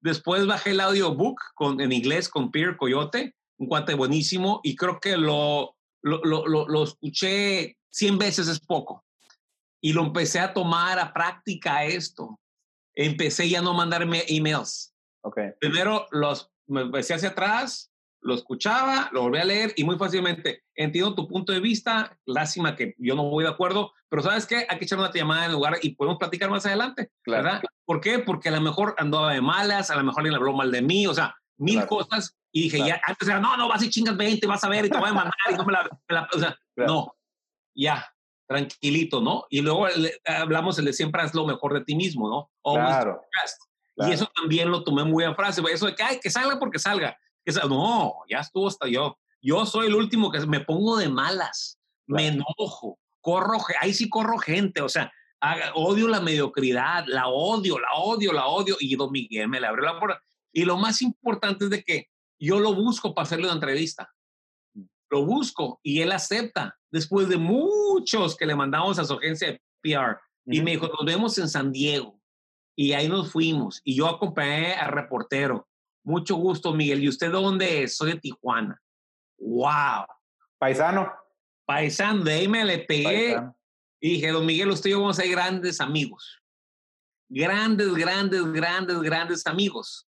Después 0.00 0.46
bajé 0.46 0.70
el 0.70 0.80
audiobook 0.80 1.40
con, 1.54 1.80
en 1.80 1.92
inglés 1.92 2.28
con 2.28 2.50
Pierre 2.50 2.76
Coyote, 2.76 3.34
un 3.58 3.68
cuate 3.68 3.94
buenísimo, 3.94 4.60
y 4.62 4.76
creo 4.76 4.98
que 5.00 5.16
lo, 5.16 5.76
lo, 6.02 6.22
lo, 6.24 6.46
lo, 6.46 6.84
escuché 6.84 7.76
100 7.90 8.18
veces, 8.18 8.48
es 8.48 8.60
poco. 8.60 9.04
Y 9.84 9.92
lo 9.92 10.02
empecé 10.02 10.40
a 10.40 10.54
tomar 10.54 10.98
a 10.98 11.12
práctica 11.12 11.84
esto. 11.84 12.40
Empecé 12.94 13.50
ya 13.50 13.60
no 13.60 13.72
a 13.72 13.76
mandarme 13.76 14.24
emails. 14.28 14.94
Okay. 15.20 15.50
Primero 15.60 16.06
los, 16.10 16.50
me 16.66 16.80
empecé 16.80 17.12
hacia 17.12 17.28
atrás, 17.28 17.92
lo 18.22 18.34
escuchaba, 18.34 19.10
lo 19.12 19.20
volví 19.20 19.36
a 19.36 19.44
leer 19.44 19.74
y 19.76 19.84
muy 19.84 19.98
fácilmente 19.98 20.64
entiendo 20.74 21.14
tu 21.14 21.28
punto 21.28 21.52
de 21.52 21.60
vista, 21.60 22.18
lástima 22.24 22.76
que 22.76 22.94
yo 22.96 23.14
no 23.14 23.24
voy 23.24 23.44
de 23.44 23.50
acuerdo, 23.50 23.92
pero 24.08 24.22
¿sabes 24.22 24.46
qué? 24.46 24.66
Hay 24.70 24.78
que 24.78 24.86
echar 24.86 24.98
una 24.98 25.12
llamada 25.12 25.44
en 25.44 25.52
lugar 25.52 25.76
y 25.82 25.94
podemos 25.94 26.18
platicar 26.18 26.48
más 26.48 26.64
adelante, 26.64 27.10
¿verdad? 27.26 27.60
¿Por 27.84 28.00
qué? 28.00 28.20
Porque 28.20 28.48
a 28.48 28.52
lo 28.52 28.62
mejor 28.62 28.94
andaba 28.96 29.34
de 29.34 29.42
malas, 29.42 29.90
a 29.90 29.96
lo 29.96 30.04
mejor 30.04 30.22
le 30.22 30.34
habló 30.34 30.54
mal 30.54 30.72
de 30.72 30.80
mí, 30.80 31.06
o 31.06 31.12
sea, 31.12 31.36
mil 31.58 31.84
cosas 31.84 32.34
y 32.50 32.62
dije, 32.62 32.78
ya, 32.78 32.98
antes 33.04 33.28
era, 33.28 33.38
no, 33.38 33.54
no, 33.58 33.68
vas 33.68 33.82
y 33.82 33.90
chingas 33.90 34.16
20, 34.16 34.46
vas 34.46 34.64
a 34.64 34.70
ver 34.70 34.86
y 34.86 34.88
te 34.88 34.96
voy 34.96 35.10
a 35.10 35.12
mandar 35.12 35.34
y 35.50 35.54
no 35.54 35.64
me 35.66 35.72
la, 35.74 36.28
o 36.32 36.38
sea, 36.38 36.58
no, 36.76 37.14
ya, 37.74 38.08
tranquilito, 38.46 39.20
¿no? 39.20 39.44
Y 39.48 39.60
luego 39.60 39.86
hablamos 40.24 40.78
el 40.78 40.86
de 40.86 40.92
siempre 40.92 41.22
haz 41.22 41.34
lo 41.34 41.46
mejor 41.46 41.74
de 41.74 41.84
ti 41.84 41.94
mismo, 41.94 42.28
¿no? 42.28 42.50
claro. 42.74 43.22
Y 43.96 44.10
eso 44.10 44.28
también 44.34 44.70
lo 44.70 44.82
tomé 44.82 45.04
muy 45.04 45.24
a 45.24 45.34
frase, 45.34 45.62
eso 45.72 45.86
de 45.86 45.94
que, 45.94 46.02
ay, 46.02 46.18
que 46.20 46.30
salga 46.30 46.58
porque 46.58 46.80
salga 46.80 47.16
no, 47.68 48.14
ya 48.28 48.38
estuvo 48.38 48.68
hasta 48.68 48.88
yo. 48.88 49.18
Yo 49.42 49.66
soy 49.66 49.88
el 49.88 49.94
último 49.94 50.30
que 50.30 50.40
me 50.46 50.60
pongo 50.60 50.96
de 50.96 51.08
malas, 51.08 51.78
me 52.06 52.28
enojo, 52.28 52.98
corro, 53.20 53.58
ahí 53.80 53.92
sí 53.92 54.08
corro 54.08 54.38
gente, 54.38 54.80
o 54.80 54.88
sea, 54.88 55.12
odio 55.74 56.08
la 56.08 56.20
mediocridad, 56.20 57.04
la 57.06 57.28
odio, 57.28 57.78
la 57.78 57.92
odio, 57.94 58.32
la 58.32 58.46
odio, 58.46 58.76
y 58.80 58.96
Don 58.96 59.12
Miguel 59.12 59.48
me 59.48 59.60
le 59.60 59.66
abrió 59.66 59.84
la 59.84 59.98
puerta. 59.98 60.22
Y 60.52 60.64
lo 60.64 60.78
más 60.78 61.02
importante 61.02 61.64
es 61.64 61.70
de 61.70 61.82
que 61.82 62.08
yo 62.38 62.58
lo 62.58 62.74
busco 62.74 63.14
para 63.14 63.24
hacerle 63.24 63.46
una 63.46 63.54
entrevista. 63.54 64.10
Lo 65.14 65.24
busco 65.24 65.78
y 65.84 66.00
él 66.00 66.10
acepta 66.10 66.76
después 66.90 67.28
de 67.28 67.36
muchos 67.36 68.36
que 68.36 68.46
le 68.46 68.56
mandamos 68.56 68.98
a 68.98 69.04
su 69.04 69.14
agencia 69.14 69.52
de 69.52 69.62
PR. 69.80 70.18
Y 70.44 70.60
me 70.60 70.72
dijo, 70.72 70.88
nos 70.88 71.06
vemos 71.06 71.38
en 71.38 71.48
San 71.48 71.70
Diego. 71.70 72.20
Y 72.76 72.94
ahí 72.94 73.08
nos 73.08 73.30
fuimos. 73.30 73.80
Y 73.84 73.94
yo 73.94 74.08
acompañé 74.08 74.72
al 74.74 74.90
reportero. 74.90 75.68
Mucho 76.02 76.34
gusto, 76.34 76.74
Miguel. 76.74 77.04
¿Y 77.04 77.08
usted 77.08 77.30
dónde 77.30 77.84
es? 77.84 77.96
Soy 77.96 78.14
de 78.14 78.18
Tijuana. 78.18 78.82
¡Wow! 79.38 80.04
Paisano. 80.58 81.12
Paisano, 81.64 82.24
de 82.24 82.32
ahí 82.32 82.48
me 82.48 82.64
le 82.64 82.80
pegué 82.80 83.40
y 84.00 84.14
dije, 84.14 84.32
don 84.32 84.44
Miguel, 84.44 84.70
usted 84.70 84.90
y 84.90 84.92
yo 84.94 84.98
vamos 84.98 85.16
a 85.16 85.22
ser 85.22 85.30
grandes 85.30 85.80
amigos. 85.80 86.42
Grandes, 87.28 87.94
grandes, 87.94 88.42
grandes, 88.52 89.00
grandes 89.00 89.46
amigos. 89.46 90.08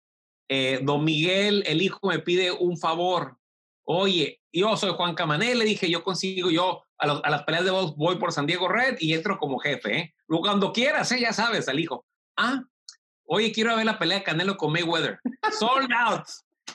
Eh, 0.47 0.79
don 0.81 1.03
Miguel, 1.03 1.61
el 1.67 1.81
hijo 1.81 1.99
me 2.07 2.19
pide 2.19 2.53
un 2.53 2.77
favor. 2.77 3.37
Oye, 3.85 4.39
yo 4.53 4.77
soy 4.77 4.91
Juan 4.91 5.15
Camané, 5.15 5.55
le 5.55 5.65
dije, 5.65 5.89
yo 5.89 6.03
consigo, 6.03 6.51
yo 6.51 6.83
a, 6.97 7.29
las 7.29 7.43
peleas 7.43 7.65
de 7.65 7.71
voz 7.71 7.95
voy 7.95 8.17
por 8.17 8.31
San 8.31 8.45
Diego 8.45 8.67
Red 8.67 8.97
y 8.99 9.13
entro 9.13 9.37
como 9.37 9.59
jefe, 9.59 9.97
¿eh? 9.97 10.15
Cuando 10.27 10.71
quieras, 10.71 11.11
¿eh? 11.11 11.19
ya 11.19 11.33
sabes, 11.33 11.67
al 11.67 11.79
hijo. 11.79 12.05
Ah, 12.37 12.63
Oye, 13.25 13.51
quiero 13.51 13.75
ver 13.75 13.85
la 13.85 13.97
pelea 13.97 14.19
de 14.19 14.23
Canelo 14.23 14.57
con 14.57 14.71
Mayweather. 14.71 15.19
Sold 15.59 15.89
out. 15.91 16.25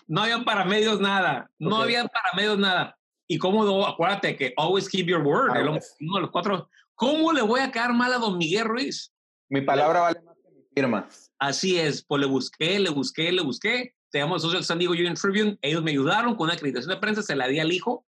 No 0.07 0.23
había 0.23 0.45
para 0.45 0.65
medios 0.65 1.01
nada. 1.01 1.51
No 1.59 1.77
había 1.77 2.05
para 2.07 2.33
medios 2.35 2.59
nada. 2.59 2.99
Y 3.27 3.39
cómo, 3.39 3.87
acuérdate 3.87 4.37
que 4.37 4.55
always 4.57 4.89
keep 4.89 5.07
your 5.07 5.21
word. 5.21 5.51
uno 5.51 5.79
de 6.15 6.21
los 6.21 6.31
cuatro. 6.31 6.69
¿Cómo 6.95 7.33
le 7.33 7.43
voy 7.43 7.61
a 7.61 7.71
caer 7.71 7.93
mal 7.93 8.13
a 8.13 8.19
don 8.19 8.39
Miguel 8.39 8.65
Ruiz? 8.65 9.13
Mi 9.51 9.61
palabra 9.61 10.01
vale 10.01 10.21
más 10.23 10.37
que 10.37 10.51
mi 10.51 10.65
firma. 10.75 11.09
Así 11.39 11.79
es. 11.79 12.03
Pues 12.05 12.21
le 12.21 12.27
busqué, 12.27 12.79
le 12.79 12.91
busqué, 12.91 13.31
le 13.31 13.43
busqué. 13.43 13.95
Tenemos 14.11 14.43
socios 14.43 14.67
San 14.67 14.79
Diego 14.79 14.93
Union 14.93 15.15
Tribune. 15.15 15.59
Ellos 15.63 15.83
me 15.83 15.91
ayudaron 15.91 16.35
con 16.35 16.45
una 16.45 16.55
acreditación 16.55 16.91
de 16.91 17.01
prensa. 17.01 17.23
Se 17.23 17.37
la 17.37 17.49
di 17.49 17.59
al 17.59 17.73
hijo. 17.73 18.07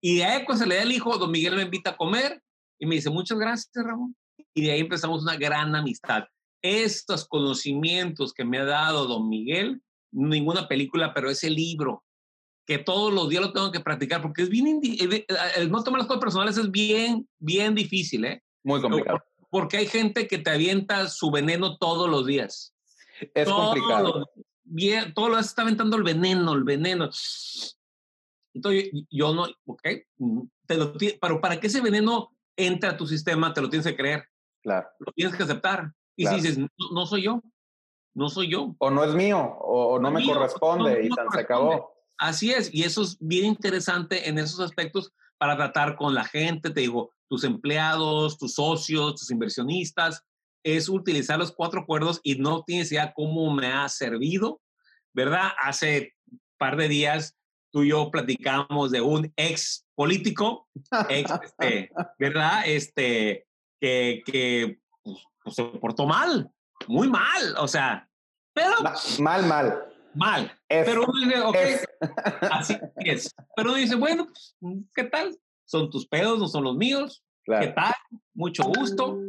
Y 0.00 0.16
de 0.16 0.24
ahí, 0.24 0.44
cuando 0.44 0.64
se 0.64 0.68
le 0.68 0.76
di 0.76 0.82
al 0.82 0.92
hijo, 0.92 1.16
don 1.18 1.30
Miguel 1.30 1.56
me 1.56 1.62
invita 1.62 1.90
a 1.90 1.96
comer. 1.96 2.42
Y 2.78 2.86
me 2.86 2.96
dice, 2.96 3.10
muchas 3.10 3.38
gracias, 3.38 3.72
Ramón. 3.74 4.16
Y 4.54 4.62
de 4.62 4.72
ahí 4.72 4.80
empezamos 4.80 5.22
una 5.22 5.36
gran 5.36 5.74
amistad 5.74 6.24
estos 6.62 7.26
conocimientos 7.26 8.32
que 8.32 8.44
me 8.44 8.58
ha 8.58 8.64
dado 8.64 9.06
don 9.06 9.28
Miguel, 9.28 9.82
ninguna 10.12 10.68
película, 10.68 11.14
pero 11.14 11.30
ese 11.30 11.50
libro, 11.50 12.04
que 12.66 12.78
todos 12.78 13.12
los 13.12 13.28
días 13.28 13.42
lo 13.42 13.52
tengo 13.52 13.70
que 13.70 13.80
practicar, 13.80 14.22
porque 14.22 14.42
es 14.42 14.48
bien, 14.48 14.80
el 15.56 15.70
no 15.70 15.84
tomar 15.84 16.00
las 16.00 16.08
cosas 16.08 16.20
personales 16.20 16.56
es 16.56 16.70
bien, 16.70 17.28
bien 17.38 17.74
difícil, 17.74 18.24
¿eh? 18.24 18.42
Muy 18.64 18.80
complicado. 18.80 19.22
Porque 19.50 19.76
hay 19.76 19.86
gente 19.86 20.26
que 20.26 20.38
te 20.38 20.50
avienta 20.50 21.08
su 21.08 21.30
veneno 21.30 21.76
todos 21.78 22.10
los 22.10 22.26
días. 22.26 22.74
Es 23.32 23.48
complicado. 23.48 24.28
Bien, 24.66 25.14
todos 25.14 25.28
los 25.28 25.38
días 25.38 25.46
está 25.46 25.62
aventando 25.62 25.96
el 25.96 26.02
veneno, 26.02 26.52
el 26.52 26.64
veneno. 26.64 27.08
Entonces, 28.54 28.90
yo 29.10 29.34
no, 29.34 29.46
ok, 29.66 29.82
te 30.66 30.76
lo, 30.76 30.92
pero 31.20 31.40
para 31.40 31.60
que 31.60 31.66
ese 31.66 31.80
veneno 31.80 32.36
entre 32.56 32.90
a 32.90 32.96
tu 32.96 33.06
sistema, 33.06 33.52
te 33.52 33.60
lo 33.60 33.68
tienes 33.68 33.86
que 33.86 33.96
creer. 33.96 34.24
Claro. 34.62 34.88
Lo 34.98 35.12
tienes 35.12 35.36
que 35.36 35.42
aceptar. 35.42 35.92
Y 36.16 36.26
si 36.26 36.34
dices, 36.36 36.58
no, 36.58 37.06
soy 37.06 37.22
yo, 37.22 37.42
no 38.14 38.30
soy 38.30 38.50
yo. 38.50 38.74
O 38.78 38.90
no 38.90 39.04
es 39.04 39.14
mío, 39.14 39.38
o, 39.38 39.98
no, 39.98 40.10
me 40.10 40.24
corresponde 40.24 41.04
y 41.04 41.10
se 41.10 41.40
acabó. 41.40 41.92
Así 42.18 42.50
es, 42.50 42.72
y 42.72 42.84
eso 42.84 43.02
es 43.02 43.18
bien 43.20 43.44
interesante 43.44 44.28
en 44.28 44.38
esos 44.38 44.60
aspectos 44.60 45.12
para 45.36 45.56
tratar 45.56 45.96
con 45.96 46.14
la 46.14 46.24
gente, 46.24 46.70
te 46.70 46.80
digo, 46.80 47.10
tus 47.28 47.44
empleados, 47.44 48.38
tus 48.38 48.54
socios, 48.54 49.16
tus 49.16 49.30
inversionistas, 49.30 50.24
es 50.66 50.88
utilizar 50.88 51.38
los 51.38 51.52
cuatro 51.52 51.82
acuerdos 51.82 52.20
y 52.24 52.34
no 52.34 52.64
tienes 52.64 52.90
idea 52.90 53.12
cómo 53.14 53.54
me 53.54 53.68
ha 53.68 53.88
servido, 53.88 54.60
¿verdad? 55.14 55.50
Hace 55.62 56.14
par 56.58 56.76
de 56.76 56.88
días 56.88 57.36
tú 57.70 57.84
y 57.84 57.90
yo 57.90 58.10
platicamos 58.10 58.90
de 58.90 59.00
un 59.00 59.32
ex 59.36 59.86
político, 59.94 60.68
ex, 61.08 61.30
este, 61.44 61.90
¿verdad? 62.18 62.64
Este, 62.66 63.46
que, 63.80 64.22
que 64.26 64.80
pues, 65.04 65.18
pues, 65.44 65.54
se 65.54 65.62
portó 65.64 66.04
mal, 66.04 66.50
muy 66.88 67.08
mal, 67.08 67.54
o 67.58 67.68
sea, 67.68 68.08
pero... 68.52 68.74
Mal, 69.20 69.46
mal. 69.46 69.84
Mal. 70.14 70.50
pero 70.66 71.04
uno 71.04 71.12
dice, 71.20 71.40
ok, 71.42 71.56
así 72.50 72.76
es. 72.96 73.32
Pero 73.54 73.68
uno 73.68 73.78
dice, 73.78 73.94
bueno, 73.94 74.26
pues, 74.26 74.56
¿qué 74.94 75.04
tal? 75.04 75.38
Son 75.64 75.90
tus 75.90 76.08
pedos, 76.08 76.40
no 76.40 76.48
son 76.48 76.64
los 76.64 76.74
míos. 76.74 77.22
¿Qué 77.44 77.68
tal? 77.68 77.94
Mucho 78.34 78.64
gusto. 78.64 79.20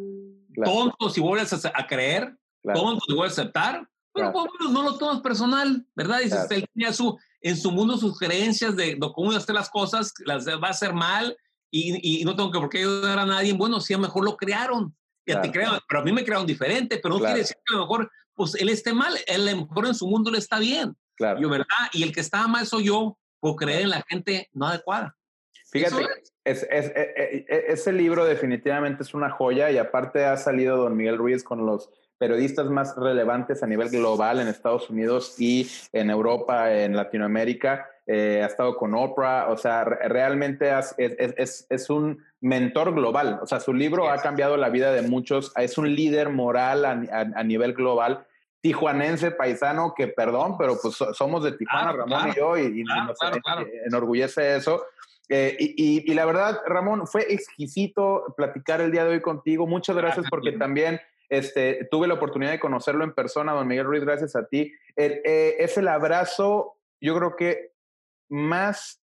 Tonto 0.64 1.10
si 1.10 1.22
vuelves 1.22 1.54
a, 1.66 1.88
creer, 1.88 2.36
tonto 2.74 3.06
si 3.08 3.14
vuelves 3.14 3.38
a 3.38 3.42
aceptar, 3.42 3.88
pero 4.14 4.32
pues, 4.32 4.72
no 4.72 4.84
lo 4.84 4.98
tomas 4.98 5.22
personal, 5.22 5.86
¿verdad? 5.96 6.20
Dices, 6.20 6.50
él 6.50 6.66
tenía 6.74 6.92
su, 6.92 7.18
en 7.42 7.56
su 7.56 7.72
mundo 7.72 7.98
sus 7.98 8.18
creencias 8.18 8.76
de, 8.76 8.98
cómo 9.14 9.32
hacer 9.32 9.54
las 9.54 9.70
cosas, 9.70 10.14
las 10.26 10.48
va 10.48 10.68
a 10.68 10.72
hacer 10.72 10.94
mal 10.94 11.38
y, 11.70 12.22
y, 12.22 12.26
no 12.26 12.36
tengo 12.36 12.52
que 12.52 12.60
por 12.60 12.70
qué 12.70 12.80
ayudar 12.80 13.20
a 13.20 13.26
nadie. 13.26 13.54
Bueno, 13.54 13.80
sí, 13.80 13.94
a 13.94 13.98
lo 13.98 14.04
mejor 14.04 14.26
lo 14.26 14.36
crearon, 14.36 14.96
ya 15.26 15.42
te 15.42 15.52
crearon, 15.52 15.80
pero 15.88 16.02
a 16.02 16.04
mí 16.04 16.12
me 16.12 16.24
crearon 16.24 16.48
diferente, 16.48 17.00
pero 17.02 17.16
no 17.16 17.20
quiere 17.20 17.40
decir 17.40 17.58
que 17.66 17.76
a 17.76 17.78
lo 17.78 17.84
mejor 17.84 18.12
pues 18.34 18.56
él 18.56 18.70
esté 18.70 18.94
mal, 18.94 19.16
él 19.26 19.48
a 19.48 19.52
lo 19.52 19.66
mejor 19.66 19.88
en 19.88 19.96
su 19.96 20.08
mundo 20.08 20.32
le 20.32 20.38
está 20.38 20.60
bien. 20.60 20.96
Claro. 21.16 21.40
Yo, 21.40 21.50
¿verdad? 21.50 21.66
Y 21.92 22.04
el 22.04 22.12
que 22.12 22.20
está 22.20 22.48
mal 22.48 22.68
soy 22.68 22.86
yo 22.86 23.18
por 23.40 23.56
creer 23.56 23.82
en 23.82 23.90
la 23.90 24.04
gente 24.08 24.50
no 24.54 24.68
adecuada. 24.68 25.18
Fíjate, 25.72 26.04
es. 26.04 26.34
Es, 26.48 26.64
e, 26.64 26.92
e, 26.96 27.46
e, 27.50 27.66
ese 27.74 27.92
libro 27.92 28.24
definitivamente 28.24 29.04
es 29.04 29.14
una 29.14 29.30
joya 29.30 29.70
y 29.70 29.78
aparte 29.78 30.24
ha 30.24 30.38
salido 30.38 30.78
don 30.78 30.96
Miguel 30.96 31.18
Ruiz 31.18 31.44
con 31.44 31.66
los 31.66 31.90
periodistas 32.18 32.70
más 32.70 32.96
relevantes 32.96 33.64
a 33.64 33.68
nivel 33.68 33.90
global 33.90 34.40
en 34.40 34.48
Estados 34.48 34.90
Unidos 34.90 35.36
y 35.40 35.70
en 35.92 36.10
Europa, 36.10 36.74
en 36.74 36.96
Latinoamérica. 36.96 37.90
Eh, 38.06 38.42
ha 38.42 38.46
estado 38.46 38.78
con 38.78 38.96
Oprah, 38.96 39.50
o 39.50 39.58
sea, 39.58 39.84
realmente 39.84 40.72
es, 40.72 40.96
es, 40.98 41.68
es, 41.70 41.90
un 41.90 42.24
mentor 42.40 42.94
global. 42.94 43.40
O 43.42 43.46
sea, 43.46 43.60
su 43.60 43.74
libro 43.74 44.10
ha 44.10 44.22
cambiado 44.22 44.56
la 44.56 44.70
vida 44.70 44.94
de 44.94 45.02
muchos, 45.02 45.52
es 45.58 45.78
un 45.78 45.94
líder 45.94 46.30
moral 46.30 46.86
a, 46.86 46.92
a, 46.92 47.44
nivel 47.44 47.74
global. 47.74 48.26
Tijuanense, 48.62 49.32
paisano, 49.32 49.94
que 49.94 50.08
perdón, 50.08 50.58
pero 50.58 50.78
pues 50.82 50.96
somos 51.14 51.44
de 51.44 51.52
Tijuana, 51.52 51.92
Ramón 51.92 52.30
y 52.30 52.36
yo, 52.38 52.58
y, 52.58 52.84
nos 52.86 53.18
enorgullece 53.86 54.56
eso. 54.56 54.86
Eh, 55.30 55.56
y, 55.60 56.10
y, 56.10 56.14
la 56.14 56.26
verdad, 56.26 56.62
Ramón, 56.66 57.06
fue 57.06 57.26
exquisito 57.34 58.34
platicar 58.38 58.82
el 58.82 58.92
día 58.92 59.04
de 59.04 59.12
hoy 59.12 59.22
contigo. 59.22 59.68
Muchas 59.68 59.96
gracias 59.96 60.26
porque 60.30 60.54
también 60.54 61.02
este, 61.30 61.88
tuve 61.92 62.08
la 62.08 62.14
oportunidad 62.14 62.52
de 62.52 62.60
conocerlo 62.60 63.04
en 63.04 63.14
persona, 63.14 63.54
don 63.54 63.68
Miguel 63.68 63.86
Ruiz, 63.86 64.04
gracias 64.04 64.36
a 64.36 64.48
ti. 64.48 64.72
Eh, 64.96 65.56
es 65.60 65.78
el 65.78 65.88
abrazo, 65.88 66.78
yo 67.02 67.16
creo 67.18 67.36
que 67.36 67.74
más 68.30 69.02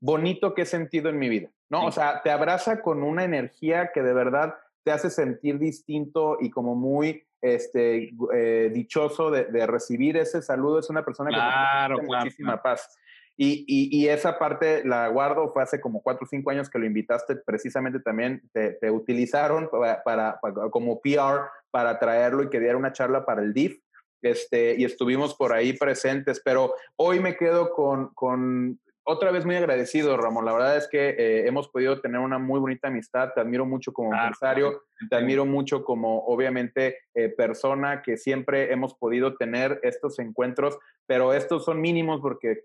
bonito 0.00 0.54
que 0.54 0.62
he 0.62 0.66
sentido 0.66 1.10
en 1.10 1.18
mi 1.18 1.28
vida, 1.28 1.50
¿no? 1.68 1.84
O 1.84 1.92
sea, 1.92 2.22
te 2.22 2.30
abraza 2.30 2.80
con 2.80 3.02
una 3.02 3.24
energía 3.24 3.90
que 3.92 4.02
de 4.02 4.14
verdad 4.14 4.54
te 4.84 4.92
hace 4.92 5.10
sentir 5.10 5.58
distinto 5.58 6.38
y 6.40 6.50
como 6.50 6.74
muy 6.74 7.24
este, 7.42 8.10
eh, 8.34 8.70
dichoso 8.72 9.30
de, 9.30 9.66
recibir 9.66 10.16
ese 10.16 10.42
saludo. 10.42 10.78
Es 10.78 10.90
una 10.90 11.04
persona 11.04 11.30
que 11.30 11.96
tiene 11.96 12.06
muchísima 12.06 12.62
paz. 12.62 12.96
Y, 13.40 13.64
y, 13.68 14.08
esa 14.08 14.36
parte 14.36 14.82
la 14.84 15.06
guardo, 15.06 15.52
fue 15.52 15.62
hace 15.62 15.80
como 15.80 16.02
cuatro 16.02 16.24
o 16.24 16.28
cinco 16.28 16.50
años 16.50 16.68
que 16.68 16.80
lo 16.80 16.86
invitaste, 16.86 17.36
precisamente 17.36 18.00
también 18.00 18.42
te, 18.52 18.90
utilizaron 18.90 19.70
para, 20.04 20.40
como 20.72 21.00
PR 21.00 21.42
para 21.70 22.00
traerlo 22.00 22.42
y 22.42 22.50
que 22.50 22.58
diera 22.58 22.76
una 22.76 22.92
charla 22.92 23.24
para 23.24 23.42
el 23.42 23.54
DIF. 23.54 23.78
Este, 24.22 24.74
y 24.76 24.84
estuvimos 24.84 25.36
por 25.36 25.52
ahí 25.52 25.72
presentes, 25.72 26.42
pero 26.44 26.74
hoy 26.96 27.20
me 27.20 27.36
quedo 27.36 27.70
con, 27.70 28.12
con 28.14 28.80
otra 29.04 29.30
vez 29.30 29.46
muy 29.46 29.54
agradecido, 29.54 30.16
Ramón. 30.16 30.44
La 30.44 30.52
verdad 30.52 30.76
es 30.76 30.86
que 30.86 31.10
eh, 31.10 31.46
hemos 31.46 31.68
podido 31.68 32.00
tener 32.00 32.20
una 32.20 32.38
muy 32.38 32.60
bonita 32.60 32.88
amistad. 32.88 33.32
Te 33.34 33.40
admiro 33.40 33.64
mucho 33.64 33.92
como 33.92 34.12
empresario, 34.12 34.82
te 35.08 35.16
admiro 35.16 35.44
mucho 35.44 35.84
como, 35.84 36.24
obviamente, 36.26 36.98
eh, 37.14 37.28
persona 37.28 38.02
que 38.02 38.16
siempre 38.16 38.72
hemos 38.72 38.94
podido 38.94 39.36
tener 39.36 39.80
estos 39.82 40.18
encuentros 40.18 40.78
pero 41.08 41.32
estos 41.32 41.64
son 41.64 41.80
mínimos 41.80 42.20
porque 42.20 42.64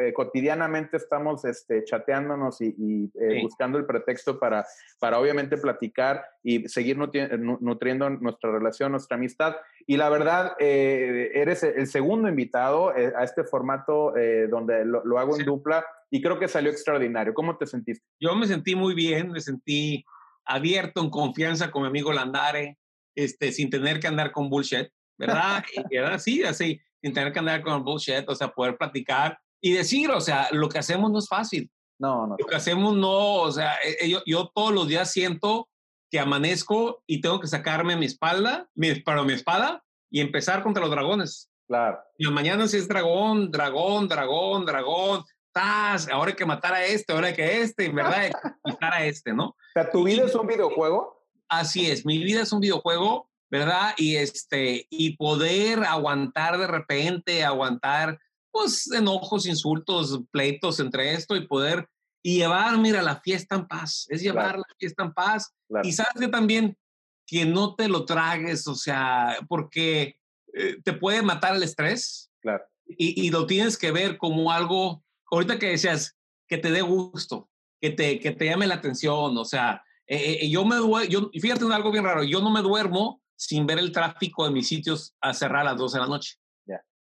eh, 0.00 0.14
cotidianamente 0.14 0.96
estamos 0.96 1.44
este, 1.44 1.84
chateándonos 1.84 2.58
y, 2.62 3.12
eh, 3.20 3.42
buscando 3.42 3.76
el 3.76 3.84
pretexto 3.84 4.40
para, 4.40 4.64
para 4.98 5.18
obviamente 5.20 5.58
platicar 5.58 6.24
y 6.42 6.66
seguir 6.70 6.96
nutriendo 6.96 8.08
nuestra 8.08 8.50
relación, 8.50 8.92
nuestra 8.92 9.18
amistad. 9.18 9.56
Y 9.86 9.98
la 9.98 10.08
verdad, 10.08 10.54
eh, 10.58 11.32
eres 11.34 11.62
el 11.64 11.86
segundo 11.86 12.30
invitado 12.30 12.88
a 12.88 13.24
este 13.24 13.44
formato 13.44 14.14
donde 14.48 14.86
lo, 14.86 15.18
hago 15.18 15.38
en 15.38 15.44
dupla 15.44 15.84
y 16.10 16.22
creo 16.22 16.38
que 16.38 16.48
salió 16.48 16.70
extraordinario. 16.70 17.34
¿Cómo 17.34 17.58
te 17.58 17.66
sentiste? 17.66 18.06
Yo 18.18 18.34
me 18.34 18.46
sentí 18.46 18.74
muy 18.74 18.94
bien, 18.94 19.30
me 19.30 19.40
sentí 19.40 20.02
abierto, 20.44 21.00
en 21.00 21.10
confianza 21.10 21.70
con 21.70 21.82
mi 21.82 21.88
amigo 21.88 22.12
Landare, 22.12 22.78
este, 23.14 23.52
sin 23.52 23.70
tener 23.70 24.00
que 24.00 24.08
andar 24.08 24.32
con 24.32 24.48
bullshit, 24.48 24.88
¿verdad? 25.18 25.62
y 25.90 25.96
era 25.96 26.14
así, 26.14 26.42
sin 26.54 27.12
tener 27.12 27.32
que 27.32 27.38
andar 27.38 27.62
con 27.62 27.84
bullshit, 27.84 28.28
o 28.28 28.34
sea, 28.34 28.48
poder 28.48 28.76
platicar 28.76 29.38
y 29.60 29.72
decir, 29.72 30.10
o 30.10 30.20
sea, 30.20 30.48
lo 30.50 30.68
que 30.68 30.78
hacemos 30.78 31.10
no 31.10 31.18
es 31.18 31.28
fácil. 31.28 31.70
No, 31.98 32.26
no. 32.26 32.36
Lo 32.38 32.46
que 32.46 32.56
hacemos 32.56 32.96
no, 32.96 33.34
o 33.34 33.52
sea, 33.52 33.74
eh, 33.76 33.96
eh, 34.00 34.08
yo, 34.08 34.22
yo 34.26 34.50
todos 34.52 34.72
los 34.72 34.88
días 34.88 35.12
siento 35.12 35.68
que 36.10 36.18
amanezco 36.18 37.02
y 37.06 37.20
tengo 37.20 37.40
que 37.40 37.46
sacarme 37.46 37.96
mi 37.96 38.06
espalda, 38.06 38.68
mi, 38.74 38.94
para 38.96 39.22
mi 39.22 39.34
espada 39.34 39.84
y 40.10 40.20
empezar 40.20 40.62
contra 40.62 40.82
los 40.82 40.90
dragones. 40.90 41.48
Claro. 41.68 42.00
Y 42.18 42.26
mañana 42.26 42.66
si 42.66 42.76
es 42.76 42.88
dragón, 42.88 43.50
dragón, 43.50 44.08
dragón, 44.08 44.66
dragón, 44.66 45.24
¡tas! 45.52 46.08
ahora 46.08 46.30
hay 46.30 46.36
que 46.36 46.46
matar 46.46 46.74
a 46.74 46.84
este, 46.84 47.12
ahora 47.12 47.28
hay 47.28 47.34
que 47.34 47.62
este, 47.62 47.86
en 47.86 47.94
verdad, 47.94 48.14
hay 48.14 48.30
que 48.30 48.38
matar 48.64 48.94
a 48.94 49.04
este, 49.04 49.32
¿no? 49.32 49.46
O 49.46 49.56
sea, 49.72 49.90
¿tu 49.90 50.04
vida 50.04 50.24
es 50.24 50.34
un 50.34 50.46
videojuego? 50.46 51.24
Así 51.48 51.90
es, 51.90 52.04
mi 52.06 52.18
vida 52.18 52.42
es 52.42 52.52
un 52.52 52.60
videojuego 52.60 53.28
¿verdad? 53.52 53.92
Y, 53.98 54.16
este, 54.16 54.86
y 54.88 55.14
poder 55.18 55.84
aguantar 55.84 56.56
de 56.56 56.66
repente, 56.66 57.44
aguantar, 57.44 58.18
pues, 58.50 58.90
enojos, 58.90 59.46
insultos, 59.46 60.22
pleitos 60.30 60.80
entre 60.80 61.12
esto 61.12 61.36
y 61.36 61.46
poder 61.46 61.86
y 62.22 62.38
llevar, 62.38 62.78
mira, 62.78 63.02
la 63.02 63.20
fiesta 63.20 63.56
en 63.56 63.68
paz, 63.68 64.06
es 64.08 64.22
llevar 64.22 64.56
la 64.56 64.64
fiesta 64.78 65.04
en 65.04 65.12
paz. 65.12 65.52
Y 65.82 65.92
sabes 65.92 66.14
que 66.18 66.28
también 66.28 66.78
que 67.26 67.44
no 67.44 67.74
te 67.74 67.88
lo 67.88 68.06
tragues, 68.06 68.66
o 68.68 68.74
sea, 68.74 69.36
porque 69.48 70.16
eh, 70.54 70.78
te 70.82 70.94
puede 70.94 71.20
matar 71.20 71.54
el 71.54 71.62
estrés. 71.62 72.30
Claro. 72.40 72.64
Y, 72.86 73.26
y, 73.26 73.30
lo 73.30 73.46
tienes 73.46 73.76
que 73.76 73.90
ver 73.90 74.16
como 74.16 74.50
algo, 74.50 75.04
ahorita 75.32 75.58
que 75.58 75.70
decías, 75.70 76.16
que 76.46 76.58
te 76.58 76.70
dé 76.70 76.82
gusto, 76.82 77.48
que 77.80 77.90
te, 77.90 78.20
que 78.20 78.32
te 78.32 78.46
llame 78.46 78.66
la 78.66 78.74
atención, 78.74 79.36
o 79.36 79.44
sea, 79.44 79.82
eh, 80.06 80.38
eh, 80.42 80.50
yo 80.50 80.64
me 80.64 80.76
duermo, 80.76 81.30
fíjate 81.32 81.64
en 81.64 81.72
algo 81.72 81.90
bien 81.90 82.04
raro, 82.04 82.22
yo 82.22 82.40
no 82.40 82.50
me 82.50 82.60
duermo 82.60 83.22
sin 83.36 83.66
ver 83.66 83.78
el 83.78 83.92
tráfico 83.92 84.44
de 84.44 84.50
mis 84.50 84.68
sitios 84.68 85.14
a 85.20 85.32
cerrar 85.32 85.62
a 85.62 85.70
las 85.70 85.78
12 85.78 85.96
de 85.96 86.02
la 86.02 86.08
noche. 86.08 86.36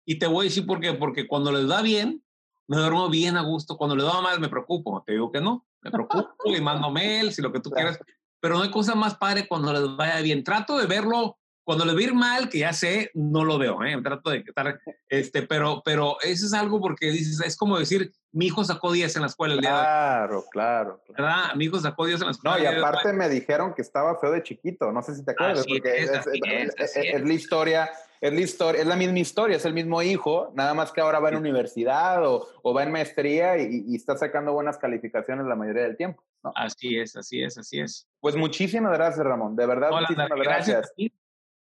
Y 0.09 0.19
te 0.19 0.27
voy 0.27 0.45
a 0.45 0.49
decir 0.49 0.65
por 0.65 0.79
qué, 0.79 0.93
porque 0.93 1.27
cuando 1.27 1.51
les 1.51 1.67
da 1.67 1.81
bien, 1.81 2.23
me 2.67 2.77
duermo 2.77 3.09
bien 3.09 3.35
a 3.35 3.41
gusto. 3.41 3.75
Cuando 3.75 3.93
les 3.93 4.05
da 4.05 4.21
mal, 4.21 4.39
me 4.39 4.47
preocupo. 4.47 5.03
Te 5.05 5.11
digo 5.11 5.29
que 5.33 5.41
no, 5.41 5.65
me 5.81 5.91
preocupo 5.91 6.33
y 6.45 6.61
mando 6.61 6.89
mails 6.91 7.37
y 7.37 7.41
lo 7.41 7.51
que 7.51 7.59
tú 7.59 7.69
quieras. 7.69 7.99
Pero 8.39 8.55
no 8.55 8.63
hay 8.63 8.71
cosa 8.71 8.95
más 8.95 9.17
padre 9.17 9.49
cuando 9.49 9.73
les 9.73 9.97
vaya 9.97 10.21
bien. 10.21 10.45
Trato 10.45 10.77
de 10.77 10.85
verlo 10.85 11.37
cuando 11.67 11.83
le 11.83 11.93
va 11.93 12.13
mal, 12.13 12.47
que 12.47 12.59
ya 12.59 12.71
sé, 12.71 13.11
no 13.13 13.43
lo 13.43 13.57
veo, 13.57 13.83
¿eh? 13.83 14.01
Trato 14.01 14.29
de 14.29 14.37
estar, 14.37 14.79
este, 15.09 15.41
pero, 15.41 15.81
pero 15.83 16.15
eso 16.21 16.45
es 16.45 16.53
algo 16.53 16.79
porque 16.79 17.07
dices, 17.11 17.41
es 17.45 17.57
como 17.57 17.77
decir, 17.77 18.13
mi 18.31 18.45
hijo 18.45 18.63
sacó 18.63 18.89
10 18.93 19.17
en 19.17 19.21
la 19.23 19.27
escuela 19.27 19.55
el 19.55 19.59
día 19.59 19.71
de 19.71 19.75
hoy. 19.75 19.83
Claro, 19.83 20.45
claro. 20.49 21.01
¿Verdad? 21.09 21.55
Mi 21.57 21.65
hijo 21.65 21.77
sacó 21.77 22.05
10 22.05 22.21
en 22.21 22.27
la 22.27 22.31
escuela. 22.31 22.55
No, 22.55 22.63
y 22.63 22.67
aparte 22.67 23.11
me 23.11 23.27
dijeron 23.27 23.73
que 23.73 23.81
estaba 23.81 24.17
feo 24.17 24.31
de 24.31 24.43
chiquito, 24.43 24.93
no 24.93 25.01
sé 25.01 25.13
si 25.13 25.25
te 25.25 25.31
acuerdas, 25.31 25.65
porque 25.67 26.03
es, 26.03 26.09
la 26.09 27.33
historia, 27.33 27.91
es 28.21 28.31
la 28.31 28.39
historia, 28.39 28.79
es 28.79 28.87
la 28.87 28.95
misma 28.95 29.19
historia, 29.19 29.57
es 29.57 29.65
el 29.65 29.73
mismo 29.73 30.01
hijo, 30.01 30.53
nada 30.55 30.73
más 30.73 30.93
que 30.93 31.01
ahora 31.01 31.19
va 31.19 31.27
en 31.31 31.35
universidad 31.35 32.25
o, 32.25 32.47
o 32.63 32.73
va 32.73 32.83
en 32.83 32.93
maestría 32.93 33.57
y, 33.57 33.93
está 33.93 34.15
sacando 34.15 34.53
buenas 34.53 34.77
calificaciones 34.77 35.45
la 35.45 35.57
mayoría 35.57 35.83
del 35.83 35.97
tiempo. 35.97 36.23
Así 36.55 36.97
es, 36.97 37.17
así 37.17 37.43
es, 37.43 37.57
así 37.57 37.81
es. 37.81 38.07
Pues 38.21 38.37
muchísimas 38.37 38.93
gracias, 38.93 39.25
Ramón, 39.25 39.57
de 39.57 39.65
verdad, 39.65 39.91
muchísimas 39.91 40.29
gracias. 40.29 40.93
Gracias 40.95 41.26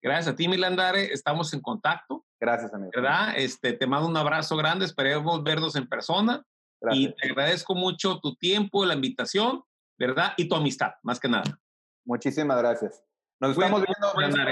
a 0.03 0.35
ti, 0.35 0.47
Milandare. 0.47 1.05
Estamos 1.13 1.53
en 1.53 1.61
contacto. 1.61 2.25
Gracias, 2.39 2.73
amigo. 2.73 2.91
¿Verdad? 2.95 3.33
Este, 3.35 3.73
te 3.73 3.87
mando 3.87 4.07
un 4.07 4.17
abrazo 4.17 4.55
grande. 4.55 4.85
Esperemos 4.85 5.43
vernos 5.43 5.75
en 5.75 5.87
persona. 5.87 6.43
Y 6.91 7.13
te 7.15 7.29
agradezco 7.29 7.73
mucho 7.73 8.19
tu 8.19 8.35
tiempo, 8.35 8.85
la 8.85 8.93
invitación, 8.93 9.63
¿verdad? 9.97 10.33
Y 10.37 10.47
tu 10.47 10.55
amistad, 10.55 10.91
más 11.01 11.19
que 11.19 11.27
nada. 11.27 11.59
Muchísimas 12.05 12.57
gracias. 12.59 13.03
Nos 13.39 13.51
estamos 13.51 13.83
viendo. 13.83 14.47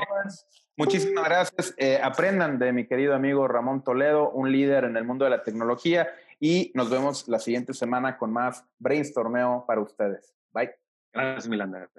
Muchísimas 0.77 1.26
gracias. 1.26 1.73
Eh, 1.77 1.99
aprendan 2.03 2.59
de 2.59 2.73
mi 2.73 2.88
querido 2.88 3.15
amigo 3.15 3.47
Ramón 3.47 3.84
Toledo, 3.84 4.31
un 4.31 4.51
líder 4.51 4.84
en 4.84 4.97
el 4.97 5.05
mundo 5.05 5.26
de 5.26 5.31
la 5.31 5.43
tecnología. 5.43 6.07
y 6.38 6.73
nos 6.76 6.89
vemos 6.89 7.30
la 7.30 7.39
siguiente 7.39 7.73
semana 7.73 8.17
con 8.17 8.34
más 8.34 8.65
brainstormeo 8.77 9.63
para 9.65 9.80
ustedes. 9.80 10.35
Bye. 10.51 10.76
Gracias, 11.13 11.47
Milanda. 11.47 11.89